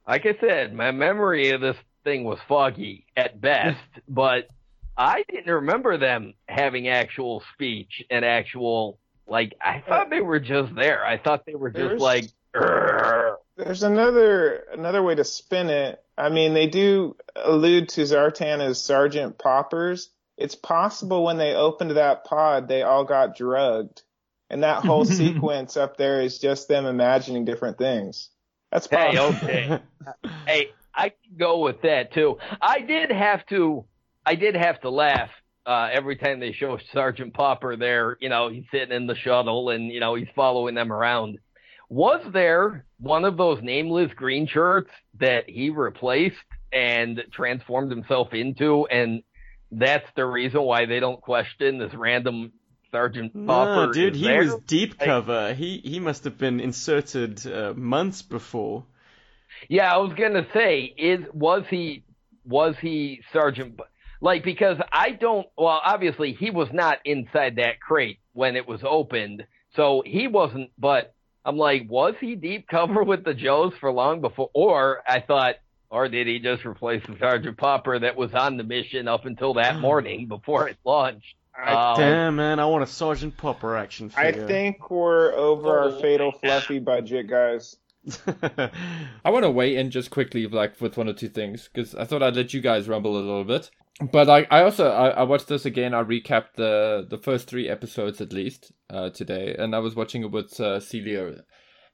like 0.08 0.24
I 0.24 0.34
said, 0.40 0.72
my 0.72 0.92
memory 0.92 1.50
of 1.50 1.60
this 1.60 1.76
thing 2.04 2.24
was 2.24 2.38
foggy 2.48 3.06
at 3.16 3.38
best, 3.40 3.78
but 4.08 4.48
I 4.96 5.24
didn't 5.28 5.52
remember 5.52 5.98
them 5.98 6.32
having 6.48 6.88
actual 6.88 7.42
speech 7.52 8.02
and 8.10 8.24
actual 8.24 8.98
like. 9.26 9.52
I 9.60 9.82
thought 9.86 10.08
they 10.08 10.22
were 10.22 10.40
just 10.40 10.74
there. 10.74 11.04
I 11.04 11.18
thought 11.18 11.44
they 11.44 11.54
were 11.54 11.70
just 11.70 11.82
There's- 11.82 12.00
like. 12.00 12.24
"Urgh." 12.54 13.35
There's 13.56 13.82
another 13.82 14.64
another 14.72 15.02
way 15.02 15.14
to 15.14 15.24
spin 15.24 15.70
it. 15.70 16.02
I 16.16 16.28
mean, 16.28 16.54
they 16.54 16.66
do 16.66 17.16
allude 17.34 17.88
to 17.90 18.02
Zartan 18.02 18.60
as 18.60 18.80
Sergeant 18.80 19.38
Poppers. 19.38 20.10
It's 20.36 20.54
possible 20.54 21.24
when 21.24 21.38
they 21.38 21.54
opened 21.54 21.92
that 21.92 22.24
pod, 22.24 22.68
they 22.68 22.82
all 22.82 23.04
got 23.04 23.36
drugged, 23.36 24.02
and 24.50 24.62
that 24.62 24.84
whole 24.84 25.04
sequence 25.06 25.76
up 25.76 25.96
there 25.96 26.20
is 26.20 26.38
just 26.38 26.68
them 26.68 26.84
imagining 26.84 27.44
different 27.44 27.78
things. 27.78 28.28
That's 28.70 28.88
Hey, 28.88 29.18
okay. 29.18 29.80
Hey, 30.46 30.70
I 30.94 31.10
can 31.10 31.36
go 31.38 31.60
with 31.60 31.82
that 31.82 32.12
too. 32.12 32.38
I 32.60 32.80
did 32.80 33.10
have 33.10 33.46
to, 33.46 33.84
I 34.24 34.34
did 34.34 34.54
have 34.54 34.80
to 34.82 34.90
laugh 34.90 35.30
uh, 35.64 35.88
every 35.92 36.16
time 36.16 36.40
they 36.40 36.52
show 36.52 36.78
Sergeant 36.92 37.34
Popper 37.34 37.76
there. 37.76 38.16
You 38.20 38.28
know, 38.28 38.48
he's 38.48 38.64
sitting 38.70 38.94
in 38.94 39.06
the 39.06 39.14
shuttle 39.14 39.70
and 39.70 39.90
you 39.90 40.00
know 40.00 40.14
he's 40.14 40.28
following 40.34 40.74
them 40.74 40.92
around. 40.92 41.38
Was 41.88 42.20
there 42.32 42.84
one 42.98 43.24
of 43.24 43.36
those 43.36 43.62
nameless 43.62 44.12
green 44.14 44.46
shirts 44.46 44.90
that 45.20 45.48
he 45.48 45.70
replaced 45.70 46.36
and 46.72 47.22
transformed 47.32 47.90
himself 47.90 48.32
into, 48.32 48.86
and 48.86 49.22
that's 49.70 50.06
the 50.16 50.24
reason 50.24 50.62
why 50.62 50.86
they 50.86 51.00
don't 51.00 51.20
question 51.20 51.78
this 51.78 51.94
random 51.94 52.52
Sergeant 52.90 53.32
Popper? 53.46 53.86
No, 53.86 53.92
dude, 53.92 54.16
he 54.16 54.24
there? 54.24 54.38
was 54.38 54.56
deep 54.66 54.98
cover. 54.98 55.54
He 55.54 55.78
he 55.84 56.00
must 56.00 56.24
have 56.24 56.38
been 56.38 56.60
inserted 56.60 57.46
uh, 57.46 57.74
months 57.74 58.22
before. 58.22 58.84
Yeah, 59.68 59.92
I 59.92 59.98
was 59.98 60.12
gonna 60.14 60.46
say, 60.52 60.94
is 60.96 61.20
was 61.32 61.64
he 61.70 62.04
was 62.44 62.74
he 62.80 63.22
Sergeant? 63.32 63.80
Like 64.20 64.44
because 64.44 64.78
I 64.92 65.10
don't. 65.10 65.46
Well, 65.56 65.80
obviously 65.84 66.32
he 66.32 66.50
was 66.50 66.68
not 66.72 66.98
inside 67.04 67.56
that 67.56 67.80
crate 67.80 68.18
when 68.32 68.56
it 68.56 68.66
was 68.66 68.80
opened, 68.82 69.44
so 69.74 70.02
he 70.04 70.26
wasn't. 70.26 70.70
But 70.78 71.14
I'm 71.46 71.56
like, 71.56 71.88
was 71.88 72.14
he 72.20 72.34
deep 72.34 72.66
cover 72.68 73.04
with 73.04 73.24
the 73.24 73.32
Joes 73.32 73.72
for 73.78 73.92
long 73.92 74.20
before? 74.20 74.50
Or 74.52 75.02
I 75.08 75.20
thought, 75.20 75.54
or 75.88 76.08
did 76.08 76.26
he 76.26 76.40
just 76.40 76.66
replace 76.66 77.02
the 77.06 77.16
Sergeant 77.20 77.56
Popper 77.56 78.00
that 78.00 78.16
was 78.16 78.34
on 78.34 78.56
the 78.56 78.64
mission 78.64 79.06
up 79.06 79.26
until 79.26 79.54
that 79.54 79.78
morning 79.80 80.26
before 80.26 80.68
it 80.68 80.76
launched? 80.84 81.36
I, 81.56 81.92
Um, 81.92 81.96
Damn, 82.00 82.36
man, 82.36 82.58
I 82.58 82.66
want 82.66 82.82
a 82.82 82.86
Sergeant 82.88 83.36
Popper 83.36 83.76
action 83.76 84.10
I 84.16 84.32
think 84.32 84.90
we're 84.90 85.32
over 85.34 85.78
our 85.78 85.92
fatal 86.00 86.32
fluffy 86.32 86.80
budget, 86.80 87.28
guys. 87.28 87.76
I 89.24 89.30
want 89.30 89.44
to 89.44 89.50
weigh 89.50 89.76
in 89.76 89.90
just 89.90 90.10
quickly, 90.10 90.46
like 90.48 90.80
with 90.80 90.96
one 90.96 91.08
or 91.08 91.12
two 91.12 91.28
things, 91.28 91.70
because 91.72 91.94
I 91.94 92.04
thought 92.04 92.22
I'd 92.22 92.36
let 92.36 92.52
you 92.54 92.60
guys 92.60 92.88
rumble 92.88 93.16
a 93.16 93.22
little 93.22 93.44
bit. 93.44 93.70
But 94.00 94.28
I, 94.28 94.46
I 94.50 94.62
also 94.62 94.90
I, 94.90 95.08
I 95.08 95.22
watched 95.22 95.48
this 95.48 95.64
again. 95.64 95.94
I 95.94 96.02
recapped 96.02 96.54
the 96.56 97.06
the 97.08 97.18
first 97.18 97.48
three 97.48 97.68
episodes 97.68 98.20
at 98.20 98.32
least 98.32 98.72
uh, 98.90 99.10
today, 99.10 99.56
and 99.58 99.74
I 99.74 99.78
was 99.78 99.96
watching 99.96 100.22
it 100.22 100.30
with 100.30 100.58
uh, 100.60 100.80
Celia, 100.80 101.44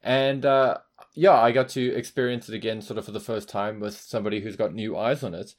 and 0.03 0.45
uh, 0.45 0.79
yeah, 1.15 1.41
I 1.41 1.53
got 1.53 1.69
to 1.71 1.95
experience 1.95 2.49
it 2.49 2.55
again, 2.55 2.83
sort 2.83 2.99
of 2.99 3.05
for 3.05 3.13
the 3.13 3.21
first 3.21 3.49
time 3.49 3.79
with 3.79 3.97
somebody 3.97 4.41
who's 4.41 4.57
got 4.57 4.75
new 4.75 4.97
eyes 4.97 5.23
on 5.23 5.35
it, 5.35 5.55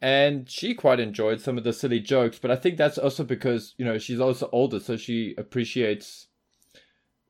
and 0.00 0.48
she 0.48 0.74
quite 0.74 1.00
enjoyed 1.00 1.40
some 1.40 1.58
of 1.58 1.64
the 1.64 1.72
silly 1.72 2.00
jokes. 2.00 2.38
But 2.38 2.52
I 2.52 2.56
think 2.56 2.76
that's 2.76 2.98
also 2.98 3.24
because 3.24 3.74
you 3.76 3.84
know 3.84 3.98
she's 3.98 4.20
also 4.20 4.48
older, 4.52 4.78
so 4.78 4.96
she 4.96 5.34
appreciates 5.36 6.27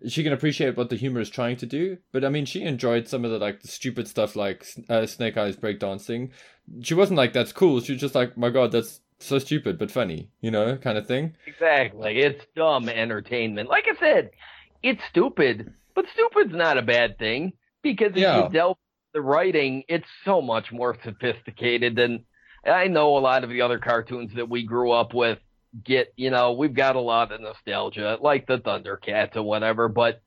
she 0.06 0.22
can 0.22 0.32
appreciate 0.32 0.76
what 0.76 0.90
the 0.90 0.96
humor 0.96 1.20
is 1.20 1.30
trying 1.30 1.56
to 1.56 1.66
do. 1.66 1.98
But 2.12 2.24
I 2.24 2.28
mean, 2.28 2.44
she 2.44 2.62
enjoyed 2.62 3.08
some 3.08 3.24
of 3.24 3.30
the 3.30 3.38
like 3.38 3.62
the 3.62 3.68
stupid 3.68 4.06
stuff 4.08 4.36
like 4.36 4.66
uh, 4.88 5.06
Snake 5.06 5.36
Eyes 5.36 5.56
breakdancing. 5.56 6.30
She 6.82 6.94
wasn't 6.94 7.16
like 7.18 7.32
that's 7.32 7.52
cool. 7.52 7.80
She 7.80 7.92
was 7.92 8.00
just 8.00 8.14
like, 8.14 8.36
my 8.36 8.50
god, 8.50 8.72
that's 8.72 9.00
so 9.18 9.38
stupid 9.38 9.78
but 9.78 9.90
funny, 9.90 10.30
you 10.40 10.50
know, 10.50 10.76
kind 10.76 10.96
of 10.98 11.06
thing. 11.06 11.34
Exactly. 11.46 12.18
It's 12.20 12.44
dumb 12.54 12.88
entertainment. 12.88 13.68
Like 13.68 13.86
I 13.90 13.98
said, 13.98 14.30
it's 14.82 15.00
stupid, 15.10 15.72
but 15.94 16.04
stupid's 16.12 16.54
not 16.54 16.78
a 16.78 16.82
bad 16.82 17.18
thing 17.18 17.52
because 17.82 18.12
if 18.12 18.18
Yeah. 18.18 18.44
you 18.44 18.50
delve 18.50 18.76
the 19.14 19.20
writing, 19.20 19.82
it's 19.88 20.06
so 20.24 20.40
much 20.40 20.70
more 20.70 20.96
sophisticated 21.02 21.96
than 21.96 22.24
I 22.64 22.86
know 22.88 23.16
a 23.16 23.20
lot 23.20 23.42
of 23.44 23.50
the 23.50 23.62
other 23.62 23.78
cartoons 23.78 24.32
that 24.36 24.48
we 24.48 24.62
grew 24.64 24.92
up 24.92 25.14
with 25.14 25.38
get, 25.84 26.12
you 26.16 26.30
know, 26.30 26.52
we've 26.52 26.74
got 26.74 26.96
a 26.96 27.00
lot 27.00 27.32
of 27.32 27.40
nostalgia, 27.40 28.18
like 28.20 28.46
the 28.46 28.58
Thundercats 28.58 29.36
or 29.36 29.42
whatever, 29.42 29.88
but 29.88 30.20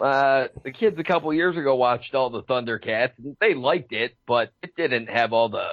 uh 0.00 0.48
the 0.64 0.72
kids 0.72 0.98
a 0.98 1.04
couple 1.04 1.32
years 1.34 1.56
ago 1.56 1.74
watched 1.76 2.14
all 2.14 2.30
the 2.30 2.42
Thundercats 2.42 3.12
and 3.18 3.36
they 3.40 3.54
liked 3.54 3.92
it, 3.92 4.16
but 4.26 4.50
it 4.62 4.74
didn't 4.76 5.08
have 5.08 5.32
all 5.32 5.48
the 5.50 5.66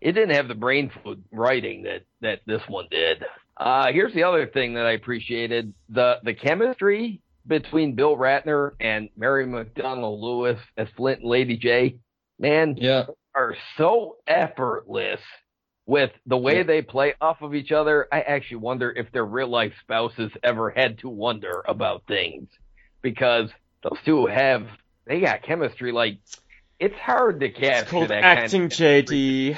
it 0.00 0.12
didn't 0.12 0.36
have 0.36 0.48
the 0.48 0.54
brain 0.54 0.90
food 1.02 1.24
writing 1.32 1.84
that 1.84 2.02
that 2.20 2.40
this 2.46 2.62
one 2.68 2.86
did. 2.90 3.24
Uh 3.56 3.86
here's 3.92 4.12
the 4.14 4.24
other 4.24 4.46
thing 4.46 4.74
that 4.74 4.86
I 4.86 4.92
appreciated. 4.92 5.72
The 5.88 6.18
the 6.22 6.34
chemistry 6.34 7.20
between 7.46 7.94
Bill 7.94 8.16
Ratner 8.16 8.72
and 8.80 9.08
Mary 9.16 9.46
McDonald-Lewis 9.46 10.60
as 10.76 10.88
Flint 10.96 11.20
and 11.20 11.28
Lady 11.28 11.58
Jaye, 11.58 11.98
man, 12.38 12.76
Yeah, 12.76 13.06
are 13.34 13.56
so 13.76 14.18
effortless 14.26 15.20
with 15.86 16.10
the 16.26 16.36
way 16.36 16.58
Yeah. 16.58 16.62
they 16.64 16.82
play 16.82 17.14
off 17.20 17.42
of 17.42 17.54
each 17.54 17.72
other. 17.72 18.06
I 18.12 18.20
actually 18.20 18.58
wonder 18.58 18.90
if 18.90 19.10
their 19.12 19.24
real 19.24 19.48
life 19.48 19.74
spouses 19.80 20.30
ever 20.42 20.70
had 20.70 20.98
to 21.00 21.08
wonder 21.08 21.62
about 21.66 22.04
things 22.06 22.48
because 23.02 23.50
those 23.82 23.98
two 24.04 24.26
have 24.26 24.66
they 25.06 25.20
got 25.20 25.42
chemistry 25.42 25.90
like 25.92 26.18
it's 26.78 26.98
hard 26.98 27.40
to 27.40 27.48
capture 27.50 27.80
It's 27.82 27.90
called 27.90 28.08
that 28.08 28.24
acting, 28.24 28.62
kind 28.62 28.72
of 28.72 28.78
JD. 28.78 29.56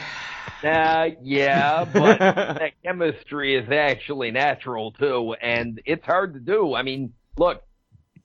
Uh, 0.62 1.10
yeah, 1.22 1.84
but 1.84 2.18
that 2.18 2.72
chemistry 2.82 3.54
is 3.56 3.70
actually 3.70 4.30
natural 4.30 4.92
too, 4.92 5.34
and 5.40 5.80
it's 5.84 6.04
hard 6.06 6.34
to 6.34 6.40
do. 6.40 6.74
I 6.74 6.82
mean, 6.82 7.12
look, 7.36 7.62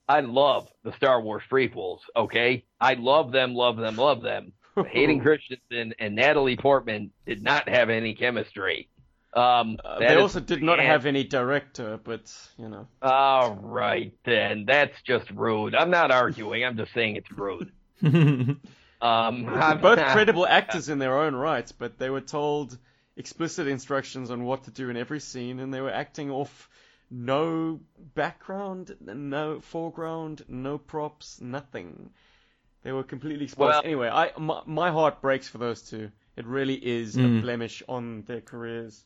I 0.08 0.20
love 0.20 0.68
the 0.82 0.92
Star 0.96 1.20
Wars 1.20 1.42
prequels. 1.50 2.00
Okay, 2.16 2.64
I 2.80 2.94
love 2.94 3.30
them, 3.32 3.54
love 3.54 3.76
them, 3.76 3.96
love 3.96 4.22
them. 4.22 4.52
Hayden 4.84 5.20
Christensen 5.22 5.94
and 5.98 6.14
Natalie 6.14 6.56
Portman 6.56 7.10
did 7.26 7.42
not 7.42 7.68
have 7.68 7.90
any 7.90 8.14
chemistry. 8.14 8.88
Um, 9.32 9.78
Uh, 9.84 10.00
they 10.00 10.16
also 10.16 10.40
did 10.40 10.62
not 10.62 10.80
have 10.80 11.06
any 11.06 11.22
director, 11.24 11.98
but 12.02 12.32
you 12.58 12.68
know. 12.68 12.88
All 13.00 13.54
right, 13.54 14.12
then 14.24 14.64
that's 14.66 15.00
just 15.02 15.30
rude. 15.30 15.74
I'm 15.74 15.90
not 15.90 16.10
arguing. 16.10 16.64
I'm 16.64 16.76
just 16.76 16.92
saying 16.92 17.16
it's 17.16 17.30
rude. 17.30 17.70
Um, 19.02 19.48
I'm 19.48 19.80
both 19.80 19.96
not- 19.98 20.12
credible 20.12 20.46
actors 20.46 20.90
in 20.90 20.98
their 20.98 21.16
own 21.18 21.34
rights, 21.34 21.72
but 21.72 21.98
they 21.98 22.10
were 22.10 22.20
told 22.20 22.76
explicit 23.16 23.66
instructions 23.66 24.30
on 24.30 24.44
what 24.44 24.64
to 24.64 24.70
do 24.70 24.90
in 24.90 24.96
every 24.98 25.20
scene, 25.20 25.58
and 25.58 25.72
they 25.72 25.80
were 25.80 25.90
acting 25.90 26.30
off 26.30 26.68
no 27.10 27.80
background, 28.14 28.94
no 29.00 29.60
foreground, 29.60 30.44
no 30.48 30.76
props, 30.76 31.40
nothing. 31.40 32.10
They 32.82 32.92
were 32.92 33.02
completely 33.02 33.44
exposed. 33.44 33.68
Well- 33.68 33.82
anyway, 33.84 34.08
I 34.08 34.32
my, 34.38 34.62
my 34.66 34.90
heart 34.90 35.20
breaks 35.20 35.48
for 35.48 35.58
those 35.58 35.82
two. 35.82 36.10
It 36.36 36.46
really 36.46 36.74
is 36.76 37.16
a 37.16 37.20
Mm. 37.20 37.42
blemish 37.42 37.82
on 37.88 38.22
their 38.26 38.40
careers. 38.40 39.04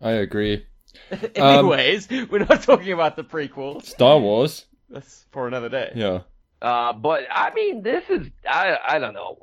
I 0.00 0.10
agree. 0.12 0.64
Anyways, 1.34 2.08
we're 2.30 2.44
not 2.44 2.62
talking 2.62 2.92
about 2.92 3.16
the 3.16 3.24
prequel. 3.24 3.82
Star 3.84 4.18
Wars. 4.18 4.66
That's 4.88 5.26
for 5.32 5.48
another 5.48 5.68
day. 5.68 5.92
Yeah. 5.94 6.20
Uh, 6.62 6.92
but 6.92 7.24
I 7.30 7.52
mean, 7.54 7.82
this 7.82 8.04
is 8.08 8.28
I 8.48 8.78
I 8.86 8.98
don't 8.98 9.14
know. 9.14 9.36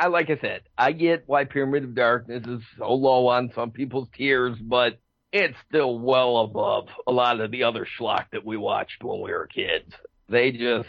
I 0.00 0.06
like 0.08 0.30
I 0.30 0.38
said, 0.40 0.62
I 0.76 0.92
get 0.92 1.24
why 1.26 1.44
Pyramid 1.44 1.84
of 1.84 1.94
Darkness 1.94 2.46
is 2.46 2.62
so 2.78 2.92
low 2.94 3.28
on 3.28 3.52
some 3.54 3.70
people's 3.70 4.08
tiers, 4.16 4.56
but 4.58 4.98
it's 5.32 5.56
still 5.68 5.98
well 5.98 6.38
above 6.38 6.88
a 7.06 7.12
lot 7.12 7.38
of 7.40 7.50
the 7.50 7.62
other 7.64 7.86
schlock 7.86 8.26
that 8.32 8.44
we 8.44 8.56
watched 8.56 9.04
when 9.04 9.20
we 9.20 9.30
were 9.30 9.46
kids. 9.46 9.92
They 10.28 10.52
just, 10.52 10.88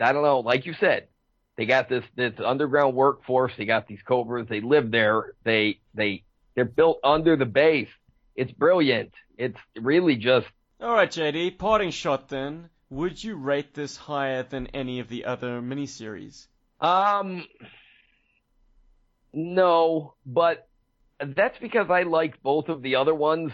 I 0.00 0.12
don't 0.12 0.22
know, 0.22 0.40
like 0.40 0.64
you 0.64 0.74
said, 0.78 1.08
they 1.56 1.66
got 1.66 1.88
this 1.88 2.04
this 2.16 2.34
underground 2.44 2.94
workforce. 2.94 3.52
They 3.56 3.64
got 3.64 3.86
these 3.86 4.02
cobras. 4.06 4.48
They 4.48 4.60
live 4.60 4.90
there. 4.90 5.34
They 5.44 5.80
they 5.94 6.24
they're 6.54 6.64
built 6.64 6.98
under 7.04 7.36
the 7.36 7.46
base. 7.46 7.88
It's 8.36 8.52
brilliant. 8.52 9.12
It's 9.38 9.58
really 9.76 10.16
just 10.16 10.46
All 10.80 10.92
right, 10.92 11.10
JD. 11.10 11.58
Parting 11.58 11.90
shot 11.90 12.28
then. 12.28 12.70
Would 12.90 13.22
you 13.22 13.36
rate 13.36 13.74
this 13.74 13.96
higher 13.96 14.42
than 14.42 14.68
any 14.68 15.00
of 15.00 15.08
the 15.08 15.24
other 15.24 15.60
miniseries? 15.60 16.46
Um, 16.80 17.44
no, 19.32 20.14
but 20.26 20.68
that's 21.18 21.56
because 21.58 21.90
I 21.90 22.02
like 22.02 22.42
both 22.42 22.68
of 22.68 22.82
the 22.82 22.96
other 22.96 23.14
ones 23.14 23.52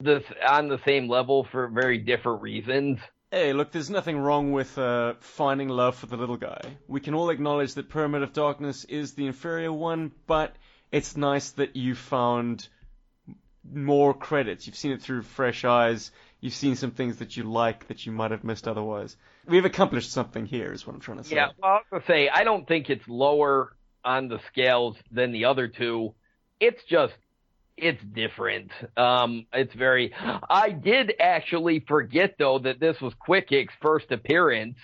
this 0.00 0.22
on 0.46 0.68
the 0.68 0.80
same 0.84 1.08
level 1.08 1.46
for 1.50 1.68
very 1.68 1.98
different 1.98 2.42
reasons. 2.42 2.98
Hey, 3.32 3.52
look, 3.52 3.72
there's 3.72 3.90
nothing 3.90 4.18
wrong 4.18 4.52
with 4.52 4.78
uh, 4.78 5.14
finding 5.18 5.68
love 5.68 5.96
for 5.96 6.06
the 6.06 6.16
little 6.16 6.36
guy. 6.36 6.60
We 6.86 7.00
can 7.00 7.14
all 7.14 7.30
acknowledge 7.30 7.74
that 7.74 7.88
Pyramid 7.88 8.22
of 8.22 8.32
Darkness 8.32 8.84
is 8.84 9.14
the 9.14 9.26
inferior 9.26 9.72
one, 9.72 10.12
but 10.28 10.54
it's 10.92 11.16
nice 11.16 11.50
that 11.52 11.74
you 11.74 11.96
found 11.96 12.68
more 13.72 14.14
credits. 14.14 14.66
You've 14.66 14.76
seen 14.76 14.92
it 14.92 15.02
through 15.02 15.22
fresh 15.22 15.64
eyes. 15.64 16.12
You've 16.40 16.54
seen 16.54 16.76
some 16.76 16.92
things 16.92 17.16
that 17.16 17.36
you 17.36 17.42
like 17.42 17.88
that 17.88 18.06
you 18.06 18.12
might 18.12 18.30
have 18.30 18.44
missed 18.44 18.68
otherwise. 18.68 19.16
We've 19.44 19.64
accomplished 19.64 20.12
something 20.12 20.46
here, 20.46 20.72
is 20.72 20.86
what 20.86 20.94
I'm 20.94 21.00
trying 21.00 21.18
to 21.18 21.24
say. 21.24 21.34
Yeah, 21.34 21.48
well, 21.60 21.80
I 21.90 21.94
was 21.94 22.04
say 22.06 22.28
I 22.28 22.44
don't 22.44 22.66
think 22.66 22.90
it's 22.90 23.08
lower 23.08 23.74
on 24.04 24.28
the 24.28 24.38
scales 24.52 24.96
than 25.10 25.32
the 25.32 25.46
other 25.46 25.66
two. 25.66 26.14
It's 26.60 26.82
just 26.84 27.14
it's 27.76 28.02
different. 28.02 28.70
Um, 28.96 29.46
it's 29.52 29.74
very. 29.74 30.12
I 30.48 30.70
did 30.70 31.14
actually 31.20 31.80
forget 31.80 32.36
though 32.38 32.58
that 32.60 32.80
this 32.80 33.00
was 33.00 33.12
Quick 33.18 33.48
Kick's 33.48 33.74
first 33.80 34.10
appearance. 34.12 34.78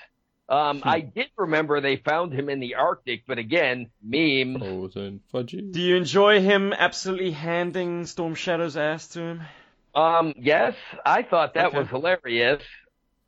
Um, 0.48 0.80
Hmm. 0.82 0.88
I 0.88 1.00
did 1.00 1.28
remember 1.38 1.80
they 1.80 1.96
found 1.96 2.32
him 2.34 2.48
in 2.50 2.60
the 2.60 2.74
Arctic, 2.74 3.22
but 3.26 3.38
again, 3.38 3.90
memes. 4.02 4.58
Frozen 4.58 5.20
fudgy. 5.32 5.72
Do 5.72 5.80
you 5.80 5.96
enjoy 5.96 6.40
him 6.40 6.72
absolutely 6.72 7.30
handing 7.30 8.04
Storm 8.04 8.34
Shadow's 8.34 8.76
ass 8.76 9.08
to 9.08 9.20
him? 9.20 9.40
Um, 9.94 10.34
yes, 10.36 10.74
I 11.06 11.22
thought 11.22 11.54
that 11.54 11.68
Okay. 11.68 11.78
was 11.78 11.88
hilarious. 11.88 12.62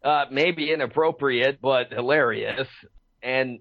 Uh, 0.02 0.26
maybe 0.30 0.70
inappropriate, 0.70 1.60
but 1.62 1.90
hilarious. 1.92 2.68
And 3.22 3.60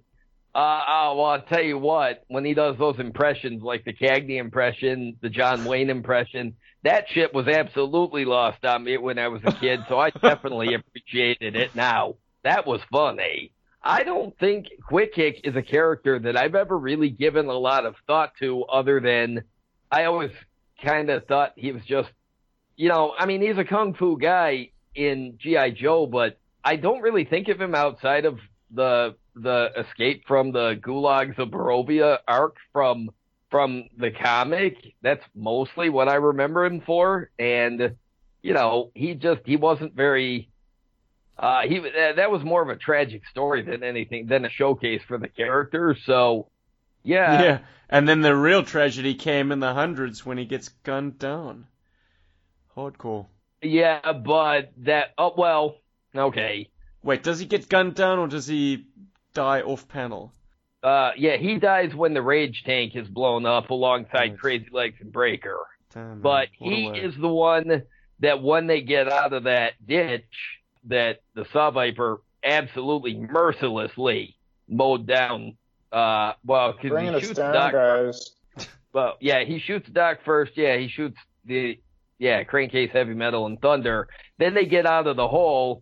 uh, 0.55 0.81
oh, 0.87 1.15
well, 1.17 1.25
I'll 1.27 1.41
tell 1.41 1.63
you 1.63 1.77
what, 1.77 2.23
when 2.27 2.45
he 2.45 2.53
does 2.53 2.77
those 2.77 2.99
impressions, 2.99 3.63
like 3.63 3.85
the 3.85 3.93
Cagney 3.93 4.39
impression, 4.39 5.17
the 5.21 5.29
John 5.29 5.65
Wayne 5.65 5.89
impression, 5.89 6.55
that 6.83 7.05
shit 7.09 7.33
was 7.33 7.47
absolutely 7.47 8.25
lost 8.25 8.63
on 8.63 8.83
me 8.83 8.97
when 8.97 9.17
I 9.17 9.29
was 9.29 9.41
a 9.45 9.51
kid. 9.51 9.79
So 9.89 9.97
I 9.97 10.09
definitely 10.11 10.73
appreciated 10.75 11.55
it 11.55 11.75
now. 11.75 12.15
That 12.43 12.67
was 12.67 12.81
funny. 12.91 13.51
I 13.81 14.03
don't 14.03 14.37
think 14.37 14.67
Quick 14.87 15.13
Kick 15.13 15.41
is 15.43 15.55
a 15.55 15.61
character 15.61 16.19
that 16.19 16.37
I've 16.37 16.55
ever 16.55 16.77
really 16.77 17.09
given 17.09 17.47
a 17.47 17.53
lot 17.53 17.85
of 17.85 17.95
thought 18.07 18.33
to, 18.39 18.63
other 18.65 18.99
than 18.99 19.43
I 19.91 20.05
always 20.05 20.31
kind 20.83 21.09
of 21.09 21.25
thought 21.25 21.53
he 21.55 21.71
was 21.71 21.83
just 21.85 22.09
you 22.75 22.89
know, 22.89 23.13
I 23.17 23.25
mean, 23.25 23.41
he's 23.41 23.57
a 23.57 23.63
kung 23.63 23.93
fu 23.93 24.17
guy 24.17 24.71
in 24.95 25.37
GI 25.39 25.71
Joe, 25.71 26.05
but 26.05 26.39
I 26.63 26.75
don't 26.75 27.01
really 27.01 27.25
think 27.25 27.47
of 27.49 27.61
him 27.61 27.75
outside 27.75 28.25
of 28.25 28.39
the 28.73 29.15
the 29.35 29.69
escape 29.77 30.25
from 30.27 30.51
the 30.51 30.75
gulags 30.75 31.37
of 31.39 31.49
Borovia 31.49 32.19
arc 32.27 32.57
from 32.71 33.09
from 33.49 33.89
the 33.97 34.11
comic. 34.11 34.77
That's 35.01 35.23
mostly 35.35 35.89
what 35.89 36.09
I 36.09 36.15
remember 36.15 36.65
him 36.65 36.81
for, 36.81 37.29
and 37.37 37.95
you 38.41 38.53
know, 38.53 38.91
he 38.93 39.15
just 39.15 39.41
he 39.45 39.55
wasn't 39.55 39.95
very. 39.95 40.49
Uh, 41.37 41.61
he 41.67 41.79
that 41.79 42.29
was 42.29 42.43
more 42.43 42.61
of 42.61 42.69
a 42.69 42.75
tragic 42.75 43.25
story 43.27 43.63
than 43.63 43.83
anything 43.83 44.27
than 44.27 44.45
a 44.45 44.49
showcase 44.49 45.01
for 45.07 45.17
the 45.17 45.27
character. 45.27 45.95
So, 46.05 46.49
yeah, 47.03 47.41
yeah. 47.41 47.59
And 47.89 48.07
then 48.07 48.21
the 48.21 48.35
real 48.35 48.63
tragedy 48.63 49.15
came 49.15 49.51
in 49.51 49.59
the 49.59 49.73
hundreds 49.73 50.25
when 50.25 50.37
he 50.37 50.45
gets 50.45 50.69
gunned 50.69 51.17
down. 51.19 51.67
Hardcore. 52.75 53.27
yeah, 53.61 54.13
but 54.13 54.73
that 54.77 55.09
oh 55.17 55.33
well, 55.37 55.75
okay. 56.15 56.69
Wait, 57.03 57.23
does 57.23 57.39
he 57.39 57.45
get 57.45 57.67
gunned 57.69 57.95
down 57.95 58.19
or 58.19 58.27
does 58.27 58.47
he 58.47 58.85
die 59.33 59.61
off 59.61 59.87
panel? 59.87 60.31
Uh, 60.81 61.11
yeah, 61.17 61.37
he 61.37 61.57
dies 61.57 61.93
when 61.95 62.13
the 62.13 62.21
rage 62.21 62.63
tank 62.65 62.95
is 62.95 63.07
blown 63.07 63.45
up 63.45 63.69
alongside 63.69 64.31
Right. 64.31 64.37
Crazy 64.37 64.67
Legs 64.71 64.97
and 64.99 65.11
Breaker. 65.11 65.57
Damn, 65.93 66.21
but 66.21 66.49
man. 66.59 66.71
What 66.71 66.73
a 66.73 66.75
he 66.75 66.87
is 66.99 67.15
the 67.17 67.27
one 67.29 67.83
that 68.19 68.41
when 68.41 68.67
they 68.67 68.81
get 68.81 69.11
out 69.11 69.33
of 69.33 69.43
that 69.43 69.73
ditch, 69.85 70.23
that 70.85 71.19
the 71.35 71.45
Saw 71.53 71.71
Viper 71.71 72.21
absolutely 72.43 73.15
mercilessly 73.15 74.35
mowed 74.67 75.07
down. 75.07 75.57
Uh, 75.91 76.33
well, 76.45 76.73
because 76.73 76.89
Bringing 76.89 77.11
he 77.11 77.17
us 77.17 77.23
shoots 77.23 77.39
down, 77.39 77.53
Doc. 77.53 77.71
guys. 77.73 78.31
Well, 78.93 79.17
yeah, 79.19 79.43
he 79.43 79.57
shoots 79.57 79.89
Doc 79.89 80.19
first. 80.23 80.51
Yeah, 80.55 80.77
he 80.77 80.87
shoots 80.87 81.17
the 81.45 81.79
yeah 82.19 82.43
crankcase 82.43 82.91
heavy 82.93 83.15
metal 83.15 83.47
and 83.47 83.59
thunder. 83.59 84.07
Then 84.37 84.53
they 84.53 84.65
get 84.67 84.85
out 84.85 85.07
of 85.07 85.15
the 85.15 85.27
hole. 85.27 85.81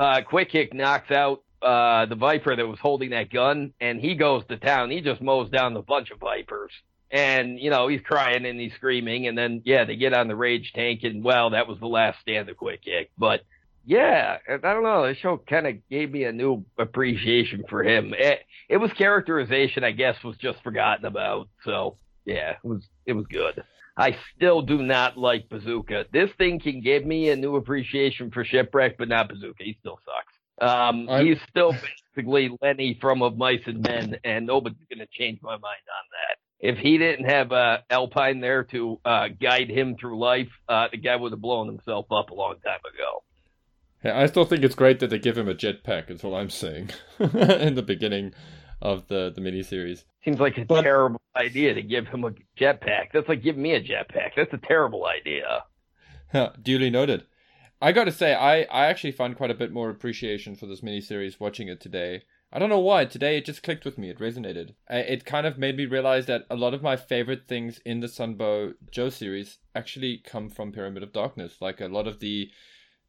Uh, 0.00 0.22
Quick 0.22 0.50
Kick 0.50 0.74
knocks 0.74 1.10
out 1.12 1.42
uh 1.62 2.06
the 2.06 2.16
Viper 2.16 2.56
that 2.56 2.66
was 2.66 2.78
holding 2.80 3.10
that 3.10 3.30
gun, 3.30 3.74
and 3.80 4.00
he 4.00 4.14
goes 4.14 4.42
to 4.48 4.56
town. 4.56 4.90
He 4.90 5.00
just 5.00 5.20
mows 5.20 5.50
down 5.50 5.76
a 5.76 5.82
bunch 5.82 6.10
of 6.10 6.18
Vipers. 6.18 6.72
And, 7.12 7.58
you 7.58 7.70
know, 7.70 7.88
he's 7.88 8.00
crying 8.02 8.46
and 8.46 8.60
he's 8.60 8.72
screaming. 8.74 9.26
And 9.26 9.36
then, 9.36 9.62
yeah, 9.64 9.84
they 9.84 9.96
get 9.96 10.14
on 10.14 10.28
the 10.28 10.36
rage 10.36 10.70
tank 10.72 11.00
and, 11.02 11.24
well, 11.24 11.50
that 11.50 11.66
was 11.66 11.80
the 11.80 11.88
last 11.88 12.20
stand 12.20 12.48
of 12.48 12.56
Quick 12.56 12.82
Kick. 12.84 13.10
But, 13.18 13.40
yeah, 13.84 14.36
I 14.48 14.58
don't 14.58 14.84
know. 14.84 15.08
The 15.08 15.16
show 15.16 15.36
kind 15.36 15.66
of 15.66 15.88
gave 15.88 16.12
me 16.12 16.22
a 16.22 16.30
new 16.30 16.64
appreciation 16.78 17.64
for 17.68 17.82
him. 17.82 18.14
It, 18.16 18.42
it 18.68 18.76
was 18.76 18.92
characterization, 18.92 19.82
I 19.82 19.90
guess, 19.90 20.22
was 20.22 20.36
just 20.36 20.62
forgotten 20.62 21.04
about. 21.04 21.48
So, 21.64 21.96
yeah, 22.24 22.50
it 22.62 22.68
was, 22.68 22.84
it 23.06 23.14
was 23.14 23.26
good. 23.26 23.64
I 24.00 24.16
still 24.34 24.62
do 24.62 24.82
not 24.82 25.18
like 25.18 25.48
Bazooka. 25.48 26.06
This 26.12 26.30
thing 26.38 26.58
can 26.60 26.80
give 26.80 27.04
me 27.04 27.30
a 27.30 27.36
new 27.36 27.56
appreciation 27.56 28.30
for 28.30 28.44
Shipwreck, 28.44 28.96
but 28.98 29.08
not 29.08 29.28
Bazooka. 29.28 29.62
He 29.62 29.76
still 29.80 29.98
sucks. 30.04 30.34
Um, 30.60 31.08
he's 31.24 31.38
still 31.48 31.74
basically 32.14 32.56
Lenny 32.60 32.98
from 33.00 33.22
Of 33.22 33.36
Mice 33.36 33.62
and 33.66 33.82
Men, 33.82 34.16
and 34.24 34.46
nobody's 34.46 34.78
going 34.92 35.06
to 35.06 35.08
change 35.12 35.40
my 35.42 35.52
mind 35.52 35.62
on 35.64 36.04
that. 36.12 36.38
If 36.60 36.78
he 36.78 36.98
didn't 36.98 37.24
have 37.26 37.52
uh, 37.52 37.78
Alpine 37.88 38.40
there 38.40 38.64
to 38.64 39.00
uh, 39.04 39.28
guide 39.40 39.70
him 39.70 39.96
through 39.96 40.18
life, 40.18 40.50
uh, 40.68 40.88
the 40.92 40.98
guy 40.98 41.16
would 41.16 41.32
have 41.32 41.40
blown 41.40 41.66
himself 41.66 42.06
up 42.12 42.30
a 42.30 42.34
long 42.34 42.56
time 42.64 42.80
ago. 42.94 43.22
Yeah, 44.04 44.18
I 44.18 44.26
still 44.26 44.44
think 44.44 44.62
it's 44.62 44.74
great 44.74 45.00
that 45.00 45.08
they 45.08 45.18
give 45.18 45.38
him 45.38 45.48
a 45.48 45.54
jetpack. 45.54 46.10
Is 46.10 46.22
what 46.22 46.38
I'm 46.38 46.50
saying 46.50 46.90
in 47.18 47.74
the 47.74 47.84
beginning 47.86 48.32
of 48.82 49.08
the 49.08 49.32
the 49.34 49.40
miniseries. 49.40 50.04
Seems 50.24 50.38
like 50.40 50.58
a 50.58 50.64
But- 50.64 50.82
terrible 50.82 51.20
idea 51.36 51.74
to 51.74 51.82
give 51.82 52.08
him 52.08 52.24
a 52.24 52.32
jetpack. 52.58 53.12
That's 53.12 53.28
like 53.28 53.42
giving 53.42 53.62
me 53.62 53.72
a 53.74 53.82
jetpack. 53.82 54.32
That's 54.36 54.52
a 54.52 54.58
terrible 54.58 55.06
idea. 55.06 55.64
Huh, 56.32 56.50
Duly 56.60 56.90
noted. 56.90 57.24
I 57.82 57.92
gotta 57.92 58.12
say, 58.12 58.34
I, 58.34 58.62
I 58.64 58.86
actually 58.86 59.12
find 59.12 59.34
quite 59.36 59.50
a 59.50 59.54
bit 59.54 59.72
more 59.72 59.88
appreciation 59.88 60.54
for 60.54 60.66
this 60.66 60.82
miniseries 60.82 61.40
watching 61.40 61.68
it 61.68 61.80
today. 61.80 62.22
I 62.52 62.58
don't 62.58 62.68
know 62.68 62.78
why. 62.80 63.04
Today 63.06 63.38
it 63.38 63.46
just 63.46 63.62
clicked 63.62 63.84
with 63.86 63.96
me. 63.96 64.10
It 64.10 64.18
resonated. 64.18 64.74
It 64.90 65.24
kind 65.24 65.46
of 65.46 65.56
made 65.56 65.76
me 65.76 65.86
realize 65.86 66.26
that 66.26 66.42
a 66.50 66.56
lot 66.56 66.74
of 66.74 66.82
my 66.82 66.96
favorite 66.96 67.46
things 67.48 67.80
in 67.86 68.00
the 68.00 68.08
Sunbow 68.08 68.74
Joe 68.90 69.08
series 69.08 69.58
actually 69.74 70.18
come 70.18 70.50
from 70.50 70.72
Pyramid 70.72 71.02
of 71.02 71.12
Darkness. 71.12 71.56
Like 71.60 71.80
a 71.80 71.86
lot 71.88 72.06
of 72.08 72.18
the 72.20 72.50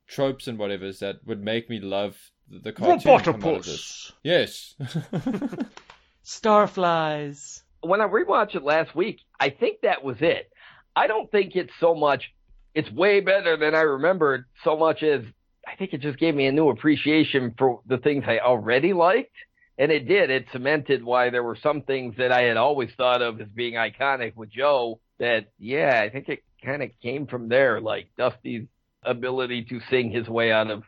tropes 0.07 0.47
and 0.47 0.57
whatever's 0.57 0.99
that 0.99 1.25
would 1.25 1.43
make 1.43 1.69
me 1.69 1.79
love 1.81 2.31
the, 2.47 2.59
the 2.59 2.71
cartoon. 2.71 3.11
of 3.11 3.65
this. 3.65 4.11
Robotopus. 4.11 4.11
Yes. 4.23 4.75
Starflies. 6.25 7.61
when 7.81 8.01
I 8.01 8.07
rewatched 8.07 8.55
it 8.55 8.63
last 8.63 8.95
week, 8.95 9.19
I 9.39 9.49
think 9.49 9.81
that 9.81 10.03
was 10.03 10.17
it. 10.19 10.51
I 10.95 11.07
don't 11.07 11.31
think 11.31 11.55
it's 11.55 11.73
so 11.79 11.95
much. 11.95 12.31
It's 12.73 12.89
way 12.91 13.21
better 13.21 13.57
than 13.57 13.75
I 13.75 13.81
remembered. 13.81 14.45
So 14.63 14.77
much 14.77 15.03
as 15.03 15.21
I 15.67 15.75
think 15.75 15.93
it 15.93 16.01
just 16.01 16.19
gave 16.19 16.35
me 16.35 16.47
a 16.47 16.51
new 16.51 16.69
appreciation 16.69 17.53
for 17.57 17.81
the 17.87 17.97
things 17.97 18.23
I 18.27 18.39
already 18.39 18.93
liked, 18.93 19.35
and 19.77 19.91
it 19.91 20.07
did. 20.07 20.29
It 20.29 20.45
cemented 20.51 21.03
why 21.03 21.29
there 21.29 21.43
were 21.43 21.57
some 21.61 21.81
things 21.81 22.15
that 22.17 22.31
I 22.31 22.41
had 22.43 22.57
always 22.57 22.89
thought 22.97 23.21
of 23.21 23.39
as 23.41 23.47
being 23.49 23.75
iconic 23.75 24.35
with 24.35 24.51
Joe. 24.51 24.99
That 25.19 25.51
yeah, 25.59 26.01
I 26.03 26.09
think 26.09 26.29
it 26.29 26.43
kind 26.63 26.81
of 26.83 26.89
came 27.01 27.27
from 27.27 27.47
there, 27.47 27.79
like 27.79 28.09
Dusty's 28.17 28.67
ability 29.03 29.65
to 29.65 29.79
sing 29.89 30.11
his 30.11 30.27
way 30.27 30.51
out 30.51 30.69
of 30.69 30.83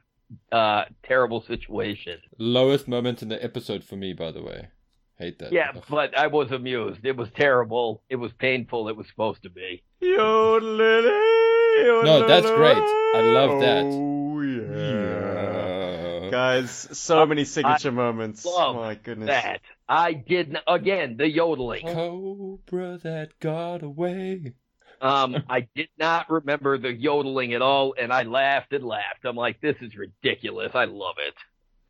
uh 0.51 0.85
terrible 1.03 1.43
situation. 1.47 2.19
Lowest 2.37 2.87
moment 2.87 3.21
in 3.21 3.29
the 3.29 3.43
episode 3.43 3.83
for 3.83 3.95
me, 3.95 4.13
by 4.13 4.31
the 4.31 4.41
way. 4.41 4.69
Hate 5.17 5.39
that. 5.39 5.53
Yeah, 5.53 5.71
but 5.89 6.17
I 6.17 6.27
was 6.27 6.51
amused. 6.51 7.05
It 7.05 7.15
was 7.15 7.29
terrible. 7.35 8.01
It 8.09 8.15
was 8.15 8.31
painful. 8.33 8.89
It 8.89 8.97
was 8.97 9.07
supposed 9.07 9.43
to 9.43 9.49
be. 9.49 9.83
Yodelily, 10.01 12.03
No, 12.03 12.27
that's 12.27 12.49
great. 12.49 12.77
I 12.77 13.21
love 13.21 13.61
that. 13.61 13.83
Oh, 13.85 14.41
yeah. 14.41 16.23
Yeah. 16.23 16.29
Guys, 16.31 16.71
so 16.71 17.25
many 17.27 17.45
signature 17.45 17.91
moments. 17.91 18.43
love 18.43 18.75
My 18.75 18.95
goodness. 18.95 19.27
that. 19.27 19.61
I 19.87 20.13
did 20.13 20.55
n- 20.55 20.61
again 20.67 21.15
the 21.17 21.29
yodeling. 21.29 21.85
Cobra 21.85 22.97
that 23.03 23.39
got 23.39 23.83
away. 23.83 24.53
Um, 24.99 25.35
I 25.49 25.67
did 25.75 25.89
not 25.99 26.29
remember 26.31 26.77
the 26.77 26.91
yodeling 26.93 27.53
at 27.53 27.61
all, 27.61 27.93
and 27.99 28.11
I 28.11 28.23
laughed 28.23 28.71
and 28.73 28.83
laughed. 28.85 29.25
I'm 29.25 29.35
like, 29.35 29.61
this 29.61 29.75
is 29.81 29.95
ridiculous. 29.95 30.71
I 30.73 30.85
love 30.85 31.15
it. 31.19 31.35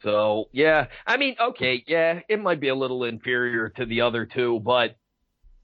So 0.03 0.49
yeah, 0.51 0.87
I 1.07 1.17
mean, 1.17 1.35
okay, 1.39 1.83
yeah, 1.87 2.19
it 2.27 2.41
might 2.41 2.59
be 2.59 2.67
a 2.67 2.75
little 2.75 3.03
inferior 3.05 3.69
to 3.69 3.85
the 3.85 4.01
other 4.01 4.25
two, 4.25 4.59
but 4.59 4.97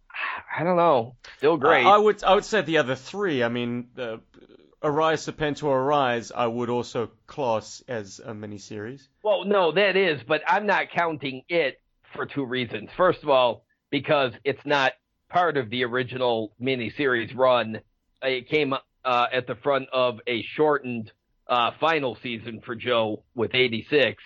I 0.57 0.63
don't 0.63 0.77
know, 0.77 1.15
still 1.37 1.57
great. 1.57 1.85
I, 1.85 1.95
I 1.95 1.97
would 1.97 2.23
I 2.23 2.35
would 2.35 2.45
say 2.45 2.61
the 2.61 2.77
other 2.77 2.95
three. 2.95 3.43
I 3.43 3.49
mean, 3.49 3.89
uh, 3.97 4.17
Arise, 4.81 5.25
Serpentor, 5.25 5.63
Arise. 5.65 6.31
I 6.31 6.47
would 6.47 6.69
also 6.69 7.11
class 7.27 7.83
as 7.87 8.19
a 8.23 8.33
miniseries. 8.33 9.07
Well, 9.23 9.43
no, 9.45 9.73
that 9.73 9.97
is, 9.97 10.21
but 10.27 10.41
I'm 10.47 10.65
not 10.65 10.91
counting 10.91 11.43
it 11.49 11.81
for 12.15 12.25
two 12.25 12.45
reasons. 12.45 12.89
First 12.95 13.21
of 13.23 13.29
all, 13.29 13.65
because 13.89 14.31
it's 14.45 14.65
not 14.65 14.93
part 15.29 15.57
of 15.57 15.69
the 15.69 15.83
original 15.83 16.53
miniseries 16.61 17.35
run. 17.35 17.81
It 18.21 18.49
came 18.49 18.73
uh, 18.73 19.27
at 19.31 19.47
the 19.47 19.55
front 19.55 19.89
of 19.91 20.19
a 20.27 20.43
shortened 20.55 21.11
uh, 21.49 21.71
final 21.79 22.17
season 22.21 22.61
for 22.65 22.75
Joe 22.75 23.23
with 23.35 23.55
86. 23.55 24.21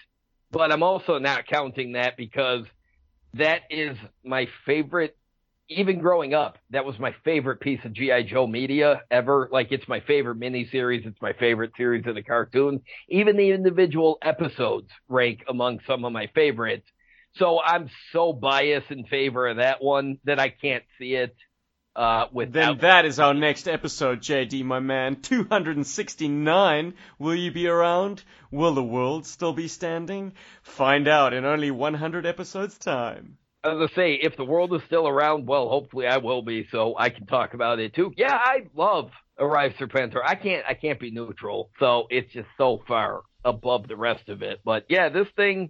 But 0.52 0.72
I'm 0.72 0.84
also 0.84 1.18
not 1.18 1.48
counting 1.48 1.94
that 1.94 2.18
because 2.18 2.66
that 3.34 3.62
is 3.70 3.98
my 4.24 4.48
favorite. 4.66 5.18
Even 5.70 6.00
growing 6.00 6.34
up, 6.34 6.58
that 6.72 6.86
was 6.86 7.00
my 7.00 7.16
favorite 7.24 7.62
piece 7.62 7.80
of 7.86 7.94
GI 7.94 8.26
Joe 8.26 8.46
media 8.46 9.02
ever. 9.10 9.50
Like 9.52 9.72
it's 9.72 9.88
my 9.88 10.02
favorite 10.02 10.38
miniseries. 10.40 11.08
It's 11.08 11.22
my 11.22 11.34
favorite 11.34 11.72
series 11.78 12.06
of 12.06 12.16
the 12.16 12.22
cartoon 12.22 12.82
even 13.10 13.38
the 13.38 13.52
individual 13.52 14.18
episodes 14.22 14.90
rank 15.08 15.44
among 15.48 15.80
some 15.88 16.04
of 16.06 16.12
my 16.12 16.28
favorites. 16.36 16.88
So 17.36 17.60
I'm 17.62 17.90
so 18.12 18.34
biased 18.34 18.92
in 18.92 19.06
favor 19.06 19.48
of 19.48 19.58
that 19.58 19.82
one 19.82 20.20
that 20.26 20.40
I 20.40 20.50
can't 20.50 20.84
see 21.00 21.16
it 21.16 21.36
uh, 21.96 22.26
Then 22.34 22.80
that 22.80 23.06
is 23.06 23.20
our 23.20 23.34
next 23.34 23.68
episode, 23.68 24.22
JD, 24.22 24.64
my 24.64 24.80
man. 24.80 25.22
269. 25.22 26.94
Will 27.20 27.36
you 27.36 27.52
be 27.52 27.68
around? 27.68 28.24
Will 28.52 28.74
the 28.74 28.84
world 28.84 29.26
still 29.26 29.54
be 29.54 29.68
standing? 29.68 30.34
Find 30.64 31.08
out 31.08 31.34
in 31.34 31.46
only 31.46 31.72
100 31.72 32.26
episodes' 32.26 32.78
time. 32.78 33.38
As 33.64 33.78
I 33.80 33.88
say, 33.96 34.14
if 34.16 34.36
the 34.36 34.44
world 34.44 34.74
is 34.74 34.82
still 34.88 35.08
around, 35.08 35.48
well, 35.48 35.70
hopefully 35.70 36.06
I 36.08 36.18
will 36.18 36.42
be, 36.42 36.68
so 36.72 36.96
I 36.98 37.10
can 37.10 37.26
talk 37.28 37.54
about 37.54 37.80
it 37.80 37.94
too. 37.94 38.12
Yeah, 38.18 38.34
I 38.34 38.64
love 38.76 39.12
Arise 39.40 39.74
Serpentor. 39.80 40.20
I 40.26 40.36
can't, 40.36 40.66
I 40.68 40.74
can't 40.74 41.00
be 41.00 41.12
neutral, 41.12 41.70
so 41.80 42.08
it's 42.10 42.34
just 42.34 42.50
so 42.58 42.84
far 42.88 43.22
above 43.46 43.88
the 43.88 43.96
rest 43.96 44.28
of 44.30 44.42
it. 44.42 44.60
But 44.66 44.86
yeah, 44.90 45.10
this 45.10 45.28
thing, 45.38 45.70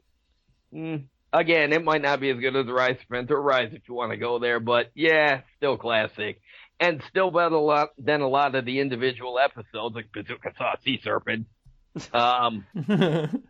mm, 0.74 1.04
again, 1.34 1.74
it 1.74 1.84
might 1.84 2.02
not 2.02 2.22
be 2.22 2.30
as 2.30 2.40
good 2.40 2.56
as 2.56 2.68
Arise 2.68 2.98
Serpentor. 3.10 3.44
Rise 3.44 3.74
if 3.74 3.82
you 3.90 3.96
want 3.96 4.12
to 4.12 4.18
go 4.18 4.40
there, 4.40 4.60
but 4.62 4.92
yeah, 4.96 5.42
still 5.58 5.76
classic. 5.78 6.40
And 6.80 7.02
still 7.10 7.32
better 7.32 7.56
a 7.56 7.60
lot 7.60 7.90
than 7.98 8.22
a 8.22 8.28
lot 8.28 8.56
of 8.56 8.66
the 8.66 8.80
individual 8.80 9.40
episodes, 9.40 9.96
like 9.96 10.12
Bazooka 10.14 10.54
Saw 10.58 10.74
Sea 10.84 11.00
Serpent. 11.04 11.48
Um, 12.14 12.66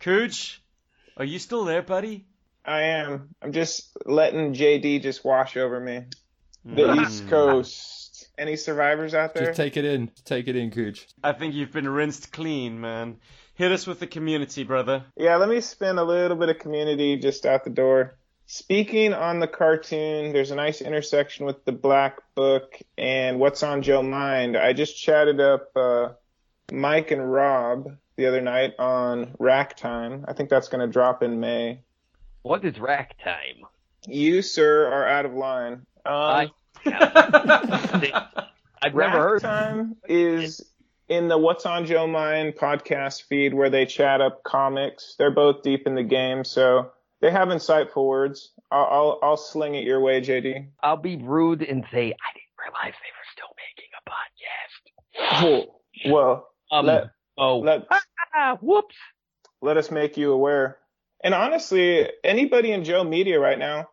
Cooch, 0.00 0.62
are 1.16 1.24
you 1.24 1.38
still 1.38 1.64
there, 1.64 1.82
buddy? 1.82 2.26
I 2.64 2.82
am. 2.82 3.34
I'm 3.42 3.52
just 3.52 3.88
letting 4.06 4.54
JD 4.54 5.02
just 5.02 5.24
wash 5.24 5.56
over 5.56 5.78
me. 5.80 6.04
The 6.64 6.82
Mm. 6.82 7.02
East 7.06 7.28
Coast. 7.28 8.28
Any 8.38 8.56
survivors 8.56 9.14
out 9.14 9.34
there? 9.34 9.46
Just 9.46 9.56
take 9.56 9.76
it 9.76 9.84
in. 9.84 10.10
Take 10.24 10.48
it 10.48 10.56
in, 10.56 10.70
Cooch. 10.70 11.06
I 11.22 11.32
think 11.32 11.54
you've 11.54 11.72
been 11.72 11.88
rinsed 11.88 12.32
clean, 12.32 12.80
man. 12.80 13.16
Hit 13.62 13.70
us 13.70 13.86
with 13.86 14.00
the 14.00 14.08
community, 14.08 14.64
brother. 14.64 15.04
Yeah, 15.16 15.36
let 15.36 15.48
me 15.48 15.60
spin 15.60 15.96
a 15.96 16.02
little 16.02 16.36
bit 16.36 16.48
of 16.48 16.58
community 16.58 17.16
just 17.16 17.46
out 17.46 17.62
the 17.62 17.70
door. 17.70 18.16
Speaking 18.46 19.14
on 19.14 19.38
the 19.38 19.46
cartoon, 19.46 20.32
there's 20.32 20.50
a 20.50 20.56
nice 20.56 20.80
intersection 20.80 21.46
with 21.46 21.64
the 21.64 21.70
Black 21.70 22.16
Book 22.34 22.76
and 22.98 23.38
What's 23.38 23.62
on 23.62 23.82
Joe 23.82 24.02
Mind. 24.02 24.56
I 24.56 24.72
just 24.72 25.00
chatted 25.00 25.40
up 25.40 25.70
uh, 25.76 26.08
Mike 26.72 27.12
and 27.12 27.32
Rob 27.32 27.86
the 28.16 28.26
other 28.26 28.40
night 28.40 28.72
on 28.80 29.36
Rack 29.38 29.76
Time. 29.76 30.24
I 30.26 30.32
think 30.32 30.50
that's 30.50 30.66
going 30.66 30.84
to 30.84 30.92
drop 30.92 31.22
in 31.22 31.38
May. 31.38 31.82
what 32.42 32.64
is 32.64 32.80
rack 32.80 33.16
time? 33.22 33.64
You, 34.08 34.42
sir, 34.42 34.88
are 34.92 35.06
out 35.06 35.24
of 35.24 35.34
line. 35.34 35.86
Um, 36.04 36.14
I- 36.16 36.50
I've 38.82 38.94
Rack 38.94 39.12
never 39.12 39.22
heard. 39.22 39.42
Time 39.42 39.96
is 40.08 40.60
in 41.08 41.28
the 41.28 41.36
What's 41.38 41.66
on 41.66 41.84
Joe 41.86 42.06
Mind 42.06 42.54
podcast 42.54 43.22
feed 43.24 43.54
where 43.54 43.70
they 43.70 43.86
chat 43.86 44.20
up 44.20 44.42
comics. 44.44 45.14
They're 45.18 45.30
both 45.30 45.62
deep 45.62 45.86
in 45.86 45.94
the 45.94 46.02
game, 46.02 46.44
so 46.44 46.90
they 47.20 47.30
have 47.30 47.48
insightful 47.48 48.06
words. 48.06 48.52
I'll, 48.70 48.86
I'll, 48.90 49.18
I'll 49.22 49.36
sling 49.36 49.74
it 49.74 49.84
your 49.84 50.00
way, 50.00 50.20
JD. 50.20 50.68
I'll 50.82 50.96
be 50.96 51.16
rude 51.16 51.62
and 51.62 51.84
say 51.92 51.98
I 51.98 52.32
didn't 52.34 52.56
realize 52.58 52.94
they 53.02 53.12
were 53.12 53.26
still 53.32 53.54
making 53.58 53.90
a 53.98 55.60
podcast. 55.60 56.10
well, 56.10 56.48
Um, 56.70 56.86
let, 56.86 57.10
oh, 57.36 57.58
let, 57.58 57.86
ah, 58.34 58.56
whoops. 58.60 58.96
let 59.60 59.76
us 59.76 59.90
make 59.90 60.16
you 60.16 60.32
aware. 60.32 60.78
And 61.22 61.34
honestly, 61.34 62.08
anybody 62.24 62.72
in 62.72 62.82
Joe 62.84 63.04
Media 63.04 63.38
right 63.38 63.58
now, 63.58 63.88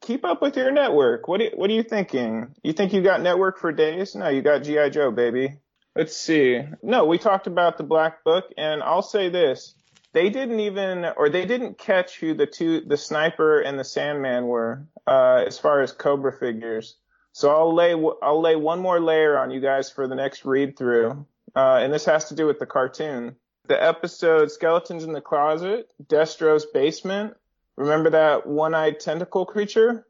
keep 0.00 0.24
up 0.24 0.42
with 0.42 0.56
your 0.56 0.72
network. 0.72 1.28
What 1.28 1.40
do, 1.40 1.50
what 1.54 1.70
are 1.70 1.74
you 1.74 1.82
thinking? 1.82 2.54
You 2.62 2.72
think 2.72 2.92
you 2.92 3.02
got 3.02 3.20
network 3.22 3.58
for 3.58 3.70
days? 3.72 4.14
No, 4.14 4.28
you 4.28 4.42
got 4.42 4.62
GI 4.64 4.90
Joe, 4.90 5.10
baby. 5.10 5.58
Let's 5.96 6.14
see. 6.14 6.60
No, 6.82 7.06
we 7.06 7.16
talked 7.16 7.46
about 7.46 7.78
the 7.78 7.82
Black 7.82 8.22
Book, 8.22 8.52
and 8.58 8.82
I'll 8.82 9.00
say 9.00 9.30
this: 9.30 9.74
they 10.12 10.28
didn't 10.28 10.60
even, 10.60 11.06
or 11.16 11.30
they 11.30 11.46
didn't 11.46 11.78
catch 11.78 12.18
who 12.18 12.34
the 12.34 12.46
two, 12.46 12.82
the 12.82 12.98
Sniper 12.98 13.60
and 13.60 13.78
the 13.78 13.84
Sandman 13.84 14.46
were, 14.46 14.86
uh, 15.06 15.44
as 15.46 15.58
far 15.58 15.80
as 15.80 15.92
Cobra 15.92 16.38
figures. 16.38 16.96
So 17.32 17.50
I'll 17.50 17.74
lay, 17.74 17.92
I'll 18.22 18.42
lay 18.42 18.56
one 18.56 18.80
more 18.80 19.00
layer 19.00 19.38
on 19.38 19.50
you 19.50 19.60
guys 19.60 19.90
for 19.90 20.06
the 20.06 20.14
next 20.14 20.44
read 20.44 20.76
through, 20.76 21.26
uh, 21.54 21.80
and 21.82 21.90
this 21.90 22.04
has 22.04 22.26
to 22.26 22.34
do 22.34 22.46
with 22.46 22.58
the 22.58 22.66
cartoon. 22.66 23.36
The 23.66 23.82
episode 23.82 24.50
Skeletons 24.50 25.02
in 25.02 25.12
the 25.12 25.22
Closet, 25.22 25.88
Destro's 26.06 26.66
Basement. 26.66 27.36
Remember 27.76 28.10
that 28.10 28.46
one-eyed 28.46 29.00
tentacle 29.00 29.46
creature? 29.46 30.06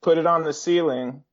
Put 0.00 0.16
it 0.16 0.26
on 0.26 0.44
the 0.44 0.54
ceiling, 0.54 1.24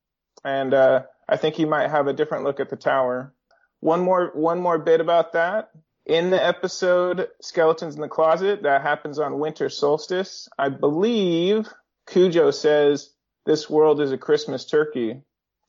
and 0.44 0.74
uh, 0.74 1.04
I 1.26 1.38
think 1.38 1.54
he 1.54 1.64
might 1.64 1.88
have 1.88 2.06
a 2.06 2.12
different 2.12 2.44
look 2.44 2.60
at 2.60 2.68
the 2.68 2.76
tower. 2.76 3.32
One 3.80 4.00
more, 4.00 4.30
one 4.34 4.60
more 4.60 4.78
bit 4.78 5.00
about 5.00 5.32
that. 5.32 5.70
In 6.06 6.30
the 6.30 6.42
episode 6.44 7.28
Skeletons 7.42 7.94
in 7.94 8.00
the 8.00 8.08
Closet, 8.08 8.62
that 8.62 8.82
happens 8.82 9.18
on 9.18 9.38
winter 9.38 9.68
solstice. 9.68 10.48
I 10.58 10.70
believe 10.70 11.68
Cujo 12.06 12.50
says 12.50 13.10
this 13.44 13.68
world 13.68 14.00
is 14.00 14.10
a 14.12 14.18
Christmas 14.18 14.64
turkey. 14.64 15.20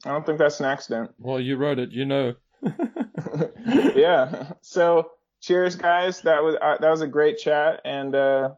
I 0.06 0.10
don't 0.10 0.26
think 0.26 0.38
that's 0.38 0.60
an 0.60 0.66
accident. 0.66 1.12
Well, 1.20 1.40
you 1.40 1.58
wrote 1.58 1.80
it, 1.80 1.92
you 1.92 2.06
know. 2.06 2.36
yeah. 3.68 4.52
So 4.62 5.12
cheers, 5.42 5.76
guys. 5.76 6.22
That 6.22 6.44
was 6.44 6.56
uh, 6.62 6.78
that 6.80 6.90
was 6.90 7.02
a 7.02 7.08
great 7.08 7.38
chat. 7.38 7.82
And 7.84 8.16
uh, 8.16 8.52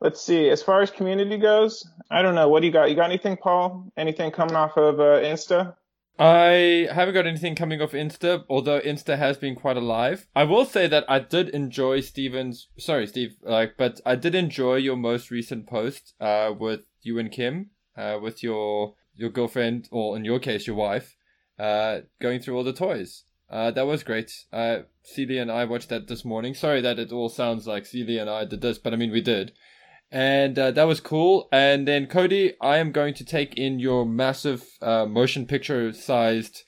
let's 0.00 0.20
see. 0.20 0.48
As 0.50 0.62
far 0.62 0.82
as 0.82 0.90
community 0.90 1.38
goes, 1.38 1.88
I 2.10 2.22
don't 2.22 2.34
know. 2.34 2.48
What 2.48 2.60
do 2.60 2.66
you 2.66 2.72
got? 2.72 2.90
You 2.90 2.96
got 2.96 3.10
anything, 3.10 3.36
Paul? 3.36 3.92
Anything 3.96 4.30
coming 4.32 4.56
off 4.56 4.76
of 4.76 4.98
uh, 4.98 5.20
Insta? 5.20 5.76
I 6.18 6.88
haven't 6.92 7.14
got 7.14 7.26
anything 7.26 7.56
coming 7.56 7.82
off 7.82 7.92
Insta, 7.92 8.44
although 8.48 8.80
Insta 8.80 9.18
has 9.18 9.36
been 9.36 9.56
quite 9.56 9.76
alive. 9.76 10.28
I 10.34 10.44
will 10.44 10.64
say 10.64 10.86
that 10.86 11.04
I 11.08 11.18
did 11.18 11.48
enjoy 11.48 12.00
Steven's, 12.00 12.68
sorry, 12.78 13.06
Steve, 13.08 13.36
like, 13.42 13.76
but 13.76 14.00
I 14.06 14.14
did 14.14 14.34
enjoy 14.34 14.76
your 14.76 14.96
most 14.96 15.30
recent 15.32 15.66
post, 15.66 16.14
uh, 16.20 16.52
with 16.56 16.82
you 17.02 17.18
and 17.18 17.32
Kim, 17.32 17.70
uh, 17.96 18.18
with 18.22 18.44
your, 18.44 18.94
your 19.14 19.30
girlfriend, 19.30 19.88
or 19.90 20.16
in 20.16 20.24
your 20.24 20.38
case, 20.38 20.68
your 20.68 20.76
wife, 20.76 21.16
uh, 21.58 22.00
going 22.20 22.40
through 22.40 22.56
all 22.56 22.64
the 22.64 22.72
toys. 22.72 23.24
Uh, 23.50 23.72
that 23.72 23.86
was 23.86 24.02
great. 24.02 24.32
Uh, 24.52 24.80
Celia 25.02 25.42
and 25.42 25.50
I 25.50 25.64
watched 25.64 25.88
that 25.88 26.06
this 26.06 26.24
morning. 26.24 26.54
Sorry 26.54 26.80
that 26.80 26.98
it 26.98 27.12
all 27.12 27.28
sounds 27.28 27.66
like 27.66 27.86
Celia 27.86 28.20
and 28.20 28.30
I 28.30 28.44
did 28.44 28.60
this, 28.60 28.78
but 28.78 28.92
I 28.92 28.96
mean, 28.96 29.10
we 29.10 29.20
did. 29.20 29.52
And 30.10 30.58
uh, 30.58 30.70
that 30.70 30.84
was 30.84 31.00
cool. 31.00 31.48
And 31.50 31.88
then, 31.88 32.06
Cody, 32.06 32.54
I 32.60 32.78
am 32.78 32.92
going 32.92 33.14
to 33.14 33.24
take 33.24 33.54
in 33.56 33.80
your 33.80 34.06
massive 34.06 34.64
uh, 34.80 35.06
motion 35.06 35.46
picture 35.46 35.92
sized 35.92 36.62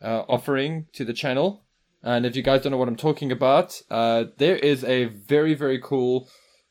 uh, 0.00 0.22
offering 0.28 0.86
to 0.92 1.04
the 1.04 1.12
channel. 1.12 1.64
And 2.02 2.26
if 2.26 2.34
you 2.36 2.42
guys 2.42 2.62
don't 2.62 2.72
know 2.72 2.78
what 2.78 2.88
I'm 2.88 2.96
talking 2.96 3.30
about, 3.30 3.80
uh, 3.90 4.24
there 4.38 4.56
is 4.56 4.84
a 4.84 5.06
very, 5.06 5.54
very 5.54 5.80
cool 5.80 6.28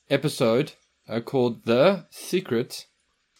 episode 0.09 0.73
uh, 1.07 1.21
called 1.21 1.65
The 1.65 2.05
Secret, 2.09 2.85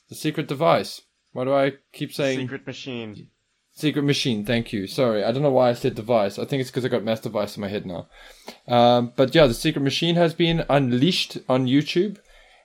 The 0.09 0.15
Secret 0.15 0.47
Device. 0.47 1.01
Why 1.33 1.45
do 1.45 1.53
I 1.53 1.73
keep 1.93 2.13
saying 2.13 2.39
Secret 2.39 2.67
Machine. 2.67 3.29
Secret 3.73 4.03
Machine, 4.03 4.45
thank 4.45 4.73
you. 4.73 4.85
Sorry, 4.85 5.23
I 5.23 5.31
don't 5.31 5.41
know 5.41 5.51
why 5.51 5.69
I 5.69 5.73
said 5.73 5.95
device. 5.95 6.37
I 6.37 6.45
think 6.45 6.61
it's 6.61 6.69
because 6.69 6.83
I 6.83 6.89
got 6.89 7.03
Mass 7.03 7.21
Device 7.21 7.55
in 7.55 7.61
my 7.61 7.69
head 7.69 7.85
now. 7.85 8.07
Um, 8.67 9.13
but 9.15 9.33
yeah, 9.33 9.47
the 9.47 9.53
Secret 9.53 9.81
Machine 9.81 10.15
has 10.15 10.33
been 10.33 10.65
unleashed 10.69 11.37
on 11.47 11.67
YouTube. 11.67 12.17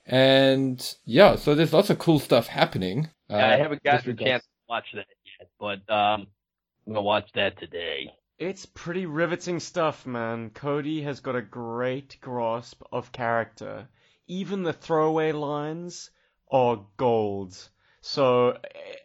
And 0.06 0.96
yeah, 1.04 1.36
so 1.36 1.54
there's 1.54 1.72
lots 1.72 1.90
of 1.90 1.98
cool 1.98 2.18
stuff 2.18 2.46
happening. 2.46 3.08
Uh, 3.28 3.36
I 3.36 3.56
haven't 3.56 3.82
gotten 3.82 4.12
a 4.12 4.14
chance 4.14 4.44
to 4.44 4.48
watch 4.68 4.86
that 4.94 5.06
yet, 5.40 5.48
but 5.58 5.92
um, 5.92 6.28
I'm 6.86 6.92
gonna 6.92 7.02
watch 7.02 7.28
that 7.34 7.58
today. 7.58 8.12
It's 8.38 8.66
pretty 8.66 9.06
riveting 9.06 9.60
stuff, 9.60 10.06
man. 10.06 10.50
Cody 10.50 11.02
has 11.02 11.20
got 11.20 11.34
a 11.34 11.42
great 11.42 12.18
grasp 12.20 12.82
of 12.92 13.10
character. 13.10 13.88
Even 14.28 14.62
the 14.62 14.72
throwaway 14.72 15.32
lines 15.32 16.10
are 16.50 16.84
gold. 16.96 17.56
So 18.02 18.56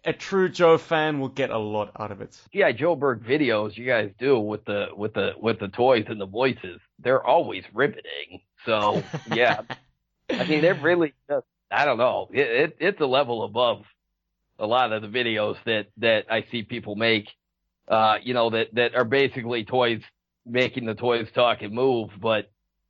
a 0.05 0.13
true 0.13 0.49
Joe 0.49 0.77
fan 0.77 1.19
will 1.19 1.29
get 1.29 1.49
a 1.49 1.57
lot 1.57 1.91
out 1.99 2.11
of 2.11 2.21
it. 2.21 2.39
G.I. 2.53 2.73
Joeburg 2.73 3.23
videos 3.23 3.75
you 3.75 3.85
guys 3.85 4.11
do 4.19 4.39
with 4.39 4.63
the 4.65 4.89
with 4.95 5.15
the 5.15 5.31
with 5.39 5.59
the 5.59 5.69
toys 5.69 6.05
and 6.07 6.21
the 6.21 6.27
voices, 6.27 6.79
they're 6.99 7.25
always 7.25 7.63
riveting. 7.73 8.41
So 8.65 9.01
yeah, 9.33 9.61
I 10.39 10.45
mean 10.45 10.61
they're 10.61 10.75
really 10.75 11.13
just 11.29 11.45
I 11.69 11.85
don't 11.85 11.97
know. 11.97 12.29
It, 12.31 12.47
it 12.47 12.77
it's 12.79 13.01
a 13.01 13.05
level 13.05 13.43
above 13.43 13.83
a 14.59 14.67
lot 14.67 14.91
of 14.93 15.01
the 15.01 15.07
videos 15.07 15.57
that 15.65 15.87
that 15.97 16.25
I 16.29 16.45
see 16.51 16.63
people 16.63 16.95
make. 16.95 17.29
Uh, 17.87 18.17
you 18.21 18.33
know 18.33 18.49
that 18.51 18.73
that 18.73 18.95
are 18.95 19.05
basically 19.05 19.65
toys 19.65 20.01
making 20.45 20.85
the 20.85 20.95
toys 20.95 21.27
talk 21.33 21.61
and 21.61 21.73
move, 21.73 22.09
but 22.19 22.49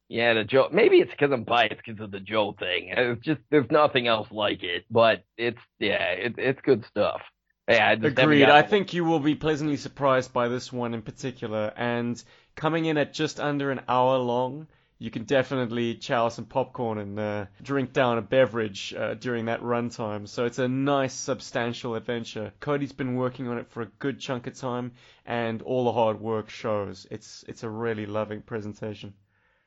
yeah, 0.10 0.34
the 0.34 0.44
Joe. 0.44 0.68
Maybe 0.72 0.98
it's 0.98 1.12
because 1.12 1.32
I'm 1.32 1.44
biased 1.44 1.82
because 1.86 2.02
of 2.02 2.12
the 2.12 2.20
Joe 2.20 2.54
thing. 2.60 2.94
It's 2.96 3.24
just 3.24 3.40
there's 3.50 3.72
nothing 3.72 4.08
else 4.08 4.28
like 4.30 4.62
it, 4.62 4.86
but 4.92 5.24
it's 5.38 5.60
yeah, 5.80 6.12
it, 6.12 6.36
it's 6.38 6.60
good 6.62 6.86
stuff. 6.86 7.22
Yeah, 7.70 7.88
I 7.88 7.92
Agreed. 7.94 8.44
I 8.44 8.64
think 8.64 8.94
you 8.94 9.06
will 9.06 9.20
be 9.20 9.36
pleasantly 9.36 9.78
surprised 9.78 10.34
by 10.34 10.50
this 10.50 10.74
one 10.74 10.94
in 10.94 11.02
particular. 11.02 11.72
And 11.78 12.22
coming 12.56 12.86
in 12.86 12.98
at 12.98 13.14
just 13.14 13.40
under 13.40 13.72
an 13.72 13.82
hour 13.88 14.18
long, 14.18 14.68
you 15.02 15.10
can 15.10 15.24
definitely 15.24 15.96
chow 15.96 16.30
some 16.30 16.46
popcorn 16.46 17.00
and 17.00 17.20
uh, 17.20 17.46
drink 17.64 17.92
down 17.92 18.20
a 18.20 18.22
beverage 18.22 18.94
uh, 18.94 19.16
during 19.16 19.46
that 19.46 19.64
runtime. 19.64 20.28
So 20.28 20.46
it's 20.46 20.60
a 20.60 20.68
nice, 20.68 21.16
substantial 21.16 21.96
adventure. 21.96 22.54
Cody's 22.60 22.92
been 22.92 23.16
working 23.16 23.48
on 23.48 23.58
it 23.58 23.68
for 23.72 23.82
a 23.82 23.88
good 23.98 24.20
chunk 24.20 24.46
of 24.46 24.54
time, 24.54 24.92
and 25.26 25.64
all 25.64 25.86
the 25.86 25.92
hard 25.92 26.22
work 26.22 26.52
shows. 26.52 27.08
It's 27.10 27.44
it's 27.48 27.64
a 27.64 27.70
really 27.70 28.06
loving 28.06 28.44
presentation. 28.44 29.16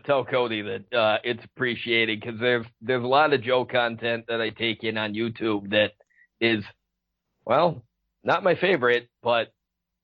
tell 0.04 0.24
Cody 0.24 0.62
that 0.62 0.92
uh, 0.96 1.18
it's 1.24 1.44
appreciated 1.44 2.20
because 2.20 2.38
there's 2.38 2.66
there's 2.80 3.02
a 3.02 3.08
lot 3.08 3.32
of 3.32 3.42
Joe 3.42 3.64
content 3.64 4.26
that 4.28 4.40
I 4.40 4.50
take 4.50 4.84
in 4.84 4.96
on 4.96 5.14
YouTube 5.14 5.70
that 5.70 5.94
is, 6.40 6.62
well, 7.44 7.82
not 8.22 8.44
my 8.44 8.54
favorite, 8.54 9.08
but 9.20 9.52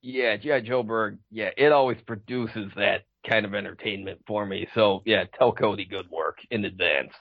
yeah, 0.01 0.35
G.I. 0.35 0.59
Joeburg, 0.59 1.19
yeah, 1.29 1.51
it 1.55 1.71
always 1.71 2.01
produces 2.05 2.69
that 2.75 3.05
kind 3.27 3.45
of 3.45 3.53
entertainment 3.53 4.21
for 4.27 4.45
me. 4.45 4.67
So 4.73 5.01
yeah, 5.05 5.25
tell 5.37 5.51
Cody 5.51 5.85
good 5.85 6.09
work 6.09 6.39
in 6.49 6.65
advance. 6.65 7.13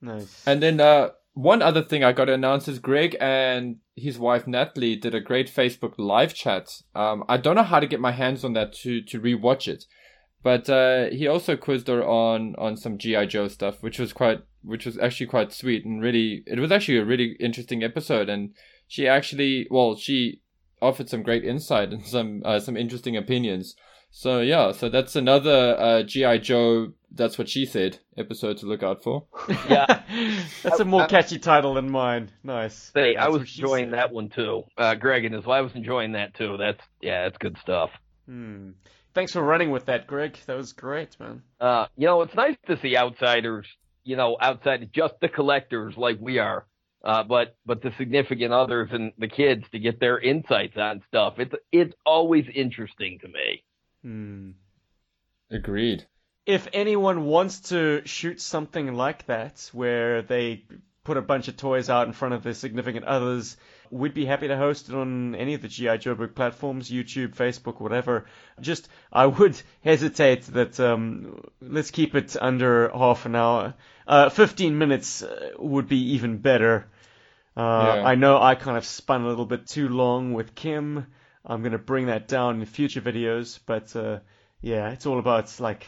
Nice. 0.00 0.42
And 0.46 0.62
then 0.62 0.80
uh, 0.80 1.10
one 1.34 1.62
other 1.62 1.82
thing 1.82 2.04
I 2.04 2.12
got 2.12 2.26
to 2.26 2.34
announce 2.34 2.68
is 2.68 2.78
Greg 2.78 3.16
and 3.20 3.76
his 3.96 4.18
wife 4.18 4.46
Natalie 4.46 4.96
did 4.96 5.14
a 5.14 5.20
great 5.20 5.52
Facebook 5.52 5.94
live 5.98 6.34
chat. 6.34 6.82
Um, 6.94 7.24
I 7.28 7.36
don't 7.36 7.56
know 7.56 7.62
how 7.62 7.80
to 7.80 7.86
get 7.86 8.00
my 8.00 8.12
hands 8.12 8.44
on 8.44 8.52
that 8.54 8.72
to 8.74 9.02
to 9.02 9.20
rewatch 9.20 9.66
it, 9.66 9.84
but 10.42 10.68
uh, 10.68 11.06
he 11.10 11.26
also 11.26 11.56
quizzed 11.56 11.88
her 11.88 12.04
on 12.04 12.54
on 12.56 12.76
some 12.76 12.98
GI 12.98 13.26
Joe 13.26 13.48
stuff, 13.48 13.82
which 13.82 13.98
was 13.98 14.12
quite 14.12 14.42
which 14.62 14.86
was 14.86 14.98
actually 14.98 15.26
quite 15.26 15.52
sweet 15.52 15.84
and 15.84 16.02
really 16.02 16.42
it 16.46 16.58
was 16.58 16.72
actually 16.72 16.98
a 16.98 17.04
really 17.04 17.36
interesting 17.40 17.82
episode. 17.82 18.28
And 18.28 18.54
she 18.86 19.08
actually 19.08 19.66
well 19.70 19.96
she 19.96 20.42
offered 20.80 21.08
some 21.08 21.22
great 21.22 21.44
insight 21.44 21.92
and 21.92 22.06
some 22.06 22.42
uh, 22.44 22.60
some 22.60 22.76
interesting 22.76 23.16
opinions. 23.16 23.74
So 24.16 24.38
yeah, 24.38 24.70
so 24.70 24.88
that's 24.88 25.16
another 25.16 25.76
uh, 25.76 26.02
GI 26.04 26.38
Joe. 26.38 26.92
That's 27.10 27.36
what 27.36 27.48
she 27.48 27.66
said. 27.66 27.98
Episode 28.16 28.58
to 28.58 28.66
look 28.66 28.84
out 28.84 29.02
for. 29.02 29.26
Yeah. 29.68 30.02
That's 30.62 30.78
a 30.78 30.84
more 30.84 31.08
catchy 31.08 31.40
title 31.40 31.74
than 31.74 31.90
mine. 31.90 32.30
Nice. 32.44 32.92
Say, 32.94 33.16
I 33.16 33.28
was 33.28 33.42
enjoying 33.42 33.86
said. 33.86 33.94
that 33.94 34.12
one 34.12 34.28
too. 34.28 34.62
Uh, 34.78 34.94
Greg 34.94 35.24
and 35.24 35.34
his 35.34 35.44
wife 35.44 35.58
I 35.58 35.60
was 35.62 35.74
enjoying 35.74 36.12
that 36.12 36.34
too. 36.34 36.56
That's 36.56 36.80
yeah, 37.00 37.24
that's 37.24 37.38
good 37.38 37.58
stuff. 37.60 37.90
Hmm. 38.26 38.70
Thanks 39.14 39.32
for 39.32 39.42
running 39.42 39.72
with 39.72 39.86
that, 39.86 40.06
Greg. 40.06 40.38
That 40.46 40.56
was 40.56 40.72
great, 40.72 41.18
man. 41.18 41.42
Uh, 41.60 41.86
you 41.96 42.06
know, 42.06 42.22
it's 42.22 42.36
nice 42.36 42.56
to 42.68 42.78
see 42.80 42.96
outsiders, 42.96 43.66
you 44.04 44.14
know, 44.14 44.36
outside 44.40 44.84
of 44.84 44.92
just 44.92 45.14
the 45.20 45.28
collectors 45.28 45.94
like 45.96 46.18
we 46.20 46.38
are, 46.38 46.66
uh, 47.04 47.24
but 47.24 47.56
but 47.66 47.82
the 47.82 47.92
significant 47.98 48.52
others 48.52 48.90
and 48.92 49.12
the 49.18 49.28
kids 49.28 49.64
to 49.72 49.80
get 49.80 49.98
their 49.98 50.20
insights 50.20 50.76
on 50.76 51.02
stuff. 51.08 51.34
It's 51.38 51.54
it's 51.72 51.94
always 52.06 52.44
interesting 52.54 53.18
to 53.20 53.26
me. 53.26 53.64
Hmm. 54.04 54.50
Agreed. 55.50 56.06
If 56.46 56.68
anyone 56.72 57.24
wants 57.24 57.60
to 57.70 58.02
shoot 58.04 58.40
something 58.40 58.92
like 58.94 59.26
that, 59.26 59.70
where 59.72 60.20
they 60.20 60.64
put 61.04 61.16
a 61.16 61.22
bunch 61.22 61.48
of 61.48 61.56
toys 61.56 61.88
out 61.88 62.06
in 62.06 62.12
front 62.12 62.34
of 62.34 62.42
their 62.42 62.52
significant 62.54 63.04
others, 63.06 63.56
we'd 63.90 64.14
be 64.14 64.26
happy 64.26 64.48
to 64.48 64.56
host 64.56 64.88
it 64.88 64.94
on 64.94 65.34
any 65.34 65.54
of 65.54 65.62
the 65.62 65.68
G.I. 65.68 65.98
Joeburg 65.98 66.34
platforms, 66.34 66.90
YouTube, 66.90 67.34
Facebook, 67.34 67.80
whatever. 67.80 68.26
Just, 68.60 68.88
I 69.12 69.26
would 69.26 69.60
hesitate 69.84 70.42
that, 70.48 70.78
um, 70.80 71.42
let's 71.62 71.90
keep 71.90 72.14
it 72.14 72.36
under 72.38 72.90
half 72.90 73.24
an 73.24 73.36
hour. 73.36 73.74
Uh, 74.06 74.28
15 74.28 74.76
minutes 74.76 75.22
uh, 75.22 75.50
would 75.58 75.88
be 75.88 76.12
even 76.14 76.38
better. 76.38 76.88
Uh, 77.56 77.94
Yeah. 77.96 78.04
I 78.04 78.14
know 78.16 78.40
I 78.40 78.54
kind 78.54 78.76
of 78.76 78.84
spun 78.84 79.22
a 79.22 79.28
little 79.28 79.46
bit 79.46 79.66
too 79.66 79.88
long 79.88 80.34
with 80.34 80.54
Kim. 80.54 81.06
I'm 81.44 81.62
gonna 81.62 81.78
bring 81.78 82.06
that 82.06 82.28
down 82.28 82.60
in 82.60 82.66
future 82.66 83.00
videos. 83.00 83.58
But 83.64 83.94
uh, 83.96 84.20
yeah, 84.60 84.90
it's 84.90 85.06
all 85.06 85.18
about 85.18 85.58
like 85.60 85.86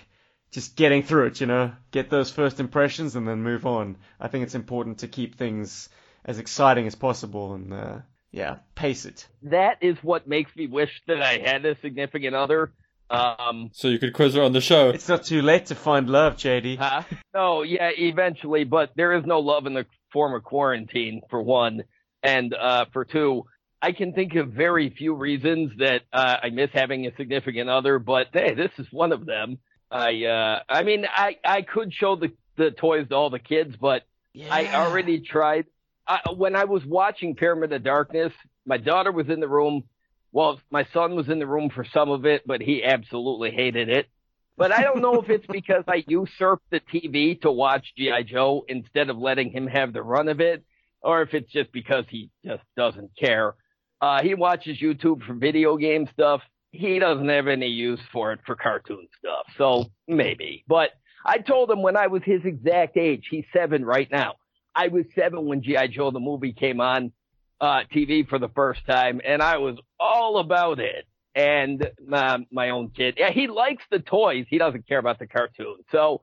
just 0.52 0.76
getting 0.76 1.02
through 1.02 1.26
it, 1.26 1.40
you 1.40 1.46
know, 1.46 1.72
get 1.90 2.10
those 2.10 2.30
first 2.30 2.60
impressions 2.60 3.16
and 3.16 3.26
then 3.26 3.42
move 3.42 3.66
on. 3.66 3.96
I 4.20 4.28
think 4.28 4.44
it's 4.44 4.54
important 4.54 4.98
to 4.98 5.08
keep 5.08 5.36
things 5.36 5.88
as 6.24 6.38
exciting 6.38 6.86
as 6.86 6.94
possible 6.94 7.54
and 7.54 7.72
uh, 7.72 7.98
yeah, 8.32 8.56
pace 8.74 9.06
it. 9.06 9.26
That 9.42 9.78
is 9.80 9.96
what 10.02 10.26
makes 10.28 10.54
me 10.56 10.66
wish 10.66 10.90
that 11.06 11.22
I 11.22 11.38
had 11.38 11.64
a 11.64 11.76
significant 11.80 12.34
other. 12.34 12.72
Um, 13.08 13.70
So 13.72 13.88
you 13.88 13.98
could 13.98 14.12
quiz 14.12 14.34
her 14.34 14.42
on 14.42 14.52
the 14.52 14.60
show. 14.60 14.90
It's 14.90 15.08
not 15.08 15.24
too 15.24 15.40
late 15.40 15.66
to 15.66 15.74
find 15.74 16.10
love, 16.10 16.36
JD. 16.36 16.76
huh? 16.78 17.02
No, 17.32 17.62
yeah, 17.62 17.90
eventually, 17.96 18.64
but 18.64 18.90
there 18.96 19.12
is 19.16 19.24
no 19.24 19.38
love 19.40 19.66
in 19.66 19.74
the 19.74 19.86
form 20.12 20.34
of 20.34 20.42
quarantine, 20.42 21.22
for 21.30 21.40
one. 21.40 21.84
And 22.22 22.52
uh, 22.52 22.86
for 22.92 23.04
two, 23.04 23.44
I 23.86 23.92
can 23.92 24.12
think 24.12 24.34
of 24.34 24.48
very 24.48 24.90
few 24.90 25.14
reasons 25.14 25.70
that 25.78 26.02
uh, 26.12 26.38
I 26.42 26.50
miss 26.50 26.70
having 26.72 27.06
a 27.06 27.14
significant 27.14 27.70
other, 27.70 28.00
but 28.00 28.26
hey, 28.32 28.52
this 28.52 28.72
is 28.78 28.88
one 28.90 29.12
of 29.12 29.24
them. 29.24 29.58
I, 29.92 30.24
uh, 30.24 30.60
I 30.68 30.82
mean, 30.82 31.06
I, 31.08 31.36
I 31.44 31.62
could 31.62 31.94
show 31.94 32.16
the, 32.16 32.32
the 32.56 32.72
toys 32.72 33.06
to 33.10 33.14
all 33.14 33.30
the 33.30 33.38
kids, 33.38 33.76
but 33.80 34.02
I 34.50 34.66
already 34.74 35.20
tried. 35.20 35.66
I, 36.04 36.18
when 36.36 36.56
I 36.56 36.64
was 36.64 36.84
watching 36.84 37.36
Pyramid 37.36 37.72
of 37.72 37.84
Darkness, 37.84 38.32
my 38.64 38.76
daughter 38.76 39.12
was 39.12 39.28
in 39.28 39.38
the 39.38 39.46
room. 39.46 39.84
Well, 40.32 40.60
my 40.68 40.88
son 40.92 41.14
was 41.14 41.28
in 41.28 41.38
the 41.38 41.46
room 41.46 41.70
for 41.72 41.84
some 41.84 42.10
of 42.10 42.26
it, 42.26 42.42
but 42.44 42.60
he 42.60 42.82
absolutely 42.82 43.52
hated 43.52 43.88
it. 43.88 44.08
But 44.56 44.72
I 44.72 44.82
don't 44.82 45.00
know 45.00 45.20
if 45.20 45.30
it's 45.30 45.46
because 45.52 45.84
I 45.86 46.02
usurped 46.08 46.70
the 46.70 46.80
TV 46.80 47.40
to 47.42 47.52
watch 47.52 47.86
G.I. 47.96 48.24
Joe 48.24 48.64
instead 48.66 49.10
of 49.10 49.16
letting 49.16 49.52
him 49.52 49.68
have 49.68 49.92
the 49.92 50.02
run 50.02 50.26
of 50.26 50.40
it, 50.40 50.64
or 51.02 51.22
if 51.22 51.34
it's 51.34 51.52
just 51.52 51.70
because 51.70 52.04
he 52.08 52.30
just 52.44 52.64
doesn't 52.76 53.12
care. 53.16 53.54
Uh, 54.01 54.23
he 54.23 54.35
watches 54.35 54.78
YouTube 54.81 55.23
for 55.24 55.35
video 55.35 55.77
game 55.77 56.09
stuff. 56.12 56.43
He 56.70 56.98
doesn't 56.98 57.28
have 57.28 57.48
any 57.48 57.68
use 57.68 58.01
for 58.12 58.32
it 58.32 58.40
for 58.44 58.55
cartoon 58.55 59.09
stuff. 59.18 59.47
So 59.56 59.86
maybe. 60.06 60.64
But 60.68 60.90
I 61.24 61.39
told 61.39 61.70
him 61.70 61.82
when 61.82 61.97
I 61.97 62.09
was 62.09 62.23
his 62.24 62.44
exact 62.44 62.97
age, 62.97 63.27
he's 63.31 63.44
seven 63.52 63.85
right 63.85 64.09
now. 64.10 64.35
I 64.74 64.89
was 64.89 65.05
seven 65.14 65.47
when 65.47 65.62
G.I. 65.62 65.86
Joe 65.89 66.10
the 66.10 66.20
movie 66.20 66.52
came 66.52 66.81
on 66.81 67.12
uh, 67.60 67.81
TV 67.94 68.28
for 68.28 68.39
the 68.39 68.51
first 68.51 68.81
time, 68.86 69.20
and 69.24 69.43
I 69.43 69.56
was 69.56 69.77
all 69.98 70.39
about 70.39 70.78
it. 70.78 71.06
And 71.35 71.90
my, 72.06 72.47
my 72.51 72.70
own 72.70 72.90
kid, 72.90 73.14
yeah, 73.18 73.31
he 73.31 73.47
likes 73.47 73.82
the 73.90 73.98
toys. 73.98 74.47
He 74.48 74.56
doesn't 74.56 74.89
care 74.89 74.98
about 74.98 75.18
the 75.18 75.27
cartoon. 75.27 75.77
So 75.93 76.23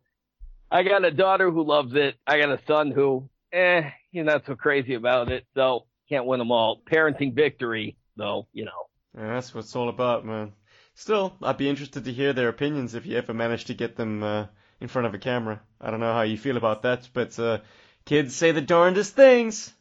I 0.71 0.81
got 0.81 1.05
a 1.05 1.11
daughter 1.11 1.51
who 1.51 1.63
loves 1.63 1.93
it. 1.93 2.15
I 2.25 2.39
got 2.39 2.49
a 2.49 2.59
son 2.67 2.91
who, 2.91 3.29
eh, 3.51 3.91
he's 4.11 4.25
not 4.25 4.43
so 4.47 4.55
crazy 4.55 4.95
about 4.95 5.31
it. 5.31 5.45
So 5.53 5.85
can't 6.13 6.27
win 6.27 6.39
them 6.39 6.51
all. 6.51 6.81
Parenting 6.85 7.33
victory, 7.33 7.97
though, 8.15 8.47
you 8.53 8.65
know. 8.65 8.87
Yeah, 9.17 9.33
that's 9.33 9.53
what 9.53 9.63
it's 9.63 9.75
all 9.75 9.89
about, 9.89 10.25
man. 10.25 10.53
Still, 10.95 11.33
I'd 11.41 11.57
be 11.57 11.69
interested 11.69 12.05
to 12.05 12.13
hear 12.13 12.33
their 12.33 12.49
opinions 12.49 12.93
if 12.93 13.05
you 13.07 13.17
ever 13.17 13.33
manage 13.33 13.65
to 13.65 13.73
get 13.73 13.95
them 13.95 14.21
uh, 14.21 14.45
in 14.79 14.87
front 14.87 15.07
of 15.07 15.13
a 15.15 15.17
camera. 15.17 15.61
I 15.81 15.89
don't 15.89 15.99
know 15.99 16.13
how 16.13 16.21
you 16.21 16.37
feel 16.37 16.57
about 16.57 16.83
that, 16.83 17.09
but 17.13 17.37
uh, 17.39 17.59
kids 18.05 18.35
say 18.35 18.51
the 18.51 18.61
darndest 18.61 19.15
things. 19.15 19.73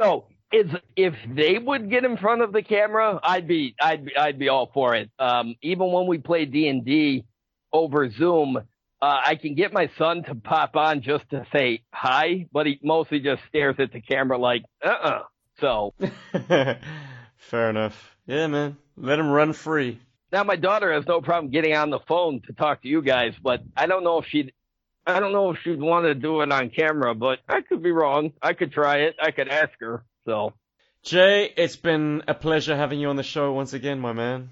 No, 0.00 0.26
is 0.52 0.66
if 0.96 1.14
they 1.32 1.58
would 1.58 1.88
get 1.90 2.04
in 2.04 2.16
front 2.16 2.42
of 2.42 2.52
the 2.52 2.62
camera, 2.62 3.20
I'd 3.22 3.46
be 3.46 3.76
I'd 3.80 4.04
be 4.04 4.16
I'd 4.16 4.38
be 4.38 4.48
all 4.48 4.70
for 4.74 4.96
it. 4.96 5.10
Um, 5.20 5.54
even 5.62 5.92
when 5.92 6.08
we 6.08 6.18
play 6.18 6.44
D 6.44 6.66
and 6.66 6.84
D 6.84 7.24
over 7.72 8.10
Zoom, 8.10 8.56
uh, 8.56 8.62
I 9.00 9.36
can 9.36 9.54
get 9.54 9.72
my 9.72 9.88
son 9.96 10.24
to 10.24 10.34
pop 10.34 10.74
on 10.74 11.02
just 11.02 11.30
to 11.30 11.46
say 11.52 11.82
hi, 11.92 12.46
but 12.50 12.66
he 12.66 12.80
mostly 12.82 13.20
just 13.20 13.42
stares 13.48 13.76
at 13.78 13.92
the 13.92 14.00
camera 14.00 14.38
like, 14.38 14.64
uh 14.84 14.88
uh 14.88 15.22
So 15.60 15.94
Fair 17.36 17.70
enough. 17.70 18.16
Yeah, 18.26 18.46
man. 18.46 18.76
Let 18.96 19.18
him 19.18 19.30
run 19.30 19.52
free. 19.52 20.00
now 20.32 20.44
my 20.44 20.56
daughter 20.56 20.92
has 20.92 21.06
no 21.06 21.20
problem 21.20 21.50
getting 21.50 21.74
on 21.74 21.90
the 21.90 22.00
phone 22.00 22.40
to 22.46 22.52
talk 22.52 22.82
to 22.82 22.88
you 22.88 23.02
guys, 23.02 23.34
but 23.42 23.62
I 23.76 23.86
don't 23.86 24.04
know 24.04 24.18
if 24.18 24.26
she'd 24.26 24.52
I 25.06 25.20
don't 25.20 25.32
know 25.32 25.50
if 25.50 25.58
she'd 25.62 25.80
want 25.80 26.04
to 26.04 26.14
do 26.14 26.42
it 26.42 26.52
on 26.52 26.68
camera, 26.68 27.14
but 27.14 27.38
I 27.48 27.62
could 27.62 27.82
be 27.82 27.92
wrong. 27.92 28.32
I 28.42 28.52
could 28.52 28.72
try 28.72 28.98
it. 28.98 29.16
I 29.22 29.30
could 29.30 29.48
ask 29.48 29.72
her. 29.80 30.04
So 30.26 30.52
Jay, 31.02 31.50
it's 31.56 31.76
been 31.76 32.24
a 32.28 32.34
pleasure 32.34 32.76
having 32.76 33.00
you 33.00 33.08
on 33.08 33.16
the 33.16 33.22
show 33.22 33.52
once 33.52 33.72
again, 33.72 34.00
my 34.00 34.12
man. 34.12 34.50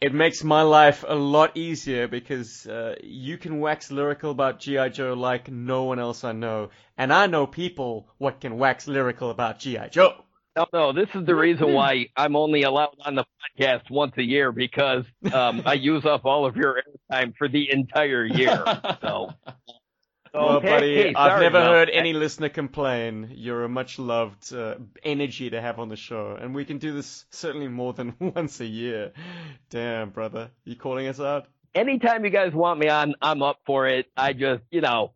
It 0.00 0.12
makes 0.12 0.42
my 0.42 0.62
life 0.62 1.04
a 1.06 1.14
lot 1.14 1.56
easier 1.56 2.08
because 2.08 2.66
uh, 2.66 2.96
you 3.04 3.38
can 3.38 3.60
wax 3.60 3.92
lyrical 3.92 4.32
about 4.32 4.58
G.I. 4.58 4.88
Joe 4.88 5.12
like 5.12 5.48
no 5.48 5.84
one 5.84 6.00
else 6.00 6.24
I 6.24 6.32
know. 6.32 6.70
And 6.98 7.12
I 7.12 7.28
know 7.28 7.46
people 7.46 8.08
what 8.18 8.40
can 8.40 8.58
wax 8.58 8.88
lyrical 8.88 9.30
about 9.30 9.60
G.I. 9.60 9.88
Joe. 9.90 10.16
No, 10.56 10.66
no, 10.72 10.92
this 10.92 11.08
is 11.14 11.24
the 11.24 11.34
reason 11.34 11.72
why 11.72 12.08
I'm 12.16 12.36
only 12.36 12.62
allowed 12.62 12.96
on 13.04 13.14
the 13.14 13.24
podcast 13.58 13.90
once 13.90 14.12
a 14.18 14.22
year 14.22 14.52
because 14.52 15.04
um, 15.32 15.62
I 15.64 15.74
use 15.74 16.04
up 16.04 16.26
all 16.26 16.44
of 16.44 16.56
your 16.56 16.82
airtime 17.10 17.34
for 17.38 17.48
the 17.48 17.70
entire 17.72 18.24
year. 18.26 18.62
So, 19.00 19.30
Well, 20.34 20.56
Okay, 20.56 20.68
buddy, 20.68 20.94
hey, 20.94 21.14
I've 21.14 21.40
never 21.42 21.60
heard 21.60 21.88
that. 21.88 21.94
any 21.94 22.14
listener 22.14 22.48
complain. 22.48 23.32
You're 23.34 23.64
a 23.64 23.68
much 23.68 23.98
loved 23.98 24.54
uh, 24.54 24.76
energy 25.02 25.50
to 25.50 25.60
have 25.60 25.78
on 25.78 25.90
the 25.90 25.96
show, 25.96 26.38
and 26.40 26.54
we 26.54 26.64
can 26.64 26.78
do 26.78 26.92
this 26.94 27.26
certainly 27.30 27.68
more 27.68 27.92
than 27.92 28.14
once 28.20 28.60
a 28.60 28.66
year. 28.66 29.12
Damn, 29.68 30.08
brother, 30.10 30.50
you 30.64 30.76
calling 30.76 31.06
us 31.06 31.20
out? 31.20 31.46
anytime 31.74 32.22
you 32.24 32.30
guys 32.30 32.52
want 32.52 32.78
me 32.78 32.88
on, 32.88 33.14
I'm 33.22 33.42
up 33.42 33.58
for 33.66 33.86
it. 33.86 34.06
I 34.16 34.32
just, 34.34 34.62
you 34.70 34.80
know, 34.82 35.12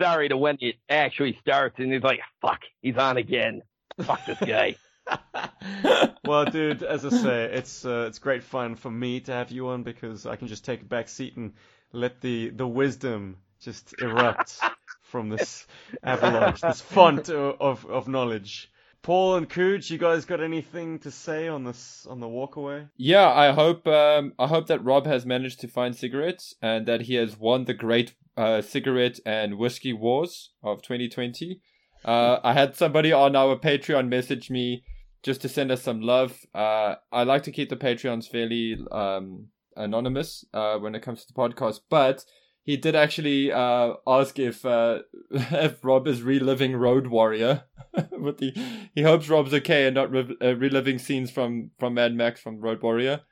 sorry 0.00 0.28
to 0.30 0.36
when 0.36 0.56
it 0.60 0.76
actually 0.88 1.38
starts 1.42 1.74
and 1.78 1.92
he's 1.92 2.02
like, 2.02 2.20
fuck, 2.40 2.60
he's 2.80 2.96
on 2.96 3.18
again. 3.18 3.60
Fuck 4.02 4.26
this 4.26 4.38
guy. 4.38 4.76
well, 6.24 6.44
dude, 6.44 6.82
as 6.82 7.04
I 7.04 7.10
say, 7.10 7.44
it's 7.52 7.84
uh, 7.84 8.06
it's 8.08 8.18
great 8.18 8.42
fun 8.42 8.76
for 8.76 8.90
me 8.90 9.20
to 9.20 9.32
have 9.32 9.50
you 9.50 9.68
on 9.68 9.82
because 9.82 10.26
I 10.26 10.36
can 10.36 10.48
just 10.48 10.64
take 10.64 10.82
a 10.82 10.84
back 10.84 11.08
seat 11.08 11.36
and 11.36 11.52
let 11.92 12.20
the 12.20 12.50
the 12.50 12.66
wisdom 12.66 13.36
just 13.60 13.94
erupt 14.00 14.60
from 15.02 15.28
this 15.28 15.66
avalanche, 16.02 16.60
this 16.60 16.80
font 16.80 17.28
of 17.30 17.86
of 17.86 18.08
knowledge. 18.08 18.70
Paul 19.02 19.36
and 19.36 19.48
Cooge, 19.48 19.90
you 19.90 19.96
guys 19.96 20.26
got 20.26 20.42
anything 20.42 20.98
to 21.00 21.10
say 21.10 21.48
on 21.48 21.64
this 21.64 22.06
on 22.08 22.20
the 22.20 22.26
walkaway? 22.26 22.88
Yeah, 22.96 23.30
I 23.30 23.52
hope 23.52 23.86
um, 23.86 24.34
I 24.38 24.46
hope 24.46 24.66
that 24.66 24.84
Rob 24.84 25.06
has 25.06 25.24
managed 25.24 25.60
to 25.60 25.68
find 25.68 25.96
cigarettes 25.96 26.54
and 26.60 26.86
that 26.86 27.02
he 27.02 27.14
has 27.14 27.38
won 27.38 27.64
the 27.64 27.74
great 27.74 28.14
uh, 28.36 28.60
cigarette 28.60 29.18
and 29.24 29.58
whiskey 29.58 29.92
wars 29.92 30.50
of 30.62 30.82
2020. 30.82 31.60
Uh, 32.04 32.38
I 32.42 32.52
had 32.52 32.76
somebody 32.76 33.12
on 33.12 33.36
our 33.36 33.56
Patreon 33.56 34.08
message 34.08 34.50
me 34.50 34.84
just 35.22 35.42
to 35.42 35.48
send 35.48 35.70
us 35.70 35.82
some 35.82 36.00
love. 36.00 36.38
Uh, 36.54 36.94
I 37.12 37.24
like 37.24 37.42
to 37.44 37.52
keep 37.52 37.68
the 37.68 37.76
Patreons 37.76 38.28
fairly 38.28 38.78
um, 38.90 39.48
anonymous 39.76 40.44
uh, 40.54 40.78
when 40.78 40.94
it 40.94 41.02
comes 41.02 41.24
to 41.24 41.32
the 41.32 41.38
podcast, 41.38 41.80
but 41.90 42.24
he 42.62 42.76
did 42.76 42.94
actually 42.94 43.52
uh, 43.52 43.94
ask 44.06 44.38
if 44.38 44.64
uh, 44.64 45.00
if 45.30 45.84
Rob 45.84 46.06
is 46.06 46.22
reliving 46.22 46.76
Road 46.76 47.06
Warrior. 47.06 47.64
With 48.12 48.38
the, 48.38 48.54
he 48.94 49.02
hopes 49.02 49.28
Rob's 49.28 49.52
okay 49.52 49.86
and 49.86 49.94
not 49.94 50.10
re- 50.12 50.36
uh, 50.40 50.54
reliving 50.54 50.98
scenes 50.98 51.30
from 51.30 51.70
from 51.78 51.94
Mad 51.94 52.14
Max 52.14 52.40
from 52.40 52.60
Road 52.60 52.82
Warrior. 52.82 53.22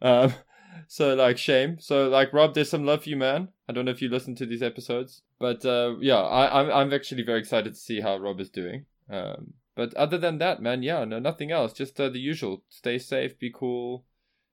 Um, 0.00 0.32
so 0.86 1.14
like 1.14 1.38
shame. 1.38 1.78
So 1.80 2.08
like 2.08 2.32
Rob, 2.32 2.54
there's 2.54 2.70
some 2.70 2.84
love 2.84 3.04
for 3.04 3.10
you, 3.10 3.16
man. 3.16 3.48
I 3.68 3.72
don't 3.72 3.84
know 3.84 3.90
if 3.90 4.02
you 4.02 4.08
listen 4.08 4.34
to 4.36 4.46
these 4.46 4.62
episodes, 4.62 5.22
but 5.38 5.64
uh, 5.64 5.94
yeah, 6.00 6.20
I, 6.20 6.60
I'm 6.60 6.70
I'm 6.70 6.92
actually 6.92 7.22
very 7.22 7.40
excited 7.40 7.74
to 7.74 7.80
see 7.80 8.00
how 8.00 8.16
Rob 8.16 8.40
is 8.40 8.50
doing. 8.50 8.86
Um, 9.10 9.54
but 9.74 9.92
other 9.94 10.18
than 10.18 10.38
that, 10.38 10.62
man, 10.62 10.82
yeah, 10.82 11.04
no, 11.04 11.18
nothing 11.18 11.52
else. 11.52 11.72
Just 11.72 12.00
uh, 12.00 12.08
the 12.08 12.18
usual. 12.18 12.62
Stay 12.68 12.98
safe, 12.98 13.38
be 13.38 13.50
cool, 13.54 14.04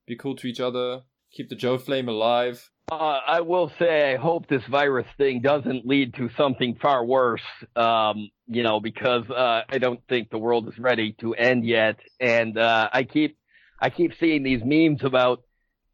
be 0.06 0.16
cool 0.16 0.36
to 0.36 0.48
each 0.48 0.60
other, 0.60 1.02
keep 1.32 1.50
the 1.50 1.56
Joe 1.56 1.78
flame 1.78 2.10
alive. 2.10 2.70
Uh, 2.92 3.20
I 3.26 3.42
will 3.42 3.72
say, 3.80 4.14
I 4.14 4.18
hope 4.18 4.48
this 4.48 4.62
virus 4.70 5.08
thing 5.18 5.42
doesn't 5.42 5.86
lead 5.86 6.16
to 6.16 6.30
something 6.38 6.76
far 6.82 7.06
worse. 7.06 7.42
Um, 7.76 8.30
you 8.48 8.62
know, 8.62 8.82
because 8.82 9.30
uh, 9.30 9.62
I 9.70 9.78
don't 9.78 10.02
think 10.10 10.30
the 10.30 10.38
world 10.38 10.68
is 10.68 10.78
ready 10.78 11.16
to 11.22 11.34
end 11.34 11.66
yet, 11.66 11.98
and 12.20 12.58
uh, 12.58 12.90
I 12.92 13.04
keep, 13.04 13.38
I 13.80 13.90
keep 13.90 14.12
seeing 14.20 14.44
these 14.44 14.62
memes 14.66 15.04
about 15.04 15.44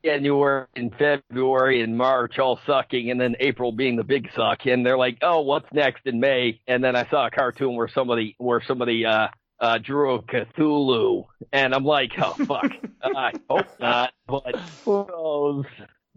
January 0.04 0.66
and 0.76 0.94
February 0.98 1.82
and 1.82 1.98
March 1.98 2.40
all 2.40 2.60
sucking, 2.66 3.12
and 3.12 3.20
then 3.20 3.36
April 3.40 3.72
being 3.72 3.96
the 3.96 4.04
big 4.04 4.30
suck, 4.36 4.66
and 4.66 4.86
they're 4.86 4.98
like, 4.98 5.18
oh, 5.22 5.42
what's 5.42 5.72
next 5.74 6.06
in 6.06 6.20
May? 6.20 6.60
And 6.68 6.84
then 6.84 6.96
I 6.96 7.10
saw 7.10 7.28
a 7.28 7.32
cartoon 7.32 7.76
where 7.76 7.90
somebody, 7.90 8.36
where 8.38 8.62
somebody, 8.66 9.06
uh, 9.06 9.28
uh, 9.60 9.78
drew 9.78 10.16
a 10.16 10.22
Cthulhu, 10.24 11.26
and 11.52 11.76
I'm 11.76 11.84
like, 11.84 12.12
oh 12.18 12.34
fuck, 12.46 12.72
I 13.04 13.34
hope 13.50 13.68
not, 13.80 14.14
but 14.26 14.56
who 14.86 15.06
knows? 15.10 15.66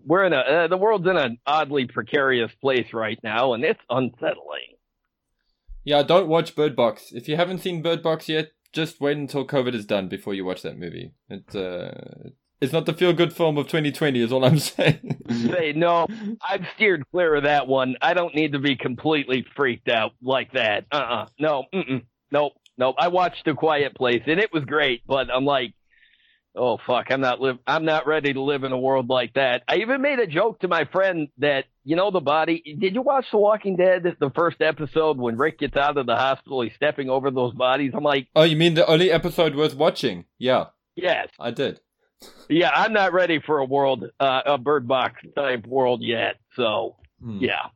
we're 0.05 0.25
in 0.25 0.33
a 0.33 0.39
uh, 0.39 0.69
the 0.69 0.77
world's 0.77 1.07
in 1.07 1.17
an 1.17 1.39
oddly 1.47 1.87
precarious 1.87 2.51
place 2.61 2.93
right 2.93 3.19
now, 3.23 3.55
and 3.55 3.65
it's 3.65 3.81
unsettling. 3.91 4.77
Yeah, 5.85 6.03
don't 6.03 6.29
watch 6.29 6.55
Bird 6.55 6.77
Box. 6.77 7.13
If 7.13 7.29
you 7.29 7.37
haven't 7.37 7.59
seen 7.59 7.83
Bird 7.83 8.03
Box 8.03 8.29
yet, 8.29 8.53
just 8.73 9.01
wait 9.01 9.17
until 9.17 9.47
COVID 9.47 9.75
is 9.75 9.85
done 9.85 10.09
before 10.09 10.35
you 10.35 10.45
watch 10.45 10.63
that 10.63 10.79
movie. 10.79 11.13
It, 11.29 11.55
uh, 11.55 12.31
it's 12.63 12.73
not 12.73 12.87
the 12.87 12.93
feel 12.95 13.13
good 13.13 13.33
film 13.33 13.59
of 13.59 13.67
2020, 13.67 14.23
is 14.23 14.33
all 14.33 14.45
I'm 14.45 14.59
saying. 14.59 15.21
Say 15.29 15.73
no, 15.75 16.07
I've 16.41 16.65
steered 16.77 17.03
clear 17.11 17.35
of 17.35 17.43
that 17.43 17.67
one. 17.67 17.97
I 18.01 18.15
don't 18.15 18.35
need 18.35 18.53
to 18.53 18.61
be 18.61 18.77
completely 18.77 19.45
freaked 19.57 19.89
out 19.89 20.13
like 20.23 20.53
that. 20.53 20.87
Uh 20.91 20.97
uh 20.97 21.27
no, 21.39 21.65
mm-mm. 21.75 22.05
nope, 22.31 22.53
nope. 22.79 22.95
I 22.99 23.09
watched 23.09 23.45
The 23.45 23.55
Quiet 23.55 23.95
Place, 23.97 24.23
and 24.27 24.39
it 24.39 24.53
was 24.53 24.65
great, 24.65 25.03
but 25.07 25.29
I'm 25.29 25.45
like, 25.45 25.75
Oh 26.55 26.79
fuck, 26.87 27.07
I'm 27.11 27.21
not 27.21 27.41
live 27.41 27.59
I'm 27.67 27.85
not 27.85 28.07
ready 28.07 28.33
to 28.33 28.41
live 28.41 28.63
in 28.63 28.73
a 28.73 28.79
world 28.79 29.09
like 29.09 29.35
that. 29.35 29.63
I 29.67 29.77
even 29.79 30.01
made 30.01 30.21
a 30.21 30.27
joke 30.27 30.61
to 30.61 30.69
my 30.69 30.85
friend 30.85 31.29
that 31.39 31.65
you 31.83 31.97
know 31.97 32.13
the 32.13 32.21
body 32.21 32.77
did 32.79 32.95
you 32.95 33.03
watch 33.03 33.25
The 33.33 33.39
Walking 33.39 33.75
Dead 33.77 34.05
the 34.21 34.31
first 34.31 34.61
episode 34.61 35.19
when 35.19 35.37
Rick 35.37 35.59
gets 35.59 35.77
out 35.77 35.97
of 35.97 36.07
the 36.07 36.15
hospital, 36.15 36.61
he's 36.63 36.75
stepping 36.75 37.11
over 37.11 37.31
those 37.33 37.55
bodies. 37.55 37.93
I'm 37.95 38.05
like, 38.05 38.29
Oh, 38.37 38.45
you 38.45 38.57
mean 38.57 38.75
the 38.75 38.87
only 38.87 39.11
episode 39.11 39.57
worth 39.57 39.75
watching? 39.75 40.27
Yeah, 40.39 40.67
Yes. 40.95 41.29
I 41.41 41.51
did. 41.51 41.81
Yeah, 42.49 42.71
I'm 42.75 42.93
not 42.93 43.13
ready 43.13 43.41
for 43.41 43.59
a 43.59 43.65
world 43.65 44.11
uh, 44.21 44.43
a 44.47 44.59
bird 44.59 44.87
box 44.89 45.23
type 45.35 45.67
world 45.67 46.03
yet. 46.03 46.37
So 46.57 46.97
Hmm, 47.21 47.39
yeah. 47.41 47.67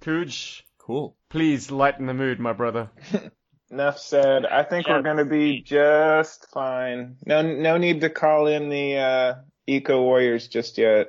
Cooge, 0.00 0.64
Cool. 0.78 1.16
please 1.30 1.70
lighten 1.70 2.06
the 2.06 2.14
mood, 2.14 2.38
my 2.38 2.52
brother. 2.52 2.90
Enough 3.70 3.98
said. 3.98 4.46
I 4.46 4.62
think 4.62 4.86
we're 4.88 5.02
gonna 5.02 5.24
be 5.24 5.60
just 5.60 6.46
fine. 6.52 7.16
No, 7.26 7.42
no 7.42 7.76
need 7.76 8.00
to 8.02 8.10
call 8.10 8.46
in 8.46 8.68
the 8.68 8.96
uh, 8.96 9.34
eco 9.66 10.00
warriors 10.02 10.46
just 10.46 10.78
yet. 10.78 11.08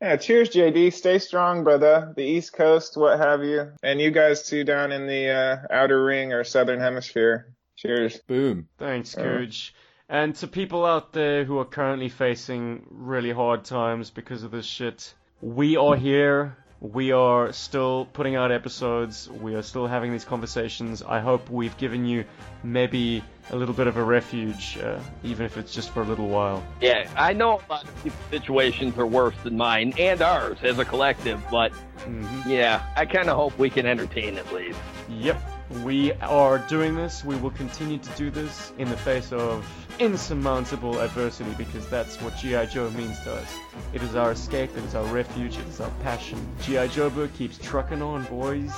Yeah, 0.00 0.16
cheers, 0.16 0.50
JD. 0.50 0.92
Stay 0.92 1.18
strong, 1.18 1.64
brother. 1.64 2.12
The 2.14 2.22
East 2.22 2.52
Coast, 2.52 2.96
what 2.96 3.18
have 3.18 3.42
you, 3.42 3.72
and 3.82 4.00
you 4.00 4.12
guys 4.12 4.46
too 4.46 4.62
down 4.62 4.92
in 4.92 5.08
the 5.08 5.30
uh, 5.30 5.56
outer 5.68 6.04
ring 6.04 6.32
or 6.32 6.44
southern 6.44 6.78
hemisphere. 6.78 7.52
Cheers. 7.76 8.20
Boom. 8.28 8.68
Thanks. 8.78 9.14
Cooge. 9.14 9.74
And 10.08 10.36
to 10.36 10.46
people 10.46 10.86
out 10.86 11.12
there 11.12 11.44
who 11.44 11.58
are 11.58 11.64
currently 11.64 12.08
facing 12.08 12.86
really 12.90 13.32
hard 13.32 13.64
times 13.64 14.10
because 14.10 14.44
of 14.44 14.52
this 14.52 14.64
shit, 14.64 15.12
we 15.40 15.76
are 15.76 15.96
here. 15.96 16.56
We 16.80 17.10
are 17.10 17.52
still 17.52 18.06
putting 18.12 18.36
out 18.36 18.52
episodes. 18.52 19.28
We 19.28 19.56
are 19.56 19.62
still 19.62 19.88
having 19.88 20.12
these 20.12 20.24
conversations. 20.24 21.02
I 21.02 21.18
hope 21.18 21.50
we've 21.50 21.76
given 21.78 22.04
you 22.04 22.24
maybe 22.62 23.24
a 23.50 23.56
little 23.56 23.74
bit 23.74 23.88
of 23.88 23.96
a 23.96 24.04
refuge, 24.04 24.78
uh, 24.78 25.00
even 25.24 25.44
if 25.46 25.56
it's 25.56 25.74
just 25.74 25.90
for 25.90 26.02
a 26.02 26.04
little 26.04 26.28
while. 26.28 26.62
Yeah, 26.80 27.10
I 27.16 27.32
know 27.32 27.60
a 27.68 27.72
lot 27.72 27.84
of 27.84 28.04
people's 28.04 28.30
situations 28.30 28.96
are 28.98 29.06
worse 29.06 29.34
than 29.42 29.56
mine 29.56 29.94
and 29.98 30.22
ours 30.22 30.58
as 30.62 30.78
a 30.78 30.84
collective, 30.84 31.42
but 31.50 31.72
hmm 31.72 32.26
yeah, 32.46 32.86
I 32.94 33.06
kind 33.06 33.28
of 33.28 33.36
hope 33.36 33.58
we 33.58 33.70
can 33.70 33.86
entertain 33.86 34.36
at 34.36 34.52
least. 34.52 34.78
Yep, 35.08 35.55
we 35.82 36.12
are 36.14 36.58
doing 36.58 36.94
this. 36.94 37.24
We 37.24 37.36
will 37.36 37.50
continue 37.50 37.98
to 37.98 38.10
do 38.10 38.30
this 38.30 38.72
in 38.78 38.88
the 38.88 38.96
face 38.96 39.32
of 39.32 39.66
insurmountable 39.98 41.00
adversity 41.00 41.52
because 41.56 41.88
that's 41.88 42.20
what 42.20 42.36
G.I. 42.36 42.66
Joe 42.66 42.90
means 42.90 43.18
to 43.20 43.34
us. 43.34 43.54
It 43.92 44.02
is 44.02 44.14
our 44.14 44.32
escape, 44.32 44.70
it 44.76 44.84
is 44.84 44.94
our 44.94 45.04
refuge, 45.06 45.58
it 45.58 45.66
is 45.66 45.80
our 45.80 45.90
passion. 46.02 46.38
G.I. 46.62 46.88
Joeburg 46.88 47.32
keeps 47.34 47.58
trucking 47.58 48.02
on, 48.02 48.24
boys. 48.24 48.72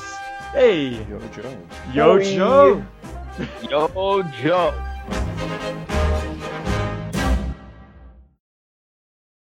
Hey! 0.52 1.04
Yo, 1.04 1.20
Joe. 1.34 1.58
Yo, 1.92 2.18
Hey. 2.18 2.36
Joe! 2.36 2.84
Yo, 3.68 4.22
Joe. 4.42 5.84